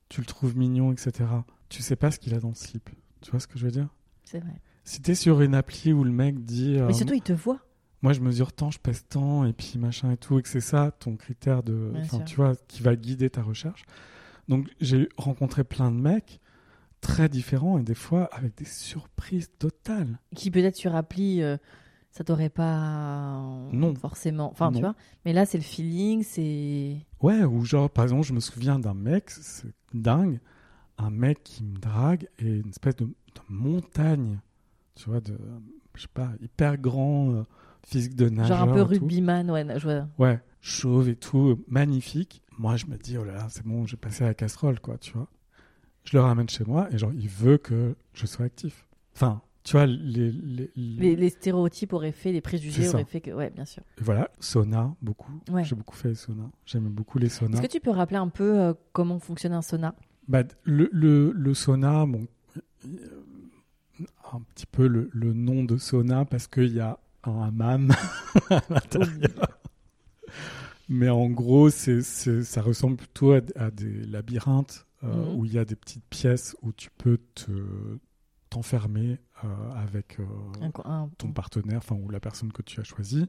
tu 0.09 0.21
le 0.21 0.27
trouves 0.27 0.57
mignon, 0.57 0.93
etc. 0.93 1.29
Tu 1.69 1.83
sais 1.83 1.97
pas 1.97 2.11
ce 2.11 2.19
qu'il 2.19 2.35
a 2.35 2.41
dans 2.41 2.49
le 2.49 2.55
slip. 2.55 2.89
Tu 3.21 3.31
vois 3.31 3.41
ce 3.41 3.47
que 3.47 3.59
je 3.59 3.65
veux 3.65 3.73
dire? 3.73 3.89
C'est 4.25 4.39
vrai. 4.39 4.61
Si 4.85 5.03
t'es 5.03 5.15
sur 5.15 5.41
une 5.43 5.55
appli 5.55 5.93
où 5.93 6.05
le 6.05 6.13
mec 6.13 6.45
dit, 6.45 6.77
euh, 6.79 6.87
Mais 6.87 6.93
surtout, 6.95 7.15
ils 7.15 7.21
te 7.23 7.33
voient. 7.33 7.61
moi 8.01 8.13
je 8.13 8.21
mesure 8.21 8.53
tant, 8.53 8.71
je 8.71 8.79
pèse 8.79 9.05
tant, 9.09 9.45
et 9.45 9.53
puis 9.53 9.75
machin 9.79 10.13
et 10.13 10.17
tout, 10.17 10.39
et 10.39 10.43
que 10.43 10.49
c'est 10.49 10.61
ça 10.61 10.93
ton 10.93 11.17
critère 11.17 11.63
de, 11.63 11.93
tu 12.25 12.37
vois, 12.37 12.55
qui 12.69 12.83
va 12.83 12.95
guider 12.97 13.29
ta 13.29 13.43
recherche. 13.43 13.85
Donc 14.49 14.67
j'ai 14.81 15.09
rencontré 15.19 15.63
plein 15.65 15.91
de 15.91 15.97
mecs 15.97 16.41
très 17.01 17.29
différents 17.29 17.79
et 17.79 17.83
des 17.83 17.95
fois 17.95 18.25
avec 18.33 18.57
des 18.57 18.65
surprises 18.65 19.51
totales. 19.59 20.19
Qui 20.35 20.51
peut-être 20.51 20.77
sur 20.77 20.95
appli, 20.95 21.43
euh, 21.43 21.57
ça 22.11 22.25
t'aurait 22.25 22.49
pas 22.49 23.39
euh, 23.41 23.69
Non. 23.73 23.95
forcément. 23.95 24.51
Enfin, 24.51 24.73
tu 24.73 24.81
vois. 24.81 24.95
Mais 25.25 25.33
là, 25.33 25.47
c'est 25.47 25.59
le 25.59 25.65
feeling, 25.65 26.23
c'est. 26.23 26.97
Ouais, 27.21 27.45
ou 27.45 27.65
genre 27.65 27.91
par 27.91 28.05
exemple 28.05 28.25
je 28.27 28.33
me 28.33 28.41
souviens 28.41 28.79
d'un 28.79 28.95
mec, 28.95 29.31
c'est 29.31 29.73
dingue, 29.95 30.41
un 30.99 31.11
mec 31.11 31.43
qui 31.45 31.65
me 31.65 31.77
drague 31.79 32.29
et 32.39 32.59
une 32.59 32.69
espèce 32.71 32.97
de, 32.97 33.05
de 33.07 33.13
montagne, 33.49 34.39
tu 34.95 35.11
vois, 35.11 35.21
de, 35.21 35.39
je 35.95 36.03
sais 36.03 36.09
pas, 36.13 36.31
hyper 36.41 36.77
grand, 36.79 37.31
euh, 37.33 37.43
physique 37.87 38.15
de 38.17 38.29
nageur. 38.29 38.59
Genre 38.59 38.69
un 38.71 38.75
peu 38.75 38.83
rugbyman, 38.83 39.51
ouais. 39.51 39.67
je 39.79 39.85
vois. 39.85 40.09
Ouais, 40.19 40.41
chauve 40.61 41.09
et 41.09 41.17
tout, 41.17 41.63
magnifique. 41.69 42.43
Moi, 42.59 42.77
je 42.77 42.87
me 42.87 42.97
dis, 42.97 43.17
oh 43.17 43.25
là 43.25 43.35
là, 43.35 43.47
c'est 43.51 43.65
bon, 43.65 43.87
j'ai 43.87 43.97
passé 43.97 44.25
à 44.25 44.29
la 44.29 44.35
casserole, 44.35 44.81
quoi, 44.81 44.99
tu 44.99 45.13
vois. 45.13 45.29
Je 46.11 46.17
le 46.17 46.23
ramène 46.23 46.49
chez 46.49 46.65
moi 46.65 46.89
et 46.91 46.97
genre, 46.97 47.13
il 47.13 47.29
veut 47.29 47.59
que 47.59 47.95
je 48.15 48.25
sois 48.25 48.47
actif. 48.47 48.87
Enfin, 49.15 49.43
tu 49.63 49.73
vois, 49.73 49.85
les, 49.85 50.33
les, 50.33 50.71
Les, 50.75 51.17
les 51.17 51.29
stéréotypes 51.29 51.93
auraient 51.93 52.13
fait, 52.13 52.33
les 52.33 52.41
préjugés 52.41 52.89
auraient 52.89 53.05
fait 53.05 53.21
que. 53.21 53.31
Ouais, 53.33 53.51
bien 53.51 53.67
sûr. 53.67 53.83
voilà, 54.01 54.31
sauna, 54.41 54.95
beaucoup. 55.03 55.33
Ouais. 55.51 55.65
J'ai 55.65 55.75
beaucoup 55.77 55.97
fait 55.97 56.09
les 56.09 56.15
saunas. 56.15 56.49
J'aime 56.65 56.89
beaucoup 56.89 57.19
les 57.19 57.29
saunas. 57.29 57.59
Est-ce 57.59 57.67
que 57.67 57.73
tu 57.73 57.81
peux 57.81 57.91
rappeler 57.91 58.17
un 58.17 58.29
peu 58.29 58.59
euh, 58.59 58.73
comment 58.93 59.19
fonctionne 59.19 59.53
un 59.53 59.61
sauna? 59.61 59.95
Bah, 60.29 60.45
le, 60.65 60.89
le, 60.93 61.33
le 61.33 61.53
sauna, 61.55 62.07
bon, 62.07 62.27
un 64.33 64.41
petit 64.55 64.67
peu 64.67 64.87
le, 64.87 65.11
le 65.13 65.35
nom 65.35 65.65
de 65.65 65.77
sauna 65.77 66.25
parce 66.25 66.47
qu'il 66.47 66.73
y 66.75 66.81
a 66.81 66.99
un 67.25 67.43
hammam 67.43 67.91
à 68.51 68.63
l'intérieur. 68.71 69.59
Mais 70.89 71.11
en 71.11 71.29
gros, 71.29 71.69
c'est, 71.69 72.01
c'est- 72.03 72.43
ça 72.45 72.63
ressemble 72.63 72.97
plutôt 72.97 73.33
à, 73.33 73.41
à 73.57 73.71
des 73.71 74.07
labyrinthes 74.07 74.87
euh, 75.05 75.09
Mhm. 75.33 75.39
où 75.39 75.45
il 75.45 75.53
y 75.53 75.59
a 75.59 75.65
des 75.65 75.77
petites 75.77 76.05
pièces 76.11 76.57
où 76.63 76.73
tu 76.73 76.91
peux 76.99 77.19
te, 77.35 77.51
t'enfermer 78.51 79.19
euh, 79.45 79.71
avec 79.73 80.19
euh, 80.21 80.25
ton 81.19 81.33
partenaire, 81.33 81.79
enfin, 81.79 81.97
ou 81.97 82.09
la 82.11 82.21
personne 82.21 82.53
que 82.53 82.63
tu 82.63 82.81
as 82.81 82.85
choisie. 82.85 83.29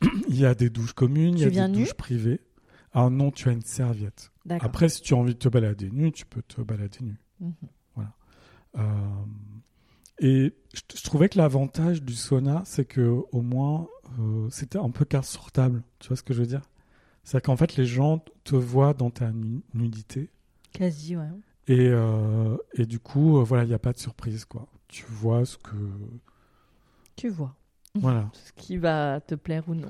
il 0.28 0.36
y 0.38 0.44
a 0.44 0.54
des 0.54 0.70
douches 0.70 0.92
communes, 0.92 1.34
il 1.34 1.40
y 1.40 1.44
a 1.44 1.50
des 1.50 1.72
douches 1.80 1.94
privées. 1.94 2.40
Alors 2.92 3.10
non, 3.10 3.30
tu 3.30 3.48
as 3.48 3.52
une 3.52 3.62
serviette. 3.62 4.30
Après, 4.64 4.88
si 4.88 5.02
tu 5.02 5.14
as 5.14 5.16
envie 5.16 5.34
de 5.34 5.38
te 5.38 5.48
balader 5.48 5.90
nu, 5.90 6.10
tu 6.12 6.24
peux 6.26 6.42
te 6.42 6.60
balader 6.62 6.98
nu. 7.02 7.16
Mhm. 7.40 7.52
Euh, 8.76 8.82
et 10.20 10.54
je, 10.74 10.80
je 10.96 11.02
trouvais 11.04 11.28
que 11.28 11.38
l'avantage 11.38 12.02
du 12.02 12.12
sauna, 12.14 12.62
c'est 12.64 12.84
que 12.84 13.22
au 13.32 13.40
moins, 13.42 13.88
euh, 14.18 14.48
c'était 14.50 14.78
un 14.78 14.90
peu 14.90 15.04
carte 15.04 15.24
sur 15.26 15.50
table. 15.52 15.82
Tu 15.98 16.08
vois 16.08 16.16
ce 16.16 16.22
que 16.22 16.34
je 16.34 16.40
veux 16.40 16.46
dire? 16.46 16.62
C'est 17.24 17.42
qu'en 17.42 17.56
fait, 17.56 17.76
les 17.76 17.86
gens 17.86 18.22
te 18.44 18.56
voient 18.56 18.94
dans 18.94 19.10
ta 19.10 19.32
nu- 19.32 19.62
nudité. 19.74 20.30
Quasi, 20.78 21.16
ouais. 21.16 21.28
Et, 21.66 21.88
euh, 21.88 22.56
et 22.74 22.86
du 22.86 22.98
coup, 23.00 23.38
euh, 23.38 23.42
voilà, 23.42 23.64
il 23.64 23.68
n'y 23.68 23.74
a 23.74 23.78
pas 23.78 23.92
de 23.92 23.98
surprise, 23.98 24.44
quoi. 24.44 24.66
Tu 24.86 25.04
vois 25.08 25.44
ce 25.44 25.58
que... 25.58 25.74
Tu 27.16 27.28
vois. 27.28 27.54
Voilà. 27.94 28.30
Ce 28.32 28.52
qui 28.52 28.76
va 28.76 29.20
te 29.20 29.34
plaire 29.34 29.68
ou 29.68 29.74
non. 29.74 29.88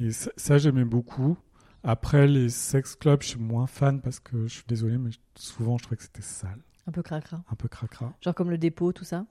Et 0.00 0.10
ça, 0.12 0.30
ça, 0.36 0.56
j'aimais 0.58 0.84
beaucoup. 0.84 1.36
Après, 1.84 2.26
les 2.26 2.48
sex 2.48 2.96
clubs, 2.96 3.22
je 3.22 3.28
suis 3.28 3.38
moins 3.40 3.66
fan 3.66 4.00
parce 4.00 4.18
que 4.18 4.46
je 4.46 4.54
suis 4.54 4.64
désolé, 4.66 4.96
mais 4.98 5.10
souvent, 5.36 5.76
je 5.78 5.82
trouvais 5.84 5.96
que 5.96 6.02
c'était 6.04 6.22
sale, 6.22 6.58
Un 6.86 6.92
peu 6.92 7.02
cracra. 7.02 7.44
un 7.50 7.54
peu 7.54 7.68
cracra. 7.68 8.14
Genre 8.22 8.34
comme 8.34 8.50
le 8.50 8.58
dépôt, 8.58 8.92
tout 8.92 9.04
ça. 9.04 9.26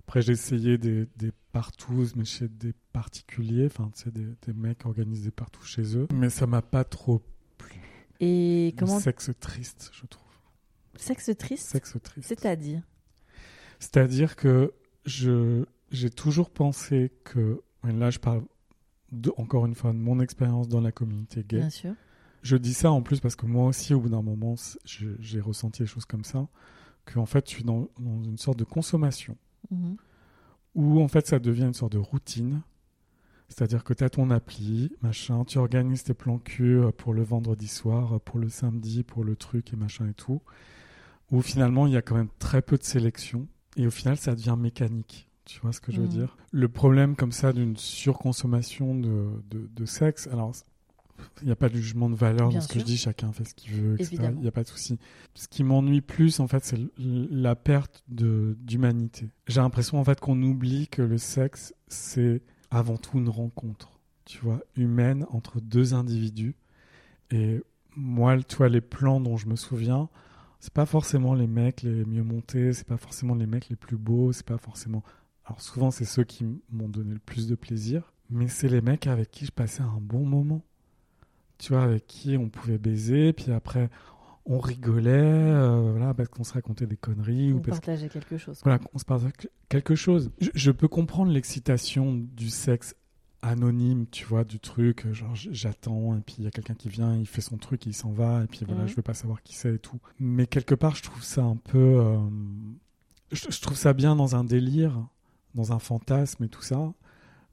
Après, 0.00 0.22
j'ai 0.22 0.32
essayé 0.32 0.78
des, 0.78 1.06
des 1.16 1.32
partouzes, 1.52 2.16
mais 2.16 2.24
chez 2.24 2.48
des 2.48 2.72
particuliers, 2.94 3.66
enfin, 3.66 3.90
tu 3.94 4.04
sais, 4.04 4.10
des, 4.10 4.26
des 4.46 4.52
mecs 4.54 4.86
organisés 4.86 5.30
partout 5.30 5.62
chez 5.62 5.96
eux. 5.98 6.06
Mais 6.14 6.30
ça 6.30 6.46
m'a 6.46 6.62
pas 6.62 6.84
trop 6.84 7.20
Et 8.20 8.72
Le 8.74 8.78
comment 8.78 8.98
sexe 9.00 9.30
triste, 9.40 9.90
je 9.92 10.06
trouve. 10.06 10.24
Sexe 10.96 11.30
triste 11.38 11.68
Sexe 11.68 11.96
triste. 12.02 12.26
C'est-à-dire 12.28 12.82
C'est-à-dire 13.78 14.36
que 14.36 14.72
je 15.04 15.64
j'ai 15.90 16.10
toujours 16.10 16.50
pensé 16.50 17.12
que 17.24 17.62
là 17.84 18.10
je 18.10 18.18
parle 18.18 18.42
de, 19.12 19.32
encore 19.38 19.64
une 19.64 19.74
fois 19.74 19.92
de 19.92 19.98
mon 19.98 20.20
expérience 20.20 20.68
dans 20.68 20.80
la 20.82 20.92
communauté 20.92 21.42
gay. 21.46 21.58
Bien 21.58 21.70
sûr. 21.70 21.94
Je 22.42 22.56
dis 22.56 22.74
ça 22.74 22.90
en 22.92 23.00
plus 23.02 23.20
parce 23.20 23.36
que 23.36 23.46
moi 23.46 23.66
aussi 23.66 23.94
au 23.94 24.00
bout 24.00 24.08
d'un 24.10 24.22
moment 24.22 24.54
j'ai 24.84 25.40
ressenti 25.40 25.82
des 25.82 25.86
choses 25.86 26.04
comme 26.04 26.24
ça 26.24 26.46
que 27.04 27.18
en 27.18 27.26
fait 27.26 27.48
je 27.48 27.54
suis 27.54 27.64
dans, 27.64 27.88
dans 27.98 28.22
une 28.24 28.36
sorte 28.38 28.58
de 28.58 28.64
consommation 28.64 29.36
Mhm. 29.70 29.96
où 30.74 31.00
en 31.02 31.08
fait 31.08 31.26
ça 31.26 31.38
devient 31.38 31.64
une 31.64 31.74
sorte 31.74 31.92
de 31.92 31.98
routine. 31.98 32.62
C'est-à-dire 33.48 33.82
que 33.84 33.94
tu 33.94 34.04
as 34.04 34.10
ton 34.10 34.30
appli, 34.30 34.92
machin, 35.02 35.44
tu 35.44 35.58
organises 35.58 36.02
tes 36.04 36.14
plans 36.14 36.38
cul 36.38 36.78
euh, 36.78 36.90
pour 36.92 37.14
le 37.14 37.22
vendredi 37.22 37.66
soir, 37.66 38.14
euh, 38.14 38.18
pour 38.18 38.38
le 38.38 38.48
samedi, 38.48 39.02
pour 39.04 39.24
le 39.24 39.36
truc 39.36 39.72
et 39.72 39.76
machin 39.76 40.06
et 40.08 40.14
tout. 40.14 40.42
Où 41.30 41.40
finalement 41.42 41.86
il 41.86 41.92
y 41.92 41.96
a 41.96 42.02
quand 42.02 42.14
même 42.14 42.28
très 42.38 42.62
peu 42.62 42.76
de 42.78 42.84
sélection 42.84 43.46
et 43.76 43.86
au 43.86 43.90
final 43.90 44.16
ça 44.16 44.34
devient 44.34 44.56
mécanique. 44.58 45.28
Tu 45.44 45.60
vois 45.60 45.72
ce 45.72 45.80
que 45.80 45.92
je 45.92 46.00
veux 46.00 46.06
Mhm. 46.06 46.12
dire? 46.12 46.36
Le 46.52 46.68
problème 46.68 47.16
comme 47.16 47.32
ça 47.32 47.52
d'une 47.54 47.76
surconsommation 47.76 48.94
de, 48.94 49.28
de, 49.50 49.68
de 49.74 49.84
sexe, 49.86 50.26
alors 50.28 50.52
il 51.42 51.46
n'y 51.46 51.50
a 51.52 51.56
pas 51.56 51.68
de 51.68 51.74
jugement 51.76 52.08
de 52.10 52.14
valeur 52.14 52.48
Bien 52.48 52.58
dans 52.58 52.64
ce 52.64 52.68
que 52.72 52.78
je 52.78 52.84
dis, 52.84 52.96
chacun 52.96 53.32
fait 53.32 53.44
ce 53.44 53.54
qu'il 53.54 53.72
veut, 53.72 53.94
etc. 53.94 54.16
Il 54.34 54.40
n'y 54.40 54.46
a 54.46 54.52
pas 54.52 54.62
de 54.62 54.68
souci. 54.68 54.98
Ce 55.34 55.48
qui 55.48 55.64
m'ennuie 55.64 56.00
plus, 56.00 56.38
en 56.38 56.46
fait, 56.46 56.64
c'est 56.64 56.78
la 56.98 57.56
perte 57.56 58.04
d'humanité. 58.08 59.30
J'ai 59.48 59.60
l'impression, 59.60 59.98
en 59.98 60.04
fait, 60.04 60.20
qu'on 60.20 60.40
oublie 60.42 60.86
que 60.88 61.02
le 61.02 61.18
sexe, 61.18 61.74
c'est 61.88 62.40
avant 62.70 62.96
tout 62.96 63.18
une 63.18 63.28
rencontre, 63.28 63.98
tu 64.24 64.38
vois, 64.40 64.60
humaine 64.76 65.26
entre 65.30 65.60
deux 65.60 65.94
individus. 65.94 66.54
Et 67.30 67.62
moi, 67.96 68.40
tu 68.42 68.56
vois, 68.56 68.68
les 68.68 68.80
plans 68.80 69.20
dont 69.20 69.36
je 69.36 69.48
me 69.48 69.56
souviens, 69.56 70.08
c'est 70.60 70.72
pas 70.72 70.86
forcément 70.86 71.34
les 71.34 71.46
mecs 71.46 71.82
les 71.82 72.04
mieux 72.04 72.22
montés, 72.22 72.72
c'est 72.72 72.86
pas 72.86 72.96
forcément 72.96 73.34
les 73.34 73.46
mecs 73.46 73.68
les 73.68 73.76
plus 73.76 73.96
beaux, 73.96 74.32
c'est 74.32 74.46
pas 74.46 74.58
forcément. 74.58 75.02
Alors 75.44 75.60
souvent, 75.60 75.90
c'est 75.90 76.04
ceux 76.04 76.24
qui 76.24 76.44
m'ont 76.70 76.88
donné 76.88 77.14
le 77.14 77.20
plus 77.20 77.46
de 77.46 77.54
plaisir, 77.54 78.12
mais 78.30 78.48
c'est 78.48 78.68
les 78.68 78.80
mecs 78.80 79.06
avec 79.06 79.30
qui 79.30 79.46
je 79.46 79.52
passais 79.52 79.82
un 79.82 80.00
bon 80.00 80.24
moment. 80.24 80.62
Tu 81.58 81.72
vois, 81.72 81.82
avec 81.82 82.06
qui 82.06 82.36
on 82.36 82.48
pouvait 82.48 82.78
baiser, 82.78 83.32
puis 83.32 83.50
après, 83.50 83.90
on 84.50 84.58
rigolait, 84.58 85.12
euh, 85.12 85.90
voilà, 85.90 86.14
parce 86.14 86.28
qu'on 86.30 86.42
se 86.42 86.54
racontait 86.54 86.86
des 86.86 86.96
conneries, 86.96 87.52
ou 87.52 87.56
Vous 87.56 87.62
parce 87.62 87.78
partagez 87.80 88.08
quelque 88.08 88.38
chose. 88.38 88.60
voilà, 88.64 88.80
on 88.94 88.98
se 88.98 89.04
parle 89.04 89.20
quelque 89.68 89.94
chose. 89.94 90.30
Je, 90.40 90.48
je 90.54 90.70
peux 90.70 90.88
comprendre 90.88 91.30
l'excitation 91.30 92.14
du 92.14 92.48
sexe 92.48 92.94
anonyme, 93.42 94.06
tu 94.10 94.24
vois, 94.24 94.44
du 94.44 94.58
truc, 94.58 95.06
euh, 95.06 95.12
genre 95.12 95.34
j'attends, 95.34 96.16
et 96.16 96.20
puis 96.20 96.36
il 96.38 96.44
y 96.44 96.46
a 96.48 96.50
quelqu'un 96.50 96.74
qui 96.74 96.88
vient, 96.88 97.14
il 97.16 97.26
fait 97.26 97.40
son 97.42 97.56
truc, 97.56 97.86
il 97.86 97.94
s'en 97.94 98.10
va, 98.10 98.42
et 98.42 98.46
puis 98.46 98.64
voilà, 98.66 98.82
Mhm. 98.82 98.88
je 98.88 98.96
veux 98.96 99.02
pas 99.02 99.14
savoir 99.14 99.42
qui 99.42 99.54
c'est 99.54 99.74
et 99.74 99.78
tout. 99.78 100.00
Mais 100.18 100.46
quelque 100.46 100.74
part, 100.74 100.96
je 100.96 101.02
trouve 101.04 101.22
ça 101.22 101.42
un 101.44 101.56
peu... 101.56 101.78
euh, 101.78 102.18
je, 103.30 103.50
je 103.50 103.60
trouve 103.60 103.76
ça 103.76 103.92
bien 103.92 104.16
dans 104.16 104.34
un 104.34 104.44
délire, 104.44 105.06
dans 105.54 105.72
un 105.72 105.78
fantasme 105.78 106.44
et 106.44 106.48
tout 106.48 106.62
ça, 106.62 106.92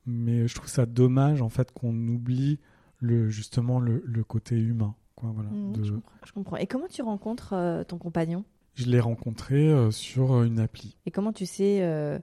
mais 0.07 0.47
je 0.47 0.55
trouve 0.55 0.69
ça 0.69 0.85
dommage, 0.85 1.41
en 1.41 1.49
fait, 1.49 1.71
qu'on 1.71 1.93
oublie 2.07 2.59
le, 2.99 3.29
justement 3.29 3.79
le, 3.79 4.01
le 4.05 4.23
côté 4.23 4.57
humain. 4.57 4.95
Quoi, 5.15 5.31
voilà, 5.33 5.49
de- 5.51 5.83
je, 5.83 5.93
comprends, 5.93 6.11
je 6.25 6.31
comprends. 6.33 6.57
Et 6.57 6.67
comment 6.67 6.87
tu 6.87 7.01
rencontres 7.01 7.53
euh, 7.53 7.83
ton 7.83 7.97
compagnon? 7.97 8.43
Je 8.73 8.85
l'ai 8.87 8.99
rencontré 8.99 9.69
euh, 9.69 9.89
sur 9.91 10.33
euh, 10.33 10.43
une 10.45 10.59
appli. 10.59 10.97
Et 11.05 11.11
comment 11.11 11.31
tu 11.31 11.45
sais, 11.45 11.81
euh, 11.83 12.19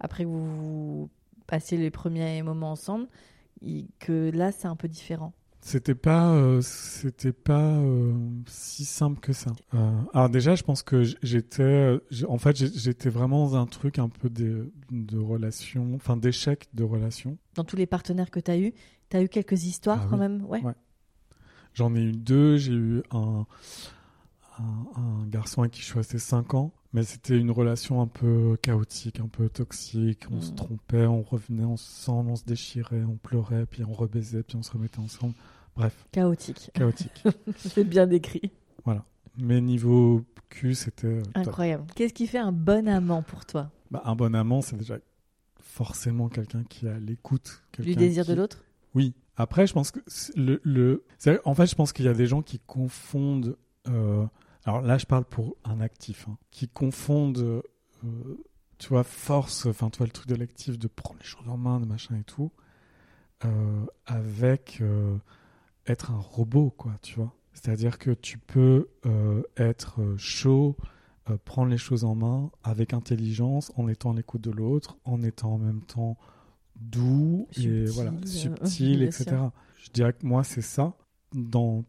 après 0.00 0.24
que 0.24 0.28
vous 0.28 1.10
passez 1.46 1.76
les 1.76 1.90
premiers 1.90 2.42
moments 2.42 2.72
ensemble, 2.72 3.08
que 3.98 4.30
là, 4.30 4.50
c'est 4.52 4.66
un 4.68 4.76
peu 4.76 4.88
différent? 4.88 5.32
C'était 5.64 5.94
pas, 5.94 6.32
euh, 6.32 6.60
c'était 6.60 7.32
pas 7.32 7.76
euh, 7.76 8.12
si 8.48 8.84
simple 8.84 9.20
que 9.20 9.32
ça. 9.32 9.52
Euh, 9.74 9.92
alors 10.12 10.28
déjà, 10.28 10.56
je 10.56 10.64
pense 10.64 10.82
que 10.82 11.04
j'étais, 11.22 12.00
en 12.26 12.38
fait, 12.38 12.56
j'étais 12.56 13.10
vraiment 13.10 13.46
dans 13.46 13.56
un 13.56 13.66
truc 13.66 14.00
un 14.00 14.08
peu 14.08 14.28
de, 14.28 14.72
de 14.90 15.18
relation, 15.18 15.94
enfin 15.94 16.16
d'échec 16.16 16.66
de 16.74 16.82
relation. 16.82 17.38
Dans 17.54 17.62
tous 17.62 17.76
les 17.76 17.86
partenaires 17.86 18.32
que 18.32 18.40
tu 18.40 18.50
as 18.50 18.58
eus, 18.58 18.72
tu 19.08 19.16
as 19.16 19.22
eu 19.22 19.28
quelques 19.28 19.64
histoires 19.64 20.00
Ah 20.02 20.06
quand 20.10 20.16
oui. 20.16 20.20
même? 20.20 20.44
Ouais. 20.46 20.62
Ouais. 20.64 20.74
J'en 21.74 21.94
ai 21.94 22.02
eu 22.02 22.12
deux. 22.12 22.56
J'ai 22.56 22.72
eu 22.74 23.02
un, 23.10 23.46
un, 24.58 25.00
un 25.00 25.26
garçon 25.26 25.62
avec 25.62 25.72
qui 25.72 25.80
je 25.80 25.86
suis 25.86 25.94
resté 25.98 26.18
5 26.18 26.54
ans, 26.54 26.72
mais 26.92 27.02
c'était 27.02 27.36
une 27.38 27.50
relation 27.50 28.00
un 28.02 28.06
peu 28.06 28.56
chaotique, 28.62 29.20
un 29.20 29.28
peu 29.28 29.48
toxique. 29.48 30.24
On 30.30 30.40
se 30.40 30.52
Mm. 30.52 30.56
trompait, 30.56 31.06
on 31.06 31.22
revenait 31.22 31.64
ensemble, 31.64 32.30
on 32.30 32.36
se 32.36 32.44
déchirait, 32.44 33.02
on 33.04 33.16
pleurait, 33.16 33.66
puis 33.66 33.84
on 33.84 33.92
rebaisait, 33.92 34.42
puis 34.42 34.56
on 34.56 34.62
se 34.62 34.72
remettait 34.72 34.98
ensemble. 35.00 35.34
Bref, 35.76 36.06
Chaotique. 36.12 36.70
chaotique. 36.74 37.24
C'est 37.56 37.84
bien 37.84 38.06
décrit. 38.06 38.52
Mais 39.38 39.62
niveau 39.62 40.26
cul, 40.50 40.74
c'était 40.74 41.06
euh. 41.06 41.22
Incroyable. 41.34 41.86
Qu'est-ce 41.96 42.12
qui 42.12 42.26
fait 42.26 42.36
un 42.36 42.52
bon 42.52 42.86
amant 42.86 43.22
pour 43.22 43.46
toi? 43.46 43.70
Bah, 43.90 44.02
un 44.04 44.14
bon 44.14 44.34
amant, 44.34 44.60
c'est 44.60 44.76
déjà 44.76 44.98
forcément 45.58 46.28
quelqu'un 46.28 46.64
qui 46.64 46.86
a 46.86 46.98
l'écoute. 46.98 47.62
Du 47.78 47.94
désir 47.94 48.24
qui- 48.26 48.32
de 48.32 48.36
l'autre? 48.36 48.62
Oui. 48.94 49.14
Après, 49.36 49.66
je 49.66 49.72
pense 49.72 49.90
que 49.90 50.00
le, 50.36 51.04
en 51.44 51.54
fait, 51.54 51.66
je 51.66 51.74
pense 51.74 51.92
qu'il 51.92 52.04
y 52.04 52.08
a 52.08 52.14
des 52.14 52.26
gens 52.26 52.42
qui 52.42 52.58
confondent. 52.60 53.56
euh, 53.88 54.26
Alors 54.64 54.82
là, 54.82 54.98
je 54.98 55.06
parle 55.06 55.24
pour 55.24 55.56
un 55.64 55.80
actif, 55.80 56.26
hein, 56.28 56.36
qui 56.50 56.68
confondent, 56.68 57.38
euh, 57.38 57.62
tu 58.78 58.88
vois, 58.88 59.04
force. 59.04 59.66
Enfin, 59.66 59.88
tu 59.90 59.98
vois 59.98 60.06
le 60.06 60.12
truc 60.12 60.28
de 60.28 60.34
l'actif, 60.34 60.78
de 60.78 60.86
prendre 60.86 61.18
les 61.18 61.26
choses 61.26 61.48
en 61.48 61.56
main, 61.56 61.80
de 61.80 61.86
machin 61.86 62.16
et 62.16 62.24
tout, 62.24 62.52
euh, 63.44 63.86
avec 64.06 64.82
être 65.86 66.10
un 66.10 66.18
robot, 66.18 66.70
quoi. 66.70 66.92
Tu 67.02 67.16
vois. 67.16 67.32
C'est-à-dire 67.54 67.98
que 67.98 68.10
tu 68.10 68.38
peux 68.38 68.88
être 69.56 70.00
chaud, 70.18 70.76
prendre 71.44 71.70
les 71.70 71.78
choses 71.78 72.04
en 72.04 72.14
main 72.14 72.50
avec 72.64 72.92
intelligence, 72.92 73.72
en 73.76 73.88
étant 73.88 74.12
à 74.12 74.16
l'écoute 74.16 74.42
de 74.42 74.50
l'autre, 74.50 74.98
en 75.04 75.22
étant 75.22 75.54
en 75.54 75.58
même 75.58 75.82
temps 75.82 76.18
doux 76.90 77.46
et 77.56 77.60
Subtil, 77.60 77.88
voilà 77.90 78.10
euh, 78.10 78.26
subtil, 78.26 78.98
bien 78.98 79.06
etc. 79.06 79.24
sûr. 79.24 79.52
Je 79.76 79.90
dirais 79.90 80.12
que 80.12 80.26
moi 80.26 80.44
c'est 80.44 80.62
ça 80.62 80.94
dans 81.34 81.84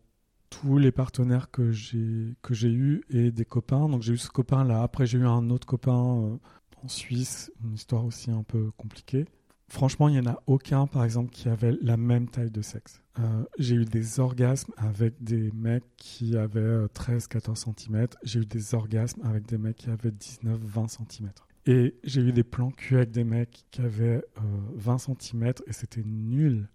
tous 0.50 0.78
les 0.78 0.92
partenaires 0.92 1.52
que 1.52 1.72
j'ai 1.72 2.36
que 2.42 2.54
j'ai 2.54 2.72
eu 2.72 3.04
et 3.10 3.32
des 3.32 3.46
copains. 3.46 3.90
Donc 3.90 4.02
j'ai 4.02 4.14
eu 4.14 4.18
ce 4.18 4.30
copain 4.30 4.64
là. 4.64 4.84
Après 4.84 5.06
j'ai 5.06 5.18
eu 5.18 5.26
un 5.26 5.50
autre 5.50 5.68
copain 5.68 6.24
euh, 6.24 6.38
en 6.84 6.88
Suisse, 6.88 7.52
une 7.64 7.74
histoire 7.74 8.06
aussi 8.06 8.32
un 8.32 8.44
peu 8.44 8.72
compliquée. 8.78 9.26
Franchement, 9.70 10.08
il 10.08 10.12
n'y 10.12 10.20
en 10.20 10.32
a 10.32 10.40
aucun, 10.46 10.86
par 10.86 11.04
exemple, 11.04 11.32
qui 11.32 11.50
avait 11.50 11.76
la 11.82 11.98
même 11.98 12.30
taille 12.30 12.52
de 12.52 12.62
sexe. 12.62 13.02
Euh, 13.20 13.44
j'ai 13.58 13.74
eu 13.74 13.86
des 13.86 14.20
orgasmes 14.20 14.72
avec 14.78 15.24
des 15.24 15.50
mecs 15.52 15.84
qui 15.98 16.38
avaient 16.38 16.86
13-14 16.94 17.56
cm. 17.56 18.08
J'ai 18.22 18.42
eu 18.42 18.46
des 18.46 18.76
orgasmes 18.76 19.22
avec 19.24 19.48
des 19.48 19.58
mecs 19.58 19.78
qui 19.78 19.90
avaient 19.90 20.12
19-20 20.12 20.90
cm. 20.90 21.32
Et 21.66 21.96
j'ai 22.04 22.22
eu 22.22 22.32
des 22.32 22.44
plans 22.44 22.72
cul 22.72 22.98
avec 22.98 23.12
des 23.12 23.24
mecs 23.24 23.66
qui 23.72 23.82
avaient 23.82 24.24
euh, 24.38 24.42
20 24.76 24.98
cm 24.98 25.54
et 25.66 25.74
c'était 25.74 26.04
nul. 26.04 26.68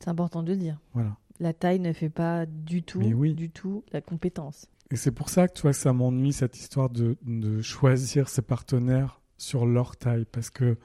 C'est 0.00 0.10
important 0.10 0.42
de 0.42 0.52
le 0.52 0.58
dire. 0.58 0.78
Voilà. 0.92 1.16
La 1.40 1.52
taille 1.52 1.80
ne 1.80 1.92
fait 1.92 2.10
pas 2.10 2.46
du 2.46 2.82
tout, 2.82 3.00
oui. 3.00 3.34
du 3.34 3.50
tout 3.50 3.82
la 3.92 4.00
compétence. 4.00 4.68
Et 4.90 4.96
c'est 4.96 5.10
pour 5.10 5.30
ça 5.30 5.48
que 5.48 5.54
tu 5.54 5.62
vois, 5.62 5.72
ça 5.72 5.92
m'ennuie 5.92 6.32
cette 6.32 6.58
histoire 6.58 6.90
de, 6.90 7.16
de 7.22 7.62
choisir 7.62 8.28
ses 8.28 8.42
partenaires 8.42 9.20
sur 9.38 9.66
leur 9.66 9.96
taille 9.96 10.26
parce 10.30 10.50
que 10.50 10.76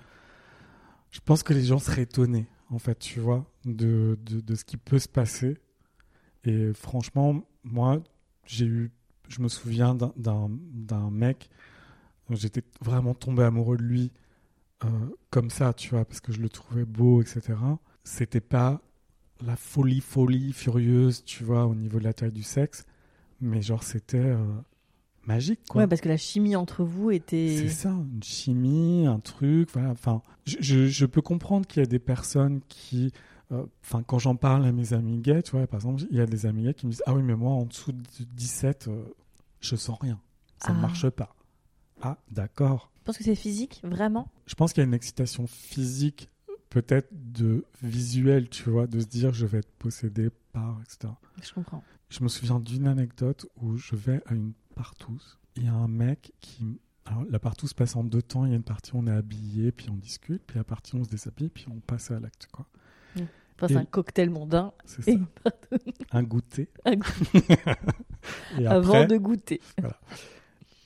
je 1.11 1.19
pense 1.19 1.43
que 1.43 1.53
les 1.53 1.63
gens 1.63 1.79
seraient 1.79 2.03
étonnés, 2.03 2.47
en 2.69 2.79
fait, 2.79 2.97
tu 2.97 3.19
vois, 3.19 3.45
de, 3.65 4.17
de, 4.21 4.39
de 4.39 4.55
ce 4.55 4.63
qui 4.63 4.77
peut 4.77 4.99
se 4.99 5.07
passer. 5.09 5.57
Et 6.45 6.71
franchement, 6.73 7.43
moi, 7.63 8.01
j'ai 8.45 8.65
eu, 8.65 8.91
je 9.27 9.41
me 9.41 9.47
souviens 9.47 9.95
d'un 9.95 11.09
mec, 11.11 11.49
j'étais 12.35 12.63
vraiment 12.81 13.13
tombé 13.13 13.43
amoureux 13.43 13.77
de 13.77 13.83
lui 13.83 14.11
euh, 14.83 14.87
comme 15.29 15.49
ça, 15.49 15.73
tu 15.73 15.89
vois, 15.89 16.05
parce 16.05 16.19
que 16.21 16.31
je 16.31 16.39
le 16.41 16.49
trouvais 16.49 16.85
beau, 16.85 17.21
etc. 17.21 17.41
C'était 18.03 18.39
pas 18.41 18.81
la 19.45 19.55
folie, 19.55 20.01
folie 20.01 20.53
furieuse, 20.53 21.23
tu 21.25 21.43
vois, 21.43 21.65
au 21.65 21.75
niveau 21.75 21.99
de 21.99 22.03
la 22.05 22.13
taille 22.13 22.31
du 22.31 22.43
sexe, 22.43 22.85
mais 23.41 23.61
genre 23.61 23.83
c'était 23.83 24.17
euh, 24.17 24.37
magique, 25.25 25.59
quoi. 25.69 25.81
Ouais, 25.81 25.87
parce 25.87 26.01
que 26.01 26.09
la 26.09 26.17
chimie 26.17 26.55
entre 26.55 26.83
vous 26.83 27.11
était. 27.11 27.55
C'est 27.57 27.69
ça, 27.69 27.89
une 27.89 28.23
chimie, 28.23 29.05
un 29.07 29.19
truc, 29.19 29.69
voilà. 29.73 29.89
Enfin, 29.91 30.21
je, 30.45 30.57
je, 30.59 30.87
je 30.87 31.05
peux 31.05 31.21
comprendre 31.21 31.65
qu'il 31.67 31.81
y 31.81 31.85
a 31.85 31.87
des 31.87 31.99
personnes 31.99 32.61
qui, 32.69 33.11
euh, 33.51 33.65
enfin, 33.83 34.01
quand 34.03 34.19
j'en 34.19 34.35
parle 34.35 34.65
à 34.65 34.71
mes 34.71 34.93
amis 34.93 35.19
gays, 35.19 35.43
tu 35.43 35.51
vois, 35.51 35.67
par 35.67 35.79
exemple, 35.79 36.03
il 36.09 36.17
y 36.17 36.21
a 36.21 36.25
des 36.25 36.45
amis 36.45 36.63
gays 36.63 36.73
qui 36.73 36.85
me 36.85 36.91
disent, 36.91 37.03
ah 37.05 37.13
oui, 37.13 37.21
mais 37.21 37.35
moi, 37.35 37.51
en 37.51 37.65
dessous 37.65 37.91
de 37.91 38.01
17, 38.33 38.87
euh, 38.87 39.03
je 39.61 39.75
sens 39.75 39.97
rien, 39.99 40.19
ça 40.63 40.71
ne 40.73 40.77
Ah. 40.77 40.81
marche 40.81 41.09
pas. 41.09 41.35
Ah, 42.01 42.17
d'accord. 42.31 42.91
Je 42.99 43.03
pense 43.05 43.17
que 43.17 43.23
c'est 43.23 43.35
physique, 43.35 43.81
vraiment. 43.83 44.29
Je 44.45 44.55
pense 44.55 44.73
qu'il 44.73 44.81
y 44.81 44.83
a 44.83 44.87
une 44.87 44.93
excitation 44.93 45.47
physique, 45.47 46.29
peut-être 46.69 47.09
de 47.11 47.65
visuel, 47.81 48.49
tu 48.49 48.69
vois, 48.69 48.87
de 48.87 48.99
se 48.99 49.05
dire, 49.07 49.33
je 49.33 49.45
vais 49.45 49.59
être 49.59 49.71
possédé 49.79 50.29
par, 50.53 50.79
etc. 50.81 51.13
Je 51.41 51.53
comprends. 51.53 51.83
Je 52.09 52.23
me 52.23 52.29
souviens 52.29 52.59
d'une 52.59 52.87
anecdote 52.87 53.47
où 53.61 53.77
je 53.77 53.95
vais 53.95 54.21
à 54.27 54.33
une 54.33 54.53
partouze. 54.75 55.37
Il 55.55 55.65
y 55.65 55.67
a 55.67 55.73
un 55.73 55.87
mec 55.87 56.31
qui. 56.41 56.79
Alors 57.05 57.23
la 57.29 57.39
partie 57.39 57.67
se 57.67 57.73
passe 57.75 57.95
en 57.95 58.03
deux 58.03 58.21
temps. 58.21 58.45
Il 58.45 58.49
y 58.51 58.53
a 58.53 58.55
une 58.55 58.63
partie 58.63 58.91
où 58.93 58.99
on 58.99 59.07
est 59.07 59.11
habillé, 59.11 59.71
puis 59.71 59.89
on 59.89 59.95
discute, 59.95 60.43
puis 60.45 60.57
la 60.57 60.63
partie 60.63 60.95
où 60.95 60.99
on 60.99 61.03
se 61.03 61.09
déshabille, 61.09 61.49
puis 61.49 61.65
on 61.71 61.79
passe 61.79 62.11
à 62.11 62.19
l'acte. 62.19 62.47
quoi. 62.51 62.67
Enfin, 63.15 63.67
c'est 63.67 63.73
Et- 63.73 63.77
un 63.77 63.85
cocktail 63.85 64.29
mondain 64.29 64.71
C'est 64.85 65.01
ça. 65.01 65.11
Un 66.11 66.23
goûter. 66.23 66.69
Un 66.85 66.93
et 68.59 68.67
avant 68.67 69.05
de 69.05 69.17
goûter. 69.17 69.59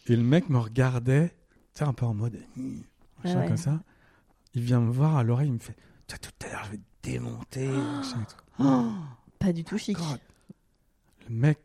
Et 0.07 0.15
le 0.15 0.23
mec 0.23 0.49
me 0.49 0.57
regardait, 0.59 1.29
tu 1.29 1.79
sais, 1.79 1.83
un 1.83 1.93
peu 1.93 2.05
en 2.05 2.13
mode, 2.13 2.39
Hi 2.57 2.83
machin 3.23 3.37
Ah 3.37 3.41
ouais. 3.41 3.47
comme 3.47 3.57
ça. 3.57 3.83
Il 4.53 4.61
vient 4.63 4.79
me 4.81 4.91
voir 4.91 5.17
à 5.17 5.23
l'oreille, 5.23 5.47
il 5.47 5.53
me 5.53 5.59
fait, 5.59 5.75
Toi, 6.07 6.17
tout 6.19 6.31
à 6.45 6.49
l'heure, 6.51 6.63
je 6.65 6.71
vais 6.71 6.77
te 6.77 6.83
démonter. 7.09 7.67
machin 7.67 8.21
et 8.21 8.25
tout. 8.25 9.03
Pas 9.39 9.53
du 9.53 9.63
tout 9.63 9.77
chic. 9.77 9.97
God. 9.97 10.19
Le 11.29 11.35
mec, 11.35 11.59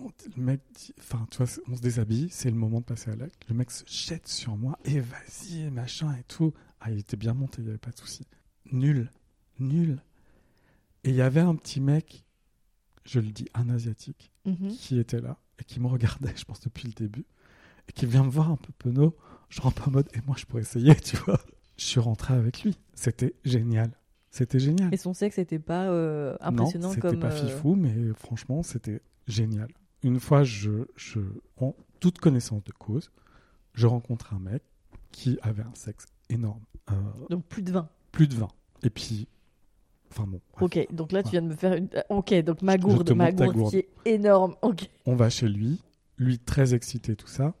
on- 0.00 0.10
le 0.36 0.42
mec, 0.42 0.60
enfin, 0.98 1.26
tu 1.30 1.38
vois, 1.42 1.46
on 1.68 1.76
se 1.76 1.80
déshabille, 1.80 2.28
c'est 2.30 2.50
le 2.50 2.56
moment 2.56 2.80
de 2.80 2.84
passer 2.84 3.10
à 3.10 3.16
l'acte. 3.16 3.44
Le 3.48 3.54
mec 3.54 3.70
se 3.70 3.84
jette 3.86 4.26
sur 4.26 4.56
moi, 4.56 4.78
et 4.84 5.00
vas-y, 5.00 5.70
machin 5.70 6.12
et 6.16 6.24
tout. 6.24 6.52
Ah, 6.80 6.90
il 6.90 6.98
était 6.98 7.16
bien 7.16 7.34
monté, 7.34 7.58
il 7.58 7.64
n'y 7.64 7.70
avait 7.70 7.78
pas 7.78 7.90
de 7.90 7.98
souci. 7.98 8.26
Nul, 8.72 9.10
nul. 9.58 10.02
Et 11.04 11.10
il 11.10 11.14
y 11.16 11.22
avait 11.22 11.40
un 11.40 11.54
petit 11.54 11.80
mec, 11.80 12.24
je 13.04 13.20
le 13.20 13.30
dis, 13.30 13.46
un 13.54 13.68
asiatique, 13.68 14.32
Mhm. 14.46 14.68
qui 14.68 14.98
était 14.98 15.20
là 15.20 15.38
et 15.58 15.64
qui 15.64 15.78
me 15.78 15.86
regardait, 15.86 16.34
je 16.36 16.44
pense, 16.44 16.60
depuis 16.60 16.88
le 16.88 16.94
début, 16.94 17.24
et 17.88 17.92
qui 17.92 18.06
vient 18.06 18.24
me 18.24 18.30
voir 18.30 18.50
un 18.50 18.56
peu 18.56 18.72
penaud. 18.78 19.16
Je 19.48 19.60
rentre 19.60 19.88
en 19.88 19.90
mode, 19.92 20.08
et 20.14 20.20
moi, 20.26 20.36
je 20.38 20.44
pourrais 20.46 20.62
essayer, 20.62 20.94
tu 20.96 21.16
vois. 21.18 21.40
Je 21.76 21.84
suis 21.84 22.00
rentré 22.00 22.34
avec 22.34 22.62
lui. 22.62 22.78
C'était 22.94 23.34
génial. 23.44 23.90
C'était 24.30 24.58
génial. 24.58 24.92
Et 24.92 24.96
son 24.96 25.12
sexe 25.14 25.38
n'était 25.38 25.58
pas 25.60 25.88
euh, 25.88 26.36
impressionnant 26.40 26.88
non, 26.88 26.94
c'était 26.94 27.08
comme. 27.08 27.20
pas 27.20 27.32
euh, 27.32 27.46
fifou, 27.46 27.74
mais 27.76 27.94
franchement, 28.16 28.62
c'était 28.62 29.00
génial. 29.28 29.68
Une 30.02 30.18
fois, 30.20 30.42
je, 30.42 30.86
je, 30.96 31.20
en 31.56 31.74
toute 32.00 32.18
connaissance 32.18 32.62
de 32.64 32.72
cause, 32.72 33.10
je 33.74 33.86
rencontre 33.86 34.34
un 34.34 34.38
mec 34.40 34.62
qui 35.12 35.38
avait 35.42 35.62
un 35.62 35.74
sexe 35.74 36.06
énorme. 36.30 36.62
Euh, 36.90 36.94
Donc 37.30 37.44
plus 37.44 37.62
de 37.62 37.70
20. 37.72 37.88
plus 38.12 38.26
de 38.28 38.34
20. 38.34 38.48
Et 38.82 38.90
puis, 38.90 39.28
enfin 40.10 40.24
bon. 40.26 40.40
Ok, 40.60 40.84
donc 40.92 41.12
là 41.12 41.22
tu 41.22 41.26
Ouais. 41.28 41.30
viens 41.32 41.42
de 41.42 41.48
me 41.48 41.54
faire 41.56 41.72
une. 41.74 41.88
Ok, 42.10 42.34
donc 42.42 42.60
ma 42.62 42.76
gourde, 42.76 43.12
ma 43.14 43.30
gourde. 43.32 43.70
qui 43.70 43.78
est 43.78 43.88
énorme. 44.04 44.56
Ok. 44.62 44.90
on 45.06 45.14
va 45.14 45.30
chez 45.30 45.48
lui, 45.48 45.80
lui 46.18 46.38
très 46.38 46.74
excité, 46.74 47.14
tout 47.16 47.28
ça. 47.28 47.54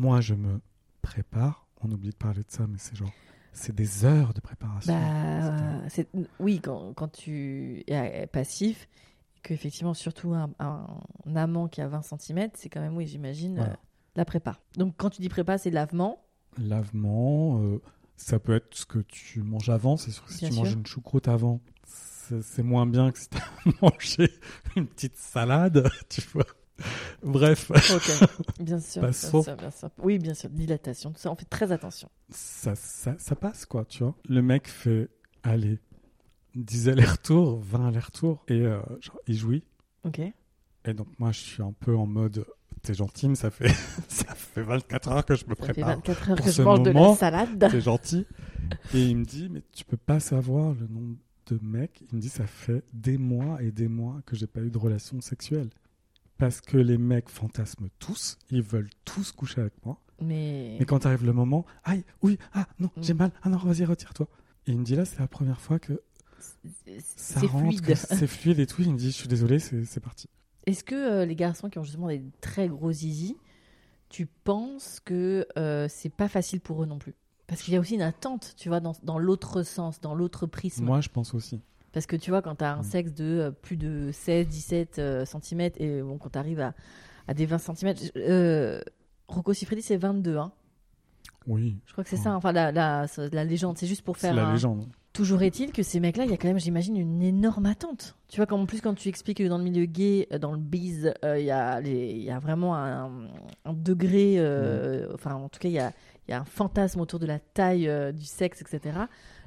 Moi, 0.00 0.20
je 0.22 0.34
me 0.34 0.60
prépare. 1.02 1.66
On 1.82 1.90
oublie 1.90 2.08
de 2.10 2.14
parler 2.16 2.40
de 2.42 2.50
ça, 2.50 2.66
mais 2.66 2.78
c'est 2.78 2.96
genre, 2.96 3.12
c'est 3.52 3.74
des 3.74 4.04
heures 4.06 4.32
de 4.32 4.40
préparation. 4.40 4.92
Bah, 4.94 5.82
c'est 5.88 6.08
oui, 6.38 6.60
quand, 6.60 6.94
quand 6.94 7.08
tu 7.08 7.84
es 7.86 8.26
passif, 8.26 8.88
que 9.42 9.52
effectivement, 9.52 9.92
surtout 9.94 10.32
un, 10.34 10.50
un 10.58 11.36
amant 11.36 11.68
qui 11.68 11.80
a 11.82 11.88
20 11.88 12.02
cm, 12.02 12.48
c'est 12.54 12.68
quand 12.70 12.80
même, 12.80 12.96
oui, 12.96 13.06
j'imagine, 13.06 13.56
Voilà. 13.56 13.72
euh, 13.72 13.76
la 14.16 14.24
prépa. 14.24 14.58
Donc 14.76 14.94
quand 14.96 15.10
tu 15.10 15.20
dis 15.20 15.28
prépa, 15.28 15.58
c'est 15.58 15.70
lavement. 15.70 16.22
Lavement, 16.58 17.60
euh, 17.62 17.80
ça 18.16 18.38
peut 18.38 18.54
être 18.54 18.74
ce 18.74 18.86
que 18.86 18.98
tu 19.00 19.42
manges 19.42 19.68
avant. 19.68 19.96
C'est 19.98 20.10
sûr 20.12 20.24
que 20.24 20.32
si 20.32 20.38
Bien 20.40 20.48
tu 20.48 20.54
sûr. 20.54 20.62
manges 20.64 20.72
une 20.72 20.86
choucroute 20.86 21.28
avant, 21.28 21.60
c'est 22.42 22.62
moins 22.62 22.86
bien 22.86 23.10
que 23.10 23.18
si 23.18 23.28
tu 23.28 23.38
as 23.38 23.72
mangé 23.82 24.30
une 24.76 24.86
petite 24.86 25.16
salade, 25.16 25.88
tu 26.08 26.20
vois. 26.32 26.44
Bref, 27.22 27.70
bien 27.70 28.78
sûr, 28.78 29.00
bien 29.00 29.08
Passons. 29.08 29.42
sûr, 29.42 29.56
bien 29.56 29.70
sûr. 29.70 29.90
Oui, 30.02 30.18
bien 30.18 30.34
sûr, 30.34 30.50
dilatation, 30.50 31.10
tout 31.12 31.18
ça, 31.20 31.30
on 31.30 31.36
fait 31.36 31.44
très 31.48 31.72
attention. 31.72 32.08
ça, 32.30 32.74
ça, 32.74 33.14
ça 33.18 33.34
passe, 33.36 33.66
quoi, 33.66 33.84
tu 33.84 34.02
vois. 34.02 34.14
Le 34.28 34.42
mec 34.42 34.68
fait, 34.68 35.08
allez, 35.42 35.78
10 36.54 36.88
allers-retours, 36.88 37.60
20 37.60 37.88
allers-retours, 37.88 38.44
et 38.48 38.60
euh, 38.62 38.80
genre, 39.00 39.18
il 39.26 39.36
jouit. 39.36 39.64
Ok. 40.04 40.20
Et 40.86 40.94
donc, 40.94 41.08
moi, 41.18 41.30
je 41.32 41.38
suis 41.40 41.62
un 41.62 41.72
peu 41.78 41.94
en 41.94 42.06
mode, 42.06 42.46
t'es 42.82 42.94
gentil, 42.94 43.28
mais 43.28 43.34
ça 43.34 43.50
fait, 43.50 43.68
ça 44.08 44.34
fait 44.34 44.62
24 44.62 45.08
heures 45.10 45.24
que 45.26 45.34
je 45.36 45.44
me 45.44 45.54
Ça 45.54 45.66
fait 45.66 45.72
prépare. 45.74 45.96
24 45.96 46.30
heures 46.30 46.36
pour 46.36 46.44
que 46.46 46.50
ce 46.52 46.56
je 46.56 46.62
mange 46.62 46.82
de 46.82 46.90
la 46.90 47.14
salade. 47.14 47.68
T'es 47.70 47.80
gentil. 47.80 48.26
Et 48.94 49.02
il 49.04 49.16
me 49.18 49.24
dit, 49.24 49.48
mais 49.50 49.62
tu 49.72 49.84
peux 49.84 49.96
pas 49.98 50.20
savoir 50.20 50.72
le 50.74 50.86
nombre 50.86 51.16
de 51.46 51.58
mecs. 51.62 52.02
Il 52.10 52.16
me 52.16 52.20
dit, 52.20 52.28
ça 52.30 52.46
fait 52.46 52.82
des 52.92 53.18
mois 53.18 53.62
et 53.62 53.70
des 53.72 53.88
mois 53.88 54.20
que 54.24 54.36
j'ai 54.36 54.46
pas 54.46 54.60
eu 54.60 54.70
de 54.70 54.78
relation 54.78 55.20
sexuelle. 55.20 55.68
Parce 56.40 56.60
que 56.60 56.76
les 56.78 56.98
mecs 56.98 57.28
fantasment 57.28 57.88
tous, 57.98 58.38
ils 58.50 58.62
veulent 58.62 58.90
tous 59.04 59.30
coucher 59.32 59.60
avec 59.60 59.74
moi. 59.84 60.00
Mais, 60.20 60.76
Mais 60.80 60.86
quand 60.86 61.06
arrive 61.06 61.24
le 61.24 61.32
moment, 61.32 61.64
aïe, 61.84 62.04
oui, 62.22 62.38
ah 62.52 62.66
non, 62.78 62.90
Mm. 62.96 63.02
j'ai 63.02 63.14
mal, 63.14 63.30
ah 63.42 63.48
non, 63.48 63.58
vas-y, 63.58 63.84
retire-toi. 63.84 64.26
Et 64.66 64.72
il 64.72 64.78
me 64.78 64.84
dit 64.84 64.96
là, 64.96 65.04
c'est 65.04 65.18
la 65.20 65.28
première 65.28 65.60
fois 65.60 65.78
que 65.78 66.00
ça 66.98 67.40
rentre, 67.40 67.58
fluide. 67.68 67.80
que 67.82 67.94
c'est 67.94 68.26
fluide 68.26 68.58
et 68.58 68.66
tout. 68.66 68.82
Il 68.82 68.92
me 68.92 68.98
dit, 68.98 69.06
je 69.10 69.16
suis 69.16 69.28
désolé, 69.28 69.58
c'est 69.58 69.84
c'est 69.84 70.00
parti. 70.00 70.28
Est-ce 70.66 70.84
que 70.84 70.94
euh, 70.94 71.24
les 71.24 71.36
garçons 71.36 71.70
qui 71.70 71.78
ont 71.78 71.84
justement 71.84 72.08
des 72.08 72.22
très 72.40 72.68
gros 72.68 72.92
zizi, 72.92 73.36
tu 74.08 74.26
penses 74.26 75.00
que 75.04 75.46
euh, 75.56 75.86
c'est 75.88 76.10
pas 76.14 76.28
facile 76.28 76.60
pour 76.60 76.82
eux 76.82 76.86
non 76.86 76.98
plus? 76.98 77.14
Parce 77.46 77.62
qu'il 77.62 77.74
y 77.74 77.76
a 77.76 77.80
aussi 77.80 77.94
une 77.94 78.02
attente, 78.02 78.54
tu 78.56 78.68
vois, 78.68 78.80
dans, 78.80 78.94
dans 79.02 79.18
l'autre 79.18 79.62
sens, 79.62 80.00
dans 80.00 80.14
l'autre 80.14 80.46
prisme. 80.46 80.84
Moi, 80.84 81.00
je 81.00 81.08
pense 81.08 81.34
aussi. 81.34 81.60
Parce 81.92 82.06
que 82.06 82.16
tu 82.16 82.30
vois, 82.30 82.40
quand 82.42 82.56
tu 82.56 82.64
as 82.64 82.72
un 82.74 82.80
Mm. 82.80 82.84
sexe 82.84 83.12
de 83.14 83.24
euh, 83.24 83.50
plus 83.50 83.76
de 83.76 84.10
16, 84.12 84.46
17 84.48 85.00
cm, 85.24 85.70
et 85.78 86.02
bon, 86.02 86.18
quand 86.18 86.30
tu 86.30 86.38
arrives 86.38 86.60
à, 86.60 86.74
à 87.28 87.34
des 87.34 87.46
20 87.46 87.58
cm, 87.58 87.94
euh, 88.16 88.80
Rocco 89.28 89.52
Siffredi, 89.52 89.82
c'est 89.82 89.96
22. 89.96 90.36
Hein. 90.36 90.52
Oui, 91.46 91.78
Je 91.86 91.92
crois 91.92 92.04
que 92.04 92.10
c'est 92.10 92.16
Ouais. 92.16 92.22
ça, 92.22 92.36
enfin, 92.36 92.52
la, 92.52 92.70
la, 92.70 93.06
la 93.32 93.44
légende. 93.44 93.78
C'est 93.78 93.86
juste 93.86 94.02
pour 94.02 94.16
c'est 94.16 94.28
faire. 94.28 94.34
la 94.34 94.46
un- 94.48 94.52
légende. 94.52 94.86
Toujours 95.12 95.42
est-il 95.42 95.72
que 95.72 95.82
ces 95.82 95.98
mecs-là, 95.98 96.24
il 96.24 96.30
y 96.30 96.34
a 96.34 96.36
quand 96.36 96.46
même, 96.46 96.60
j'imagine, 96.60 96.96
une 96.96 97.20
énorme 97.20 97.66
attente. 97.66 98.14
Tu 98.28 98.36
vois, 98.36 98.46
comme 98.46 98.60
en 98.60 98.66
plus, 98.66 98.80
quand 98.80 98.94
tu 98.94 99.08
expliques 99.08 99.38
que 99.38 99.48
dans 99.48 99.58
le 99.58 99.64
milieu 99.64 99.84
gay, 99.86 100.28
euh, 100.32 100.38
dans 100.38 100.52
le 100.52 100.58
biz, 100.58 101.12
euh, 101.24 101.36
il 101.40 101.46
y, 101.46 101.50
a 101.50 101.80
les- 101.80 102.12
il 102.12 102.22
y 102.22 102.30
a 102.30 102.38
vraiment 102.38 102.76
un, 102.76 103.10
un 103.64 103.72
degré, 103.72 104.34
euh, 104.38 105.08
enfin, 105.12 105.34
en 105.34 105.48
tout 105.48 105.58
cas, 105.58 105.68
il 105.68 105.74
y 105.74 105.80
a, 105.80 105.92
il 106.30 106.34
y 106.34 106.36
a 106.36 106.40
un 106.40 106.44
fantasme 106.44 107.00
autour 107.00 107.18
de 107.18 107.26
la 107.26 107.40
taille 107.40 107.88
euh, 107.88 108.12
du 108.12 108.24
sexe, 108.24 108.62
etc. 108.62 109.00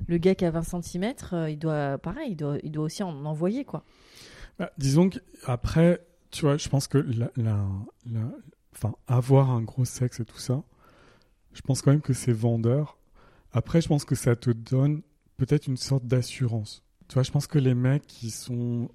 Le 0.07 0.17
gars 0.17 0.35
qui 0.35 0.43
a 0.43 0.51
20 0.51 0.81
cm, 0.81 1.13
il 1.47 1.57
doit, 1.57 1.97
pareil, 1.97 2.31
il 2.31 2.35
doit, 2.35 2.57
il 2.61 2.71
doit 2.71 2.83
aussi 2.83 3.03
en 3.03 3.23
envoyer, 3.25 3.63
quoi. 3.63 3.85
Bah, 4.59 4.69
disons 4.77 5.09
qu'après, 5.09 6.05
tu 6.29 6.41
vois, 6.41 6.57
je 6.57 6.67
pense 6.67 6.87
que 6.89 6.97
la- 6.97 7.31
enfin, 8.75 8.93
avoir 9.07 9.49
un 9.51 9.61
gros 9.61 9.85
sexe 9.85 10.19
et 10.19 10.25
tout 10.25 10.37
ça, 10.37 10.61
je 11.53 11.61
pense 11.61 11.81
quand 11.81 11.91
même 11.91 12.01
que 12.01 12.11
c'est 12.13 12.33
vendeur. 12.33 12.97
Après, 13.53 13.79
je 13.79 13.87
pense 13.87 14.03
que 14.03 14.15
ça 14.15 14.35
te 14.35 14.49
donne 14.49 15.03
peut-être 15.37 15.67
une 15.67 15.77
sorte 15.77 16.05
d'assurance. 16.05 16.83
Tu 17.07 17.13
vois, 17.13 17.23
je 17.23 17.31
pense 17.31 17.47
que 17.47 17.59
les 17.59 17.75
mecs 17.75 18.05
qui 18.07 18.29
sont 18.29 18.89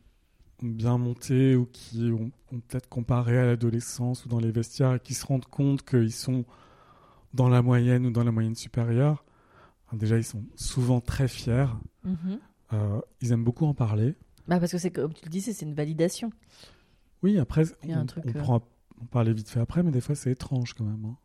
bien 0.62 0.99
montés 0.99 1.57
ou 1.57 1.64
qui 1.64 2.11
ont, 2.11 2.30
ont 2.55 2.61
peut-être 2.61 2.89
comparé 2.91 3.39
à 3.39 3.47
l'adolescence 3.47 4.26
ou 4.26 4.28
dans 4.28 4.41
les 4.41 4.51
vestiaires 4.51 4.95
et 4.95 5.01
qui 5.01 5.14
se 5.14 5.24
rendent 5.24 5.47
compte 5.47 5.89
qu'ils 5.89 6.12
sont 6.12 6.45
dans 7.35 7.49
la 7.49 7.62
moyenne 7.62 8.07
ou 8.07 8.11
dans 8.11 8.24
la 8.24 8.33
moyenne 8.33 8.55
supérieure, 8.55 9.24
déjà, 9.93 10.16
ils 10.16 10.24
sont 10.24 10.45
souvent 10.55 11.01
très 11.01 11.29
fiers. 11.29 11.66
Euh, 12.72 13.01
ils 13.20 13.33
aiment 13.33 13.45
beaucoup 13.45 13.66
en 13.66 13.74
parler. 13.74 14.14
Bah, 14.47 14.59
parce 14.61 14.72
que 14.72 14.79
c'est 14.79 14.91
comme 14.91 15.12
tu 15.12 15.24
le 15.24 15.31
disais, 15.31 15.53
c'est 15.53 15.66
une 15.66 15.74
validation. 15.74 16.31
Oui, 17.22 17.39
après, 17.39 17.64
un 17.89 18.03
on, 18.03 18.07
truc, 18.07 18.24
on 18.26 18.31
euh, 18.39 18.43
prend 18.43 18.62
parler 19.11 19.33
vite 19.33 19.49
fait 19.49 19.61
après, 19.61 19.83
mais 19.83 19.91
des 19.91 20.01
fois 20.01 20.14
c'est 20.14 20.31
étrange 20.33 20.74
quand 20.74 20.85
même. 20.85 21.05
hein. 21.05 21.16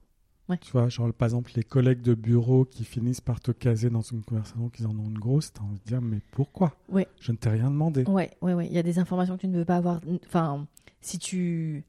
Ouais. 0.49 0.57
Tu 0.57 0.71
vois, 0.73 0.89
genre 0.89 1.11
par 1.13 1.27
exemple 1.27 1.51
les 1.55 1.63
collègues 1.63 2.01
de 2.01 2.13
bureau 2.13 2.65
qui 2.65 2.83
finissent 2.83 3.21
par 3.21 3.39
te 3.39 3.51
caser 3.51 3.89
dans 3.89 4.01
une 4.01 4.21
conversation 4.23 4.69
qu'ils 4.69 4.85
en 4.87 4.91
ont 4.99 5.05
une 5.05 5.17
grosse, 5.17 5.53
t'as 5.53 5.61
envie 5.63 5.79
de 5.79 5.85
dire 5.85 6.01
mais 6.01 6.19
pourquoi? 6.31 6.73
Ouais. 6.89 7.07
Je 7.21 7.31
ne 7.31 7.37
t'ai 7.37 7.49
rien 7.49 7.69
demandé. 7.71 8.03
Ouais, 8.05 8.31
ouais, 8.41 8.53
ouais. 8.53 8.67
Il 8.67 8.73
y 8.73 8.77
a 8.77 8.83
des 8.83 8.99
informations 8.99 9.35
que 9.37 9.41
tu 9.41 9.47
ne 9.47 9.57
veux 9.57 9.65
pas 9.65 9.77
avoir. 9.77 10.01
Enfin, 10.25 10.67
si 11.01 11.17
tu 11.17 11.85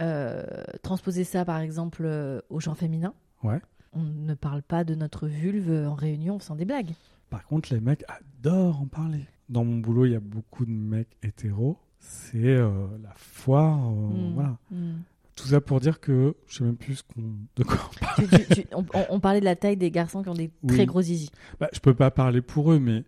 euh, 0.00 0.44
transposais 0.82 1.24
ça, 1.24 1.44
par 1.44 1.58
exemple, 1.58 2.02
euh, 2.04 2.40
au 2.50 2.60
genre 2.60 2.76
féminin, 2.76 3.14
Ouais. 3.46 3.60
on 3.92 4.02
ne 4.02 4.34
parle 4.34 4.62
pas 4.62 4.84
de 4.84 4.94
notre 4.94 5.26
vulve 5.26 5.86
en 5.88 5.94
réunion 5.94 6.38
sans 6.40 6.54
des 6.56 6.64
blagues. 6.64 6.92
Par 7.30 7.44
contre, 7.46 7.72
les 7.72 7.80
mecs 7.80 8.04
adorent 8.08 8.80
en 8.80 8.86
parler. 8.86 9.26
Dans 9.48 9.64
mon 9.64 9.78
boulot, 9.78 10.04
il 10.06 10.12
y 10.12 10.16
a 10.16 10.20
beaucoup 10.20 10.64
de 10.66 10.70
mecs 10.70 11.16
hétéros. 11.22 11.76
C'est 11.98 12.38
euh, 12.44 12.86
la 13.02 13.12
foire, 13.16 13.88
euh, 13.88 13.92
Mm, 14.30 14.34
voilà. 14.34 14.56
mm. 14.70 14.92
Tout 15.34 15.48
ça 15.48 15.60
pour 15.60 15.80
dire 15.80 16.00
que 16.00 16.34
je 16.46 16.56
sais 16.56 16.64
même 16.64 16.76
plus 16.76 16.96
ce 16.96 17.02
qu'on- 17.02 17.36
de 17.56 17.62
quoi 17.64 17.78
on 17.94 17.98
parle. 18.04 18.28
Tu- 18.28 18.46
tu- 18.54 18.64
tu- 18.64 18.68
on, 19.10 19.20
parlait 19.20 19.40
de 19.40 19.44
la 19.44 19.54
taille 19.56 19.76
des 19.76 19.90
garçons 19.90 20.22
qui 20.22 20.28
ont 20.30 20.34
des 20.34 20.50
Oui. 20.62 20.68
très 20.74 20.86
gros 20.86 21.02
zizi. 21.02 21.30
Bah, 21.60 21.68
je 21.72 21.80
peux 21.80 21.94
pas 21.94 22.10
parler 22.10 22.40
pour 22.42 22.72
eux, 22.72 22.78
mais 22.78 23.04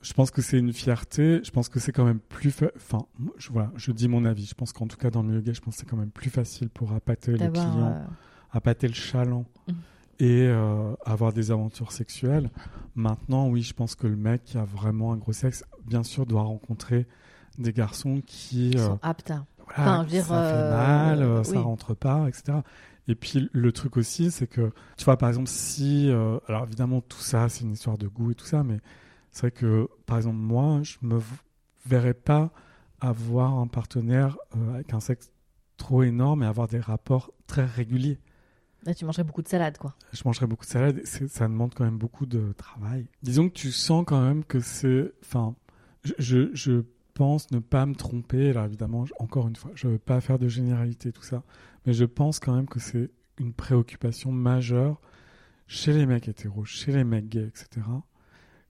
je 0.00 0.12
pense 0.14 0.30
que 0.30 0.40
c'est 0.42 0.58
une 0.58 0.72
fierté. 0.72 1.40
Je 1.44 1.50
pense 1.50 1.68
que 1.68 1.78
c'est 1.80 1.92
quand 1.92 2.04
même 2.06 2.20
plus. 2.20 2.50
fa- 2.50 2.70
Enfin, 2.76 3.04
je, 3.36 3.50
voilà, 3.50 3.70
je 3.76 3.92
dis 3.92 4.08
mon 4.08 4.24
avis. 4.24 4.46
Je 4.46 4.54
pense 4.54 4.72
qu'en 4.72 4.86
tout 4.86 4.96
cas, 4.96 5.10
dans 5.10 5.20
le 5.22 5.28
milieu 5.28 5.40
gay, 5.42 5.52
je 5.52 5.60
pense 5.60 5.74
que 5.74 5.80
c'est 5.80 5.86
quand 5.88 5.98
même 5.98 6.10
plus 6.10 6.30
facile 6.30 6.70
pour 6.70 6.92
appâter 6.92 7.32
le 7.32 7.38
D'avoir. 7.38 7.70
client, 7.72 8.02
euh, 8.54 8.56
appâter 8.56 8.88
le 8.88 8.94
chaland 8.94 9.44
Mhm. 9.68 9.74
et 10.18 10.46
euh, 10.46 10.92
avoir 11.04 11.32
des 11.32 11.50
aventures 11.50 11.92
sexuelles. 11.92 12.50
Maintenant, 12.94 13.48
oui, 13.48 13.62
je 13.62 13.72
pense 13.74 13.94
que 13.94 14.06
le 14.06 14.16
mec 14.16 14.44
qui 14.44 14.58
a 14.58 14.64
vraiment 14.64 15.12
un 15.12 15.16
gros 15.16 15.32
sexe, 15.32 15.64
bien 15.86 16.02
sûr, 16.02 16.26
doit 16.26 16.42
rencontrer 16.42 17.06
des 17.58 17.72
garçons 17.72 18.20
qui. 18.26 18.70
qui 18.70 18.76
euh, 18.78 18.86
sont 18.86 18.98
aptes 19.02 19.30
à. 19.30 19.44
voilà, 19.76 19.92
Enfin, 19.92 19.96
je 19.98 20.02
veux 20.04 20.10
dire, 20.10 20.24
ça 20.26 20.42
euh, 20.42 20.50
fait 20.70 20.76
mal, 20.76 21.22
euh, 21.22 21.44
ça 21.44 21.52
oui. 21.52 21.58
rentre 21.58 21.94
pas, 21.94 22.28
etc. 22.28 22.58
Et 23.08 23.14
puis 23.14 23.48
le 23.52 23.72
truc 23.72 23.96
aussi, 23.96 24.30
c'est 24.30 24.46
que, 24.46 24.72
tu 24.96 25.04
vois, 25.04 25.16
par 25.16 25.28
exemple, 25.28 25.48
si, 25.48 26.08
euh, 26.10 26.38
alors 26.48 26.64
évidemment, 26.64 27.00
tout 27.00 27.18
ça, 27.20 27.48
c'est 27.48 27.64
une 27.64 27.72
histoire 27.72 27.98
de 27.98 28.06
goût 28.06 28.30
et 28.30 28.34
tout 28.34 28.44
ça, 28.44 28.62
mais 28.62 28.78
c'est 29.32 29.40
vrai 29.42 29.50
que, 29.50 29.88
par 30.06 30.16
exemple, 30.18 30.36
moi, 30.36 30.80
je 30.82 30.96
me 31.02 31.18
verrais 31.86 32.14
pas 32.14 32.50
avoir 33.00 33.54
un 33.58 33.66
partenaire 33.66 34.36
euh, 34.56 34.74
avec 34.74 34.92
un 34.92 35.00
sexe 35.00 35.30
trop 35.76 36.02
énorme 36.02 36.42
et 36.42 36.46
avoir 36.46 36.68
des 36.68 36.78
rapports 36.80 37.32
très 37.46 37.64
réguliers. 37.64 38.18
Là, 38.84 38.94
tu 38.94 39.04
mangerais 39.04 39.24
beaucoup 39.24 39.42
de 39.42 39.48
salade, 39.48 39.76
quoi. 39.76 39.94
Je 40.12 40.22
mangerais 40.24 40.46
beaucoup 40.46 40.64
de 40.64 40.70
salade. 40.70 41.04
Ça 41.04 41.48
demande 41.48 41.74
quand 41.74 41.84
même 41.84 41.98
beaucoup 41.98 42.26
de 42.26 42.52
travail. 42.56 43.06
Disons 43.22 43.48
que 43.48 43.54
tu 43.54 43.72
sens 43.72 44.04
quand 44.06 44.22
même 44.22 44.44
que 44.44 44.60
c'est. 44.60 45.12
Enfin, 45.22 45.54
je, 46.18 46.50
je, 46.54 46.82
pense 47.12 47.50
ne 47.50 47.58
pas 47.58 47.84
me 47.84 47.94
tromper. 47.94 48.48
Alors 48.48 48.64
évidemment, 48.64 49.04
encore 49.18 49.46
une 49.46 49.56
fois, 49.56 49.72
je 49.74 49.88
veux 49.88 49.98
pas 49.98 50.22
faire 50.22 50.38
de 50.38 50.48
généralité, 50.48 51.12
tout 51.12 51.22
ça. 51.22 51.42
Mais 51.84 51.92
je 51.92 52.06
pense 52.06 52.38
quand 52.38 52.54
même 52.54 52.66
que 52.66 52.80
c'est 52.80 53.10
une 53.38 53.52
préoccupation 53.52 54.32
majeure 54.32 55.02
chez 55.66 55.92
les 55.92 56.06
mecs 56.06 56.28
hétéros, 56.28 56.64
chez 56.64 56.92
les 56.92 57.04
mecs 57.04 57.28
gays, 57.28 57.46
etc. 57.46 57.86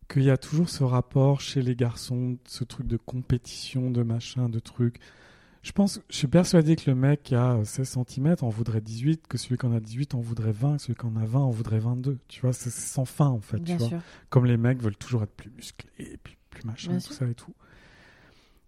Qu'il 0.08 0.24
y 0.24 0.30
a 0.30 0.36
toujours 0.36 0.68
ce 0.68 0.82
rapport 0.82 1.40
chez 1.40 1.62
les 1.62 1.76
garçons, 1.76 2.38
ce 2.44 2.64
truc 2.64 2.88
de 2.88 2.96
compétition, 2.96 3.90
de 3.90 4.02
machin, 4.02 4.48
de 4.48 4.58
trucs. 4.58 4.98
Je 5.62 5.72
pense, 5.72 6.00
je 6.08 6.16
suis 6.16 6.26
persuadé 6.26 6.74
que 6.74 6.88
le 6.90 6.96
mec 6.96 7.22
qui 7.22 7.34
a 7.34 7.62
16 7.64 7.98
cm 8.08 8.36
en 8.40 8.48
voudrait 8.48 8.80
18, 8.80 9.26
que 9.28 9.36
celui 9.36 9.58
qui 9.58 9.66
en 9.66 9.72
a 9.74 9.80
18 9.80 10.14
en 10.14 10.20
voudrait 10.20 10.52
20, 10.52 10.76
que 10.76 10.82
celui 10.82 10.94
qui 10.94 11.04
en 11.04 11.16
a 11.16 11.26
20 11.26 11.38
en 11.40 11.50
voudrait 11.50 11.78
22. 11.80 12.18
Tu 12.28 12.40
vois, 12.40 12.54
c'est 12.54 12.70
sans 12.70 13.04
fin 13.04 13.26
en 13.28 13.40
fait. 13.40 13.58
Bien 13.58 13.74
tu 13.76 13.80
vois. 13.80 13.88
sûr. 13.90 14.00
Comme 14.30 14.46
les 14.46 14.56
mecs 14.56 14.80
veulent 14.82 14.96
toujours 14.96 15.22
être 15.22 15.34
plus 15.34 15.50
musclés, 15.50 15.90
et 15.98 16.16
puis 16.16 16.36
plus 16.48 16.64
machin, 16.64 16.90
Bien 16.92 16.98
tout 16.98 17.06
sûr. 17.08 17.14
ça 17.14 17.26
et 17.26 17.34
tout. 17.34 17.54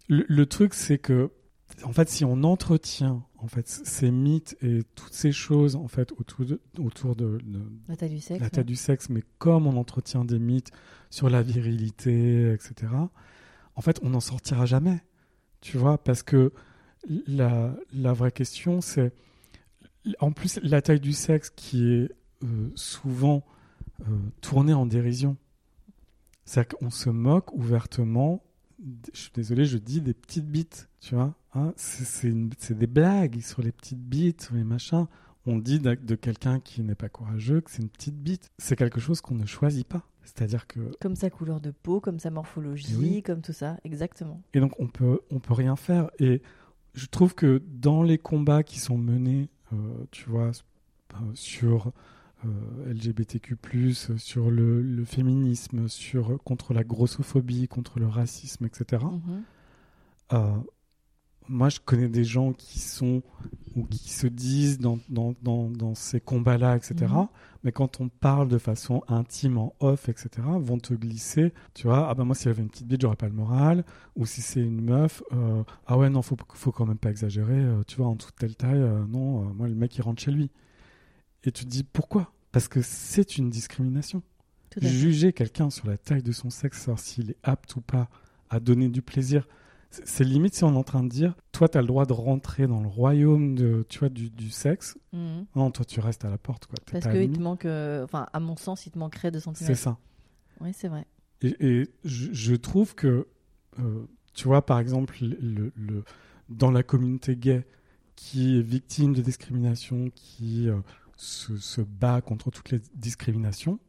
Le, 0.07 0.23
le 0.27 0.45
truc, 0.45 0.75
c'est 0.75 0.99
que, 0.99 1.31
en 1.83 1.93
fait, 1.93 2.09
si 2.09 2.25
on 2.25 2.43
entretient 2.43 3.25
en 3.37 3.47
fait 3.47 3.67
ces 3.67 4.11
mythes 4.11 4.55
et 4.61 4.83
toutes 4.95 5.13
ces 5.13 5.31
choses 5.31 5.75
en 5.75 5.87
fait 5.87 6.11
autour 6.13 6.45
de, 6.45 6.61
autour 6.77 7.15
de, 7.15 7.39
de- 7.43 7.71
La 7.87 7.95
taille 7.97 8.09
du 8.11 8.19
sexe. 8.19 8.39
la 8.39 8.45
ouais. 8.45 8.49
taille 8.51 8.65
du 8.65 8.75
sexe, 8.75 9.09
mais 9.09 9.23
comme 9.39 9.65
on 9.65 9.77
entretient 9.77 10.23
des 10.25 10.37
mythes 10.39 10.71
sur 11.09 11.27
la 11.29 11.41
virilité, 11.41 12.51
etc., 12.53 12.91
en 13.75 13.81
fait, 13.81 13.99
on 14.03 14.11
n'en 14.11 14.19
sortira 14.19 14.67
jamais. 14.67 15.01
Tu 15.61 15.77
vois, 15.77 15.97
parce 15.97 16.21
que 16.21 16.53
la, 17.27 17.75
la 17.93 18.13
vraie 18.13 18.31
question, 18.31 18.81
c'est. 18.81 19.13
En 20.19 20.31
plus, 20.31 20.59
la 20.63 20.81
taille 20.81 20.99
du 20.99 21.13
sexe 21.13 21.49
qui 21.49 21.85
est 21.93 22.11
euh, 22.43 22.69
souvent 22.75 23.45
euh, 24.01 24.05
tournée 24.41 24.73
en 24.73 24.85
dérision. 24.85 25.37
C'est-à-dire 26.45 26.77
qu'on 26.77 26.89
se 26.89 27.09
moque 27.09 27.53
ouvertement. 27.53 28.43
Je 29.13 29.19
suis 29.21 29.31
désolé, 29.33 29.63
je 29.63 29.77
dis 29.77 30.01
des 30.01 30.13
petites 30.13 30.45
bites, 30.47 30.89
tu 30.99 31.15
vois. 31.15 31.33
hein. 31.55 31.73
c'est 31.77 32.33
des 32.77 32.87
blagues 32.87 33.39
sur 33.39 33.61
les 33.61 33.71
petites 33.71 34.01
bites, 34.03 34.41
sur 34.41 34.55
les 34.55 34.63
machins 34.65 35.07
on 35.45 35.57
dit 35.57 35.79
de, 35.79 35.95
de 35.95 36.15
quelqu'un 36.15 36.61
qui 36.61 36.83
n'est 36.83 36.95
pas 36.95 37.09
courageux 37.09 37.59
que 37.59 37.69
c'est 37.69 37.81
une 37.81 37.89
petite 37.89 38.15
bite. 38.15 38.49
C'est 38.59 38.77
quelque 38.77 39.01
chose 39.01 39.19
qu'on 39.19 39.35
ne 39.35 39.45
choisit 39.45 39.85
pas. 39.85 40.01
C'est-à-dire 40.23 40.67
que 40.67 40.79
Comme 41.01 41.17
sa 41.17 41.29
couleur 41.29 41.59
de 41.59 41.71
peau, 41.71 41.99
comme 41.99 42.17
sa 42.17 42.29
morphologie, 42.29 42.87
Eh 42.93 42.95
oui. 42.95 43.23
comme 43.23 43.41
tout 43.41 43.51
ça, 43.51 43.75
exactement. 43.83 44.41
et 44.53 44.61
donc 44.61 44.71
on 44.79 44.87
peut 44.87 45.19
on 45.31 45.39
peut 45.39 45.53
rien 45.53 45.75
faire. 45.75 46.09
Et 46.19 46.41
je 46.93 47.05
trouve 47.07 47.35
que 47.35 47.61
dans 47.67 48.03
les 48.03 48.17
combats 48.17 48.63
qui 48.63 48.79
sont 48.79 48.97
menés, 48.97 49.49
euh, 49.73 50.05
tu 50.11 50.29
vois, 50.29 50.51
euh, 51.13 51.15
sur 51.33 51.91
euh, 52.45 52.93
LGBTQ+, 52.93 53.57
sur 54.17 54.51
le, 54.51 54.81
le 54.81 55.05
féminisme, 55.05 55.87
sur 55.87 56.41
contre 56.43 56.73
la 56.73 56.83
grossophobie, 56.83 57.67
contre 57.67 57.99
le 57.99 58.07
racisme, 58.07 58.65
etc. 58.65 59.03
Euh, 60.33 60.57
moi, 61.47 61.69
je 61.69 61.79
connais 61.79 62.07
des 62.07 62.23
gens 62.23 62.53
qui 62.53 62.79
sont 62.79 63.21
ou 63.75 63.85
qui 63.85 64.11
se 64.11 64.27
disent 64.27 64.79
dans, 64.79 64.99
dans, 65.09 65.33
dans, 65.41 65.69
dans 65.69 65.95
ces 65.95 66.19
combats-là, 66.19 66.75
etc. 66.75 66.95
Mhm. 67.09 67.27
Mais 67.63 67.71
quand 67.71 68.01
on 68.01 68.09
parle 68.09 68.47
de 68.47 68.57
façon 68.57 69.03
intime, 69.07 69.57
en 69.57 69.73
off, 69.79 70.09
etc., 70.09 70.29
vont 70.59 70.77
te 70.77 70.93
glisser, 70.93 71.53
tu 71.73 71.87
vois, 71.87 72.09
ah 72.09 72.13
ben 72.13 72.25
moi, 72.25 72.35
si 72.35 72.43
j'avais 72.43 72.61
une 72.61 72.69
petite 72.69 72.87
bite, 72.87 73.01
j'aurais 73.01 73.15
pas 73.15 73.27
le 73.27 73.33
moral. 73.33 73.83
Ou 74.15 74.25
si 74.25 74.41
c'est 74.41 74.61
une 74.61 74.81
meuf, 74.81 75.23
euh, 75.31 75.63
ah 75.87 75.97
ouais, 75.97 76.09
non, 76.09 76.21
faut, 76.21 76.37
faut 76.53 76.71
quand 76.71 76.85
même 76.85 76.97
pas 76.97 77.09
exagérer, 77.09 77.59
euh, 77.59 77.81
tu 77.87 77.97
vois, 77.97 78.07
en 78.07 78.15
toute 78.15 78.35
telle 78.35 78.55
taille, 78.55 78.81
euh, 78.81 79.05
non, 79.07 79.45
moi, 79.53 79.67
le 79.67 79.75
mec, 79.75 79.95
il 79.97 80.01
rentre 80.01 80.21
chez 80.21 80.31
lui. 80.31 80.51
Et 81.45 81.51
tu 81.51 81.65
te 81.65 81.69
dis, 81.69 81.83
pourquoi? 81.83 82.31
Parce 82.51 82.67
que 82.67 82.81
c'est 82.81 83.37
une 83.37 83.49
discrimination. 83.49 84.21
Juger 84.81 85.33
quelqu'un 85.33 85.69
sur 85.69 85.87
la 85.87 85.97
taille 85.97 86.23
de 86.23 86.31
son 86.31 86.49
sexe, 86.49 86.79
savoir 86.79 86.99
s'il 86.99 87.31
est 87.31 87.37
apte 87.43 87.75
ou 87.75 87.81
pas 87.81 88.09
à 88.49 88.59
donner 88.59 88.89
du 88.89 89.01
plaisir, 89.01 89.47
c'est 89.93 90.07
c'est 90.07 90.23
limite 90.23 90.55
si 90.55 90.63
on 90.63 90.73
est 90.73 90.77
en 90.77 90.83
train 90.83 91.03
de 91.03 91.09
dire, 91.09 91.35
toi, 91.51 91.69
tu 91.69 91.77
as 91.77 91.81
le 91.81 91.87
droit 91.87 92.05
de 92.05 92.13
rentrer 92.13 92.65
dans 92.67 92.81
le 92.81 92.87
royaume 92.87 93.55
de, 93.55 93.85
tu 93.89 93.99
vois, 93.99 94.09
du, 94.09 94.29
du 94.29 94.49
sexe. 94.49 94.97
Mhm. 95.13 95.45
Non, 95.55 95.69
toi, 95.71 95.85
tu 95.85 95.99
restes 95.99 96.25
à 96.25 96.29
la 96.29 96.37
porte. 96.37 96.65
Quoi. 96.65 96.75
Parce 96.91 97.07
qu'il 97.07 97.31
te 97.31 97.39
manque, 97.39 97.65
euh, 97.65 98.03
enfin, 98.03 98.25
à 98.33 98.39
mon 98.39 98.57
sens, 98.57 98.85
il 98.87 98.91
te 98.91 98.97
manquerait 98.97 99.29
de 99.31 99.37
C'est 99.39 99.43
centimètres. 99.45 99.79
ça. 99.79 99.97
Oui, 100.61 100.71
c'est 100.73 100.87
vrai. 100.87 101.05
Et, 101.41 101.55
et 101.59 101.89
je, 102.05 102.33
je 102.33 102.55
trouve 102.55 102.95
que, 102.95 103.27
euh, 103.79 104.05
tu 104.33 104.47
vois, 104.47 104.65
par 104.65 104.79
exemple, 104.79 105.15
le, 105.21 105.71
le- 105.75 106.03
dans 106.49 106.71
la 106.71 106.83
communauté 106.83 107.35
gay 107.35 107.65
qui 108.15 108.57
est 108.57 108.61
victime 108.61 109.13
de 109.13 109.21
discrimination, 109.21 110.09
qui 110.15 110.69
euh, 110.69 110.77
se, 111.17 111.55
se 111.57 111.81
bat 111.81 112.21
contre 112.21 112.49
toutes 112.51 112.71
les 112.71 112.81
discriminations, 112.95 113.79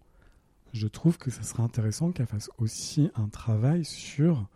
je 0.73 0.87
trouve 0.89 1.19
que 1.19 1.31
ça 1.31 1.43
serait 1.43 1.63
intéressant 1.63 2.11
qu'elle 2.13 2.27
fasse 2.27 2.51
aussi 2.59 3.11
un 3.15 3.29
travail 3.29 3.85
sur 3.85 4.49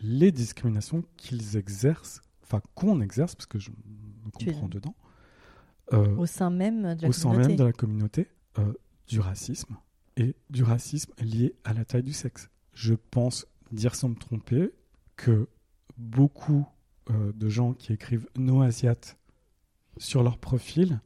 les 0.00 0.32
discriminations 0.32 1.04
qu'ils 1.16 1.56
exercent, 1.56 2.20
enfin 2.42 2.60
qu'on 2.74 3.00
exerce, 3.00 3.34
parce 3.34 3.46
que 3.46 3.58
je 3.58 3.70
me 3.70 3.76
es- 4.40 4.52
comprends 4.52 4.68
dedans, 4.68 4.94
euh, 5.92 6.16
Au 6.16 6.26
sein 6.26 6.50
même 6.50 6.94
de 6.94 7.02
la 7.02 7.08
au 7.08 7.12
sein 7.12 7.30
communauté. 7.30 7.48
même 7.48 7.56
de 7.58 7.64
la 7.64 7.72
communauté 7.72 8.28
euh, 8.58 8.72
du 9.08 9.20
racisme 9.20 9.76
et 10.16 10.36
du 10.50 10.62
racisme 10.62 11.12
lié 11.18 11.54
à 11.64 11.72
la 11.74 11.84
taille 11.84 12.02
du 12.02 12.12
sexe. 12.12 12.48
Je 12.74 12.94
pense 12.94 13.46
dire 13.72 13.94
sans 13.94 14.08
me 14.10 14.14
tromper 14.14 14.70
que 15.16 15.48
beaucoup 15.98 16.66
euh, 17.10 17.32
de 17.32 17.48
gens 17.48 17.72
qui 17.74 17.92
écrivent 17.92 18.28
no 18.36 18.62
asiates 18.62 19.18
sur 19.98 20.22
leur 20.22 20.38
profil 20.38 21.00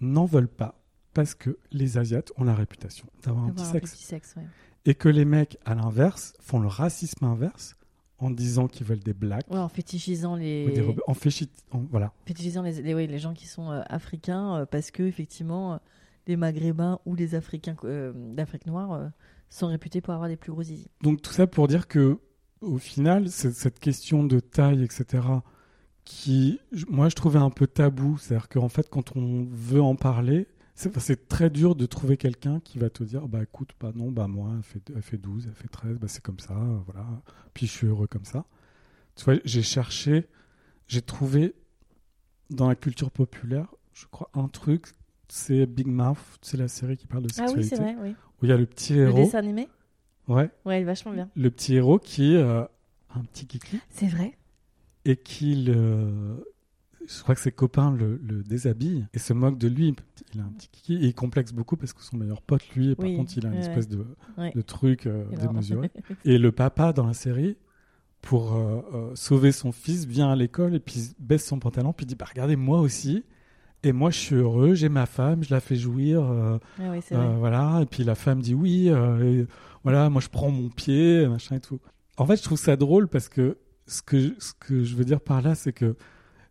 n'en 0.00 0.24
veulent 0.24 0.48
pas 0.48 0.82
parce 1.14 1.34
que 1.34 1.58
les 1.72 1.98
asiates 1.98 2.32
ont 2.36 2.44
la 2.44 2.54
réputation 2.54 3.06
d'avoir 3.22 3.44
un 3.44 3.50
petit 3.50 3.62
un 3.64 3.72
sexe 3.72 3.92
petit 3.92 4.02
sexe, 4.04 4.34
ouais. 4.36 4.46
Et 4.86 4.94
que 4.94 5.08
les 5.08 5.24
mecs 5.24 5.58
à 5.64 5.74
l'inverse 5.74 6.32
font 6.40 6.58
le 6.60 6.68
racisme 6.68 7.24
inverse 7.24 7.76
en 8.18 8.30
disant 8.30 8.66
qu'ils 8.68 8.86
veulent 8.86 9.00
des 9.02 9.12
blacks 9.12 9.44
Ouais, 9.50 9.58
en 9.58 9.68
fétichisant 9.68 10.34
ou 10.36 10.38
les, 10.38 10.80
en 11.06 11.14
voilà 11.90 12.12
fétichisant 12.24 12.62
les, 12.62 12.80
les, 12.80 12.94
oui, 12.94 13.06
les 13.06 13.18
gens 13.18 13.34
qui 13.34 13.46
sont 13.46 13.70
euh, 13.70 13.82
africains 13.88 14.56
euh, 14.60 14.64
parce 14.66 14.90
que 14.90 15.02
effectivement 15.02 15.74
euh, 15.74 15.76
les 16.26 16.36
maghrébins 16.36 16.98
ou 17.04 17.14
les 17.14 17.34
africains 17.34 17.76
d'Afrique 18.34 18.66
noire 18.66 19.10
sont 19.50 19.66
réputés 19.68 20.00
pour 20.00 20.14
avoir 20.14 20.28
des 20.28 20.36
plus 20.36 20.50
gros 20.50 20.62
zizi. 20.62 20.88
Donc 21.02 21.20
tout 21.22 21.32
ça 21.32 21.46
pour 21.46 21.68
dire 21.68 21.86
que 21.88 22.18
au 22.62 22.78
final, 22.78 23.28
c'est- 23.28 23.52
cette 23.52 23.78
question 23.78 24.24
de 24.24 24.40
taille, 24.40 24.82
etc., 24.82 25.22
qui, 26.04 26.58
moi, 26.88 27.08
je 27.08 27.14
trouvais 27.14 27.38
un 27.38 27.50
peu 27.50 27.66
tabou. 27.66 28.16
C'est-à-dire 28.18 28.48
qu'en 28.48 28.68
fait, 28.68 28.88
quand 28.88 29.16
on 29.16 29.46
veut 29.50 29.82
en 29.82 29.94
parler, 29.96 30.46
c'est 30.76 31.28
très 31.28 31.48
dur 31.50 31.74
de 31.74 31.86
trouver 31.86 32.16
quelqu'un 32.16 32.60
qui 32.60 32.78
va 32.78 32.90
te 32.90 33.02
dire, 33.02 33.28
bah 33.28 33.42
écoute, 33.42 33.70
bah 33.80 33.92
non, 33.94 34.10
bah 34.10 34.28
moi, 34.28 34.52
elle 34.56 34.62
fait, 34.62 34.92
elle 34.94 35.02
fait 35.02 35.16
12, 35.16 35.46
elle 35.48 35.54
fait 35.54 35.68
13, 35.68 35.98
bah 35.98 36.06
c'est 36.08 36.22
comme 36.22 36.38
ça, 36.38 36.54
euh, 36.54 36.78
voilà. 36.84 37.06
Puis 37.54 37.66
je 37.66 37.72
suis 37.72 37.86
heureux 37.86 38.06
comme 38.06 38.24
ça. 38.24 38.44
Tu 39.14 39.24
vois, 39.24 39.34
j'ai 39.44 39.62
cherché, 39.62 40.26
j'ai 40.86 41.00
trouvé 41.02 41.54
dans 42.50 42.68
la 42.68 42.74
culture 42.76 43.10
populaire, 43.10 43.66
je 43.94 44.04
crois, 44.10 44.30
un 44.34 44.48
truc, 44.48 44.86
c'est 45.28 45.66
Big 45.66 45.86
Mouth, 45.86 46.18
c'est 46.42 46.58
la 46.58 46.68
série 46.68 46.96
qui 46.96 47.06
parle 47.06 47.22
de 47.24 47.30
Ah 47.38 47.46
oui, 47.46 47.64
sexualité, 47.64 47.76
c'est 47.76 47.82
vrai, 47.82 47.96
oui. 48.02 48.14
où 48.40 48.44
il 48.44 48.48
y 48.50 48.52
a 48.52 48.56
le 48.56 48.66
petit 48.66 48.94
Le 48.94 49.02
héros, 49.08 49.24
dessin 49.24 49.38
animé? 49.38 49.68
Ouais, 50.28 50.50
Ouais, 50.64 50.78
il 50.78 50.82
est 50.82 50.84
vachement 50.84 51.12
bien. 51.12 51.30
le 51.34 51.50
petit 51.50 51.74
héros 51.74 51.98
qui 51.98 52.36
euh, 52.36 52.60
a 52.62 52.70
un 53.18 53.24
petit 53.24 53.46
kiki 53.46 53.78
C'est 53.88 54.08
vrai 54.08 54.36
et 55.06 55.16
qui 55.16 55.54
le 55.54 56.44
je 57.08 57.22
crois 57.22 57.34
que 57.34 57.40
ses 57.40 57.52
copains 57.52 57.90
le, 57.90 58.20
le 58.24 58.42
déshabillent 58.42 59.06
et 59.14 59.18
se 59.18 59.32
moquent 59.32 59.58
de 59.58 59.68
lui. 59.68 59.94
Il 60.34 60.40
a 60.40 60.44
un 60.44 60.48
petit 60.48 60.68
kiki 60.68 60.94
et 60.96 61.06
il 61.06 61.14
complexe 61.14 61.52
beaucoup 61.52 61.76
parce 61.76 61.92
que 61.92 62.02
son 62.02 62.16
meilleur 62.16 62.42
pote, 62.42 62.62
lui, 62.74 62.94
par 62.94 63.06
Oui, 63.06 63.16
contre, 63.16 63.36
il 63.36 63.46
a 63.46 63.50
une 63.50 63.58
espèce 63.58 63.88
de, 63.88 64.04
de 64.54 64.60
truc 64.62 65.06
euh, 65.06 65.24
démesuré. 65.40 65.90
Et 66.24 66.38
le 66.38 66.52
papa, 66.52 66.92
dans 66.92 67.06
la 67.06 67.14
série, 67.14 67.56
pour 68.22 68.54
euh, 68.56 68.80
euh, 68.94 69.10
sauver 69.14 69.52
son 69.52 69.72
fils, 69.72 70.04
vient 70.04 70.30
à 70.30 70.36
l'école 70.36 70.74
et 70.74 70.80
puis 70.80 71.12
baisse 71.20 71.46
son 71.46 71.58
pantalon 71.60 71.92
puis 71.92 72.06
dit 72.06 72.14
bah, 72.16 72.26
Regardez, 72.28 72.56
moi 72.56 72.80
aussi. 72.80 73.24
Et 73.82 73.92
moi, 73.92 74.10
je 74.10 74.18
suis 74.18 74.34
heureux, 74.34 74.74
j'ai 74.74 74.88
ma 74.88 75.06
femme, 75.06 75.44
je 75.44 75.54
la 75.54 75.60
fais 75.60 75.76
jouir. 75.76 76.22
euh, 76.24 76.58
Ah 76.80 76.90
oui, 76.90 77.00
euh, 77.12 77.36
voilà. 77.38 77.80
Et 77.82 77.86
puis 77.86 78.02
la 78.02 78.16
femme 78.16 78.40
dit 78.40 78.54
oui, 78.54 78.88
euh, 78.88 79.42
et 79.42 79.46
voilà, 79.84 80.10
moi 80.10 80.20
je 80.20 80.28
prends 80.28 80.50
mon 80.50 80.70
pied, 80.70 81.26
machin 81.28 81.56
et 81.56 81.60
tout. 81.60 81.78
En 82.16 82.26
fait, 82.26 82.36
je 82.36 82.42
trouve 82.42 82.58
ça 82.58 82.74
drôle 82.76 83.06
parce 83.06 83.28
que 83.28 83.58
ce 83.86 84.02
que 84.02 84.18
je, 84.18 84.30
ce 84.40 84.52
que 84.58 84.82
je 84.82 84.96
veux 84.96 85.04
dire 85.04 85.20
par 85.20 85.40
là, 85.42 85.54
c'est 85.54 85.72
que 85.72 85.94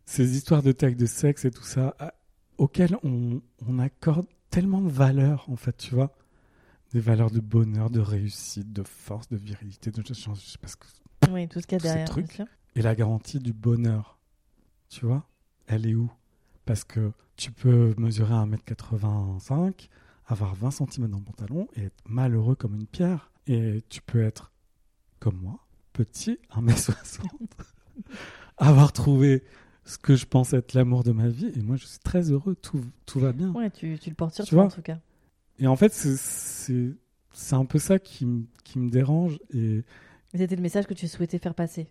ces 0.06 0.36
histoires 0.38 0.64
de 0.64 0.72
tag 0.72 0.96
de 0.96 1.06
sexe 1.06 1.46
et 1.46 1.52
tout 1.52 1.64
ça, 1.64 1.96
à- 2.00 2.14
auxquelles 2.58 2.98
on, 3.04 3.42
on 3.68 3.80
accorde 3.80 4.28
tellement 4.50 4.82
de 4.82 4.90
valeurs, 4.90 5.50
en 5.50 5.56
fait, 5.56 5.76
tu 5.78 5.94
vois. 5.96 6.16
Des 6.94 7.00
valeurs 7.02 7.32
de 7.32 7.40
bonheur, 7.42 7.90
de 7.90 8.00
réussite, 8.00 8.72
de 8.72 8.84
force, 8.84 9.28
de 9.30 9.36
virilité, 9.38 9.92
de 9.92 10.02
je, 10.08 10.14
sais 10.14 10.58
pas 10.62 10.68
ce 10.68 10.76
que- 10.78 10.86
Oui, 11.32 11.48
tout 11.50 11.60
ce 11.60 11.68
qu'il 11.68 11.78
y 11.78 11.82
a 11.82 11.84
derrière. 11.84 12.06
trucs. 12.08 12.42
Et 12.76 12.82
la 12.82 12.96
garantie 12.96 13.40
du 13.40 13.52
bonheur, 13.54 14.18
tu 14.90 15.06
vois, 15.06 15.28
elle 15.68 15.86
est 15.88 15.96
où? 15.96 16.10
Parce 16.66 16.84
que 16.84 17.12
tu 17.36 17.52
peux 17.52 17.94
mesurer 17.98 18.34
1m85, 18.34 19.90
avoir 20.28 20.56
20 20.56 20.72
cm 20.72 21.08
dans 21.10 21.18
le 21.18 21.24
pantalon 21.24 21.68
et 21.76 21.86
être 21.86 22.04
malheureux 22.06 22.56
comme 22.56 22.76
une 22.76 22.88
pierre. 22.88 23.32
Et 23.48 23.84
tu 23.90 24.02
peux 24.02 24.24
être 24.24 24.52
comme 25.20 25.38
moi, 25.38 25.60
petit, 25.94 26.40
1m60, 26.52 27.24
avoir 28.58 28.94
trouvé 28.94 29.44
ce 29.86 29.98
que 29.98 30.16
je 30.16 30.26
pense 30.26 30.54
être 30.54 30.74
l'amour 30.74 31.04
de 31.04 31.12
ma 31.12 31.28
vie. 31.30 31.52
Et 31.56 31.62
moi, 31.62 31.76
je 31.76 31.86
suis 31.86 32.00
très 32.00 32.32
heureux. 32.32 32.56
Tout, 32.56 32.82
tout 33.06 33.20
va 33.20 33.32
bien. 33.32 33.52
Ouais, 33.54 33.70
tu, 33.70 33.98
tu 34.00 34.10
le 34.10 34.16
portes 34.16 34.34
sur 34.36 34.44
Tu 34.46 34.50
toi 34.52 34.64
vois 34.64 34.72
en 34.72 34.76
tout 34.76 34.82
cas. 34.82 34.98
Et 35.60 35.68
en 35.68 35.76
fait, 35.76 35.94
c'est- 35.94 36.96
un 37.52 37.66
peu 37.66 37.80
ça 37.80 38.00
qui, 38.00 38.28
qui 38.64 38.80
me 38.80 38.90
dérange. 38.90 39.40
Et 39.54 39.84
Et 40.34 40.38
C'était 40.38 40.56
le 40.56 40.62
message 40.62 40.88
que 40.88 40.94
tu 40.94 41.08
souhaitais 41.08 41.38
faire 41.40 41.54
passer, 41.56 41.88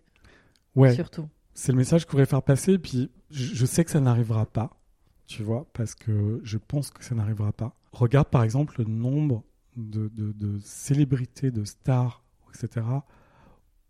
ouais, 0.75 0.93
surtout. 0.93 1.27
c'est 1.53 1.71
le 1.71 1.77
message 1.77 2.05
que 2.05 2.09
je 2.09 2.11
voudrais 2.11 2.25
faire 2.25 2.43
passer. 2.43 2.77
Puis 2.77 3.09
je, 3.31 3.55
je 3.55 3.65
sais 3.65 3.83
que 3.85 3.91
ça 3.91 3.99
n'arrivera 3.99 4.45
pas, 4.45 4.77
tu 5.25 5.41
vois, 5.43 5.67
parce 5.73 5.95
que 5.95 6.39
je 6.43 6.57
pense 6.57 6.91
que 6.91 7.03
ça 7.03 7.15
n'arrivera 7.15 7.51
pas. 7.53 7.75
Regarde 7.91 8.27
par 8.29 8.43
exemple 8.43 8.75
le 8.79 8.85
nombre 8.85 9.43
de, 9.77 10.09
de- 10.09 10.31
de 10.33 10.59
célébrités, 10.59 11.49
de 11.51 11.63
stars, 11.63 12.23
etc., 12.53 12.85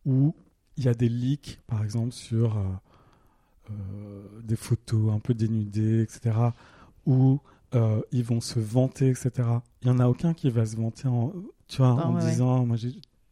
où 0.06 0.36
il 0.77 0.84
y 0.86 0.88
a 0.88 0.94
des 0.94 1.10
leaks, 1.10 1.60
par 1.68 1.84
exemple, 1.84 2.11
sur 2.14 2.57
euh, 2.57 2.64
des 4.44 4.56
photos 4.56 5.12
un 5.14 5.20
peu 5.20 5.34
dénudées, 5.34 6.02
etc., 6.02 6.36
où 7.06 7.40
euh, 7.74 8.02
ils 8.12 8.24
vont 8.24 8.42
se 8.42 8.60
vanter, 8.60 9.10
etc. 9.10 9.32
Il 9.82 9.90
n'y 9.90 9.92
en 9.96 10.00
a 10.00 10.08
aucun 10.08 10.34
qui 10.34 10.50
va 10.50 10.66
se 10.66 10.76
vanter 10.76 11.08
en, 11.08 11.34
tu 11.68 11.78
vois, 11.78 11.98
Ah, 12.00 12.08
en 12.08 12.16
ouais, 12.16 12.24
ouais. 12.24 12.30
disant 12.32 12.66
moi 12.66 12.78
j'ai 12.78 12.92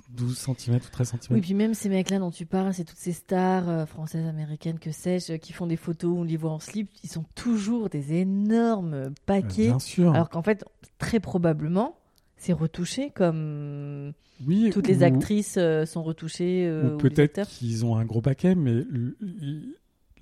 12 0.10 0.38
cm 0.38 0.76
ou 0.76 0.80
13 0.91 1.10
cm. 1.10 1.19
Oui, 1.31 1.41
puis 1.41 1.53
même 1.55 1.73
ces 1.73 1.89
mecs-là 1.89 2.19
dont 2.19 2.30
tu 2.30 2.45
parles, 2.45 2.73
c'est 2.73 2.84
toutes 2.84 2.97
ces 2.99 3.14
stars 3.14 3.68
euh, 3.69 3.85
françaises, 3.88 4.27
américaines, 4.27 4.77
que 4.80 4.91
sais-je, 4.91 5.34
qui 5.34 5.53
font 5.53 5.65
des 5.65 5.77
photos 5.77 6.11
où 6.11 6.18
on 6.19 6.23
les 6.23 6.38
voit 6.38 6.51
en 6.51 6.60
slip, 6.60 6.89
ils 7.03 7.10
sont 7.10 7.26
toujours 7.35 7.89
des 7.89 8.14
énormes 8.14 9.11
paquets. 9.26 9.68
Bien 9.68 9.80
sûr. 9.80 10.14
Alors 10.14 10.30
qu'en 10.30 10.43
fait, 10.43 10.65
très 10.99 11.19
probablement, 11.19 11.97
c'est 12.38 12.53
retouché 12.53 13.10
comme 13.11 14.14
oui, 14.45 14.69
toutes 14.72 14.88
les 14.88 15.01
actrices 15.03 15.55
euh, 15.57 15.85
sont 15.85 16.03
retouchées. 16.03 16.65
euh, 16.68 16.95
Ou 16.95 16.97
peut-être 16.97 17.47
qu'ils 17.47 17.85
ont 17.85 17.95
un 17.95 18.05
gros 18.05 18.22
paquet, 18.22 18.53
mais 18.55 18.84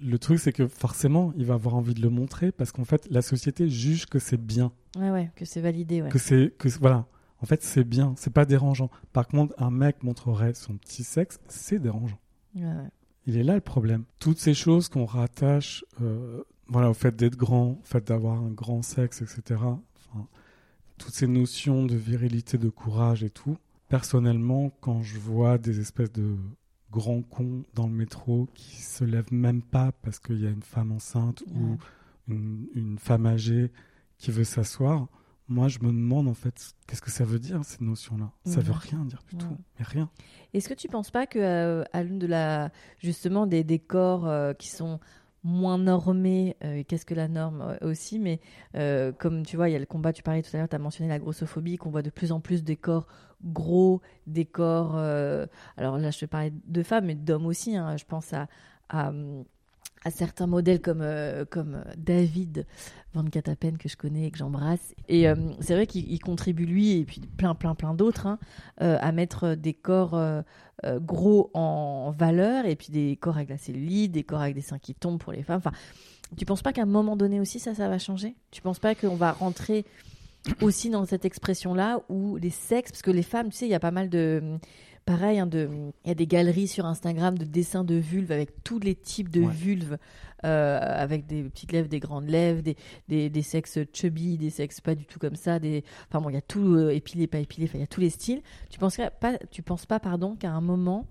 le, 0.01 0.19
truc, 0.19 0.39
c'est 0.39 0.53
que 0.53 0.67
forcément, 0.67 1.33
il 1.37 1.45
va 1.45 1.55
avoir 1.55 1.75
envie 1.75 1.93
de 1.93 2.01
le 2.01 2.09
montrer 2.09 2.51
parce 2.51 2.71
qu'en 2.71 2.85
fait, 2.85 3.07
la 3.09 3.21
société 3.21 3.69
juge 3.69 4.05
que 4.05 4.19
c'est 4.19 4.41
bien. 4.41 4.71
Ouais, 4.97 5.11
ouais, 5.11 5.31
que 5.35 5.45
c'est 5.45 5.61
validé, 5.61 6.01
ouais. 6.01 6.09
Que 6.09 6.19
c'est. 6.19 6.53
Que, 6.57 6.69
voilà. 6.79 7.05
En 7.41 7.45
fait, 7.45 7.63
c'est 7.63 7.83
bien. 7.83 8.13
C'est 8.17 8.33
pas 8.33 8.45
dérangeant. 8.45 8.89
Par 9.13 9.27
contre, 9.27 9.53
un 9.57 9.71
mec 9.71 10.03
montrerait 10.03 10.53
son 10.53 10.75
petit 10.75 11.03
sexe, 11.03 11.39
c'est 11.47 11.79
dérangeant. 11.79 12.19
Ouais, 12.55 12.63
ouais. 12.63 12.89
Il 13.27 13.37
est 13.37 13.43
là 13.43 13.55
le 13.55 13.61
problème. 13.61 14.03
Toutes 14.19 14.39
ces 14.39 14.53
choses 14.53 14.89
qu'on 14.89 15.05
rattache 15.05 15.85
euh, 16.01 16.43
voilà, 16.71 16.89
au 16.89 16.93
fait 16.93 17.15
d'être 17.15 17.35
grand, 17.35 17.71
au 17.71 17.81
fait 17.83 18.07
d'avoir 18.07 18.41
un 18.41 18.49
grand 18.49 18.81
sexe, 18.81 19.21
etc. 19.21 19.59
Enfin, 19.59 20.27
toutes 20.97 21.13
ces 21.13 21.27
notions 21.27 21.85
de 21.85 21.95
virilité, 21.95 22.57
de 22.57 22.69
courage 22.69 23.23
et 23.23 23.29
tout. 23.29 23.57
Personnellement, 23.89 24.71
quand 24.79 25.03
je 25.03 25.19
vois 25.19 25.57
des 25.57 25.81
espèces 25.81 26.13
de 26.13 26.37
grands 26.91 27.21
cons 27.21 27.63
dans 27.73 27.87
le 27.87 27.93
métro 27.93 28.47
qui 28.53 28.81
se 28.81 29.03
lèvent 29.03 29.31
même 29.33 29.61
pas 29.61 29.91
parce 30.01 30.19
qu'il 30.19 30.41
y 30.41 30.47
a 30.47 30.49
une 30.49 30.61
femme 30.63 30.91
enceinte 30.91 31.41
Ouais. 31.47 31.53
ou 31.61 31.77
une, 32.27 32.67
une 32.75 32.97
femme 32.99 33.25
âgée 33.25 33.71
qui 34.17 34.31
veut 34.31 34.43
s'asseoir, 34.43 35.07
moi 35.47 35.67
je 35.67 35.79
me 35.79 35.87
demande 35.87 36.27
en 36.27 36.33
fait 36.33 36.73
qu'est-ce 36.87 37.01
que 37.01 37.09
ça 37.11 37.25
veut 37.25 37.39
dire 37.39 37.63
ces 37.65 37.83
notions-là. 37.83 38.31
Ça 38.45 38.61
veut 38.61 38.73
rien 38.73 39.03
dire 39.05 39.23
du 39.29 39.35
Ouais. 39.35 39.41
tout, 39.41 39.57
mais 39.79 39.85
rien. 39.85 40.09
Est-ce 40.53 40.69
que 40.69 40.73
tu 40.73 40.87
penses 40.87 41.11
pas 41.11 41.25
que 41.27 41.39
euh, 41.39 41.83
à 41.93 42.03
l'une 42.03 42.19
de 42.19 42.27
la 42.27 42.71
justement 42.99 43.47
des, 43.47 43.63
des 43.63 43.79
corps 43.79 44.27
euh, 44.27 44.53
qui 44.53 44.69
sont 44.69 44.99
moins 45.43 45.79
normés, 45.79 46.55
euh, 46.63 46.75
et 46.75 46.83
qu'est-ce 46.83 47.05
que 47.05 47.15
la 47.15 47.27
norme 47.27 47.61
euh, 47.61 47.89
aussi, 47.89 48.19
mais 48.19 48.39
euh, 48.75 49.11
comme 49.11 49.43
tu 49.43 49.55
vois, 49.55 49.69
il 49.69 49.73
y 49.73 49.75
a 49.75 49.79
le 49.79 49.87
combat, 49.87 50.13
tu 50.13 50.21
parlais 50.21 50.43
tout 50.43 50.51
à 50.53 50.57
l'heure, 50.59 50.69
tu 50.69 50.75
as 50.75 50.79
mentionné 50.79 51.09
la 51.09 51.17
grossophobie, 51.17 51.77
qu'on 51.77 51.89
voit 51.89 52.03
de 52.03 52.11
plus 52.11 52.31
en 52.31 52.39
plus 52.39 52.63
des 52.63 52.75
corps 52.77 53.07
gros, 53.43 54.01
des 54.27 54.45
corps, 54.45 54.93
euh, 54.95 55.45
alors 55.77 55.97
là 55.97 56.11
je 56.11 56.19
te 56.19 56.25
parlais 56.25 56.53
de 56.67 56.83
femmes, 56.83 57.05
mais 57.05 57.15
d'hommes 57.15 57.45
aussi, 57.45 57.75
hein. 57.75 57.97
je 57.97 58.05
pense 58.05 58.33
à, 58.33 58.47
à, 58.89 59.11
certains 60.09 60.47
modèles 60.47 60.81
comme, 60.81 61.01
euh, 61.01 61.45
comme 61.45 61.83
David 61.97 62.65
Van 63.13 63.23
Catapen 63.23 63.77
que 63.77 63.87
je 63.87 63.97
connais 63.97 64.27
et 64.27 64.31
que 64.31 64.37
j'embrasse. 64.37 64.95
Et 65.07 65.27
euh, 65.27 65.35
c'est 65.59 65.75
vrai 65.75 65.85
qu'il 65.85 66.11
il 66.11 66.19
contribue 66.19 66.65
lui 66.65 66.97
et 66.97 67.05
puis 67.05 67.21
plein 67.37 67.53
plein 67.53 67.75
plein 67.75 67.93
d'autres 67.93 68.25
hein, 68.25 68.39
euh, 68.81 68.97
à 68.99 69.11
mettre 69.11 69.55
des 69.55 69.73
corps 69.73 70.19
gros 70.83 71.51
en 71.53 72.11
valeur 72.17 72.65
et 72.65 72.75
puis 72.75 72.87
des 72.91 73.15
corps 73.15 73.35
avec 73.35 73.49
la 73.49 73.57
cellulite, 73.59 74.11
des 74.11 74.23
corps 74.23 74.41
avec 74.41 74.55
des 74.55 74.61
seins 74.61 74.79
qui 74.79 74.95
tombent 74.95 75.19
pour 75.19 75.31
les 75.31 75.43
femmes. 75.43 75.61
Enfin, 75.63 75.71
tu 76.35 76.45
penses 76.45 76.63
pas 76.63 76.73
qu'à 76.73 76.81
un 76.81 76.85
moment 76.85 77.15
donné 77.15 77.39
aussi 77.39 77.59
ça 77.59 77.75
ça 77.75 77.87
va 77.87 77.99
changer? 77.99 78.35
Tu 78.49 78.61
penses 78.63 78.79
pas 78.79 78.95
qu'on 78.95 79.15
va 79.15 79.31
rentrer 79.31 79.85
aussi 80.61 80.89
dans 80.89 81.05
cette 81.05 81.25
expression-là 81.25 82.01
où 82.09 82.37
les 82.37 82.49
sexes, 82.49 82.91
parce 82.91 83.01
que 83.01 83.11
les 83.11 83.23
femmes, 83.23 83.49
tu 83.49 83.57
sais, 83.57 83.65
il 83.65 83.71
y 83.71 83.75
a 83.75 83.79
pas 83.79 83.91
mal 83.91 84.09
de 84.09 84.57
pareil, 85.05 85.39
hein, 85.39 85.49
il 85.53 85.91
y 86.05 86.11
a 86.11 86.15
des 86.15 86.27
galeries 86.27 86.67
sur 86.67 86.85
Instagram 86.85 87.37
de 87.37 87.43
dessins 87.45 87.83
de 87.83 87.95
vulves 87.95 88.31
avec 88.31 88.63
tous 88.63 88.79
les 88.79 88.95
types 88.95 89.29
de 89.29 89.41
Ouais. 89.41 89.51
vulves, 89.51 89.97
euh, 90.45 90.79
avec 90.79 91.25
des 91.25 91.43
petites 91.43 91.71
lèvres, 91.71 91.89
des 91.89 91.99
grandes 91.99 92.29
lèvres, 92.29 92.61
des, 92.61 92.75
des, 93.07 93.29
des 93.29 93.41
sexes 93.41 93.79
chubby, 93.93 94.37
des 94.37 94.49
sexes 94.51 94.79
pas 94.81 94.93
du 94.95 95.05
tout 95.05 95.17
comme 95.19 95.35
ça, 95.35 95.59
des, 95.59 95.83
enfin 96.07 96.21
bon, 96.21 96.29
il 96.29 96.33
y 96.33 96.37
a 96.37 96.41
tout 96.41 96.75
euh, 96.75 96.91
épilé, 96.91 97.25
pas 97.27 97.39
épilé, 97.39 97.69
il 97.73 97.79
y 97.79 97.83
a 97.83 97.87
tous 97.87 98.01
les 98.01 98.09
styles. 98.11 98.41
Tu 98.69 98.77
penses 98.79 98.97
pas, 99.19 99.37
tu 99.49 99.63
penses 99.63 99.85
pas, 99.87 99.99
pardon, 99.99 100.35
qu'à 100.35 100.51
un 100.51 100.61
moment 100.61 101.07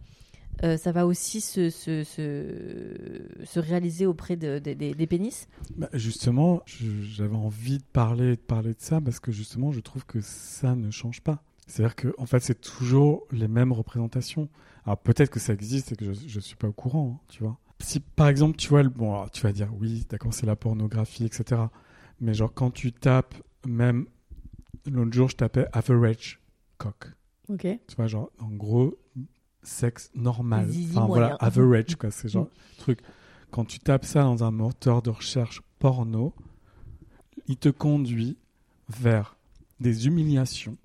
euh, 0.62 0.76
ça 0.76 0.92
va 0.92 1.06
aussi 1.06 1.40
se, 1.40 1.70
se, 1.70 2.04
se, 2.04 3.44
se 3.44 3.60
réaliser 3.60 4.06
auprès 4.06 4.36
de, 4.36 4.58
de- 4.58 4.72
des- 4.74 4.94
des 4.94 5.06
pénis 5.06 5.48
Bah, 5.76 5.88
justement, 5.92 6.62
j'avais 6.66 7.36
envie 7.36 7.78
de 7.78 7.84
parler, 7.92 8.36
de 8.36 8.40
parler 8.40 8.70
de 8.74 8.80
ça 8.80 9.00
parce 9.00 9.20
que 9.20 9.32
justement, 9.32 9.72
je 9.72 9.80
trouve 9.80 10.04
que 10.06 10.20
ça 10.20 10.74
ne 10.74 10.90
change 10.90 11.20
pas. 11.22 11.42
C'est-à-dire 11.66 11.94
que, 11.94 12.14
en 12.18 12.26
fait, 12.26 12.40
c'est 12.40 12.60
toujours 12.60 13.26
les 13.30 13.48
mêmes 13.48 13.72
représentations. 13.72 14.48
Alors 14.84 14.98
peut-être 14.98 15.30
que 15.30 15.38
ça 15.40 15.52
existe 15.52 15.92
et 15.92 15.96
que 15.96 16.12
je 16.12 16.36
ne 16.36 16.40
suis 16.40 16.56
pas 16.56 16.68
au 16.68 16.72
courant, 16.72 17.20
hein, 17.20 17.24
tu 17.28 17.42
vois. 17.44 17.58
Si 17.78 18.00
par 18.00 18.28
exemple, 18.28 18.56
tu 18.56 18.68
vois, 18.68 18.82
le- 18.82 18.88
bon, 18.88 19.12
alors, 19.14 19.30
tu 19.30 19.40
vas 19.42 19.52
dire 19.52 19.70
oui, 19.78 20.04
d'accord, 20.10 20.34
c'est 20.34 20.46
la 20.46 20.56
pornographie, 20.56 21.24
etc. 21.24 21.62
Mais 22.20 22.34
genre 22.34 22.52
quand 22.52 22.70
tu 22.70 22.92
tapes, 22.92 23.34
même 23.66 24.06
l'autre 24.90 25.12
jour, 25.12 25.28
je 25.28 25.36
tapais 25.36 25.66
average 25.72 26.40
cock. 26.78 27.12
Ok. 27.48 27.62
Tu 27.62 27.96
vois, 27.96 28.06
genre 28.06 28.30
en 28.38 28.50
gros, 28.50 28.98
sexe 29.62 30.10
normal. 30.14 30.68
Zizi 30.68 30.96
Enfin, 30.96 31.06
moyen. 31.06 31.26
voilà, 31.28 31.34
average, 31.36 31.96
quoi. 31.96 32.10
C'est 32.10 32.28
genre 32.28 32.48
truc. 32.78 33.00
Quand 33.50 33.64
tu 33.64 33.78
tapes 33.78 34.04
ça 34.04 34.22
dans 34.22 34.44
un 34.44 34.50
moteur 34.50 35.02
de 35.02 35.10
recherche 35.10 35.60
porno, 35.78 36.34
il 37.48 37.56
te 37.56 37.68
conduit 37.68 38.36
vers 38.88 39.36
des 39.80 40.06
humiliations, 40.06 40.76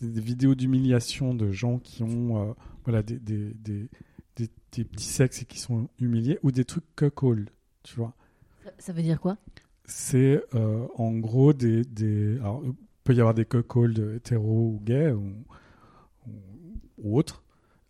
des, 0.00 0.20
vidéos 0.20 0.54
d'humiliation 0.54 1.34
de 1.34 1.50
gens 1.50 1.78
qui 1.78 2.02
ont 2.02 2.50
euh, 2.50 2.52
voilà, 2.84 3.02
des, 3.02 3.18
des, 3.18 3.54
des, 3.54 3.88
des- 4.36 4.84
petits 4.84 5.04
sexes 5.04 5.42
et 5.42 5.44
qui 5.46 5.58
sont 5.58 5.88
humiliés, 5.98 6.38
ou 6.42 6.52
des 6.52 6.64
trucs 6.64 6.84
cuckold, 6.96 7.50
tu 7.82 7.96
vois. 7.96 8.14
Ça, 8.78 8.92
veut 8.92 9.02
dire 9.02 9.20
quoi? 9.20 9.36
C'est 9.84 10.42
euh, 10.54 10.86
en 10.96 11.12
gros 11.18 11.52
des. 11.52 11.82
des 11.84 12.36
alors, 12.38 12.62
il 12.64 12.72
peut 13.02 13.14
y 13.14 13.20
avoir 13.20 13.34
des 13.34 13.44
cuckolds 13.44 14.14
hétéros 14.16 14.74
ou 14.76 14.80
gays 14.84 15.10
ou, 15.10 15.32
ou, 16.28 16.30
ou 16.98 17.18
autres. 17.18 17.42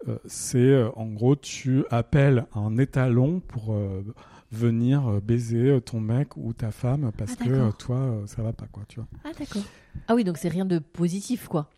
Euh, 0.09 0.17
c'est 0.25 0.59
euh, 0.59 0.91
en 0.97 1.07
gros, 1.07 1.37
tu 1.37 1.85
appelles 1.91 2.47
un 2.55 2.79
étalon 2.79 3.41
pour 3.41 3.75
euh, 3.75 4.03
venir 4.51 5.21
baiser 5.23 5.79
ton 5.83 6.01
mec 6.01 6.37
ou 6.37 6.53
ta 6.53 6.71
femme 6.71 7.13
parce 7.17 7.37
Ah, 7.41 7.45
que 7.45 7.71
toi, 7.73 8.23
ça 8.27 8.43
va 8.43 8.53
pas, 8.53 8.67
quoi, 8.67 8.83
tu 8.89 8.97
vois. 9.01 9.09
Ah 9.25 9.31
d'accord. 9.39 9.63
Ah 10.09 10.15
oui, 10.15 10.25
donc 10.25 10.39
c'est 10.39 10.49
rien 10.49 10.65
de 10.65 10.79
positif 10.79 11.49
quoi. 11.49 11.69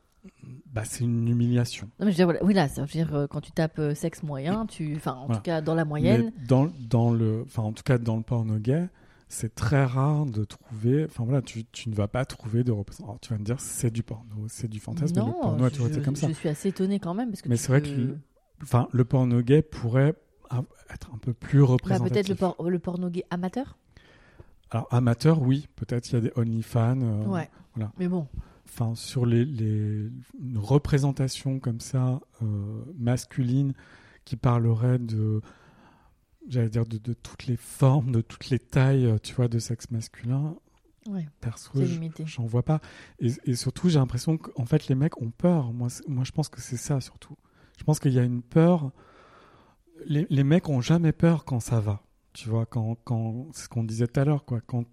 Bah, 0.72 0.82
c'est 0.84 1.02
une 1.04 1.26
humiliation. 1.28 1.88
Non, 1.98 2.06
mais 2.06 2.12
je 2.12 2.16
veux 2.16 2.16
dire, 2.18 2.26
voilà, 2.26 2.44
oui, 2.44 2.54
là, 2.54 2.68
ça 2.68 2.82
veut 2.82 2.86
dire 2.86 3.26
quand 3.28 3.40
tu 3.40 3.50
tapes 3.50 3.80
euh, 3.80 3.94
sexe 3.94 4.22
moyen, 4.22 4.66
tu, 4.66 4.94
enfin, 4.96 5.12
en 5.14 5.26
Voilà. 5.26 5.36
tout 5.36 5.42
cas 5.42 5.60
dans 5.60 5.74
la 5.74 5.84
moyenne, 5.84 6.32
Mais 6.38 6.46
dans, 6.46 6.70
dans 6.88 7.10
le, 7.12 7.42
enfin, 7.44 7.62
en 7.64 7.72
tout 7.72 7.82
cas, 7.82 7.98
dans 7.98 8.16
le 8.16 8.22
porno 8.22 8.56
gay, 8.58 8.88
c'est 9.32 9.54
très 9.54 9.84
rare 9.84 10.26
de 10.26 10.44
trouver. 10.44 11.04
Enfin 11.06 11.24
voilà, 11.24 11.42
tu, 11.42 11.64
tu 11.64 11.88
ne 11.88 11.94
vas 11.94 12.08
pas 12.08 12.24
trouver 12.24 12.64
de 12.64 12.72
représentation. 12.72 13.18
Tu 13.20 13.32
vas 13.32 13.38
me 13.38 13.44
dire, 13.44 13.58
c'est 13.60 13.90
du 13.90 14.02
porno, 14.02 14.46
c'est 14.48 14.68
du 14.68 14.78
fantasme. 14.80 15.14
mais 15.16 15.20
non, 15.22 15.28
le 15.28 15.32
porno 15.40 15.64
a 15.64 15.70
toujours 15.70 15.86
été 15.88 16.02
comme 16.02 16.16
ça. 16.16 16.28
je 16.28 16.32
suis 16.34 16.48
assez 16.48 16.68
étonnée 16.68 16.98
quand 17.00 17.14
même 17.14 17.30
parce 17.30 17.42
que 17.42 17.48
Mais 17.48 17.56
c'est 17.56 17.68
vrai 17.68 17.82
que 17.82 17.88
le- 17.88 18.18
Enfin, 18.62 18.88
le 18.92 19.04
porno 19.04 19.40
gay 19.40 19.60
pourrait 19.62 20.14
être 20.90 21.10
un 21.14 21.18
peu 21.18 21.32
plus 21.32 21.60
Bah, 21.60 21.66
représentatif. 21.66 22.12
peut-être 22.12 22.28
le, 22.28 22.34
por- 22.36 22.70
le 22.70 22.78
porno 22.78 23.08
gay 23.10 23.24
amateur? 23.30 23.76
Alors 24.70 24.86
amateur, 24.90 25.42
oui, 25.42 25.66
peut-être 25.76 26.10
il 26.10 26.14
y 26.14 26.16
a 26.16 26.20
des 26.20 26.32
OnlyFans. 26.36 27.00
euh, 27.02 27.26
ouais. 27.26 27.50
voilà. 27.74 27.92
Mais 27.98 28.08
bon, 28.08 28.26
Enfin, 28.66 28.94
sur 28.94 29.26
les, 29.26 29.44
les 29.44 30.08
une 30.40 30.56
représentation 30.58 31.58
comme 31.58 31.80
ça 31.80 32.20
euh, 32.42 32.84
masculine 32.98 33.72
qui 34.24 34.36
parlerait 34.36 34.98
de, 34.98 35.42
j'allais 36.48 36.68
dire 36.70 36.86
de, 36.86 36.98
de 36.98 37.12
toutes 37.12 37.46
les 37.46 37.56
formes, 37.56 38.12
de 38.12 38.20
toutes 38.20 38.50
les 38.50 38.58
tailles, 38.58 39.06
euh, 39.06 39.18
tu 39.22 39.34
vois, 39.34 39.48
de 39.48 39.58
sexe 39.58 39.90
masculin. 39.90 40.56
ouais, 41.08 41.28
Perso, 41.40 41.70
j'en 42.24 42.46
vois 42.46 42.62
pas. 42.64 42.80
Et, 43.20 43.32
et 43.44 43.54
surtout, 43.54 43.88
j'ai 43.88 43.98
l'impression 43.98 44.36
qu'en 44.38 44.64
fait, 44.66 44.88
les 44.88 44.94
mecs 44.94 45.20
ont 45.20 45.30
peur. 45.30 45.72
Moi, 45.72 45.88
moi, 46.08 46.24
je 46.24 46.32
pense 46.32 46.48
que 46.48 46.60
c'est 46.60 46.76
ça 46.76 47.00
surtout. 47.00 47.36
Je 47.78 47.84
pense 47.84 47.98
qu'il 48.00 48.12
y 48.12 48.18
a 48.18 48.22
une 48.24 48.42
peur. 48.42 48.92
Les, 50.06 50.26
les 50.30 50.44
mecs 50.44 50.68
ont 50.68 50.80
jamais 50.80 51.12
peur 51.12 51.44
quand 51.44 51.60
ça 51.60 51.80
va. 51.80 52.02
Tu 52.32 52.48
vois, 52.48 52.64
quand, 52.66 52.96
quand 53.04 53.48
c'est 53.52 53.64
ce 53.64 53.68
qu'on 53.68 53.84
disait 53.84 54.06
tout 54.06 54.18
à 54.20 54.24
l'heure, 54.24 54.44
quoi. 54.44 54.60
Quand, 54.66 54.84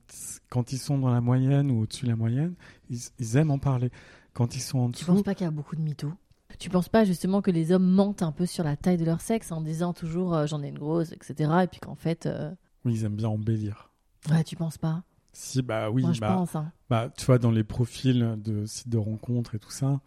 quand 0.49 0.73
ils 0.73 0.77
sont 0.77 0.97
dans 0.97 1.09
la 1.09 1.21
moyenne 1.21 1.71
ou 1.71 1.81
au-dessus 1.83 2.03
de 2.05 2.09
la 2.09 2.15
moyenne, 2.17 2.55
ils, 2.89 2.99
ils 3.17 3.37
aiment 3.37 3.51
en 3.51 3.59
parler. 3.59 3.91
Quand 4.33 4.55
ils 4.55 4.61
sont 4.61 4.79
en 4.79 4.87
Tu 4.91 5.03
dessous, 5.03 5.05
penses 5.05 5.23
pas 5.23 5.33
qu'il 5.35 5.45
y 5.45 5.47
a 5.47 5.51
beaucoup 5.51 5.75
de 5.75 5.81
mythos? 5.81 6.11
Tu 6.57 6.69
penses 6.69 6.89
pas 6.89 7.05
justement 7.05 7.41
que 7.41 7.51
les 7.51 7.71
hommes 7.71 7.85
mentent 7.89 8.23
un 8.23 8.31
peu 8.31 8.45
sur 8.45 8.63
la 8.63 8.75
taille 8.75 8.97
de 8.97 9.05
leur 9.05 9.21
sexe 9.21 9.51
en 9.51 9.61
disant 9.61 9.93
toujours 9.93 10.33
euh, 10.33 10.47
j'en 10.47 10.61
ai 10.63 10.67
une 10.69 10.79
grosse, 10.79 11.11
etc. 11.11 11.51
Et 11.63 11.67
puis 11.67 11.79
qu'en 11.79 11.95
fait, 11.95 12.25
euh, 12.25 12.51
Oui, 12.85 12.93
ils 12.95 13.05
aiment 13.05 13.15
bien 13.15 13.29
embellir. 13.29 13.91
Ouais, 14.29 14.43
tu 14.43 14.55
penses 14.55 14.77
pas? 14.77 15.03
Si, 15.31 15.61
bah 15.61 15.89
oui, 15.89 16.01
Moi, 16.01 16.11
je 16.13 16.19
bah, 16.19 16.33
pense. 16.33 16.55
hein. 16.55 16.71
bah, 16.89 17.09
tu 17.15 17.25
vois, 17.25 17.37
dans 17.37 17.51
les 17.51 17.63
profils 17.63 18.35
de 18.43 18.65
sites 18.65 18.89
de 18.89 18.97
rencontres 18.97 19.55
et 19.55 19.59
tout 19.59 19.71
ça, 19.71 20.01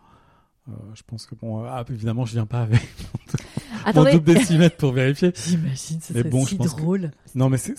euh, 0.68 0.72
je 0.94 1.02
pense 1.06 1.26
que, 1.26 1.34
bon, 1.34 1.64
ah, 1.64 1.84
évidemment, 1.88 2.26
je 2.26 2.32
viens 2.32 2.44
pas 2.44 2.62
avec 2.62 2.82
mon 3.74 3.80
Attendez. 3.86 4.12
double 4.12 4.34
décimètre 4.34 4.76
pour 4.76 4.92
vérifier. 4.92 5.32
J'imagine, 5.34 6.00
ce 6.00 6.12
Mais 6.12 6.20
serait 6.20 6.30
bon, 6.30 6.44
si 6.44 6.58
que- 6.58 6.64
drôle. 6.64 7.12
Non, 7.34 7.48
mais 7.48 7.56
c'est- 7.56 7.76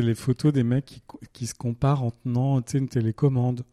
les 0.00 0.14
photos 0.14 0.52
des 0.52 0.62
mecs 0.64 0.84
qui, 0.84 1.02
qui 1.32 1.46
se 1.46 1.54
comparent 1.54 2.02
en 2.02 2.10
tenant, 2.10 2.60
une 2.78 2.88
télécommande 2.88 3.64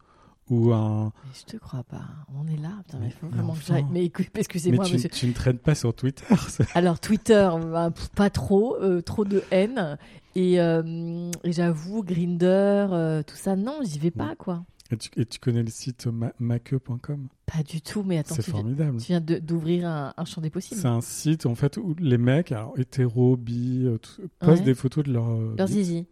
ou 0.52 0.72
un. 0.72 1.12
Mais 1.24 1.30
je 1.34 1.44
te 1.44 1.56
crois 1.56 1.82
pas. 1.84 2.02
On 2.34 2.46
est 2.46 2.56
là. 2.60 2.70
Putain, 2.86 2.98
mais 3.00 3.06
Mais- 3.06 3.10
faut 3.12 3.26
vraiment 3.28 3.52
enfin. 3.52 3.76
excusez-moi, 4.34 4.84
tu, 4.84 4.94
monsieur. 4.94 5.08
tu 5.08 5.26
ne 5.26 5.32
traînes 5.32 5.58
pas 5.58 5.74
sur 5.74 5.94
Twitter. 5.94 6.24
Alors 6.74 7.00
Twitter, 7.00 7.48
bah, 7.70 7.90
pas 8.14 8.30
trop, 8.30 8.76
euh, 8.76 9.00
trop 9.00 9.24
de 9.24 9.42
haine. 9.50 9.96
Et, 10.34 10.60
euh, 10.60 11.30
et 11.44 11.52
j'avoue, 11.52 12.02
Grinder, 12.02 12.86
euh, 12.92 13.22
tout 13.22 13.36
ça, 13.36 13.54
non, 13.56 13.80
j'y 13.84 13.98
vais 13.98 14.10
pas, 14.10 14.34
quoi. 14.36 14.64
Et 14.90 14.96
tu, 14.96 15.08
et 15.16 15.24
tu 15.24 15.38
connais 15.38 15.62
le 15.62 15.70
site 15.70 16.06
ma- 16.06 16.32
maque.com 16.38 17.28
Pas 17.46 17.62
du 17.62 17.80
tout, 17.80 18.02
mais 18.02 18.18
attends, 18.18 18.34
C'est 18.34 18.42
tu, 18.42 18.50
viens- 18.50 18.60
formidable. 18.60 18.96
tu 18.98 19.06
viens 19.06 19.20
d'ouvrir 19.20 19.88
un, 19.88 20.12
un 20.16 20.24
champ 20.26 20.40
des 20.42 20.50
possibles. 20.50 20.80
C'est 20.80 20.86
un 20.88 21.00
site 21.00 21.46
en 21.46 21.54
fait 21.54 21.76
où 21.78 21.94
les 21.98 22.18
mecs, 22.18 22.52
alors 22.52 22.74
hétéros, 22.78 23.36
bi, 23.38 23.86
tout- 24.02 24.22
postent 24.38 24.60
Ouais. 24.60 24.64
des 24.66 24.74
photos 24.74 25.04
de 25.04 25.12
leur. 25.12 25.28
Leur 25.56 25.66
zizi. 25.66 26.06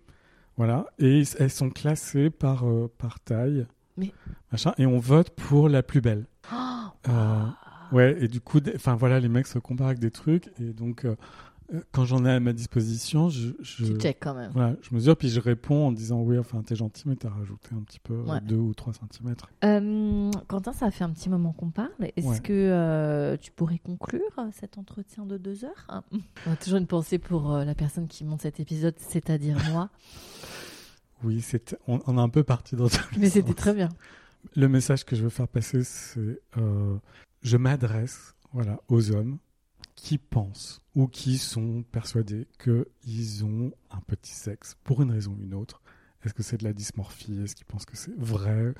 Voilà, 0.56 0.86
et 0.98 1.22
elles 1.38 1.50
sont 1.50 1.70
classées 1.70 2.28
par, 2.28 2.64
par 2.98 3.20
taille. 3.20 3.66
Mais- 4.00 4.12
Machin, 4.52 4.72
et 4.78 4.86
on 4.86 4.98
vote 4.98 5.30
pour 5.30 5.68
la 5.68 5.82
plus 5.82 6.00
belle. 6.00 6.26
Oh, 6.52 6.56
Euh, 7.08 7.44
ouais, 7.92 8.16
et 8.20 8.28
du 8.28 8.40
coup, 8.40 8.58
enfin 8.74 8.94
voilà, 8.96 9.20
les 9.20 9.28
mecs 9.28 9.46
se 9.46 9.58
comparent 9.58 9.88
avec 9.88 9.98
des 10.00 10.10
trucs, 10.10 10.48
et 10.60 10.72
donc 10.72 11.04
euh, 11.04 11.14
euh, 11.72 11.80
quand 11.92 12.04
j'en 12.04 12.24
ai 12.26 12.30
à 12.30 12.40
ma 12.40 12.52
disposition, 12.52 13.28
je, 13.28 13.50
je, 13.60 13.84
tu 13.84 13.96
check 14.00 14.18
quand 14.20 14.34
même. 14.34 14.50
voilà, 14.52 14.74
je 14.82 14.92
mesure, 14.94 15.16
puis 15.16 15.28
je 15.28 15.38
réponds 15.38 15.86
en 15.86 15.92
disant 15.92 16.20
oui, 16.20 16.36
enfin 16.36 16.62
t'es 16.62 16.74
gentil, 16.74 17.04
mais 17.06 17.14
t'as 17.14 17.28
rajouté 17.30 17.68
un 17.76 17.82
petit 17.82 18.00
peu, 18.00 18.20
Ouais. 18.22 18.40
2 18.42 18.56
ou 18.56 18.74
3 18.74 18.92
centimètres. 18.92 19.48
Euh, 19.64 20.30
Quentin, 20.48 20.72
ça 20.72 20.90
fait 20.90 21.04
un 21.04 21.10
petit 21.10 21.30
moment 21.30 21.52
qu'on 21.52 21.70
parle. 21.70 21.90
Est-ce 22.16 22.26
Ouais. 22.26 22.40
que 22.40 22.52
euh, 22.52 23.36
tu 23.36 23.52
pourrais 23.52 23.78
conclure 23.78 24.20
cet 24.52 24.78
entretien 24.78 25.24
de 25.26 25.38
deux 25.38 25.64
heures? 25.64 26.02
On 26.46 26.52
a 26.52 26.56
toujours 26.56 26.78
une 26.78 26.88
pensée 26.88 27.18
pour 27.18 27.52
euh, 27.54 27.64
la 27.64 27.74
personne 27.76 28.08
qui 28.08 28.24
monte 28.24 28.42
cet 28.42 28.58
épisode, 28.58 28.94
c'est-à-dire 28.98 29.56
moi. 29.70 29.90
Oui, 31.22 31.40
c'était, 31.40 31.76
on, 31.86 32.00
on 32.06 32.18
a 32.18 32.22
un 32.22 32.28
peu 32.28 32.44
parti 32.44 32.76
dans 32.76 32.88
tous 32.88 33.18
Mais 33.18 33.30
c'était 33.30 33.54
très 33.54 33.74
bien. 33.74 33.88
Le 34.56 34.68
message 34.68 35.04
que 35.04 35.16
je 35.16 35.22
veux 35.22 35.28
faire 35.28 35.48
passer, 35.48 35.84
c'est 35.84 36.40
euh, 36.56 36.96
je 37.42 37.56
m'adresse 37.56 38.34
voilà, 38.52 38.80
aux 38.88 39.12
hommes 39.12 39.38
qui 39.96 40.16
pensent 40.16 40.80
ou 40.94 41.06
qui 41.08 41.36
sont 41.36 41.82
persuadés 41.92 42.48
qu'ils 42.58 43.44
ont 43.44 43.72
un 43.90 44.00
petit 44.00 44.32
sexe 44.32 44.76
pour 44.82 45.02
une 45.02 45.10
raison 45.10 45.36
ou 45.38 45.42
une 45.42 45.54
autre. 45.54 45.82
Est-ce 46.24 46.34
que 46.34 46.42
c'est 46.42 46.58
de 46.58 46.64
la 46.64 46.72
dysmorphie? 46.72 47.40
Est-ce 47.42 47.54
qu'ils 47.54 47.66
pensent 47.66 47.84
que 47.84 47.96
c'est 47.96 48.16
vrai? 48.16 48.74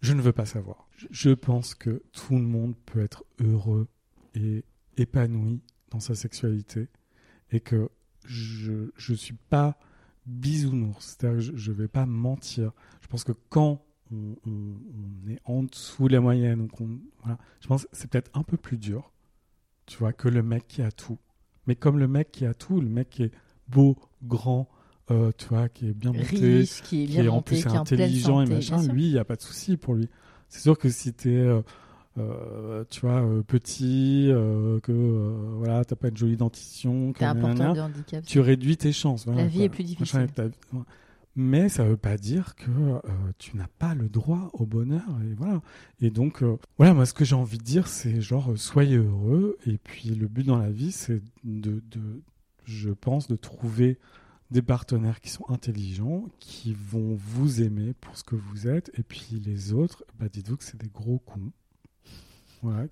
Je 0.00 0.12
ne 0.12 0.22
veux 0.22 0.32
pas 0.32 0.46
savoir. 0.46 0.88
Je 1.10 1.30
pense 1.30 1.74
que 1.74 2.02
tout 2.12 2.34
le 2.34 2.42
monde 2.42 2.74
peut 2.86 3.00
être 3.00 3.24
heureux 3.40 3.88
et 4.34 4.64
épanoui 4.96 5.60
dans 5.90 6.00
sa 6.00 6.14
sexualité 6.14 6.88
et 7.50 7.60
que 7.60 7.90
je 8.24 8.90
ne 9.08 9.16
suis 9.16 9.34
pas 9.34 9.78
bisounours. 10.26 11.16
C'est-à-dire 11.18 11.50
que 11.52 11.56
je 11.56 11.70
ne 11.72 11.76
vais 11.76 11.88
pas 11.88 12.06
mentir. 12.06 12.72
Je 13.00 13.06
pense 13.08 13.24
que 13.24 13.32
quand 13.48 13.82
on, 14.12 14.36
on- 14.46 14.50
on 14.50 15.30
est 15.30 15.38
en 15.44 15.62
dessous 15.62 16.08
de 16.08 16.12
la 16.14 16.20
moyenne, 16.20 16.58
donc 16.60 16.80
on- 16.80 16.98
voilà, 17.22 17.38
je 17.60 17.66
pense 17.68 17.84
que 17.84 17.88
c'est 17.92 18.10
peut-être 18.10 18.30
un 18.34 18.42
peu 18.42 18.56
plus 18.56 18.76
dur, 18.76 19.12
tu 19.86 19.98
vois, 19.98 20.12
que 20.12 20.28
le 20.28 20.42
mec 20.42 20.66
qui 20.68 20.82
a 20.82 20.90
tout. 20.92 21.18
Mais 21.66 21.76
comme 21.76 21.98
le 21.98 22.08
mec 22.08 22.32
qui 22.32 22.44
a 22.46 22.54
tout, 22.54 22.80
le 22.80 22.88
mec 22.88 23.10
qui 23.10 23.22
est 23.24 23.32
beau, 23.68 23.96
grand, 24.24 24.68
euh, 25.10 25.30
tu 25.36 25.46
vois, 25.48 25.68
qui 25.68 25.88
est 25.88 25.92
bien 25.94 26.12
monté, 26.12 26.36
Riche, 26.58 26.82
qui 26.82 27.02
est 27.04 27.06
qui 27.06 27.12
est 27.18 27.28
en 27.28 27.42
plus 27.42 27.56
qui 27.56 27.62
est 27.62 27.70
intelligent 27.80 28.40
et 28.42 28.46
machin, 28.54 28.76
lui, 28.94 29.06
il 29.06 29.12
n'y 29.12 29.18
a 29.18 29.24
pas 29.24 29.36
de 29.36 29.42
souci 29.42 29.76
pour 29.76 29.94
lui. 29.94 30.08
C'est 30.48 30.60
sûr 30.60 30.76
que 30.78 30.88
si 30.88 31.12
t'es, 31.12 31.28
euh, 31.36 31.62
euh, 32.18 32.84
tu 32.90 33.00
vois, 33.02 33.22
euh, 33.22 33.42
petit, 33.42 34.28
euh, 34.30 34.80
que 34.80 34.92
voilà, 35.58 35.84
t'as 35.84 35.96
pas 35.96 36.08
une 36.08 36.16
jolie 36.16 36.36
dentition, 36.36 37.12
que 37.12 37.20
nanana, 37.24 37.72
de 37.72 37.80
handicap. 37.80 38.24
tu 38.24 38.40
réduis 38.40 38.76
tes 38.76 38.92
chances. 38.92 39.26
voilà, 39.26 39.42
La 39.42 39.48
vie 39.48 39.58
quoi. 39.58 39.64
est 39.66 39.68
plus 39.68 39.84
difficile. 39.84 40.26
ta-. 40.34 40.48
Mais 41.36 41.68
ça 41.68 41.84
veut 41.84 41.96
pas 41.96 42.16
dire 42.16 42.56
que 42.56 42.70
tu 43.38 43.56
n'as 43.56 43.68
pas 43.78 43.94
le 43.94 44.08
droit 44.08 44.50
au 44.52 44.66
bonheur 44.66 45.04
et 45.22 45.32
voilà. 45.34 45.62
Et 46.00 46.10
donc 46.10 46.42
voilà, 46.76 46.92
moi 46.92 47.06
ce 47.06 47.14
que 47.14 47.24
j'ai 47.24 47.36
envie 47.36 47.58
de 47.58 47.62
dire, 47.62 47.86
c'est 47.86 48.20
genre 48.20 48.52
soyez 48.58 48.96
heureux 48.96 49.56
et 49.64 49.78
puis 49.78 50.08
le 50.10 50.26
but 50.26 50.44
dans 50.44 50.58
la 50.58 50.70
vie, 50.70 50.90
c'est 50.90 51.22
de, 51.44 51.80
de, 51.88 52.22
je 52.64 52.90
pense, 52.90 53.28
de 53.28 53.36
trouver 53.36 53.98
des 54.50 54.62
partenaires 54.62 55.20
qui 55.20 55.30
sont 55.30 55.48
intelligents, 55.48 56.24
qui 56.40 56.74
vont 56.74 57.14
vous 57.14 57.62
aimer 57.62 57.94
pour 58.00 58.16
ce 58.16 58.24
que 58.24 58.34
vous 58.34 58.66
êtes, 58.66 58.90
et 58.98 59.04
puis 59.04 59.40
les 59.44 59.72
autres, 59.72 60.04
bah 60.18 60.26
dites-vous 60.30 60.56
que 60.56 60.64
c'est 60.64 60.80
des 60.80 60.88
gros 60.88 61.20
cons, 61.20 61.52
voilà, 62.62 62.86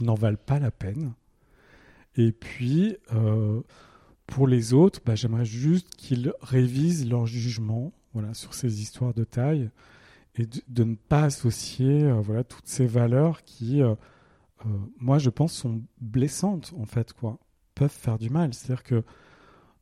n'en 0.00 0.14
valent 0.14 0.38
pas 0.44 0.58
la 0.58 0.70
peine. 0.70 1.12
Et 2.16 2.32
puis, 2.32 2.96
euh, 3.12 3.60
pour 4.26 4.46
les 4.46 4.72
autres, 4.72 5.00
bah, 5.04 5.14
j'aimerais 5.14 5.44
juste 5.44 5.94
qu'ils 5.96 6.32
révisent 6.40 7.08
leur 7.08 7.26
jugement 7.26 7.92
voilà, 8.12 8.34
sur 8.34 8.54
ces 8.54 8.80
histoires 8.80 9.14
de 9.14 9.24
taille 9.24 9.70
et 10.36 10.46
de, 10.68 10.84
ne 10.84 10.94
pas 10.94 11.24
associer 11.24 12.04
euh, 12.04 12.20
voilà, 12.20 12.44
toutes 12.44 12.66
ces 12.66 12.86
valeurs 12.86 13.42
qui, 13.42 13.82
euh, 13.82 13.94
moi, 14.98 15.18
je 15.18 15.30
pense, 15.30 15.52
sont 15.52 15.82
blessantes, 16.00 16.72
en 16.78 16.86
fait, 16.86 17.12
quoi, 17.12 17.38
peuvent 17.74 17.90
faire 17.90 18.18
du 18.18 18.30
mal. 18.30 18.54
C'est-à-dire 18.54 18.84
que 18.84 19.02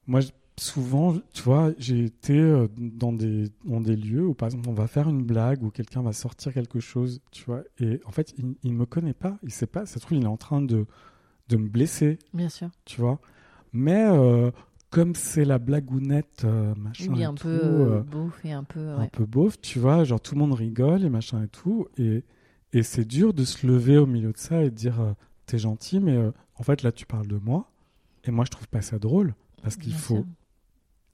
moi, 0.07 0.21
souvent, 0.59 1.15
tu 1.33 1.43
vois, 1.43 1.73
j'ai 1.79 2.05
été 2.05 2.39
euh, 2.39 2.69
dans 2.77 3.13
des, 3.13 3.45
dans 3.65 3.81
des 3.81 3.97
lieux 3.97 4.27
où, 4.27 4.35
par 4.35 4.47
exemple, 4.49 4.69
on 4.69 4.75
va 4.75 4.87
faire 4.87 5.09
une 5.09 5.23
blague 5.25 5.63
ou 5.63 5.71
quelqu'un 5.71 6.03
va 6.03 6.13
sortir 6.13 6.53
quelque 6.53 6.81
chose, 6.81 7.21
tu 7.31 7.45
vois, 7.45 7.63
et 7.81 8.01
en 8.05 8.11
fait, 8.11 8.35
il 8.39 8.55
ne 8.71 8.77
me 8.77 8.87
connaît 8.87 9.15
pas, 9.15 9.39
il 9.43 9.51
sait 9.51 9.67
pas, 9.67 9.87
ça 9.87 9.95
se 9.95 10.01
trouve, 10.01 10.19
il 10.19 10.25
est 10.25 10.29
en 10.29 10.37
train 10.37 10.61
de, 10.63 10.87
de 11.49 11.57
me 11.57 11.69
blesser, 11.69 12.19
Bien 12.35 12.49
sûr. 12.49 12.69
tu 12.85 13.01
vois. 13.01 13.19
Mais 13.73 14.05
euh, 14.07 14.51
comme 14.91 15.15
c'est 15.15 15.47
la 15.47 15.59
blagounette, 15.59 16.43
euh, 16.45 16.75
machin, 16.77 17.13
Oui, 17.15 17.25
un 17.25 17.35
peu 17.35 17.49
euh, 17.49 17.97
euh, 17.99 18.01
beauf 18.03 18.45
et 18.45 18.53
un 18.53 18.65
peu. 18.65 18.91
un 18.91 19.07
peu 19.07 19.25
beauf, 19.25 19.59
tu 19.61 19.79
vois, 19.79 20.05
genre 20.05 20.21
tout 20.21 20.35
le 20.35 20.41
monde 20.41 20.53
rigole 20.53 21.03
et 21.05 21.09
machin 21.09 21.43
et 21.43 21.49
tout, 21.49 21.89
et, 21.97 22.23
et 22.75 22.83
c'est 22.83 23.07
dur 23.07 23.33
de 23.33 23.45
se 23.45 23.67
lever 23.67 23.97
au 23.97 24.07
milieu 24.07 24.33
de 24.33 24.39
ça 24.39 24.63
et 24.63 24.71
de 24.71 24.75
dire 24.75 25.15
t'es 25.47 25.59
gentil, 25.59 25.99
mais 25.99 26.19
en 26.57 26.63
fait 26.63 26.83
là 26.83 26.93
tu 26.93 27.07
parles 27.07 27.27
de 27.27 27.37
moi, 27.39 27.71
et 28.25 28.31
moi 28.31 28.45
je 28.45 28.51
trouve 28.51 28.69
pas 28.69 28.83
ça 28.83 28.99
drôle, 28.99 29.35
parce 29.63 29.77
qu'il 29.77 29.95
faut 29.95 30.17
sûr. 30.17 30.25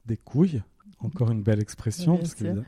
Des 0.09 0.17
couilles, 0.17 0.61
encore 0.99 1.31
une 1.31 1.41
belle 1.43 1.61
expression, 1.61 2.17
parce 2.17 2.35
que 2.35 2.61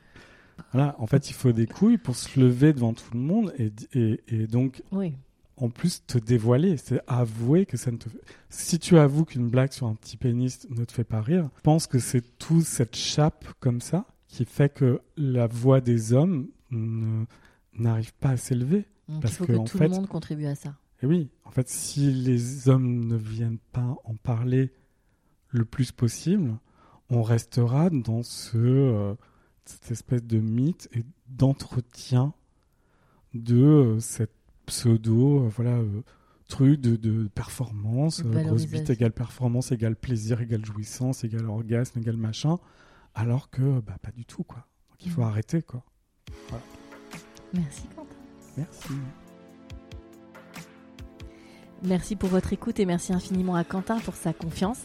voilà, 0.71 0.95
en 0.99 1.07
fait 1.07 1.29
il 1.29 1.33
faut 1.33 1.51
des 1.51 1.67
couilles 1.67 1.97
pour 1.97 2.15
se 2.15 2.39
lever 2.39 2.71
devant 2.71 2.93
tout 2.93 3.13
le 3.13 3.19
monde 3.19 3.53
et, 3.57 3.71
et, 3.93 4.21
et 4.27 4.47
donc 4.47 4.81
Oui. 4.91 5.13
en 5.57 5.69
plus 5.69 6.05
te 6.05 6.17
dévoiler, 6.17 6.77
c'est 6.77 7.01
avouer 7.07 7.65
que 7.65 7.77
ça 7.77 7.91
ne 7.91 7.97
te 7.97 8.07
fait... 8.09 8.19
Si 8.49 8.79
tu 8.79 8.97
avoues 8.97 9.25
qu'une 9.25 9.49
blague 9.49 9.71
sur 9.71 9.87
un 9.87 9.95
petit 9.95 10.17
pénis 10.17 10.67
ne 10.69 10.85
te 10.85 10.91
fait 10.93 11.03
pas 11.03 11.21
rire, 11.21 11.49
je 11.57 11.61
pense 11.61 11.87
que 11.87 11.99
c'est 11.99 12.37
tout 12.37 12.61
cette 12.61 12.95
chape 12.95 13.45
comme 13.59 13.81
ça 13.81 14.05
qui 14.27 14.45
fait 14.45 14.71
que 14.73 15.01
la 15.17 15.47
voix 15.47 15.81
des 15.81 16.13
hommes 16.13 16.47
n'arrive 17.77 18.13
pas 18.15 18.29
à 18.29 18.37
s'élever. 18.37 18.85
Donc, 19.09 19.21
Parce 19.23 19.33
il 19.33 19.37
faut 19.37 19.45
que, 19.45 19.51
que 19.53 19.57
en 19.57 19.63
tout 19.65 19.77
fait- 19.77 19.87
le 19.87 19.95
monde 19.95 20.07
contribue 20.07 20.45
à 20.45 20.55
ça. 20.55 20.75
Et 21.03 21.05
oui, 21.07 21.29
en 21.45 21.51
fait, 21.51 21.67
si 21.67 22.11
les 22.13 22.69
hommes 22.69 23.05
ne 23.05 23.17
viennent 23.17 23.57
pas 23.71 23.95
en 24.05 24.13
parler 24.15 24.71
le 25.49 25.65
plus 25.65 25.91
possible, 25.91 26.57
on 27.11 27.21
restera 27.23 27.89
dans 27.91 28.23
ce, 28.23 28.57
euh, 28.57 29.13
cette 29.65 29.91
espèce 29.91 30.23
de 30.23 30.39
mythe 30.39 30.89
et 30.93 31.03
d'entretien 31.27 32.33
de 33.33 33.61
euh, 33.63 33.99
cette 33.99 34.33
pseudo, 34.65 35.43
euh, 35.45 35.49
voilà, 35.49 35.79
truc 36.47 36.81
de, 36.81 36.95
de 36.95 37.27
performance, 37.27 38.21
grosse 38.23 38.65
bite 38.67 38.89
égale 38.89 39.11
performance, 39.11 39.71
égale 39.71 39.95
plaisir, 39.95 40.41
égale 40.41 40.65
jouissance, 40.65 41.23
égale 41.23 41.45
orgasme, 41.47 41.99
égale 41.99 42.17
machin, 42.17 42.57
alors 43.13 43.49
que 43.49 43.79
bah, 43.81 43.97
pas 44.01 44.11
du 44.11 44.25
tout, 44.25 44.43
quoi. 44.43 44.65
Donc 44.89 45.05
il 45.05 45.11
faut 45.11 45.21
Mhm. 45.21 45.27
arrêter, 45.27 45.61
quoi. 45.61 45.83
Merci 47.53 47.83
Quentin. 47.95 48.15
Merci. 48.57 48.89
Merci 51.83 52.15
pour 52.15 52.29
votre 52.29 52.53
écoute 52.53 52.79
et 52.79 52.85
merci 52.85 53.11
infiniment 53.11 53.55
à 53.55 53.63
Quentin 53.63 53.97
pour 53.99 54.13
sa 54.13 54.33
confiance. 54.33 54.81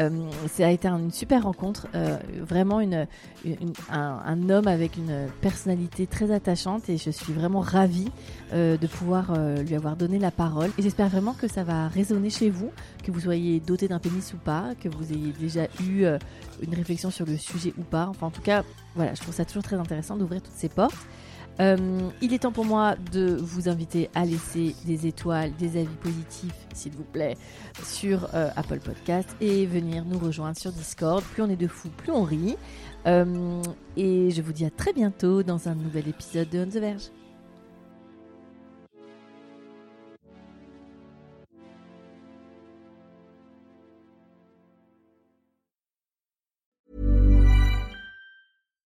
Euh, 0.00 0.10
ça 0.48 0.68
a 0.68 0.70
été 0.70 0.86
une 0.86 1.10
super 1.10 1.42
rencontre, 1.42 1.88
euh, 1.96 2.18
vraiment 2.40 2.80
un, 3.90 4.50
homme 4.50 4.68
avec 4.68 4.96
une 4.96 5.26
personnalité 5.40 6.06
très 6.06 6.30
attachante 6.30 6.88
et 6.88 6.98
je 6.98 7.10
suis 7.10 7.32
vraiment 7.32 7.60
ravie 7.60 8.12
euh, 8.52 8.76
de 8.76 8.86
pouvoir 8.86 9.32
euh, 9.32 9.62
lui 9.62 9.74
avoir 9.74 9.96
donné 9.96 10.20
la 10.20 10.30
parole. 10.30 10.70
Et 10.78 10.82
j'espère 10.82 11.08
vraiment 11.08 11.32
que 11.32 11.48
ça 11.48 11.64
va 11.64 11.88
résonner 11.88 12.30
chez 12.30 12.50
vous, 12.50 12.70
que 13.02 13.10
vous 13.10 13.20
soyez 13.20 13.58
doté 13.58 13.88
d'un 13.88 13.98
pénis 13.98 14.32
ou 14.32 14.36
pas, 14.36 14.74
que 14.80 14.88
vous 14.88 15.12
ayez 15.12 15.32
déjà 15.40 15.64
eu 15.82 16.04
une 16.62 16.74
réflexion 16.74 17.10
sur 17.10 17.26
le 17.26 17.36
sujet 17.36 17.72
ou 17.76 17.82
pas. 17.82 18.06
Enfin, 18.08 18.28
en 18.28 18.30
tout 18.30 18.42
cas, 18.42 18.62
voilà, 18.94 19.14
je 19.14 19.20
trouve 19.20 19.34
ça 19.34 19.44
toujours 19.44 19.64
très 19.64 19.76
intéressant 19.76 20.16
d'ouvrir 20.16 20.42
toutes 20.42 20.54
ces 20.54 20.68
portes. 20.68 20.94
Euh, 21.60 22.10
il 22.20 22.34
est 22.34 22.40
temps 22.40 22.52
pour 22.52 22.64
moi 22.64 22.96
de 23.12 23.36
vous 23.40 23.68
inviter 23.68 24.10
à 24.14 24.24
laisser 24.24 24.74
des 24.84 25.06
étoiles, 25.06 25.52
des 25.58 25.78
avis 25.78 25.96
positifs, 26.02 26.66
s'il 26.74 26.92
vous 26.92 27.04
plaît, 27.04 27.36
sur 27.82 28.28
euh, 28.34 28.50
Apple 28.56 28.80
Podcast 28.80 29.34
et 29.40 29.66
venir 29.66 30.04
nous 30.04 30.18
rejoindre 30.18 30.58
sur 30.58 30.72
Discord. 30.72 31.22
Plus 31.24 31.42
on 31.42 31.48
est 31.48 31.56
de 31.56 31.68
fous, 31.68 31.90
plus 31.96 32.12
on 32.12 32.22
rit. 32.22 32.56
Euh, 33.06 33.62
et 33.96 34.30
je 34.30 34.42
vous 34.42 34.52
dis 34.52 34.64
à 34.64 34.70
très 34.70 34.92
bientôt 34.92 35.42
dans 35.42 35.68
un 35.68 35.74
nouvel 35.74 36.08
épisode 36.08 36.48
de 36.50 36.60
On 36.60 36.66
the 36.66 36.78
Verge. 36.78 37.10